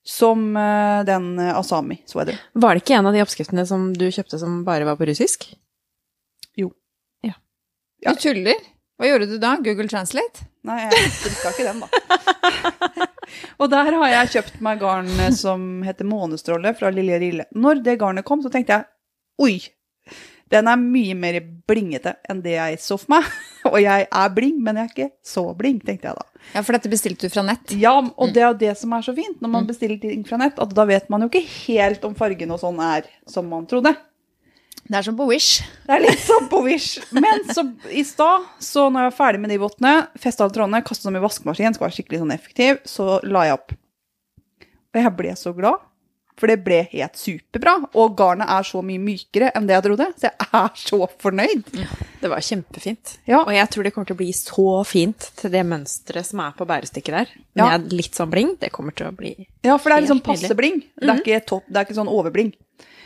som 0.05 0.47
eh, 0.59 1.01
den 1.07 1.31
eh, 1.39 1.55
Asami 1.55 2.01
det. 2.27 2.37
Var 2.53 2.75
det 2.75 2.83
ikke 2.83 2.97
en 2.99 3.09
av 3.09 3.15
de 3.15 3.23
oppskriftene 3.23 3.65
som 3.65 3.91
du 3.95 4.05
kjøpte 4.09 4.39
som 4.41 4.63
bare 4.67 4.85
var 4.85 4.99
på 4.99 5.07
russisk? 5.09 5.47
Jo. 6.59 6.71
Ja. 7.25 7.37
Du 8.03 8.13
tuller. 8.21 8.59
Hva 8.95 9.09
gjorde 9.09 9.27
du 9.27 9.39
da? 9.41 9.55
Google 9.59 9.89
Translate? 9.91 10.45
Nei, 10.65 10.77
jeg 10.85 11.09
strikka 11.17 11.51
ikke 11.51 11.65
den, 11.67 11.81
da. 11.83 11.87
og 13.59 13.71
der 13.73 13.89
har 13.97 14.11
jeg 14.13 14.31
kjøpt 14.37 14.61
meg 14.63 14.79
garn 14.83 15.09
eh, 15.19 15.33
som 15.35 15.81
heter 15.85 16.07
Månestråle 16.07 16.75
fra 16.77 16.93
Lille 16.93 17.19
Rille. 17.21 17.47
Når 17.55 17.83
det 17.85 17.97
garnet 18.01 18.27
kom, 18.27 18.43
så 18.45 18.51
tenkte 18.53 18.77
jeg 18.77 18.87
oi, 19.41 19.57
den 20.53 20.69
er 20.69 20.79
mye 20.79 21.17
mer 21.17 21.41
blingete 21.67 22.15
enn 22.29 22.43
det 22.45 22.55
jeg 22.55 22.79
så 22.83 22.99
for 23.01 23.17
meg. 23.17 23.27
Og 23.73 23.77
jeg 23.81 24.07
er 24.07 24.33
bling, 24.35 24.57
men 24.63 24.77
jeg 24.79 24.87
er 24.87 24.93
ikke 24.93 25.11
så 25.25 25.45
bling, 25.57 25.79
tenkte 25.85 26.11
jeg 26.11 26.17
da. 26.19 26.25
Ja, 26.53 26.61
for 26.61 26.77
dette 26.77 26.91
bestilte 26.91 27.25
du 27.25 27.33
fra 27.33 27.43
nett. 27.45 27.73
Ja, 27.81 27.95
og 27.97 28.33
det 28.35 28.43
er 28.43 28.51
jo 28.51 28.57
det 28.61 28.73
som 28.77 28.93
er 28.93 29.05
så 29.05 29.15
fint 29.17 29.39
når 29.41 29.51
man 29.55 29.69
bestiller 29.69 29.97
ting 30.01 30.25
fra 30.27 30.37
nett, 30.41 30.59
at 30.61 30.75
da 30.77 30.85
vet 30.85 31.07
man 31.09 31.25
jo 31.25 31.29
ikke 31.31 31.45
helt 31.65 32.05
om 32.05 32.13
fargen 32.17 32.53
og 32.53 32.61
sånn 32.61 32.77
er 32.85 33.07
som 33.29 33.49
man 33.49 33.65
trodde. 33.69 33.95
Det 34.85 34.99
er 34.99 35.05
som 35.07 35.15
på 35.17 35.25
Wish. 35.25 35.63
Det 35.87 35.95
er 35.95 36.03
litt 36.03 36.21
som 36.21 36.45
på 36.51 36.59
Wish. 36.67 36.99
Men 37.15 37.41
så 37.49 37.63
i 37.89 38.03
stad, 38.05 38.45
så 38.61 38.85
når 38.93 39.07
jeg 39.07 39.09
var 39.09 39.17
ferdig 39.17 39.41
med 39.41 39.49
de 39.49 39.57
vottene, 39.63 39.93
festa 40.21 40.45
alle 40.45 40.53
trådene, 40.53 40.83
kasta 40.85 41.09
dem 41.09 41.17
i 41.17 41.23
vaskemaskinen, 41.23 41.73
skal 41.73 41.87
være 41.87 41.95
skikkelig 41.97 42.21
sånn 42.21 42.35
effektiv, 42.35 42.83
så 42.85 43.15
la 43.25 43.47
jeg 43.47 43.57
opp. 43.57 43.73
Og 44.93 45.01
jeg 45.01 45.13
ble 45.17 45.33
så 45.39 45.55
glad, 45.57 45.81
for 46.39 46.51
det 46.51 46.57
ble 46.65 46.81
helt 46.91 47.15
superbra. 47.19 47.75
Og 47.95 48.15
garnet 48.19 48.49
er 48.51 48.67
så 48.67 48.81
mye 48.85 49.01
mykere 49.01 49.51
enn 49.55 49.69
det 49.69 49.77
jeg 49.77 49.85
trodde, 49.87 50.07
så 50.19 50.27
jeg 50.27 50.49
er 50.59 50.81
så 50.81 50.99
fornøyd. 51.23 51.63
Det 52.21 52.31
var 52.31 52.43
kjempefint. 52.43 53.15
Ja. 53.29 53.41
Og 53.43 53.53
jeg 53.55 53.71
tror 53.71 53.87
det 53.87 53.93
kommer 53.95 54.09
til 54.09 54.17
å 54.17 54.21
bli 54.23 54.31
så 54.35 54.67
fint 54.87 55.29
til 55.39 55.53
det 55.53 55.63
mønsteret 55.67 56.27
som 56.27 56.43
er 56.43 56.55
på 56.57 56.67
bærestykket 56.67 57.17
der. 57.19 57.33
Ja. 57.55 57.71
Med 57.71 57.95
litt 57.95 58.17
sånn 58.17 58.31
bling. 58.33 58.55
Det 58.61 58.73
kommer 58.75 58.95
til 58.95 59.09
å 59.09 59.15
bli 59.15 59.33
Ja, 59.65 59.77
for 59.77 59.89
det 59.89 59.97
er 59.97 60.07
liksom 60.07 60.23
passe 60.25 60.57
bling. 60.57 60.83
Det 60.99 61.11
er 61.11 61.23
ikke 61.23 61.43
topp, 61.53 61.67
det 61.69 61.81
er 61.81 61.87
ikke 61.87 61.99
sånn 62.01 62.11
overbling. 62.11 62.53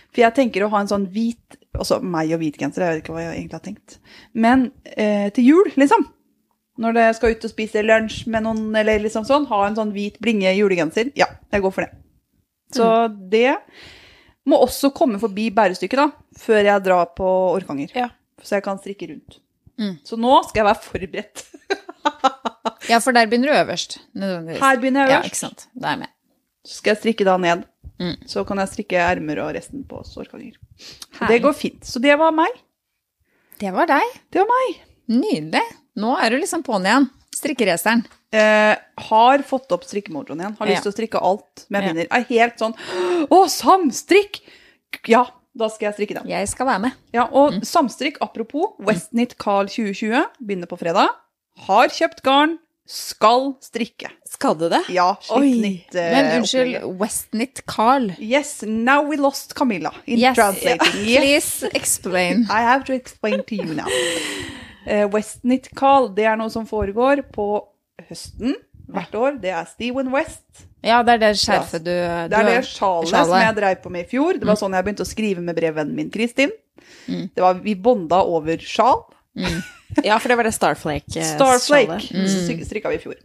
For 0.10 0.24
jeg 0.24 0.38
tenker 0.40 0.66
å 0.66 0.72
ha 0.74 0.82
en 0.82 0.90
sånn 0.90 1.10
hvit 1.14 1.58
Altså 1.80 2.00
meg 2.02 2.32
og 2.34 2.42
hvit 2.42 2.56
genser, 2.58 2.82
jeg 2.82 2.96
vet 2.96 3.04
ikke 3.04 3.14
hva 3.14 3.22
jeg 3.22 3.36
egentlig 3.36 3.56
har 3.60 3.62
tenkt. 3.62 4.00
Men 4.34 4.64
eh, 4.90 5.28
til 5.36 5.46
jul, 5.46 5.68
liksom. 5.78 6.02
Når 6.82 6.96
det 6.98 7.04
skal 7.16 7.36
ut 7.36 7.46
og 7.46 7.52
spise 7.52 7.84
lunsj 7.86 8.24
med 8.34 8.44
noen, 8.48 8.64
eller 8.82 9.04
liksom 9.04 9.28
sånn, 9.28 9.46
ha 9.52 9.60
en 9.68 9.78
sånn 9.78 9.94
hvit 9.94 10.18
blinge 10.24 10.50
julegenser. 10.58 11.12
Ja, 11.20 11.28
jeg 11.54 11.62
går 11.62 11.76
for 11.76 11.86
det. 11.86 11.99
Så 12.76 12.88
det 13.32 13.56
må 14.50 14.60
også 14.64 14.92
komme 14.96 15.20
forbi 15.22 15.50
bærestykket, 15.54 16.00
da, 16.00 16.10
før 16.40 16.62
jeg 16.66 16.86
drar 16.86 17.12
på 17.18 17.28
Orkanger. 17.56 17.94
Ja. 17.98 18.10
Så 18.44 18.58
jeg 18.58 18.66
kan 18.66 18.80
strikke 18.82 19.10
rundt. 19.12 19.40
Mm. 19.80 19.96
Så 20.06 20.18
nå 20.20 20.36
skal 20.48 20.64
jeg 20.64 20.70
være 20.72 20.84
forberedt. 20.90 21.46
Ja, 22.90 22.98
for 23.04 23.14
der 23.14 23.28
begynner 23.30 23.52
du 23.52 23.60
øverst. 23.60 24.00
Nødvendigvis. 24.18 24.62
Her 24.64 24.80
begynner 24.82 25.04
jeg 25.04 25.10
øverst. 25.12 25.26
Ja, 25.26 25.30
ikke 25.30 25.38
sant. 25.38 25.66
Da 25.76 25.88
er 25.88 25.92
jeg 25.92 26.00
med. 26.00 26.12
Så 26.66 26.78
skal 26.80 26.90
jeg 26.92 27.00
strikke 27.04 27.28
da 27.28 27.36
ned. 27.38 27.62
Mm. 28.00 28.16
Så 28.32 28.44
kan 28.48 28.62
jeg 28.64 28.72
strikke 28.72 29.02
ermer 29.04 29.42
og 29.44 29.52
resten 29.54 29.84
på 29.86 30.00
Orkanger. 30.18 30.56
Så 30.80 31.28
det 31.30 31.42
går 31.44 31.54
fint. 31.54 31.86
Så 31.86 32.02
det 32.02 32.16
var 32.18 32.34
meg. 32.34 32.56
Det 33.62 33.74
var 33.76 33.90
deg. 33.92 34.16
Det 34.34 34.42
var 34.42 34.50
meg. 34.50 34.80
Nydelig. 35.12 35.62
Nå 36.00 36.16
er 36.18 36.34
du 36.34 36.40
liksom 36.40 36.64
på'n 36.66 36.88
igjen. 36.88 37.10
Strikkeraceren. 37.36 38.06
Eh, 38.32 38.76
har 39.10 39.42
fått 39.42 39.72
opp 39.74 39.84
strikkemojoen 39.84 40.40
igjen. 40.44 40.56
Har 40.60 40.68
lyst 40.70 40.84
til 40.86 40.92
å 40.92 40.96
strikke 40.96 41.22
alt 41.22 41.66
med 41.70 41.84
Ja. 41.98 42.06
Er 42.20 42.26
helt 42.30 42.58
sånn 42.62 42.76
Å, 43.30 43.40
samstrikk! 43.50 44.42
Ja, 45.08 45.26
da 45.58 45.68
skal 45.70 45.90
jeg 45.92 45.96
strikke 45.98 46.20
den. 46.22 46.30
Jeg 46.30 46.48
skal 46.48 46.68
være 46.68 46.82
med. 46.82 46.92
Ja, 47.14 47.26
og 47.32 47.54
Mm. 47.54 47.62
samstrikk, 47.66 48.18
apropos, 48.22 48.76
Westnit 48.80 49.38
Carl 49.38 49.66
2020 49.68 50.26
begynner 50.42 50.68
på 50.68 50.78
fredag. 50.78 51.10
Har 51.68 51.88
kjøpt 51.90 52.22
garn. 52.24 52.60
Skal 52.92 53.56
strikke. 53.62 54.10
Skal 54.28 54.56
du 54.56 54.68
det? 54.70 54.80
Ja, 54.90 55.16
slitt 55.22 55.94
eh, 55.94 56.12
Men 56.12 56.42
unnskyld. 56.42 56.98
Westnit 56.98 57.62
Carl. 57.68 58.16
Yes, 58.20 58.64
now 58.64 59.04
we 59.04 59.16
lost 59.16 59.54
Camilla 59.54 59.92
in 60.08 60.18
Yes. 60.18 60.36
translating. 60.36 61.06
Yes. 61.06 61.20
Please 61.62 61.70
explain. 61.76 62.48
I 62.50 62.62
have 62.62 62.86
to 62.86 62.94
explain 62.94 63.44
to 63.44 63.56
you 63.56 63.76
now. 63.76 63.86
Uh, 64.88 65.08
Westnit 65.08 65.70
Carl, 65.76 66.08
det 66.16 66.26
er 66.26 66.36
noe 66.36 66.50
som 66.50 66.66
foregår 66.66 67.22
på 67.32 67.64
høsten 68.10 68.56
hvert 68.90 69.14
år. 69.16 69.40
Det 69.42 69.50
er 69.54 69.66
Steven 69.70 70.12
West. 70.12 70.66
Ja, 70.84 71.02
det 71.04 71.18
er 71.18 71.18
det 71.26 71.34
skjerfet 71.38 71.84
du, 71.84 71.92
Det 71.92 72.34
er 72.40 72.48
det 72.48 72.66
sjalet 72.66 73.10
som 73.12 73.36
jeg 73.36 73.56
dreiv 73.58 73.82
på 73.84 73.92
med 73.92 74.06
i 74.06 74.10
fjor. 74.10 74.34
Det 74.34 74.42
Mm. 74.44 74.48
var 74.48 74.56
sånn 74.56 74.74
jeg 74.74 74.86
begynte 74.86 75.06
å 75.06 75.10
skrive 75.14 75.42
med 75.42 75.56
brevvennen 75.56 75.94
min 75.96 76.10
Kristin. 76.10 76.52
Det 77.08 77.38
var, 77.44 77.54
vi 77.56 77.76
bonda 77.76 78.24
over 78.24 78.58
sjal. 78.58 79.04
Ja, 80.06 80.20
for 80.20 80.30
det 80.30 80.36
var 80.38 80.44
det 80.46 80.54
Starflake-sjalet. 80.54 81.36
Starflake. 81.36 82.00
Starflake 82.00 82.28
Så 82.30 82.44
stryk- 82.46 82.66
strikka 82.68 82.90
vi 82.90 82.96
i 82.96 83.00
fjor. 83.02 83.16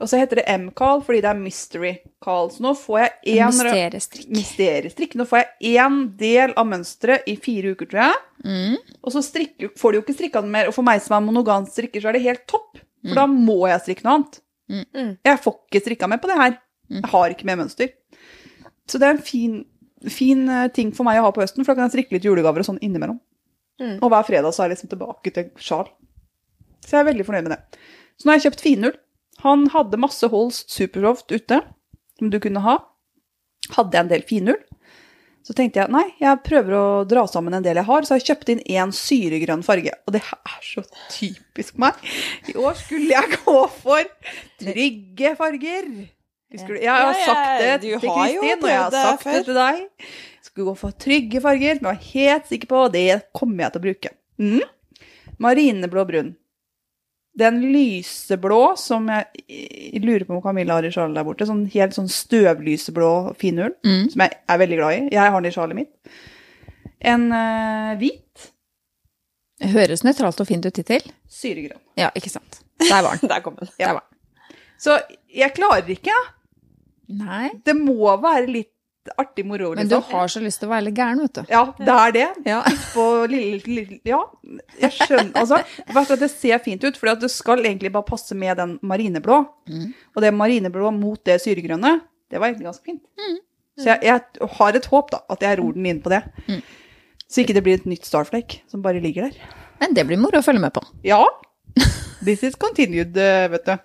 Og 0.00 0.08
så 0.08 0.16
heter 0.16 0.36
det 0.40 0.46
M-call 0.48 1.02
fordi 1.04 1.20
det 1.20 1.28
er 1.28 1.34
mystery 1.36 1.90
call. 2.24 2.48
Så 2.48 2.60
nå 2.64 2.72
får 2.74 2.98
jeg 3.02 3.36
én 3.36 3.50
Mysteriestrikk. 3.52 4.30
mysteriestrikk. 4.32 5.14
Nå 5.20 5.26
får 5.28 5.44
jeg 5.60 5.76
én 5.76 6.16
del 6.16 6.54
av 6.56 6.66
mønsteret 6.66 7.28
i 7.28 7.36
fire 7.36 7.74
uker, 7.76 7.86
tror 7.90 8.00
jeg. 8.06 8.16
Mm. 8.46 8.76
Og 9.04 9.12
så 9.12 9.20
strikker, 9.22 9.74
får 9.76 9.92
du 9.92 9.98
jo 10.00 10.02
ikke 10.06 10.16
strikka 10.16 10.40
den 10.40 10.50
mer. 10.50 10.68
Og 10.68 10.74
for 10.74 10.82
meg 10.82 11.02
som 11.04 11.18
er 11.18 11.26
monogam 11.30 11.66
strikker, 11.68 12.00
så 12.00 12.08
er 12.08 12.12
det 12.16 12.22
helt 12.24 12.46
topp. 12.48 12.80
For 13.06 13.16
da 13.16 13.26
må 13.30 13.62
jeg 13.70 13.82
strikke 13.84 14.06
noe 14.06 14.18
annet. 14.18 14.40
Mm. 14.70 15.10
Jeg 15.26 15.40
får 15.44 15.56
ikke 15.56 15.82
strikka 15.84 16.08
mer 16.10 16.20
på 16.22 16.30
det 16.30 16.38
her. 16.38 16.56
Jeg 16.90 17.10
har 17.12 17.32
ikke 17.32 17.48
mer 17.48 17.58
mønster. 17.62 17.92
Så 18.90 18.98
det 18.98 19.06
er 19.06 19.14
en 19.14 19.22
fin, 19.24 19.60
fin 20.10 20.42
eh, 20.50 20.68
ting 20.74 20.90
for 20.94 21.06
meg 21.06 21.20
å 21.20 21.28
ha 21.28 21.34
på 21.34 21.42
høsten, 21.42 21.62
for 21.62 21.72
da 21.72 21.78
kan 21.78 21.88
jeg 21.88 21.94
strikke 21.94 22.16
litt 22.16 22.26
julegaver 22.26 22.62
og 22.62 22.66
sånn 22.66 22.80
innimellom. 22.82 23.20
Mm. 23.80 23.96
Og 24.02 24.10
hver 24.12 24.26
fredag 24.26 24.52
så 24.52 24.64
er 24.64 24.70
jeg 24.70 24.76
liksom 24.76 24.92
tilbake 24.92 25.32
til 25.36 25.50
sjal. 25.62 25.86
Så 26.84 26.96
jeg 26.96 27.04
er 27.04 27.10
veldig 27.12 27.26
fornøyd 27.28 27.46
med 27.46 27.54
det. 27.54 27.60
Så 28.18 28.26
nå 28.26 28.32
har 28.32 28.40
jeg 28.40 28.50
kjøpt 28.50 28.64
finull. 28.64 28.96
Han 29.44 29.68
hadde 29.72 30.00
masse 30.00 30.28
Holst 30.32 30.74
Supersoft 30.74 31.32
ute, 31.32 31.62
som 32.18 32.32
du 32.32 32.36
kunne 32.42 32.62
ha. 32.64 32.76
Hadde 33.76 33.96
jeg 33.96 34.04
en 34.04 34.12
del 34.12 34.26
finull. 34.28 34.60
Så 35.46 35.54
tenkte 35.56 35.80
jeg 35.80 35.92
nei, 35.92 36.04
jeg 36.20 36.40
prøver 36.44 36.76
å 36.76 36.86
dra 37.08 37.24
sammen 37.30 37.56
en 37.56 37.64
del 37.64 37.80
jeg 37.80 37.88
har, 37.88 38.04
så 38.04 38.14
har 38.14 38.20
jeg 38.20 38.28
kjøpt 38.30 38.50
inn 38.52 38.62
én 38.76 38.92
syregrønn 38.94 39.64
farge. 39.66 39.94
Og 40.06 40.14
det 40.14 40.20
er 40.20 40.64
så 40.64 40.84
typisk 41.10 41.78
meg. 41.80 41.96
I 42.52 42.56
år 42.60 42.76
skulle 42.78 43.08
jeg 43.08 43.38
gå 43.38 43.60
for 43.80 44.10
trygge 44.60 45.34
farger. 45.38 45.88
Skulle. 46.50 46.80
Jeg 46.82 46.90
har 46.90 47.14
sagt 47.14 47.62
det 47.62 47.74
til 47.84 47.96
Kristin, 48.02 48.58
og 48.58 48.68
jeg 48.68 48.80
har 48.82 48.94
sagt 48.96 49.28
det 49.30 49.44
til 49.46 49.56
deg. 49.56 49.82
Skulle 50.42 50.66
gå 50.72 50.76
for 50.80 51.00
trygge 51.06 51.42
farger, 51.44 51.78
men 51.78 51.88
jeg 51.88 51.88
var 51.88 52.04
helt 52.10 52.50
sikker 52.50 52.70
på, 52.70 52.84
det 52.92 53.06
kommer 53.36 53.64
jeg 53.64 53.74
til 53.74 53.80
å 53.80 53.86
bruke. 53.86 54.14
Mm. 54.40 54.60
Marineblå 55.40 56.04
brun. 56.08 56.32
Den 57.40 57.60
lyseblå 57.72 58.60
som 58.80 59.06
jeg 59.08 59.26
jeg 59.48 60.02
lurer 60.04 60.24
på 60.28 60.36
om 60.36 60.42
Camilla 60.44 60.76
har 60.78 60.86
i 60.86 60.90
sjalet 60.94 61.16
der 61.18 61.24
borte, 61.26 61.46
sånn 61.48 61.64
helt 61.72 61.94
sånn 61.96 62.08
støvlyseblå 62.12 63.10
finull, 63.40 63.72
Mm. 63.86 64.10
som 64.12 64.22
jeg 64.26 64.36
er 64.48 64.58
veldig 64.60 64.78
glad 64.80 64.92
i. 64.98 65.08
Jeg 65.14 65.30
har 65.34 65.40
den 65.40 65.50
i 65.50 65.54
sjalet 65.54 65.78
mitt. 65.80 65.92
En 67.00 67.30
uh, 67.32 67.94
hvit 68.00 68.50
Høres 69.60 70.00
nøytralt 70.06 70.40
og 70.40 70.46
fint 70.48 70.64
ut 70.64 70.76
hittil. 70.80 71.02
syregrønn. 71.28 71.80
Ja, 72.00 72.08
ikke 72.16 72.30
sant. 72.32 72.62
Der 72.80 73.02
var 73.04 73.16
den. 73.20 73.28
Der 73.32 73.42
kom 73.44 73.56
den. 73.58 73.68
Ja. 73.78 73.90
Der 73.90 73.98
var 73.98 74.04
den. 74.08 74.56
Så 74.80 74.94
jeg 75.36 75.52
klarer 75.56 75.90
ikke. 75.92 76.14
Nei, 77.20 77.50
Det 77.66 77.74
må 77.76 78.14
være 78.22 78.46
litt 78.48 78.70
artig 79.18 79.44
moro, 79.46 79.72
men 79.74 79.88
du 79.88 79.96
liksom. 79.96 80.14
har 80.14 80.30
så 80.32 80.42
lyst 80.44 80.60
til 80.62 80.68
å 80.68 80.72
være 80.72 80.86
litt 80.88 80.98
gæren, 80.98 81.20
vet 81.24 81.40
du. 81.40 81.52
Ja, 81.52 81.62
det 81.78 81.96
er 81.96 82.14
det. 82.16 82.26
Ja. 82.46 82.60
På 82.94 83.06
lille, 83.30 83.60
lille 83.66 83.98
Ja, 84.08 84.20
jeg 84.80 84.94
skjønner. 84.96 85.32
Altså, 85.40 85.60
er 85.86 86.00
at 86.00 86.22
det 86.22 86.30
ser 86.32 86.62
fint 86.64 86.84
ut, 86.84 86.98
for 87.00 87.12
det 87.20 87.30
skal 87.32 87.64
egentlig 87.64 87.92
bare 87.94 88.08
passe 88.08 88.36
med 88.38 88.56
den 88.60 88.76
marineblå. 88.86 89.42
Mm. 89.70 89.88
Og 90.14 90.24
det 90.24 90.34
marineblå 90.36 90.92
mot 90.96 91.22
det 91.26 91.40
syregrønne, 91.44 91.98
det 92.30 92.40
var 92.40 92.50
egentlig 92.50 92.70
ganske 92.70 92.92
fint. 92.92 93.02
Mm. 93.18 93.38
Så 93.80 93.88
jeg, 93.92 93.98
jeg 94.04 94.50
har 94.58 94.76
et 94.76 94.90
håp, 94.92 95.10
da, 95.14 95.22
at 95.32 95.46
jeg 95.46 95.60
ror 95.60 95.74
den 95.76 95.88
inn 95.88 96.02
på 96.04 96.12
det. 96.12 96.22
Mm. 96.46 96.60
Så 97.30 97.44
ikke 97.44 97.56
det 97.56 97.64
blir 97.66 97.78
et 97.78 97.88
nytt 97.88 98.08
Starflake 98.08 98.64
som 98.70 98.82
bare 98.84 99.02
ligger 99.02 99.28
der. 99.28 99.56
Men 99.80 99.94
det 99.96 100.04
blir 100.08 100.20
moro 100.20 100.42
å 100.42 100.44
følge 100.44 100.62
med 100.62 100.74
på. 100.76 100.82
Ja. 101.06 101.22
This 102.24 102.42
is 102.44 102.54
continued, 102.60 103.16
eh, 103.16 103.46
vet 103.48 103.64
du. 103.64 103.76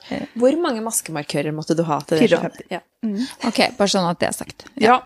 Hvor 0.41 0.55
mange 0.61 0.81
maskemarkører 0.83 1.53
måtte 1.55 1.75
du 1.77 1.83
ha 1.87 1.99
til 2.07 2.19
det? 2.19 2.29
54. 2.29 2.65
Ja. 2.71 2.81
Ok, 3.47 3.61
bare 3.77 3.87
sånn 3.91 4.07
at 4.09 4.19
det 4.19 4.27
er 4.27 4.35
sagt. 4.35 4.65
Ja. 4.81 4.97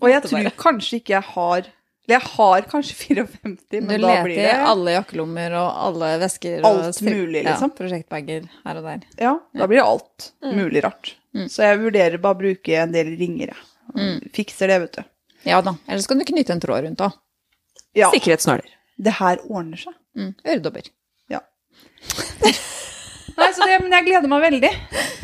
Og 0.00 0.08
jeg 0.10 0.22
tror 0.24 0.48
kanskje 0.56 0.98
ikke 1.02 1.12
jeg 1.18 1.26
har 1.34 1.66
Eller 2.08 2.16
jeg 2.16 2.30
har 2.32 2.64
kanskje 2.66 2.94
54, 2.96 3.56
Du 3.70 3.76
men 3.86 4.00
da 4.02 4.08
leter 4.16 4.32
i 4.32 4.46
alle 4.72 4.94
jakkelommer 4.96 5.52
og 5.60 5.68
alle 5.86 6.08
vesker. 6.24 6.56
Alt 6.64 6.66
og 6.80 6.86
Alt 6.88 7.02
mulig, 7.06 7.42
liksom. 7.46 7.70
Ja, 7.70 7.76
prosjektbager 7.78 8.48
her 8.64 8.80
og 8.80 8.88
der. 8.88 9.04
Ja, 9.20 9.34
da 9.54 9.68
blir 9.70 9.78
det 9.78 9.84
alt 9.86 10.30
Mm. 10.42 10.56
mulig 10.56 10.82
rart. 10.82 11.12
Så 11.46 11.62
jeg 11.62 11.78
vurderer 11.78 12.18
bare 12.18 12.34
å 12.34 12.40
bruke 12.40 12.74
en 12.82 12.90
del 12.90 13.12
ringere. 13.20 13.54
Mm. 13.94 14.18
Fikser 14.34 14.66
det, 14.72 14.80
vet 14.80 14.96
du. 14.98 15.04
Ja 15.46 15.60
da. 15.62 15.76
Ellers 15.86 16.08
kan 16.10 16.18
du 16.18 16.24
knytte 16.24 16.50
en 16.56 16.60
tråd 16.60 16.82
rundt 16.88 16.98
òg. 17.06 17.12
Ja, 17.94 18.10
Sikkerhetsnåler. 18.10 18.66
det 18.98 19.12
her 19.20 19.38
ordner 19.48 19.76
seg. 19.78 19.94
Mm. 20.16 20.34
Øredobber. 20.44 20.90
Ja. 22.00 22.52
Nei, 23.40 23.46
så 23.56 23.64
det, 23.64 23.76
men 23.80 23.94
jeg 23.94 24.04
gleder 24.04 24.28
meg 24.28 24.42
veldig. 24.42 24.70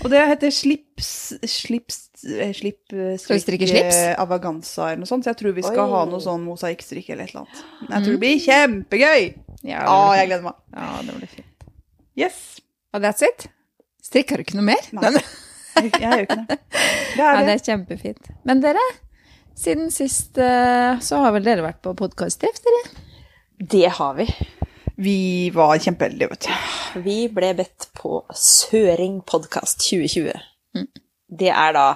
Og 0.04 0.08
det 0.12 0.20
heter 0.30 0.52
slips 0.54 1.08
slips, 1.50 1.96
eh, 2.24 2.52
slipp, 2.56 2.78
eh, 2.94 3.16
slips? 3.20 3.48
eh, 3.74 4.14
avaganza 4.22 4.86
eller 4.86 5.02
noe 5.02 5.10
sånt, 5.10 5.26
så 5.26 5.34
jeg 5.34 5.38
tror 5.42 5.52
vi 5.56 5.64
skal 5.66 5.82
Oi. 5.82 5.90
ha 5.92 6.04
noe 6.08 6.22
sånn 6.24 6.44
mosaikkstrikk 6.46 7.10
eller 7.12 7.26
et 7.26 7.34
eller 7.34 7.42
annet. 7.44 7.64
Jeg 7.90 8.06
tror 8.06 8.14
det 8.16 8.22
blir 8.22 8.40
kjempegøy! 8.46 9.26
Ja, 9.68 9.82
Å, 9.90 9.98
jeg 10.16 10.30
gleder 10.30 10.46
meg. 10.46 10.56
ja, 10.78 10.88
det 11.08 11.16
blir 11.18 11.32
fint. 11.34 11.66
Yes. 12.16 12.38
Og 12.96 13.04
that's 13.04 13.26
it? 13.26 13.48
Strikker 14.06 14.40
du 14.40 14.46
ikke 14.46 14.56
noe 14.62 14.68
mer? 14.70 14.88
Nei. 14.96 15.12
Jeg, 15.76 15.90
gjør 16.00 16.22
ikke 16.24 16.38
det. 16.46 16.56
Det 16.56 17.18
Ja, 17.20 17.32
er 17.34 17.42
det 17.42 17.46
det. 17.50 17.56
er 17.58 17.64
kjempefint. 17.66 18.30
Men 18.48 18.62
dere, 18.64 18.84
siden 19.58 19.90
sist 19.92 20.38
så 20.40 21.18
har 21.20 21.34
vel 21.36 21.44
dere 21.44 21.66
vært 21.66 21.82
på 21.84 21.92
podkast-treff, 21.98 22.62
dere? 22.64 22.84
Det 23.60 23.90
har 23.98 24.14
vi. 24.16 24.24
Vi 24.96 25.50
var 25.54 25.76
kjempeheldige, 25.78 26.28
vet 26.30 26.46
du. 26.46 27.00
Vi 27.04 27.16
ble 27.28 27.50
bedt 27.58 27.88
på 27.96 28.22
Søring 28.32 29.18
podkast 29.28 29.82
2020. 29.90 30.32
Mm. 30.76 30.86
Det 31.28 31.50
er 31.52 31.74
da 31.76 31.86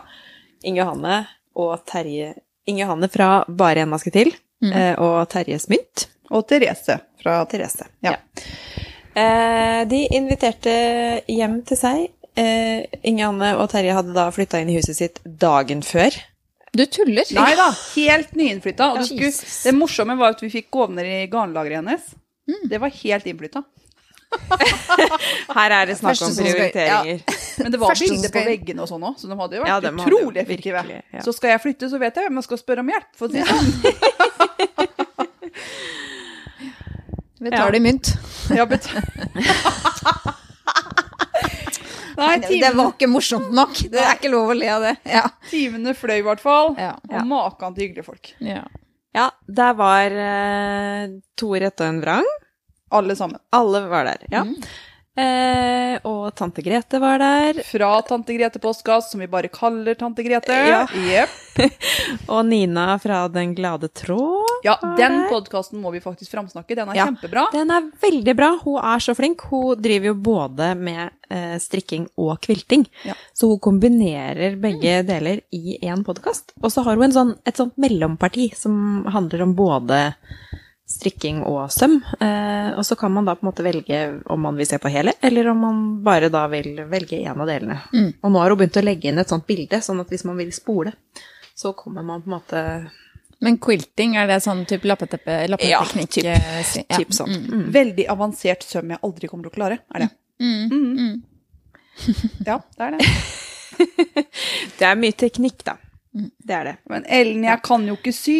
Inge 0.69 0.83
Johanne 0.83 1.21
og 1.57 1.81
Terje 1.89 2.35
Inge 2.69 2.85
Johanne 2.85 3.09
fra 3.09 3.31
Bare 3.49 3.87
en 3.87 3.93
maske 3.95 4.13
til, 4.13 4.33
Mm. 4.61 4.73
eh, 4.77 4.99
og 5.01 5.29
Terje 5.33 5.57
Smynt. 5.59 6.03
Og 6.31 6.45
Therese 6.47 6.99
fra 7.23 7.39
Therese. 7.49 7.87
Ja. 8.05 8.13
ja. 9.17 9.85
de 9.89 10.01
inviterte 10.13 10.75
hjem 11.27 11.63
til 11.65 11.77
seg. 11.81 12.03
Eh, 12.37 12.85
Inge 13.03 13.25
Hanne 13.25 13.55
og 13.57 13.71
Terje 13.73 13.95
hadde 13.97 14.13
da 14.13 14.27
flytta 14.31 14.61
inn 14.61 14.69
i 14.69 14.77
huset 14.77 14.97
sitt 15.01 15.19
dagen 15.25 15.81
før. 15.83 16.13
Du 16.77 16.85
tuller? 16.87 17.25
Nei 17.35 17.55
da, 17.57 17.71
helt 17.97 18.37
nyinnflytta. 18.37 18.93
Og 18.93 19.09
det, 19.09 19.33
det 19.65 19.75
morsomme 19.75 20.19
var 20.21 20.37
at 20.37 20.45
vi 20.45 20.53
fikk 20.53 20.69
gå 20.71 20.87
ned 20.93 21.09
i 21.09 21.27
garnlageret 21.33 21.81
hennes. 21.81 22.13
Mm. 22.51 22.63
Det 22.73 22.79
var 22.83 22.91
helt 23.03 23.27
innflytta. 23.31 23.63
Her 25.57 25.71
er 25.75 25.87
det 25.91 25.97
snakk 25.99 26.21
om 26.23 26.31
prioriteringer. 26.37 26.39
skal- 26.39 26.55
prioriteringer. 26.55 27.19
Men 27.65 27.73
det 27.75 27.79
var 27.83 27.95
bilder 27.99 28.31
på 28.37 28.43
veggene 28.47 28.81
og 28.85 28.89
sånn 28.91 29.03
òg, 29.09 29.17
så 29.19 29.27
de 29.31 29.37
hadde 29.41 29.57
jo 29.59 29.63
vært 29.65 29.71
Ja, 29.71 29.91
utrolig 29.91 30.41
effektive. 30.45 30.83
virkelig, 30.85 31.03
ja. 31.17 31.23
Så 31.27 31.33
skal 31.35 31.51
jeg 31.55 31.61
flytte, 31.65 31.89
så 31.91 31.99
vet 31.99 32.15
jeg 32.21 32.25
hvem 32.29 32.39
jeg 32.39 32.47
skal 32.47 32.59
spørre 32.63 32.81
om 32.85 32.93
hjelp. 32.95 33.11
For 33.19 33.27
å 33.27 33.31
si 33.31 33.39
det 33.43 33.47
sånn. 33.51 33.69
Vi 37.41 37.51
tar 37.51 37.71
det 37.73 37.79
i 37.81 37.81
mynt. 37.81 38.07
Ja, 38.59 38.67
bet- 38.67 38.89
Nei, 42.21 42.37
Det 42.43 42.73
var 42.77 42.91
ikke 42.93 43.07
morsomt 43.09 43.49
nok. 43.57 43.79
Det 43.89 43.97
er 44.03 44.19
ikke 44.19 44.29
lov 44.33 44.51
å 44.53 44.57
le 44.59 44.69
av 44.69 44.83
det. 44.85 44.95
Ja. 45.09 45.23
timene 45.49 45.95
fløy 45.97 46.19
i 46.21 46.25
hvert 46.27 46.43
fall. 46.43 46.75
Ja. 46.79 46.93
Og 47.09 47.25
maken 47.31 47.75
til 47.77 47.87
hyggelige 47.89 48.05
folk. 48.11 48.35
ja. 48.45 48.63
Ja, 49.13 49.31
der 49.47 49.75
var 49.75 50.11
eh, 50.11 51.09
to 51.41 51.55
rett 51.59 51.81
og 51.83 51.87
en 51.87 52.01
vrang. 52.05 52.29
Alle 52.91 53.17
sammen. 53.17 53.41
Alle 53.55 53.81
var 53.91 54.05
der, 54.05 54.27
ja. 54.31 54.45
Eh, 55.21 55.97
og 56.09 56.31
tante 56.39 56.63
Grete 56.65 57.01
var 57.03 57.19
der. 57.21 57.59
Fra 57.67 57.91
tante 58.07 58.35
Grete 58.37 58.61
Postgass, 58.63 59.11
som 59.13 59.21
vi 59.21 59.27
bare 59.31 59.51
kaller 59.53 59.97
tante 59.99 60.25
Grete. 60.25 60.55
Ja. 60.71 60.85
Yep. 60.89 61.37
Og 62.33 62.45
Nina 62.49 62.95
fra 63.03 63.25
Den 63.29 63.53
glade 63.59 63.89
tråd. 63.93 64.63
ja 64.65 64.77
den 64.97 65.27
podkasten 65.29 65.81
må 65.83 65.91
vi 65.93 66.01
faktisk 66.01 66.33
framsnakke. 66.33 66.77
Den 66.79 66.89
er 66.93 66.97
Ja. 67.01 67.07
kjempebra. 67.11 67.47
Den 67.53 67.71
er 67.75 67.91
veldig 68.01 68.37
bra. 68.39 68.51
Hun 68.65 68.79
er 68.81 69.03
så 69.05 69.15
flink. 69.19 69.45
Hun 69.51 69.77
driver 69.83 70.13
jo 70.13 70.15
både 70.15 70.71
med 70.79 71.11
eh, 71.31 71.59
strikking 71.61 72.09
og 72.17 72.39
kvilting. 72.47 72.87
Ja. 73.05 73.15
Så 73.37 73.51
hun 73.53 73.59
kombinerer 73.61 74.57
begge 74.63 75.03
deler 75.07 75.43
i 75.53 75.77
én 75.83 76.05
podkast. 76.07 76.55
Og 76.63 76.71
så 76.73 76.85
har 76.87 76.97
hun 76.97 77.05
en 77.11 77.17
sånn, 77.19 77.35
et 77.45 77.57
sånt 77.61 77.77
mellomparti 77.77 78.53
som 78.57 79.05
handler 79.11 79.43
om 79.43 79.55
både 79.59 80.15
strikking 80.91 81.43
og 81.47 81.69
søm. 81.73 81.99
Eh, 82.21 82.71
og 82.77 82.83
så 82.87 82.97
kan 82.99 83.13
man 83.15 83.25
da 83.29 83.37
på 83.39 83.45
en 83.47 83.51
måte 83.53 83.65
velge 83.65 84.01
om 84.31 84.41
man 84.43 84.57
vil 84.59 84.67
se 84.67 84.79
på 84.83 84.91
hele, 84.93 85.15
eller 85.23 85.49
om 85.53 85.61
man 85.65 85.83
bare 86.07 86.29
da 86.33 86.47
vil 86.53 86.83
velge 86.91 87.21
en 87.25 87.41
av 87.41 87.47
delene. 87.51 87.77
Mm. 87.95 88.09
Og 88.21 88.33
nå 88.35 88.43
har 88.43 88.51
hun 88.55 88.59
begynt 88.61 88.81
å 88.81 88.85
legge 88.85 89.09
inn 89.13 89.23
et 89.23 89.31
sånt 89.31 89.47
bilde, 89.49 89.79
sånn 89.85 90.03
at 90.03 90.11
hvis 90.11 90.27
man 90.29 90.37
vil 90.41 90.51
spole, 90.57 90.93
så 91.55 91.73
kommer 91.79 92.03
man 92.07 92.23
på 92.25 92.31
en 92.31 92.37
måte 92.39 92.65
Men 93.41 93.57
quilting, 93.57 94.17
er 94.21 94.27
det 94.29 94.41
sånn 94.45 94.67
type 94.69 94.85
lappeteppe, 94.85 95.47
lappeteknikk? 95.49 96.11
typ- 96.13 96.27
eh, 96.29 96.73
ja. 96.91 96.97
typ 96.99 97.15
sånn. 97.17 97.31
Mm. 97.49 97.63
Veldig 97.73 98.05
avansert 98.13 98.67
søm 98.69 98.91
jeg 98.93 99.01
aldri 99.07 99.29
kommer 99.31 99.47
til 99.49 99.55
å 99.55 99.57
klare. 99.57 99.79
Er 99.95 100.05
det? 100.05 100.11
Mm. 100.41 100.97
Mm. 100.99 101.23
Ja, 102.47 102.59
det 102.77 102.85
er 102.87 102.99
det. 102.99 103.07
Det 104.79 104.85
er 104.89 104.99
mye 105.01 105.13
teknikk, 105.17 105.63
da. 105.65 105.75
Mm. 106.17 106.31
Det 106.45 106.55
er 106.57 106.65
det. 106.69 106.75
Men 106.91 107.05
Ellen, 107.09 107.45
jeg 107.47 107.63
kan 107.65 107.87
jo 107.89 107.95
ikke 107.97 108.13
sy. 108.13 108.37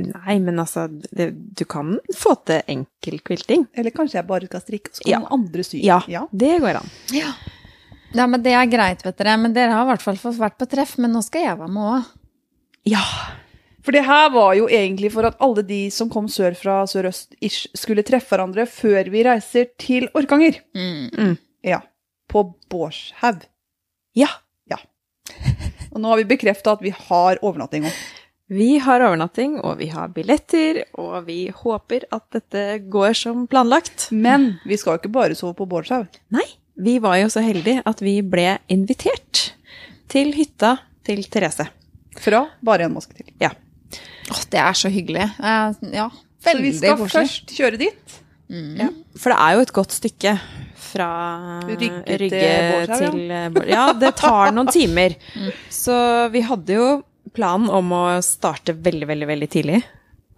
Nei, 0.00 0.38
men 0.40 0.56
altså, 0.62 0.86
det, 1.12 1.26
du 1.58 1.64
kan 1.68 1.98
få 2.16 2.32
til 2.48 2.62
enkel 2.72 3.18
quilting. 3.20 3.66
Eller 3.76 3.92
kanskje 3.92 4.16
jeg 4.20 4.26
bare 4.30 4.48
skal 4.48 4.62
strikke, 4.64 4.88
og 4.90 4.96
så 4.96 5.02
kan 5.04 5.10
Ja. 5.12 5.18
noen 5.20 5.32
andre 5.36 5.64
sy. 5.68 5.82
Ja, 5.84 5.98
ja. 6.08 6.22
det 6.32 6.54
går 6.64 6.78
an. 6.80 6.88
Ja. 7.12 7.32
ja, 8.16 8.26
men 8.26 8.42
det 8.42 8.54
er 8.56 8.66
greit, 8.72 9.04
vet 9.04 9.18
dere. 9.20 9.36
Men 9.38 9.52
dere 9.52 9.70
har 9.76 9.84
i 9.84 9.90
hvert 9.92 10.02
fall 10.02 10.16
fått 10.16 10.38
vært 10.40 10.56
på 10.58 10.68
treff, 10.72 10.96
men 10.98 11.12
nå 11.12 11.20
skal 11.22 11.44
jeg 11.44 11.58
være 11.60 11.68
med 11.76 11.82
òg. 11.98 12.10
Ja. 12.88 13.04
For 13.82 13.92
det 13.92 14.04
her 14.06 14.30
var 14.30 14.54
jo 14.56 14.68
egentlig 14.70 15.10
for 15.12 15.26
at 15.28 15.36
alle 15.42 15.62
de 15.66 15.82
som 15.90 16.08
kom 16.10 16.28
sør 16.30 16.54
fra 16.56 16.80
sørøst, 16.86 17.34
ish, 17.42 17.66
skulle 17.74 18.04
treffe 18.06 18.30
hverandre 18.32 18.64
før 18.70 19.10
vi 19.10 19.24
reiser 19.26 19.68
til 19.78 20.08
Orkanger. 20.14 20.60
Mm. 20.74 21.36
Ja. 21.66 21.80
På 22.32 22.46
Bårdshaug. 22.72 23.44
Ja. 24.16 24.28
Og 25.92 26.00
nå 26.00 26.08
har 26.08 26.16
vi 26.22 26.24
bekrefta 26.24 26.72
at 26.72 26.80
vi 26.80 26.88
har 26.96 27.36
overnatting 27.44 27.84
òg. 27.84 27.96
Vi 28.52 28.74
har 28.84 29.00
overnatting, 29.00 29.54
og 29.64 29.78
vi 29.80 29.86
har 29.92 30.10
billetter, 30.12 30.82
og 31.00 31.24
vi 31.24 31.46
håper 31.56 32.04
at 32.12 32.24
dette 32.36 32.64
går 32.92 33.14
som 33.16 33.46
planlagt. 33.48 34.10
Men 34.12 34.58
vi 34.68 34.76
skal 34.76 34.96
jo 34.98 35.00
ikke 35.02 35.12
bare 35.14 35.36
sove 35.38 35.54
på 35.56 35.64
Bårdshaug. 35.70 36.18
Nei, 36.36 36.44
vi 36.76 36.98
var 37.00 37.16
jo 37.22 37.30
så 37.32 37.40
heldige 37.44 37.80
at 37.88 38.02
vi 38.04 38.18
ble 38.24 38.58
invitert 38.72 39.46
til 40.12 40.34
hytta 40.36 40.74
til 41.06 41.24
Therese. 41.32 41.64
Fra 42.20 42.42
bare 42.60 42.90
en 42.90 42.92
maske 42.98 43.16
til. 43.16 43.30
Ja. 43.40 43.54
Åh, 44.32 44.42
det 44.52 44.60
er 44.60 44.76
så 44.76 44.90
hyggelig. 44.92 45.24
Eh, 45.40 45.78
ja, 45.96 46.10
Så 46.44 46.56
vi 46.60 46.72
skal 46.76 46.98
koselig. 47.00 47.12
først 47.14 47.54
kjøre 47.56 47.80
dit. 47.80 48.18
ja. 48.52 48.90
For 49.16 49.32
det 49.32 49.38
er 49.38 49.54
jo 49.56 49.64
et 49.64 49.72
godt 49.72 49.96
stykke 49.96 50.34
fra 50.92 51.08
Rygge 51.64 52.02
til 52.28 52.28
Bårdshaug, 52.28 53.00
ja. 53.00 53.48
til 53.48 53.64
eh, 53.64 53.70
Ja, 53.72 53.86
det 53.96 54.12
tar 54.20 54.52
noen 54.52 54.68
timer. 54.68 55.16
Så 55.82 55.96
vi 56.34 56.44
hadde 56.44 56.76
jo 56.76 56.90
planen 57.36 57.70
om 57.72 57.92
å 57.96 58.02
starte 58.24 58.74
veldig, 58.76 59.06
veldig, 59.08 59.28
veldig 59.30 59.48
tidlig. 59.52 59.80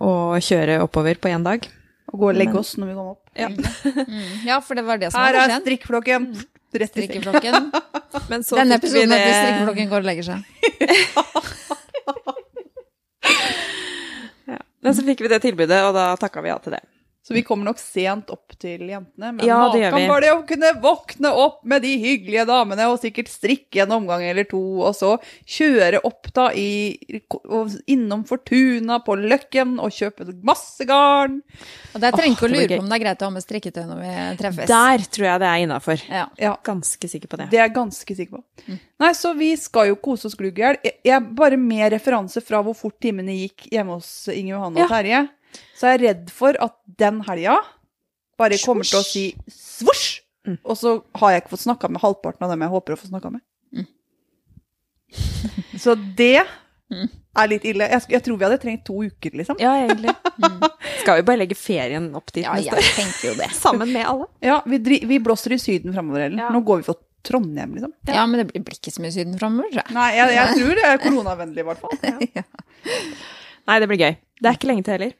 Og 0.04 0.36
kjøre 0.44 0.80
oppover 0.84 1.14
på 1.22 1.30
én 1.32 1.44
dag. 1.46 1.64
Og 2.12 2.18
gå 2.20 2.28
og 2.32 2.36
legge 2.38 2.58
oss 2.60 2.74
når 2.78 2.90
vi 2.90 2.94
kommer 2.98 3.14
opp. 3.16 3.22
Ja. 3.38 3.48
Mm. 3.50 4.44
Ja, 4.46 4.58
for 4.62 4.78
det 4.78 4.84
var 4.86 4.98
det 5.00 5.10
som 5.12 5.20
Her 5.20 5.32
hadde 5.32 5.44
er 5.44 5.48
skjedd. 5.54 5.64
strikkeflokken. 5.64 6.26
Rett 6.74 6.96
i. 6.98 7.06
Strikkeflokken. 7.06 7.54
Men 8.30 8.44
så 8.46 8.58
Denne 8.58 8.76
episoden 8.80 9.10
heter 9.14 9.30
det- 9.30 9.38
Strikkeflokken 9.40 9.90
går 9.90 10.00
og 10.02 10.08
legger 10.10 10.24
seg. 10.28 10.38
Men 14.84 14.92
så 14.92 15.00
fikk 15.06 15.22
vi 15.24 15.28
det 15.32 15.38
tilbudet, 15.40 15.78
og 15.88 15.94
da 15.96 16.10
takka 16.20 16.42
vi 16.44 16.50
ja 16.50 16.58
til 16.60 16.74
det. 16.76 16.82
Så 17.24 17.32
vi 17.32 17.40
kommer 17.42 17.64
nok 17.70 17.78
sent 17.80 18.28
opp 18.28 18.52
til 18.60 18.82
jentene. 18.90 19.30
Men 19.32 19.46
Ja, 19.46 19.70
det 19.72 19.80
gjør 19.80 19.94
vi. 19.96 20.08
var 20.10 20.20
det 20.20 20.32
å 20.34 20.42
kunne 20.46 20.72
våkne 20.82 21.30
opp 21.32 21.62
med 21.64 21.80
de 21.80 21.94
hyggelige 22.02 22.44
damene 22.50 22.84
og 22.92 22.98
sikkert 23.00 23.30
strikke 23.32 23.80
en 23.86 23.94
omgang 23.96 24.20
eller 24.28 24.44
to, 24.44 24.60
og 24.84 24.92
så 24.94 25.14
kjøre 25.48 26.02
opp 26.04 26.28
da 26.36 26.50
i, 26.52 26.92
innom 27.88 28.24
Fortuna 28.28 28.98
på 29.04 29.16
Løkken 29.16 29.78
og 29.80 29.92
kjøpe 29.94 30.26
masse 30.44 30.84
garn. 30.88 31.38
Og 31.94 32.02
der 32.02 32.12
trenger 32.12 32.34
ikke 32.36 32.48
å 32.48 32.52
lure 32.52 32.68
på 32.76 32.82
om 32.84 32.90
det 32.92 32.98
er 32.98 33.04
greit 33.06 33.22
å 33.24 33.28
ha 33.30 33.34
med 33.38 33.44
strikketøy 33.46 33.84
når 33.88 34.02
vi 34.02 34.12
treffes. 34.40 34.68
Der 34.70 35.06
tror 35.16 35.26
jeg 35.30 35.42
det 35.44 35.48
er 35.50 35.62
innafor. 35.64 36.04
Ja. 36.10 36.26
Ja, 36.40 36.54
Ganske 36.64 37.08
sikker 37.10 37.28
på 37.32 37.40
det. 37.40 37.48
det 37.52 37.60
er 37.60 37.68
jeg 37.68 37.74
ganske 37.76 38.16
sikker 38.18 38.36
på. 38.36 38.76
Nei, 39.00 39.12
så 39.16 39.32
vi 39.36 39.54
skal 39.60 39.88
jo 39.90 39.96
kose 39.96 40.28
oss 40.28 40.36
glugg 40.38 40.58
i 40.60 40.66
hjel. 40.66 41.24
Bare 41.34 41.56
med 41.60 41.92
referanse 41.96 42.42
fra 42.44 42.60
hvor 42.64 42.76
fort 42.76 42.98
timene 43.00 43.32
gikk 43.36 43.68
hjemme 43.72 43.96
hos 43.98 44.28
Inge 44.32 44.54
Johanne 44.54 44.76
og 44.76 44.84
Ja. 44.84 44.90
Terje, 44.92 45.22
så 45.74 45.88
er 45.88 45.96
jeg 45.96 46.04
redd 46.04 46.34
for 46.34 46.58
at 46.62 46.76
den 47.00 47.22
helga 47.28 47.58
bare 48.40 48.58
kommer 48.64 48.86
til 48.88 49.00
å 49.00 49.06
si 49.06 49.24
svosj! 49.50 50.20
Mm. 50.44 50.58
Og 50.60 50.76
så 50.76 50.98
har 51.20 51.32
jeg 51.32 51.42
ikke 51.42 51.54
fått 51.54 51.64
snakka 51.64 51.88
med 51.88 52.02
halvparten 52.02 52.44
av 52.44 52.50
dem 52.52 52.64
jeg 52.66 52.72
håper 52.74 52.94
å 52.94 52.98
få 53.00 53.08
snakka 53.08 53.30
med. 53.32 53.40
Mm. 53.72 53.86
Så 55.84 55.94
det 56.18 56.44
er 56.44 57.48
litt 57.50 57.64
ille. 57.66 57.88
Jeg, 57.90 58.04
jeg 58.12 58.24
tror 58.26 58.36
vi 58.38 58.46
hadde 58.46 58.58
trengt 58.62 58.84
to 58.86 58.98
uker, 59.00 59.38
liksom. 59.40 59.58
Ja, 59.62 59.72
egentlig. 59.80 60.12
Skal 61.00 61.18
vi 61.20 61.26
bare 61.30 61.40
legge 61.40 61.56
ferien 61.58 62.10
opp 62.18 62.28
dit 62.34 62.44
ja, 62.44 62.54
neste 62.58 62.76
jeg 62.76 62.92
tenker 62.98 63.30
jo 63.30 63.34
det. 63.40 63.48
Sammen 63.64 63.90
med 63.94 64.04
alle. 64.10 64.28
Ja, 64.44 64.60
vi, 64.68 64.80
dri 64.84 65.00
vi 65.08 65.18
blåser 65.24 65.56
i 65.56 65.60
Syden 65.62 65.96
framover, 65.96 66.26
Ellen. 66.28 66.44
Ja. 66.44 66.52
Nå 66.54 66.60
går 66.66 66.82
vi 66.82 66.88
for 66.92 67.00
Trondheim, 67.24 67.72
liksom. 67.78 67.94
Ja, 68.04 68.26
men 68.28 68.44
det 68.44 68.50
blir 68.52 68.76
ikke 68.76 68.92
så 68.92 69.00
mye 69.00 69.14
Syden 69.14 69.38
framover, 69.40 69.72
tror 69.72 69.80
jeg. 69.86 69.96
Nei, 69.96 70.08
jeg, 70.18 70.36
jeg 70.36 70.60
tror 70.60 70.80
det 70.80 70.86
er 70.90 71.02
koronavennlig, 71.06 71.64
i 71.64 71.68
hvert 71.70 71.84
fall. 71.86 71.98
Ja. 72.36 72.44
Nei, 73.64 73.80
det 73.80 73.88
blir 73.88 74.02
gøy. 74.04 74.16
Det 74.44 74.50
er 74.50 74.58
ikke 74.58 74.68
lenge 74.68 74.84
til 74.84 74.98
heller. 74.98 75.14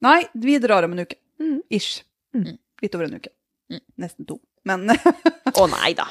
Nei, 0.00 0.24
vi 0.32 0.58
drar 0.58 0.86
om 0.86 0.92
en 0.96 1.04
uke. 1.04 1.16
Mm. 1.40 1.60
Ish. 1.68 2.02
Mm. 2.34 2.56
Litt 2.82 2.94
over 2.96 3.08
en 3.08 3.18
uke. 3.20 3.32
Mm. 3.70 3.82
Nesten 4.00 4.28
to. 4.28 4.38
Men 4.64 4.88
Å 5.60 5.66
nei 5.72 5.92
da. 5.98 6.06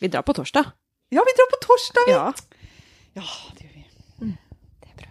Vi 0.00 0.08
drar 0.12 0.24
på 0.26 0.34
torsdag. 0.36 0.72
ja, 1.10 1.24
vi 1.26 1.34
drar 1.36 1.50
på 1.50 1.60
torsdag! 1.64 2.06
vi. 2.06 2.12
Ja. 2.12 2.32
Ja, 3.18 3.24
det 3.56 3.64
gjør 3.66 3.74
vi. 3.74 3.84
Mm. 4.22 4.34
Det 4.80 4.92
er 4.92 4.96
bra. 5.02 5.10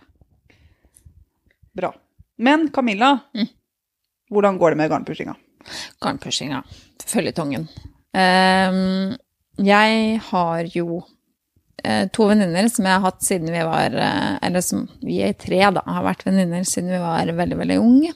Bra. 1.82 1.92
Men 2.38 2.68
Camilla, 2.74 3.12
hvordan 4.30 4.58
går 4.62 4.74
det 4.74 4.78
med 4.78 4.92
garnpushinga? 4.92 5.34
Garnpushinga. 6.02 6.62
Føljetongen. 7.08 7.66
Um, 8.14 9.18
jeg 9.58 10.22
har 10.30 10.70
jo 10.74 11.02
to 12.12 12.28
venninner 12.30 12.68
som 12.72 12.88
jeg 12.88 12.96
har 12.96 13.06
hatt 13.06 13.24
siden 13.24 13.54
vi 13.54 13.62
var 13.66 13.94
eh, 13.94 14.34
Eller 14.48 14.64
som 14.66 14.88
vi 15.04 15.22
er 15.26 15.38
tre, 15.38 15.62
da, 15.76 15.84
har 15.86 16.06
vært 16.08 16.26
venninner 16.28 16.66
siden 16.68 16.92
vi 16.96 17.02
var 17.02 17.34
veldig, 17.38 17.58
veldig 17.62 17.80
unge. 17.84 18.14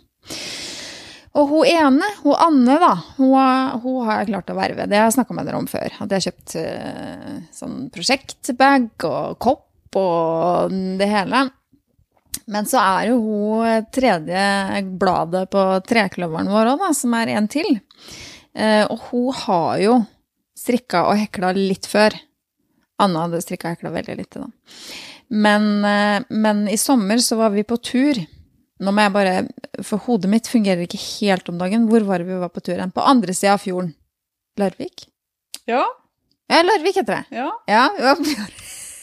Og 1.31 1.47
hun 1.47 1.69
ene, 1.69 2.07
hun 2.25 2.35
Anne, 2.43 2.75
da, 2.81 2.91
hun, 3.15 3.35
hun 3.85 4.07
har 4.07 4.19
jeg 4.19 4.31
klart 4.33 4.51
å 4.51 4.57
verve. 4.57 4.88
Det 4.89 4.99
har 4.99 5.07
jeg 5.07 5.15
snakka 5.15 5.38
med 5.38 5.47
dere 5.47 5.61
om 5.61 5.69
før. 5.71 5.93
At 6.03 6.11
jeg 6.11 6.17
har 6.17 6.25
kjøpt 6.27 6.55
eh, 6.59 7.38
sånn 7.55 7.77
prosjektbag 7.93 9.07
og 9.07 9.38
kopp 9.39 9.99
og 10.01 10.75
det 10.99 11.07
hele. 11.11 11.45
Men 12.51 12.67
så 12.67 12.81
er 12.81 13.11
jo 13.11 13.19
hun 13.23 13.88
tredje 13.93 14.43
bladet 14.99 15.45
på 15.51 15.63
trekløveren 15.88 16.51
vår 16.51 16.73
òg, 16.73 16.83
da, 16.83 16.91
som 16.95 17.15
er 17.15 17.31
en 17.38 17.47
til. 17.51 17.79
Eh, 18.51 18.83
og 18.88 19.07
hun 19.11 19.29
har 19.45 19.79
jo 19.83 19.97
strikka 20.57 21.05
og 21.09 21.19
hekla 21.21 21.53
litt 21.55 21.88
før. 21.89 22.15
Anna 23.02 23.26
hadde 23.26 23.41
strikka 23.44 23.69
og 23.72 23.76
hekla 23.78 23.91
veldig 23.95 24.18
lite, 24.19 24.44
da. 24.44 24.78
Men, 25.32 25.68
eh, 25.88 26.23
men 26.30 26.65
i 26.72 26.78
sommer 26.78 27.22
så 27.23 27.38
var 27.40 27.53
vi 27.56 27.64
på 27.68 27.78
tur. 27.82 28.19
Nå 28.82 28.91
må 28.91 29.03
jeg 29.06 29.14
bare 29.14 29.34
For 29.86 30.02
hodet 30.07 30.30
mitt 30.32 30.48
fungerer 30.49 30.82
ikke 30.88 30.99
helt 31.22 31.49
om 31.52 31.60
dagen. 31.61 31.88
Hvor 31.90 32.03
var 32.07 32.19
det 32.19 32.28
vi 32.32 32.40
var 32.41 32.49
på 32.49 32.64
tur 32.65 32.80
hen? 32.82 32.91
På 32.91 33.03
andre 33.06 33.34
sida 33.38 33.53
av 33.56 33.61
fjorden. 33.64 33.94
Larvik? 34.60 35.06
Ja, 35.69 35.86
Ja, 36.52 36.64
Larvik 36.68 36.98
heter 36.99 37.22
det. 37.22 37.38
ja. 37.38 37.48
Ja, 37.68 37.86
vi 38.19 38.34
var, 38.36 38.49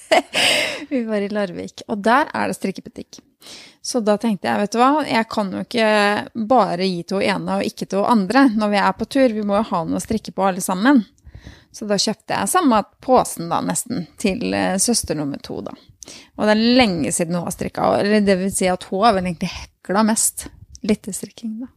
vi 0.90 1.02
var 1.08 1.24
i 1.24 1.28
Larvik, 1.32 1.82
og 1.88 2.02
der 2.04 2.28
er 2.34 2.50
det 2.50 2.56
strikkebutikk. 2.58 3.20
Så 3.80 4.02
da 4.04 4.18
tenkte 4.20 4.50
jeg, 4.50 4.60
vet 4.60 4.74
du 4.74 4.78
hva, 4.82 4.90
jeg 5.08 5.24
kan 5.32 5.52
jo 5.54 5.62
ikke 5.64 5.86
bare 6.50 6.84
gi 6.84 7.02
til 7.08 7.22
hun 7.22 7.28
ene 7.30 7.56
og 7.60 7.64
ikke 7.64 7.86
til 7.88 8.02
hun 8.02 8.10
andre 8.18 8.42
når 8.52 8.72
vi 8.74 8.80
er 8.82 8.92
på 8.98 9.08
tur. 9.08 9.32
Vi 9.32 9.44
må 9.48 9.56
jo 9.62 9.68
ha 9.70 9.80
noe 9.88 9.96
å 9.96 10.04
strikke 10.04 10.34
på 10.36 10.44
alle 10.44 10.60
sammen. 10.60 11.00
Så 11.74 11.86
da 11.88 11.98
kjøpte 12.00 12.34
jeg 12.34 12.50
samme 12.50 12.80
posen 13.04 13.50
da, 13.52 13.60
nesten, 13.64 14.06
til 14.20 14.54
eh, 14.56 14.78
søster 14.82 15.18
nummer 15.18 15.40
to, 15.44 15.60
da. 15.66 15.74
Og 16.38 16.46
det 16.48 16.54
er 16.54 16.78
lenge 16.80 17.12
siden 17.12 17.36
hun 17.36 17.46
har 17.46 17.54
strikka, 17.54 17.90
eller 18.00 18.24
det 18.24 18.38
vil 18.40 18.52
si 18.54 18.68
at 18.70 18.86
hun 18.88 19.04
har 19.04 19.16
vel 19.18 19.28
egentlig 19.28 19.50
hekla 19.52 20.04
mest. 20.08 20.48
Litt 20.88 21.08
strikking, 21.12 21.58
da. 21.64 21.72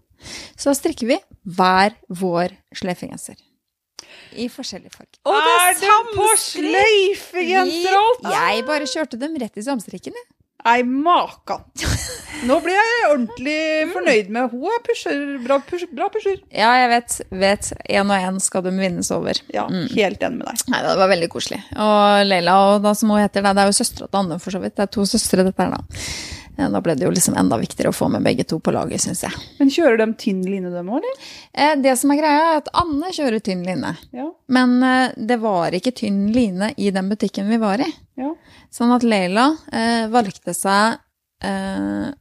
Så 0.56 0.70
da 0.70 0.76
strikker 0.78 1.10
vi 1.10 1.18
hver 1.58 1.96
vår 2.08 2.54
sløyfegenser. 2.78 3.40
I 4.40 4.48
forskjellige 4.52 4.94
farger. 4.94 5.18
Og 5.28 5.36
det 5.36 5.56
er 5.56 5.72
er 5.72 5.80
det 5.82 6.16
på 6.16 6.28
sløyfegenser 6.46 7.98
alt? 7.98 8.30
Jeg 8.36 8.66
bare 8.68 8.90
kjørte 8.90 9.20
dem 9.20 9.36
rett 9.42 9.60
i 9.60 9.66
samstrikken, 9.66 10.16
jeg. 10.16 10.30
Nei, 10.62 10.82
makan. 10.86 11.64
Nå 12.48 12.58
ble 12.64 12.74
jeg 12.74 13.08
ordentlig 13.12 13.58
fornøyd 13.94 14.30
med 14.34 14.54
Hun 14.54 14.68
er 14.74 14.82
pusher, 14.86 15.20
bra, 15.44 15.60
pusher, 15.66 15.90
bra 15.94 16.08
pusher. 16.14 16.40
Ja, 16.54 16.72
jeg 16.82 16.90
vet. 16.94 17.18
vet. 17.44 17.72
Én 17.90 18.10
og 18.14 18.18
én 18.30 18.40
skal 18.42 18.66
de 18.66 18.74
vinnes 18.78 19.12
over. 19.14 19.38
Ja, 19.54 19.68
helt 19.70 20.22
enig 20.26 20.42
med 20.42 20.48
deg. 20.50 20.66
Nei, 20.74 20.82
det 20.86 20.98
var 21.02 21.12
veldig 21.12 21.30
koselig. 21.34 21.62
Og 21.78 22.26
Leila, 22.28 22.58
og 22.72 22.86
da 22.86 22.94
som 22.98 23.14
hun 23.14 23.22
heter, 23.22 23.46
det 23.46 23.66
er 23.66 23.72
jo 23.72 23.78
søstera 23.78 24.10
til 24.10 24.22
Anne, 24.24 24.40
for 24.42 24.54
så 24.54 24.62
vidt. 24.64 24.78
Det 24.78 24.88
er 24.88 24.94
to 24.98 25.06
søstre, 25.10 25.46
dette 25.48 25.66
her, 25.66 25.76
da. 25.78 26.02
Ja, 26.58 26.68
Da 26.70 26.82
ble 26.84 26.96
det 26.96 27.06
jo 27.06 27.12
liksom 27.14 27.36
enda 27.40 27.58
viktigere 27.58 27.90
å 27.90 27.96
få 27.96 28.10
med 28.12 28.24
begge 28.26 28.44
to 28.48 28.60
på 28.60 28.74
laget, 28.76 29.02
syns 29.02 29.24
jeg. 29.24 29.32
Men 29.60 29.70
kjører 29.72 29.98
de 30.02 30.08
tynn 30.20 30.42
line, 30.46 30.70
dem 30.74 30.90
òg, 30.92 30.98
eller? 31.02 31.28
Eh, 31.54 31.76
Det 31.82 31.94
som 31.98 32.12
er 32.12 32.20
greia, 32.20 32.42
er 32.52 32.58
at 32.62 32.70
Anne 32.74 33.12
kjører 33.16 33.40
tynn 33.42 33.64
line. 33.66 33.94
Ja. 34.14 34.28
Men 34.48 34.78
eh, 34.84 35.14
det 35.18 35.40
var 35.42 35.72
ikke 35.72 35.94
tynn 35.96 36.28
line 36.36 36.74
i 36.78 36.92
den 36.92 37.10
butikken 37.10 37.48
vi 37.50 37.58
var 37.62 37.80
i. 37.80 37.90
ja. 38.20 38.34
Sånn 38.72 38.92
at 38.96 39.04
Leila 39.04 39.50
eh, 39.74 40.06
valgte 40.08 40.54
seg 40.56 41.00
eh, 41.44 42.12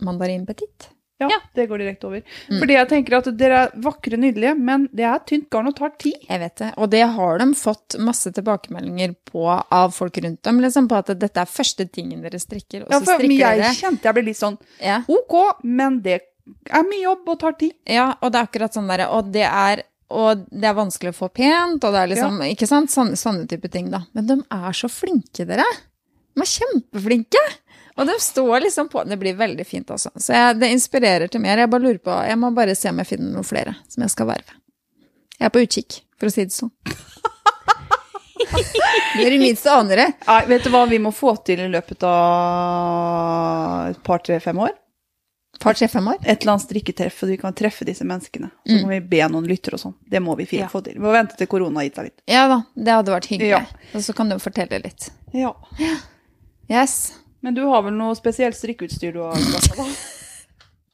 mandarin 0.00 0.46
petit. 0.48 0.88
Ja, 1.30 1.38
det 1.54 1.68
går 1.70 1.78
direkte 1.78 2.06
over. 2.08 2.22
Fordi 2.48 2.72
jeg 2.74 2.88
tenker 2.88 3.16
at 3.18 3.28
dere 3.38 3.60
er 3.66 3.70
vakre, 3.84 4.16
nydelige, 4.16 4.54
men 4.58 4.88
det 4.92 5.04
er 5.04 5.18
tynt 5.28 5.48
garn 5.50 5.68
og 5.68 5.76
tar 5.76 5.92
tid. 5.98 6.14
Jeg 6.28 6.40
vet 6.40 6.56
det. 6.56 6.70
Og 6.78 6.90
det 6.90 7.02
har 7.14 7.38
de 7.38 7.46
fått 7.54 7.98
masse 8.00 8.32
tilbakemeldinger 8.32 9.14
på 9.30 9.46
av 9.70 9.92
folk 9.92 10.16
rundt 10.24 10.42
dem, 10.42 10.60
liksom, 10.60 10.88
på 10.88 10.96
at 10.98 11.12
dette 11.18 11.36
er 11.40 11.46
første 11.46 11.86
tingen 11.92 12.22
dere 12.22 12.38
strikker, 12.42 12.82
og 12.86 12.90
Ja, 12.90 12.98
så 13.00 13.04
for 13.04 13.18
strikker 13.20 13.38
jeg 13.38 13.58
dere. 13.62 13.72
kjente 13.78 14.02
jeg 14.10 14.14
ble 14.14 14.22
litt 14.22 14.36
sånn 14.40 14.58
Ja. 14.80 15.02
OK, 15.08 15.38
men 15.64 16.00
det 16.02 16.20
er 16.70 16.82
mye 16.82 17.02
jobb 17.04 17.28
og 17.28 17.38
tar 17.40 17.52
tid. 17.58 17.72
ja, 17.86 18.14
og 18.20 18.32
det 18.32 18.38
er 18.40 18.46
akkurat 18.48 18.74
sånn 18.74 18.88
derre 18.90 19.08
Og 19.14 19.30
det 19.32 19.44
er 19.46 19.82
og 20.12 20.42
det 20.50 20.64
er 20.68 20.74
vanskelig 20.76 21.08
å 21.14 21.16
få 21.16 21.28
pent, 21.32 21.82
og 21.84 21.92
det 21.94 22.00
er 22.02 22.08
liksom 22.10 22.42
Ikke 22.44 22.66
sant? 22.68 22.90
Sånne, 22.90 23.16
sånne 23.16 23.46
type 23.48 23.70
ting, 23.72 23.88
da. 23.90 24.02
Men 24.12 24.26
de 24.26 24.34
er 24.50 24.72
så 24.76 24.90
flinke, 24.92 25.46
dere. 25.48 25.64
De 26.36 26.40
er 26.42 26.50
kjempeflinke! 26.50 27.40
Og 27.96 28.06
de 28.08 28.14
står 28.24 28.60
liksom 28.64 28.88
på 28.88 29.02
Det 29.04 29.18
blir 29.20 29.34
veldig 29.36 29.66
fint, 29.68 29.90
altså. 29.92 30.10
Så 30.16 30.32
jeg, 30.32 30.58
det 30.62 30.70
inspirerer 30.72 31.28
til 31.28 31.42
mer. 31.44 31.58
Jeg 31.60 31.68
bare 31.70 31.84
lurer 31.84 31.98
på 32.00 32.14
Jeg 32.26 32.38
må 32.40 32.50
bare 32.56 32.74
se 32.78 32.88
om 32.88 32.98
jeg 33.02 33.06
finner 33.10 33.34
noen 33.34 33.44
flere 33.44 33.74
som 33.88 34.02
jeg 34.06 34.10
skal 34.14 34.30
verve. 34.32 34.56
Jeg 35.38 35.46
er 35.48 35.52
på 35.52 35.62
utkikk, 35.66 35.98
for 36.20 36.30
å 36.30 36.32
si 36.32 36.44
det 36.46 36.54
sånn. 36.56 36.72
Det 39.16 39.26
er 39.28 39.38
minst 39.38 39.66
aner 39.70 39.96
det. 39.96 40.06
Nei, 40.26 40.38
vet 40.48 40.64
du 40.64 40.70
hva 40.72 40.82
vi 40.88 40.98
må 41.00 41.12
få 41.14 41.34
til 41.46 41.60
i 41.62 41.68
løpet 41.72 42.02
av 42.08 43.90
et 43.92 44.00
par, 44.04 44.22
tre, 44.24 44.38
fem 44.42 44.58
år? 44.64 44.72
Par, 45.62 45.76
tre, 45.78 45.86
fem 45.88 46.08
år. 46.10 46.18
Et 46.24 46.42
eller 46.42 46.54
annet 46.54 46.64
strikketreff, 46.64 47.18
så 47.20 47.28
vi 47.30 47.36
kan 47.40 47.54
treffe 47.56 47.86
disse 47.88 48.04
menneskene. 48.08 48.48
Så 48.66 48.78
må 48.82 48.90
vi 48.94 49.00
be 49.12 49.20
noen 49.30 49.46
lyttere 49.48 49.78
og 49.78 49.82
sånn. 49.84 49.94
Det 50.10 50.20
må 50.24 50.34
vi 50.40 50.46
fint 50.50 50.64
Ja. 50.64 50.68
få 50.72 50.82
til. 50.84 50.96
Vi 50.98 51.04
må 51.04 51.12
vente 51.14 51.36
til 51.38 51.46
korona 51.46 51.80
har 51.80 51.86
gitt 51.88 52.00
seg 52.00 52.08
litt. 52.10 52.20
Ja 52.28 52.46
da, 52.50 52.58
det 52.74 52.92
hadde 52.98 53.14
vært 53.14 53.28
hyggelig. 53.30 53.52
Ja. 53.52 53.62
Og 53.94 54.04
så 54.08 54.12
kan 54.16 54.32
du 54.32 54.38
fortelle 54.42 54.80
litt. 54.82 55.10
Ja. 55.36 55.52
Yes. 56.70 57.12
Men 57.42 57.54
du 57.56 57.62
har 57.66 57.84
vel 57.86 57.94
noe 57.98 58.16
spesielt 58.18 58.56
strikkeutstyr 58.58 59.14
du 59.16 59.22
har 59.24 59.38
skaffa, 59.38 59.82
da? 59.82 59.86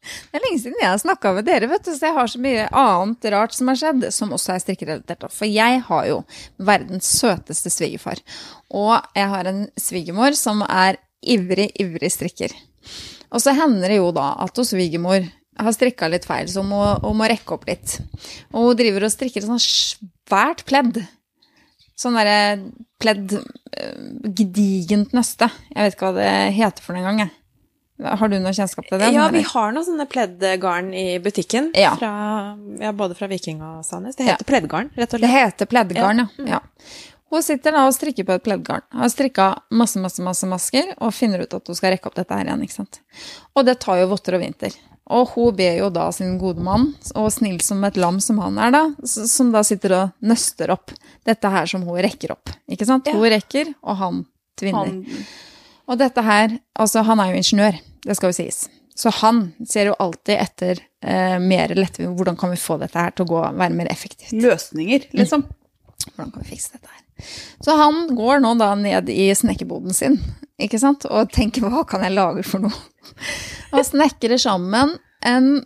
Det 0.08 0.38
er 0.38 0.44
lenge 0.44 0.60
siden 0.62 0.80
jeg 0.80 0.88
har 0.88 1.00
snakka 1.00 1.32
med 1.36 1.44
dere, 1.44 1.68
vet 1.68 1.84
du, 1.84 1.90
så 1.92 2.08
jeg 2.08 2.16
har 2.16 2.30
så 2.32 2.38
mye 2.40 2.68
annet 2.80 3.26
rart 3.34 3.52
som 3.52 3.68
har 3.68 3.76
skjedd, 3.80 4.06
som 4.14 4.32
også 4.32 4.54
er 4.54 4.62
strikkerelatert. 4.62 5.26
For 5.34 5.48
jeg 5.48 5.82
har 5.84 6.06
jo 6.08 6.22
verdens 6.64 7.10
søteste 7.18 7.72
svigerfar. 7.72 8.22
Og 8.72 8.94
jeg 9.18 9.28
har 9.34 9.50
en 9.50 9.66
svigermor 9.80 10.36
som 10.38 10.62
er 10.64 10.96
ivrig, 11.20 11.68
ivrig 11.80 12.12
strikker. 12.14 12.54
Og 13.28 13.44
så 13.44 13.52
hender 13.58 13.92
det 13.92 14.00
jo 14.00 14.08
da 14.16 14.30
at 14.46 14.56
hos 14.56 14.72
svigermor 14.72 15.26
har 15.58 15.74
strikka 15.74 16.08
litt 16.08 16.24
feil, 16.28 16.48
så 16.48 16.62
hun 16.62 16.72
må, 16.72 16.82
hun 17.02 17.18
må 17.18 17.28
rekke 17.28 17.56
opp 17.56 17.66
litt. 17.68 17.98
Og 18.54 18.70
hun 18.70 18.78
driver 18.78 19.08
og 19.08 19.12
strikker 19.12 19.42
et 19.42 19.50
sånt 19.50 19.64
svært 19.64 20.64
pledd. 20.68 21.02
Sånn 21.98 22.14
derre 22.18 22.38
pledd 23.02 23.34
øh, 23.34 24.30
Gedigent 24.38 25.14
nøste. 25.16 25.50
Jeg 25.72 25.84
vet 25.84 25.96
ikke 25.96 26.12
hva 26.12 26.16
det 26.20 26.32
heter 26.58 26.84
for 26.84 26.94
noen 26.94 27.08
gang, 27.08 27.22
jeg. 27.26 27.34
Har 27.98 28.30
du 28.30 28.36
noe 28.38 28.54
kjennskap 28.54 28.86
til 28.86 29.00
det? 29.00 29.08
Ja, 29.10 29.24
vi 29.34 29.42
har 29.42 29.72
noen 29.74 29.86
sånne 29.86 30.06
pleddgarn 30.06 30.92
i 30.94 31.18
butikken. 31.22 31.72
Ja. 31.74 31.96
Fra, 31.98 32.12
ja, 32.78 32.92
både 32.94 33.16
fra 33.18 33.26
Viking 33.30 33.58
og 33.66 33.80
Sandnes. 33.86 34.14
Det 34.18 34.28
heter 34.28 34.46
pleddgarn, 34.46 34.92
rett 34.94 35.10
og 35.10 35.18
slett. 35.18 35.26
Det 35.26 35.32
heter 35.32 35.70
pleddgarn, 35.72 36.22
ja. 36.22 36.46
ja. 36.54 36.60
Hun 37.28 37.44
sitter 37.44 37.74
da 37.76 37.84
og 37.86 37.92
strikker 37.92 38.24
på 38.24 38.36
et 38.38 38.44
pleddgarn. 38.44 38.84
Har 38.96 39.10
strikka 39.12 39.48
masse, 39.76 40.00
masse, 40.00 40.22
masse 40.24 40.48
masker 40.48 40.94
og 40.96 41.12
finner 41.12 41.42
ut 41.44 41.56
at 41.58 41.66
hun 41.68 41.76
skal 41.76 41.92
rekke 41.92 42.08
opp 42.08 42.16
dette 42.16 42.34
her 42.34 42.48
igjen. 42.48 42.62
ikke 42.64 42.78
sant? 42.78 43.00
Og 43.52 43.66
det 43.68 43.78
tar 43.84 44.00
jo 44.00 44.08
votter 44.14 44.38
og 44.38 44.44
vinter. 44.46 44.76
Og 45.12 45.30
hun 45.34 45.56
ber 45.56 45.76
jo 45.78 45.88
da 45.92 46.10
sin 46.12 46.34
gode 46.40 46.60
mann, 46.64 46.90
og 47.16 47.30
snill 47.32 47.60
som 47.64 47.84
et 47.88 47.96
lam 48.00 48.18
som 48.20 48.40
han 48.44 48.58
er 48.60 48.72
da, 48.74 48.82
som 49.08 49.52
da 49.54 49.62
sitter 49.64 49.94
og 49.96 50.24
nøster 50.24 50.72
opp 50.74 50.92
dette 51.28 51.52
her 51.52 51.68
som 51.70 51.84
hun 51.88 52.00
rekker 52.04 52.34
opp. 52.34 52.52
Ikke 52.68 52.88
sant? 52.88 53.08
Ja. 53.08 53.16
Hun 53.16 53.28
rekker, 53.32 53.72
og 53.80 54.00
han 54.02 54.24
tvinner. 54.60 54.90
Han, 54.92 55.24
Og 55.88 55.96
dette 56.00 56.20
her, 56.24 56.58
altså 56.76 57.00
han 57.08 57.20
er 57.24 57.32
jo 57.32 57.40
ingeniør, 57.40 57.80
det 58.04 58.18
skal 58.18 58.32
jo 58.34 58.36
sies. 58.36 58.66
Så 58.98 59.12
han 59.22 59.52
ser 59.64 59.88
jo 59.92 59.96
alltid 60.02 60.36
etter 60.36 60.80
eh, 61.00 61.38
mer 61.40 61.72
lettvint, 61.78 62.12
hvordan 62.18 62.36
kan 62.36 62.52
vi 62.52 62.60
få 62.60 62.76
dette 62.82 62.98
her 62.98 63.14
til 63.16 63.24
å 63.24 63.32
gå, 63.32 63.42
være 63.62 63.76
mer 63.80 63.88
effektivt. 63.92 64.34
løsninger, 64.36 65.08
liksom. 65.16 65.46
Hvordan 66.10 66.34
kan 66.34 66.42
vi 66.42 66.50
fikse 66.52 66.76
dette 66.76 66.90
her? 66.90 67.04
Så 67.64 67.76
han 67.78 68.06
går 68.18 68.42
nå 68.44 68.54
da 68.60 68.72
ned 68.78 69.10
i 69.12 69.28
snekkerboden 69.34 69.96
sin, 69.96 70.20
ikke 70.58 70.80
sant, 70.82 71.06
og 71.06 71.32
tenker 71.34 71.66
hva 71.66 71.84
kan 71.88 72.04
jeg 72.06 72.16
lage 72.16 72.44
for 72.46 72.66
noe? 72.66 72.86
Og 73.74 73.84
snekrer 73.86 74.40
sammen 74.40 74.96
en 75.26 75.58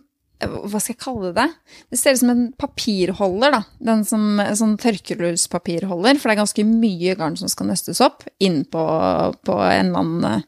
hva 0.43 0.79
skal 0.81 0.93
jeg 0.93 0.99
kalle 0.99 1.31
det? 1.35 1.45
Det 1.91 1.99
ser 1.99 2.15
ut 2.15 2.21
som 2.23 2.31
en 2.33 2.43
papirholder, 2.59 3.53
da. 3.53 3.61
Den 3.91 4.03
som, 4.07 4.41
sånn 4.57 4.75
tørkerullspapirholder, 4.81 6.19
for 6.19 6.29
det 6.29 6.35
er 6.35 6.41
ganske 6.41 6.65
mye 6.67 7.15
garn 7.19 7.37
som 7.39 7.51
skal 7.51 7.69
nøstes 7.69 8.01
opp 8.03 8.25
inn 8.43 8.63
på, 8.67 8.83
en 8.83 9.87
eller 9.87 10.01
annen 10.01 10.27
eh, 10.27 10.45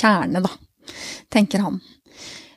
kjerne, 0.00 0.42
da, 0.46 0.50
tenker 1.32 1.62
han. 1.66 1.80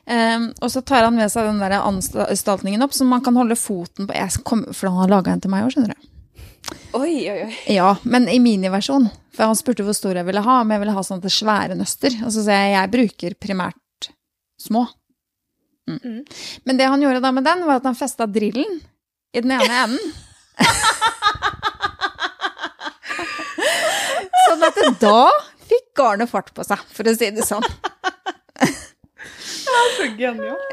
Um, 0.04 0.50
og 0.60 0.68
så 0.68 0.82
tar 0.84 1.06
han 1.06 1.16
med 1.16 1.30
seg 1.32 1.46
den 1.48 1.62
der 1.62 1.78
anstaltningen 1.78 2.84
opp, 2.84 2.96
som 2.96 3.08
man 3.12 3.22
kan 3.24 3.38
holde 3.40 3.56
foten 3.56 4.08
på. 4.08 4.16
Jeg 4.16 4.44
kom, 4.44 4.66
for 4.72 4.90
han 4.90 5.04
har 5.04 5.14
laga 5.14 5.32
en 5.32 5.44
til 5.44 5.52
meg 5.54 5.68
òg, 5.68 5.76
skjønner 5.76 5.94
du. 5.94 6.10
Oi, 6.94 7.30
oi, 7.30 7.38
oi. 7.48 7.54
Ja, 7.74 7.96
men 8.02 8.28
i 8.30 8.38
miniversjon. 8.40 9.08
For 9.34 9.50
han 9.50 9.58
spurte 9.58 9.82
hvor 9.86 9.96
stor 9.96 10.14
jeg 10.16 10.26
ville 10.28 10.42
ha, 10.44 10.60
om 10.62 10.70
jeg 10.70 10.80
ville 10.82 10.94
ha 10.94 11.02
sånne 11.04 11.30
svære 11.32 11.74
nøster. 11.78 12.14
Og 12.22 12.30
så 12.34 12.44
sier 12.46 12.60
jeg 12.68 12.76
jeg 12.76 12.92
bruker 12.92 13.30
primært 13.40 14.10
små. 14.60 14.86
Mm. 15.90 16.22
Men 16.64 16.78
det 16.78 16.86
han 16.88 17.02
gjorde 17.02 17.20
da 17.24 17.30
med 17.34 17.44
den, 17.46 17.64
var 17.66 17.76
at 17.80 17.88
han 17.88 17.98
festa 17.98 18.24
drillen 18.30 18.80
i 19.34 19.40
den 19.42 19.52
ene 19.56 19.74
enden. 19.84 20.14
sånn 24.44 24.64
at 24.68 24.78
da 25.02 25.20
fikk 25.66 25.86
garnet 25.98 26.30
fart 26.30 26.52
på 26.54 26.62
seg, 26.66 26.78
for 26.94 27.02
å 27.08 27.14
si 27.16 27.30
det 27.34 27.44
sånn. 27.46 27.66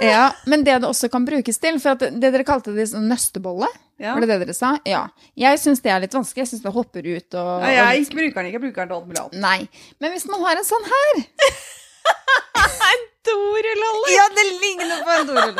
Ja, 0.06 0.32
Men 0.46 0.64
det 0.68 0.80
det 0.82 0.90
også 0.90 1.10
kan 1.12 1.26
brukes 1.28 1.60
til 1.62 1.80
For 1.82 1.96
at 1.96 2.00
det 2.22 2.32
dere 2.34 2.46
kalte 2.48 2.74
det 2.76 2.88
sånn 2.92 3.08
nøstebolle, 3.12 3.70
Ja. 4.02 4.16
var 4.16 4.24
det 4.26 4.32
det 4.32 4.40
dere 4.48 4.56
sa? 4.58 4.74
Ja. 4.86 5.04
Jeg 5.38 5.60
syns 5.62 5.84
det 5.86 5.92
er 5.94 6.02
litt 6.02 6.16
vanskelig. 6.16 6.46
Jeg 6.46 6.52
syns 6.54 6.64
det 6.66 6.74
hopper 6.74 7.06
ut 7.06 7.38
og, 7.38 7.52
Nei, 7.62 7.76
jeg 7.78 8.10
bruker 8.10 8.42
den 8.42 8.50
ikke, 8.50 8.58
jeg 8.58 8.66
bruker 8.66 8.82
den 8.82 8.90
til 8.90 8.98
alt 8.98 9.08
mulig 9.08 9.22
og 9.22 9.30
annet. 9.30 9.42
Nei. 9.42 9.86
Men 10.02 10.16
hvis 10.16 10.28
man 10.32 10.42
har 10.48 10.58
en 10.58 10.68
sånn 10.68 10.90
her 10.96 11.24
En 12.92 13.08
Dorullalle! 13.22 14.10
Ja, 14.16 14.24
det 14.34 14.46
ligner 14.62 15.04
på 15.06 15.12
en 15.20 15.28
dorull. 15.28 15.60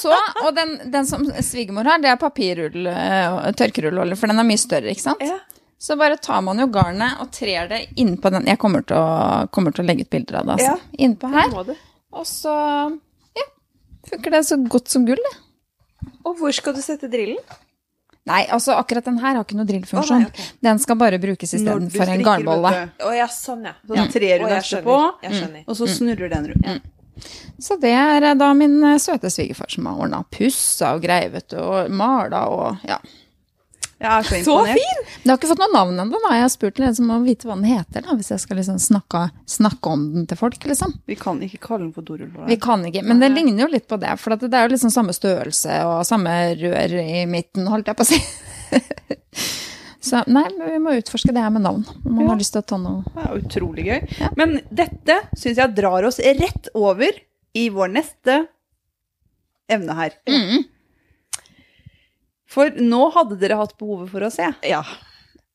Så, 0.00 0.12
og 0.44 0.50
den, 0.56 0.74
den 0.92 1.06
som 1.08 1.24
svigermor 1.40 1.88
har, 1.88 2.02
det 2.04 2.10
er 2.12 2.18
papirrull, 2.20 2.86
eh, 2.90 4.16
for 4.20 4.28
den 4.28 4.42
er 4.42 4.44
mye 4.44 4.60
større, 4.60 4.92
ikke 4.92 5.06
sant? 5.06 5.24
Ja. 5.24 5.38
Så 5.78 5.96
bare 5.96 6.16
tar 6.16 6.40
man 6.44 6.60
jo 6.60 6.66
garnet 6.72 7.20
og 7.20 7.30
trer 7.32 7.68
det 7.68 7.80
innpå 8.00 8.30
den. 8.32 8.46
Jeg 8.48 8.58
kommer 8.60 8.84
til 8.84 8.96
å, 8.96 9.48
kommer 9.52 9.72
til 9.76 9.84
å 9.84 9.88
legge 9.88 10.04
ut 10.06 10.12
bilder 10.12 10.40
av 10.40 10.46
det, 10.48 10.56
altså. 10.58 10.76
Ja. 10.76 11.04
Innpå 11.06 11.32
her. 11.32 11.56
Du. 11.68 11.74
Og 12.14 12.26
så, 12.28 12.54
ja, 13.36 13.46
funker 14.10 14.36
det 14.36 14.42
så 14.46 14.58
godt 14.70 14.92
som 14.92 15.06
gull, 15.08 15.20
det. 15.30 15.36
Og 16.26 16.36
hvor 16.38 16.54
skal 16.54 16.76
du 16.76 16.82
sette 16.84 17.10
drillen? 17.10 17.40
Nei, 18.26 18.42
altså 18.50 18.74
akkurat 18.74 19.06
den 19.06 19.20
her 19.22 19.36
har 19.36 19.44
ikke 19.44 19.54
noe 19.58 19.68
drillfunksjon. 19.68 20.24
Oh, 20.24 20.24
nei, 20.24 20.30
ok. 20.32 20.54
Den 20.66 20.80
skal 20.82 20.98
bare 20.98 21.18
brukes 21.22 21.52
istedenfor 21.54 22.10
en 22.10 22.24
garnbolle. 22.26 22.72
Å 22.98 23.06
oh, 23.06 23.14
ja, 23.14 23.28
sånn, 23.30 23.68
ja. 23.68 23.76
Så 23.86 24.06
trer 24.16 24.42
du 24.42 24.48
Å, 24.48 24.50
jeg 24.50 24.56
nøstet 24.56 24.86
på, 24.86 24.96
og 25.62 25.78
så 25.78 25.88
snurrer 25.92 26.32
den 26.32 26.48
rundt. 26.50 26.88
Så 27.62 27.78
det 27.80 27.94
er 27.96 28.26
da 28.36 28.50
min 28.52 28.74
eh, 28.84 28.98
søte 29.00 29.30
svigerfar 29.32 29.70
som 29.72 29.86
har 29.88 30.02
ordna 30.04 30.18
pussa 30.28 30.90
og 30.96 31.06
greivet 31.06 31.46
vet 31.46 31.54
du, 31.54 31.60
og 31.62 31.94
mala 31.94 32.42
og 32.52 32.82
ja. 32.84 32.98
Jeg 33.96 34.10
er 34.12 34.22
så 34.28 34.38
Så 34.44 34.54
imponert. 34.60 34.76
fin! 34.76 35.04
Du 35.24 35.30
har 35.30 35.38
ikke 35.38 35.48
fått 35.48 35.60
noe 35.62 35.72
navn 35.72 36.00
ennå, 36.02 36.18
da. 36.20 36.32
Jeg 36.36 36.42
har 36.44 36.50
spurt 36.52 36.80
en 36.84 36.94
som 36.98 37.06
må 37.08 37.16
vite 37.24 37.48
hva 37.48 37.54
den 37.56 37.64
heter, 37.64 38.02
da, 38.04 38.12
hvis 38.18 38.28
jeg 38.34 38.42
skal 38.42 38.58
liksom 38.60 38.76
snakke, 38.82 39.22
snakke 39.48 39.92
om 39.94 40.02
den 40.12 40.26
til 40.28 40.36
folk, 40.36 40.58
liksom. 40.68 40.92
Vi 41.08 41.16
kan 41.16 41.40
ikke 41.40 41.60
kalle 41.64 41.86
den 41.86 41.94
for 41.96 42.04
dorull. 42.04 42.28
Vi 42.46 42.58
kan 42.60 42.84
ikke, 42.84 43.02
men 43.08 43.22
det 43.24 43.30
ligner 43.32 43.64
jo 43.64 43.70
litt 43.72 43.88
på 43.88 43.96
det, 44.02 44.12
for 44.20 44.36
det 44.36 44.52
er 44.52 44.68
jo 44.68 44.74
liksom 44.74 44.92
samme 44.92 45.16
størrelse 45.16 45.78
og 45.88 46.04
samme 46.04 46.34
rør 46.60 46.92
i 47.00 47.24
midten, 47.30 47.66
holdt 47.72 47.88
jeg 47.88 47.96
på 47.96 48.04
å 48.04 48.10
si. 48.12 48.20
Så 50.06 50.20
nei, 50.30 50.44
men 50.54 50.68
vi 50.70 50.78
må 50.78 50.92
utforske 51.00 51.32
det 51.34 51.42
her 51.42 51.50
med 51.50 51.64
navn. 51.64 51.80
Om 52.04 52.12
man 52.14 52.24
Ja. 52.26 52.30
har 52.30 52.38
lyst 52.38 52.52
til 52.54 52.62
å 52.62 52.66
ta 52.68 52.76
noe 52.78 53.02
Det 53.10 53.24
er 53.24 53.40
utrolig 53.40 53.86
gøy. 53.88 54.30
Men 54.36 54.60
dette 54.70 55.16
syns 55.34 55.56
jeg 55.58 55.74
drar 55.74 56.04
oss 56.06 56.20
rett 56.20 56.68
over 56.78 57.10
i 57.56 57.64
vår 57.74 57.88
neste 57.96 58.36
evne 59.68 59.96
her. 59.98 60.12
For 62.50 62.70
nå 62.78 63.08
hadde 63.16 63.38
dere 63.40 63.58
hatt 63.58 63.76
behovet 63.80 64.10
for 64.12 64.26
å 64.26 64.30
se. 64.32 64.48
Ja. 64.66 64.82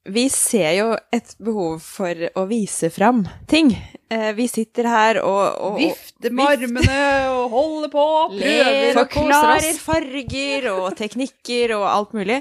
Vi 0.10 0.24
ser 0.34 0.72
jo 0.80 0.88
et 1.14 1.36
behov 1.38 1.76
for 1.86 2.24
å 2.42 2.44
vise 2.50 2.90
fram 2.90 3.22
ting. 3.48 3.70
Eh, 4.10 4.32
Vi 4.34 4.48
sitter 4.50 4.88
her 4.90 5.20
og, 5.22 5.60
og, 5.62 5.76
Vifter 5.78 6.34
med 6.34 6.50
armene 6.56 7.04
og 7.36 7.54
holder 7.54 7.92
på, 7.94 8.06
prøver 8.42 8.90
og 8.90 8.98
forklarer 8.98 9.78
farger 9.78 10.68
og 10.74 10.88
teknikker 10.98 11.76
og 11.78 11.86
alt 11.92 12.16
mulig. 12.18 12.40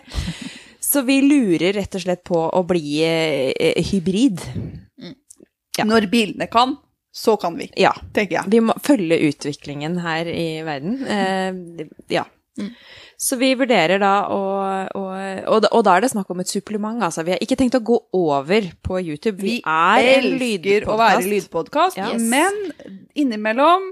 Så 0.80 1.04
vi 1.06 1.20
lurer 1.22 1.76
rett 1.76 1.94
og 1.94 2.02
slett 2.02 2.24
på 2.26 2.40
å 2.48 2.62
bli 2.66 3.02
eh, 3.06 3.76
hybrid. 3.92 4.40
Ja. 5.78 5.84
Når 5.86 6.08
bilene 6.10 6.48
kan, 6.50 6.74
så 7.14 7.36
kan 7.40 7.54
vi, 7.60 7.68
Ja. 7.78 7.92
tenker 8.16 8.40
jeg. 8.40 8.50
Vi 8.56 8.60
må 8.64 8.74
følge 8.82 9.20
utviklingen 9.28 10.00
her 10.02 10.26
i 10.32 10.48
verden. 10.66 10.96
Eh, 11.06 11.86
ja. 12.16 12.24
Så 13.20 13.36
vi 13.36 13.50
vurderer 13.58 14.00
da 14.00 14.14
å, 14.32 14.40
og, 14.96 15.08
og, 15.44 15.66
og 15.68 15.82
da 15.84 15.96
er 15.98 16.06
det 16.06 16.12
snakk 16.14 16.30
om 16.32 16.40
et 16.40 16.48
supplement, 16.48 17.02
altså. 17.04 17.20
Vi 17.26 17.34
har 17.34 17.42
ikke 17.44 17.58
tenkt 17.60 17.76
å 17.76 17.82
gå 17.84 17.98
over 18.16 18.70
på 18.80 19.00
YouTube. 19.02 19.42
Vi, 19.42 19.58
Vi 19.58 19.60
er 19.60 20.06
en 20.14 20.28
elsker 20.30 20.86
å 20.88 20.96
være 20.96 21.26
lydpodkast. 21.28 22.00
yes. 22.00 22.24
Men 22.32 22.56
innimellom 23.18 23.90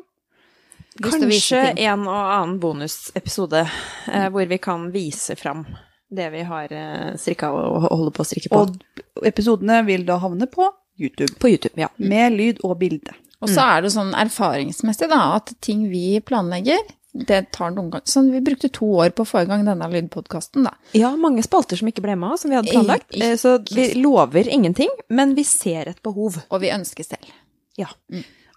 Kanskje 0.99 1.61
en 1.85 2.09
og 2.09 2.17
annen 2.17 2.57
bonusepisode 2.59 3.61
eh, 3.63 4.25
hvor 4.35 4.49
vi 4.51 4.59
kan 4.59 4.89
vise 4.91 5.37
fram 5.39 5.63
det 6.11 6.31
vi 6.33 6.41
har 6.49 6.73
eh, 6.75 7.13
strikka 7.21 7.53
og 7.55 7.85
holder 7.93 8.15
på 8.17 8.25
å 8.25 8.27
strikke 8.27 8.51
på. 8.51 8.65
Og 8.65 9.29
episodene 9.29 9.83
vil 9.87 10.07
da 10.09 10.17
havne 10.23 10.49
på 10.51 10.67
YouTube. 10.99 11.37
på 11.39 11.53
YouTube, 11.53 11.77
ja. 11.79 11.93
Med 12.01 12.35
lyd 12.35 12.65
og 12.67 12.79
bilde. 12.81 13.15
Og 13.39 13.53
så 13.53 13.63
er 13.77 13.85
det 13.85 13.93
sånn 13.95 14.11
erfaringsmessig 14.19 15.07
da, 15.13 15.21
at 15.37 15.53
ting 15.63 15.85
vi 15.93 16.19
planlegger, 16.27 16.81
det 17.13 17.53
tar 17.53 17.71
noen 17.73 17.91
ganger 17.91 18.05
Sånn, 18.11 18.31
vi 18.33 18.41
brukte 18.45 18.69
to 18.69 18.87
år 19.01 19.11
på 19.17 19.25
å 19.25 19.29
få 19.29 19.43
i 19.43 19.49
gang 19.49 19.65
denne 19.65 19.89
lydpodkasten, 19.91 20.67
da. 20.69 20.75
Ja, 20.93 21.15
mange 21.17 21.43
spalter 21.43 21.79
som 21.81 21.89
ikke 21.89 22.05
ble 22.05 22.17
med, 22.21 22.39
som 22.39 22.51
vi 22.53 22.59
hadde 22.59 22.71
planlagt. 22.73 23.09
Eh, 23.17 23.35
Så 23.41 23.57
vi 23.75 23.95
lover 23.99 24.49
ingenting, 24.49 24.91
men 25.09 25.35
vi 25.35 25.45
ser 25.49 25.89
et 25.89 26.03
behov. 26.03 26.37
Og 26.51 26.61
vi 26.61 26.71
ønsker 26.75 27.07
selv. 27.07 27.31
Ja. 27.79 27.89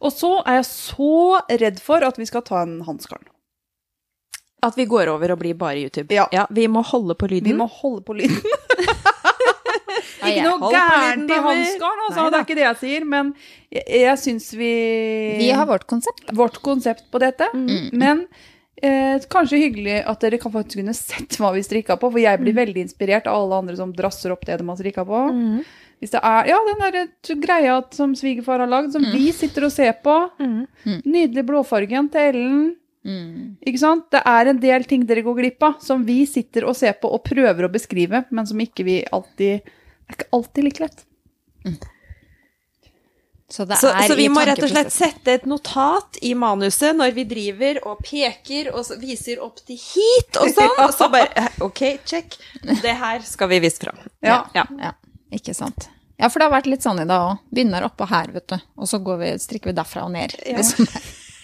Og 0.02 0.12
så 0.12 0.42
er 0.46 0.60
jeg 0.60 0.66
så 0.68 1.40
redd 1.62 1.80
for 1.80 2.04
at 2.04 2.18
vi 2.20 2.26
skal 2.26 2.42
ta 2.42 2.64
en 2.66 2.82
Hanskarn. 2.88 3.24
At 4.62 4.76
vi 4.78 4.86
går 4.86 5.10
over 5.10 5.32
og 5.34 5.40
blir 5.42 5.56
bare 5.58 5.80
YouTube. 5.82 6.12
Ja. 6.14 6.28
vi 6.52 6.68
må 6.68 6.84
holde 6.86 7.16
på 7.16 7.28
lyden. 7.32 7.50
Vi 7.50 7.58
må 7.58 7.66
holde 7.66 8.04
på 8.06 8.14
lyden. 8.14 8.42
Nei, 10.22 10.32
Ikke 10.38 10.46
noe 10.48 10.72
gærent 10.72 11.26
i 11.26 11.28
damer. 11.34 11.60
Altså. 12.08 12.30
Det 12.30 12.40
er 12.40 12.46
ikke 12.46 12.56
det 12.60 12.66
jeg 12.68 12.80
sier. 12.84 13.06
Men 13.06 13.34
jeg, 13.72 13.84
jeg 14.02 14.18
syns 14.22 14.48
vi 14.58 14.72
Vi 15.42 15.50
har 15.52 15.66
vårt 15.70 15.88
konsept. 15.90 16.26
da. 16.28 16.34
vårt 16.38 16.62
konsept 16.62 17.06
på 17.12 17.20
dette. 17.24 17.48
Mm. 17.54 17.90
Men 17.94 18.26
eh, 18.82 19.20
kanskje 19.30 19.60
hyggelig 19.62 20.00
at 20.08 20.20
dere 20.24 20.38
kan 20.42 20.52
faktisk 20.54 20.80
kunne 20.82 20.94
sett 20.98 21.38
hva 21.42 21.52
vi 21.54 21.62
strikka 21.66 21.98
på, 22.02 22.10
for 22.12 22.20
jeg 22.20 22.40
Mm. 22.40 22.44
blir 22.46 22.54
veldig 22.66 22.82
inspirert 22.88 23.28
av 23.28 23.44
alle 23.44 23.60
andre 23.62 23.76
som 23.78 23.94
drasser 23.94 24.32
opp 24.34 24.46
det 24.46 24.58
de 24.62 24.68
har 24.68 24.76
strikka 24.80 25.06
på. 25.06 25.24
Mm. 25.32 25.64
Hvis 26.02 26.10
det 26.16 26.22
er 26.26 26.48
ja, 26.50 26.58
den 26.66 26.80
der 26.82 27.36
greia 27.38 27.76
som 27.94 28.16
svigerfar 28.18 28.58
har 28.64 28.68
lagd, 28.68 28.92
som 28.92 29.04
vi 29.14 29.32
sitter 29.32 29.66
og 29.68 29.72
ser 29.72 29.94
på. 30.02 30.16
Mm. 30.40 30.66
Nydelig 31.06 31.44
blåfargen 31.46 32.10
til 32.12 32.22
Ellen. 32.32 32.76
Mm. 33.06 33.58
Ikke 33.66 33.78
sant? 33.82 34.08
Det 34.14 34.22
er 34.26 34.50
en 34.50 34.60
del 34.62 34.84
ting 34.90 35.06
dere 35.06 35.22
går 35.26 35.38
glipp 35.38 35.62
av, 35.64 35.76
som 35.82 36.04
vi 36.06 36.24
sitter 36.26 36.66
og 36.66 36.76
ser 36.78 36.94
på 37.02 37.10
og 37.14 37.24
prøver 37.24 37.66
å 37.66 37.72
beskrive, 37.74 38.26
men 38.32 38.46
som 38.50 38.58
ikke 38.62 38.84
vi 38.86 38.98
alltid 39.14 39.62
Det 40.12 40.18
er 40.18 40.26
ikke 40.26 40.38
alltid 40.38 40.64
like 40.68 40.84
lett. 40.84 41.04
Så 43.52 43.66
det 43.66 43.78
Så, 43.82 43.90
er 43.92 44.08
så 44.08 44.16
vi 44.16 44.30
må 44.32 44.44
rett 44.48 44.62
og 44.64 44.70
slett 44.72 44.94
sette 44.96 45.34
et 45.34 45.46
notat 45.50 46.18
i 46.24 46.32
manuset 46.40 46.96
når 46.96 47.12
vi 47.18 47.26
driver 47.28 47.82
og 47.88 48.00
peker 48.08 48.70
og 48.72 48.88
viser 49.02 49.42
opp 49.44 49.60
til 49.68 49.76
hit 49.76 50.40
og 50.40 50.48
sånn, 50.56 50.78
og 50.86 50.94
så 50.96 51.10
bare 51.12 51.28
eh, 51.36 51.50
Ok, 51.66 51.82
check. 52.08 52.38
Det 52.64 52.94
her 53.02 53.20
skal 53.28 53.52
vi 53.52 53.60
vise 53.64 53.84
fram. 53.84 54.00
Ja. 54.24 54.46
ja. 54.56 54.64
Ja, 54.80 54.94
ikke 55.36 55.56
sant. 55.58 55.90
Ja, 56.16 56.30
for 56.30 56.40
det 56.40 56.48
har 56.48 56.54
vært 56.56 56.70
litt 56.72 56.86
sånn 56.86 57.02
i 57.04 57.08
dag 57.10 57.26
òg. 57.34 57.44
Begynner 57.52 57.84
oppå 57.90 58.08
her, 58.08 58.32
vet 58.32 58.48
du. 58.54 58.56
Og 58.80 58.88
så 58.88 59.02
går 59.04 59.20
vi, 59.20 59.34
strikker 59.42 59.74
vi 59.74 59.76
derfra 59.82 60.06
og 60.08 60.16
ned. 60.16 60.38
Ja. 60.48 60.62
Liksom. 60.62 60.88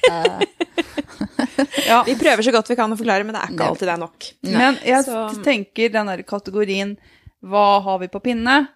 Ja. 1.87 2.03
Vi 2.05 2.15
prøver 2.15 2.43
så 2.45 2.51
godt 2.53 2.69
vi 2.69 2.75
kan 2.77 2.91
å 2.93 2.97
forklare, 2.99 3.25
men 3.25 3.35
det 3.35 3.41
er 3.41 3.53
ikke 3.53 3.67
alltid 3.71 3.87
det 3.89 3.93
er 3.93 4.01
nok. 4.01 4.25
Men 4.47 4.77
jeg 4.85 5.03
Så- 5.05 5.43
tenker 5.43 5.89
den 5.93 6.05
der 6.11 6.21
kategorien 6.23 6.97
Hva 7.45 7.81
har 7.83 7.99
vi 7.99 8.07
på 8.07 8.19
pinne? 8.23 8.67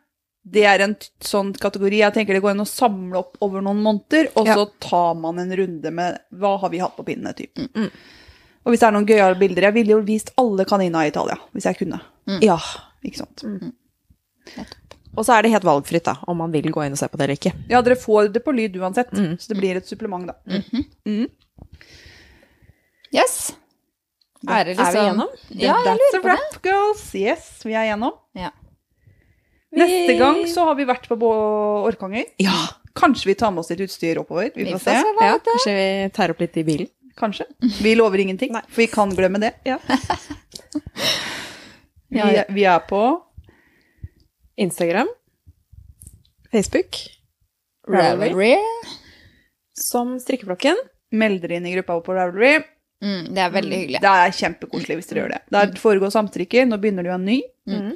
Det 0.44 0.64
er 0.66 0.82
en 0.82 0.96
sånn 1.22 1.52
kategori 1.54 2.00
jeg 2.02 2.14
tenker 2.16 2.34
det 2.34 2.42
går 2.42 2.52
an 2.56 2.64
å 2.64 2.68
samle 2.70 3.20
opp 3.20 3.38
over 3.46 3.62
noen 3.62 3.82
måneder, 3.84 4.32
og 4.36 4.48
Ja. 4.48 4.56
så 4.56 4.72
tar 4.80 5.14
man 5.16 5.38
en 5.40 5.52
runde 5.56 5.92
med 5.94 6.20
hva 6.34 6.56
har 6.60 6.70
vi 6.70 6.80
hatt 6.80 6.96
på 6.98 7.06
pinne, 7.06 7.34
typen. 7.36 7.70
Mm, 7.76 7.92
Og 8.66 8.72
hvis 8.74 8.80
det 8.80 8.88
er 8.88 8.92
noen 8.92 9.06
gøyale 9.08 9.40
bilder 9.40 9.62
Jeg 9.64 9.74
ville 9.74 9.90
jo 9.96 10.02
vist 10.02 10.32
alle 10.38 10.66
kanina 10.66 11.04
i 11.04 11.08
Italia, 11.10 11.38
hvis 11.54 11.64
jeg 11.66 11.78
kunne. 11.78 12.00
Ja. 12.42 12.58
Ikke 13.04 13.18
sant? 13.18 13.42
Mm. 13.44 13.74
Og 15.18 15.26
så 15.26 15.34
er 15.38 15.42
det 15.44 15.52
helt 15.52 15.64
valgfritt, 15.64 16.04
da, 16.06 16.16
om 16.28 16.38
man 16.38 16.52
vil 16.52 16.72
gå 16.72 16.86
inn 16.86 16.94
og 16.94 16.98
se 16.98 17.08
på 17.08 17.18
det 17.18 17.24
eller 17.26 17.36
ikke. 17.38 17.54
Ja, 17.70 17.82
dere 17.82 17.96
får 17.96 18.32
det 18.34 18.44
på 18.46 18.54
lyd 18.56 18.74
uansett, 18.78 19.12
Mm. 19.12 19.38
så 19.38 19.48
det 19.50 19.58
blir 19.58 19.76
et 19.78 19.86
supplement, 19.88 20.26
da. 20.28 20.34
Yes. 23.14 23.54
Er 24.50 24.66
det 24.66 24.74
liksom 24.78 24.88
Er 24.88 24.92
vi 24.92 25.02
igjennom? 25.06 25.30
Ja, 25.50 25.76
jeg 25.86 25.98
lurer 26.00 26.22
på 26.22 26.22
det. 26.22 26.24
wrap, 26.32 26.56
girls. 26.66 27.04
Yes, 27.16 27.50
vi 27.66 27.74
er 27.78 27.86
gjennom. 27.92 28.14
Ja. 28.38 28.50
Neste 29.72 30.18
gang 30.20 30.40
så 30.52 30.66
har 30.68 30.76
vi 30.76 30.86
vært 30.90 31.06
på 31.08 31.30
Orkanger. 31.88 32.26
Ja! 32.42 32.56
Kanskje 32.98 33.30
vi 33.30 33.36
tar 33.40 33.52
med 33.56 33.62
oss 33.64 33.70
litt 33.72 33.80
utstyr 33.86 34.18
oppover. 34.20 34.50
Vi 34.56 34.66
Vi 34.66 34.72
får 34.74 34.80
se. 34.84 34.96
se 35.00 35.14
ja 35.24 35.38
kanskje 35.46 35.76
vi 35.78 36.10
tar 36.18 36.34
opp 36.34 36.42
litt 36.44 36.58
i 36.58 36.64
bilen. 36.68 36.90
Kanskje. 37.16 37.46
Vi 37.82 37.94
lover 37.96 38.20
ingenting, 38.20 38.52
for 38.68 38.82
vi 38.82 38.88
kan 38.88 39.10
glemme 39.16 39.40
det. 39.40 39.54
Ja. 39.64 39.78
Vi, 42.12 42.44
vi 42.50 42.64
er 42.68 42.80
på 42.80 43.22
Instagram. 44.60 45.08
Facebook. 46.52 46.98
Ravelry. 47.88 48.34
Ravelry. 48.34 48.56
Som 49.80 50.18
strikkeflokken. 50.20 50.76
Meld 51.16 51.42
dere 51.42 51.56
inn 51.56 51.66
i 51.70 51.72
gruppa 51.76 51.96
på 52.04 52.16
Ravelry. 52.18 52.58
Mm, 53.02 53.34
det 53.34 53.42
er 53.42 53.50
veldig 53.50 53.78
hyggelig. 53.80 54.02
Det 54.02 54.10
er 54.14 54.32
kjempekoselig 54.38 54.96
hvis 55.00 55.08
dere 55.10 55.22
gjør 55.24 55.32
det. 55.34 55.42
Det 55.50 55.80
foregår 55.82 56.12
samtrykker. 56.14 56.68
Nå 56.70 56.78
begynner 56.82 57.04
det 57.04 57.10
jo 57.12 57.16
en 57.18 57.26
ny 57.26 57.42
Mm. 57.68 57.92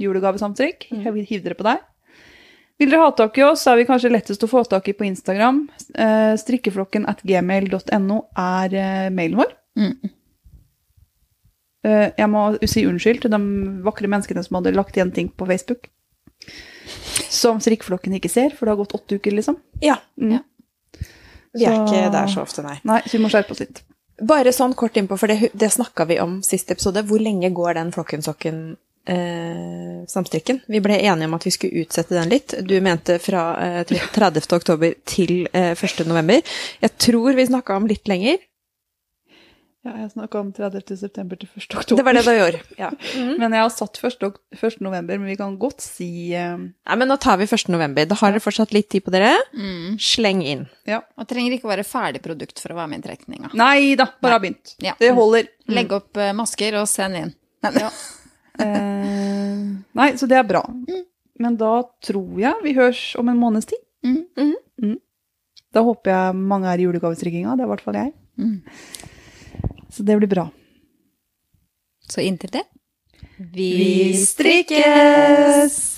vil 1.13 1.25
hive 1.25 1.43
dere 1.43 1.55
på 1.55 1.63
deg. 1.63 1.79
Vil 2.79 2.89
dere 2.91 2.99
ha 3.05 3.11
tak 3.11 3.37
i 3.37 3.43
oss, 3.43 3.61
så 3.63 3.71
er 3.71 3.77
vi 3.77 3.85
kanskje 3.85 4.11
lettest 4.11 4.43
å 4.43 4.49
få 4.51 4.63
tak 4.67 4.87
i 4.89 4.93
på 4.93 5.05
Instagram. 5.07 5.69
Eh, 5.95 6.33
strikkeflokken 6.35 7.07
at 7.07 7.21
gmail.no 7.23 8.17
er 8.35 8.73
eh, 8.75 9.09
mailen 9.09 9.37
vår. 9.37 9.53
Mm. 9.77 10.09
Eh, 11.85 12.11
jeg 12.17 12.29
må 12.33 12.43
si 12.67 12.83
unnskyld 12.89 13.21
til 13.21 13.31
de 13.31 13.39
vakre 13.85 14.09
menneskene 14.11 14.43
som 14.43 14.57
hadde 14.59 14.73
lagt 14.75 14.97
igjen 14.97 15.13
ting 15.13 15.29
på 15.29 15.47
Facebook. 15.47 15.87
Som 17.29 17.59
strikkeflokken 17.63 18.15
ikke 18.17 18.29
ser, 18.31 18.49
for 18.57 18.65
det 18.65 18.73
har 18.75 18.81
gått 18.83 18.95
åtte 18.97 19.19
uker, 19.19 19.31
liksom. 19.37 19.57
Ja. 19.81 19.97
Mm. 20.19 20.39
Vi 21.55 21.63
er 21.65 21.71
Så- 21.75 21.85
ikke 21.85 22.11
der 22.11 22.27
så 22.27 22.41
ofte, 22.41 22.63
nei. 22.63 22.79
Nei, 22.83 23.01
så 23.05 23.17
vi 23.17 23.23
må 23.23 23.29
skjerpe 23.29 23.51
oss 23.51 23.59
litt. 23.61 23.81
Bare 24.23 24.53
sånn 24.55 24.71
kort 24.79 24.95
innpå, 24.95 25.17
for 25.19 25.27
det, 25.27 25.49
det 25.53 25.69
snakka 25.73 26.05
vi 26.07 26.19
om 26.23 26.37
sist 26.45 26.71
episode. 26.71 27.01
Hvor 27.07 27.19
lenge 27.19 27.49
går 27.55 27.73
den 27.75 27.91
Flokkensokken-samstrikken? 27.91 30.59
vi 30.71 30.79
ble 30.83 30.95
enige 31.01 31.27
om 31.27 31.33
at 31.35 31.45
vi 31.45 31.51
skulle 31.51 31.79
utsette 31.83 32.15
den 32.15 32.29
litt. 32.31 32.53
Du 32.63 32.81
mente 32.81 33.19
fra 33.19 33.57
eh, 33.81 33.85
30. 34.15 34.53
oktober 34.55 34.93
til 35.03 35.47
eh, 35.51 35.75
1. 35.75 36.07
november. 36.07 36.39
Jeg 36.79 36.91
tror 37.09 37.33
vi 37.35 37.45
snakka 37.51 37.75
om 37.75 37.87
litt 37.91 38.07
lenger. 38.07 38.37
Ja, 39.85 39.91
jeg 40.01 40.07
snakka 40.15 40.39
om 40.41 40.47
30. 40.49 40.95
september 40.97 41.37
til 41.37 41.49
1. 41.51 41.65
oktober. 41.77 41.99
Det 41.99 42.05
var 42.07 42.17
det 42.17 42.23
du 42.25 42.31
gjorde. 42.33 42.59
ja. 42.79 42.87
mm. 42.89 43.35
Men 43.41 43.53
jeg 43.53 43.61
har 43.61 43.69
satt 43.69 43.99
1. 44.01 44.23
1. 44.57 44.79
november, 44.81 45.19
men 45.21 45.29
vi 45.29 45.35
kan 45.37 45.53
godt 45.61 45.83
si 45.85 46.07
uh... 46.33 46.55
Nei, 46.57 46.95
men 46.97 47.11
nå 47.11 47.19
tar 47.21 47.37
vi 47.37 47.45
1. 47.45 47.67
november. 47.69 48.07
Da 48.09 48.17
har 48.17 48.33
dere 48.33 48.41
fortsatt 48.41 48.73
litt 48.73 48.89
tid 48.89 49.05
på 49.05 49.13
dere. 49.13 49.35
Sleng 50.01 50.41
inn. 50.41 50.65
Ja. 50.89 51.03
Og 51.21 51.29
trenger 51.29 51.53
ikke 51.53 51.69
å 51.69 51.73
være 51.75 51.85
ferdig 51.85 52.23
produkt 52.25 52.63
for 52.63 52.73
å 52.73 52.79
være 52.79 52.95
med 52.95 53.03
i 53.03 53.07
trekninga. 53.11 53.53
Nei 53.53 53.93
da, 53.99 54.09
bare 54.25 54.39
ha 54.39 54.41
begynt. 54.41 54.73
Ja. 54.81 54.95
Det 54.97 55.13
holder. 55.13 55.51
Legg 55.69 55.93
opp 55.93 56.17
eh, 56.17 56.33
masker 56.37 56.79
og 56.81 56.89
send 56.89 57.21
inn. 57.21 57.33
Ja. 57.65 57.93
Eh, 58.55 59.63
nei, 59.99 60.05
så 60.15 60.29
det 60.31 60.37
er 60.39 60.45
bra. 60.47 60.61
Men 61.43 61.57
da 61.59 61.81
tror 62.07 62.37
jeg 62.39 62.61
vi 62.63 62.71
høres 62.77 63.01
om 63.19 63.27
en 63.27 63.41
måneds 63.41 63.67
tid. 63.67 63.81
Mhm. 64.07 64.53
Mm. 64.79 64.93
Da 65.75 65.83
håper 65.83 66.13
jeg 66.13 66.37
mange 66.39 66.71
er 66.71 66.79
i 66.79 66.85
julegavestrikkinga. 66.85 67.57
Det 67.59 67.65
er 67.65 67.67
i 67.67 67.71
hvert 67.73 67.83
fall 67.83 67.97
jeg. 67.99 68.13
Så 69.95 70.03
det 70.03 70.17
blir 70.17 70.27
bra. 70.27 70.49
Så 72.09 72.21
inntil 72.21 72.49
det 72.51 72.63
Vi 73.37 74.13
strikkes! 74.25 75.94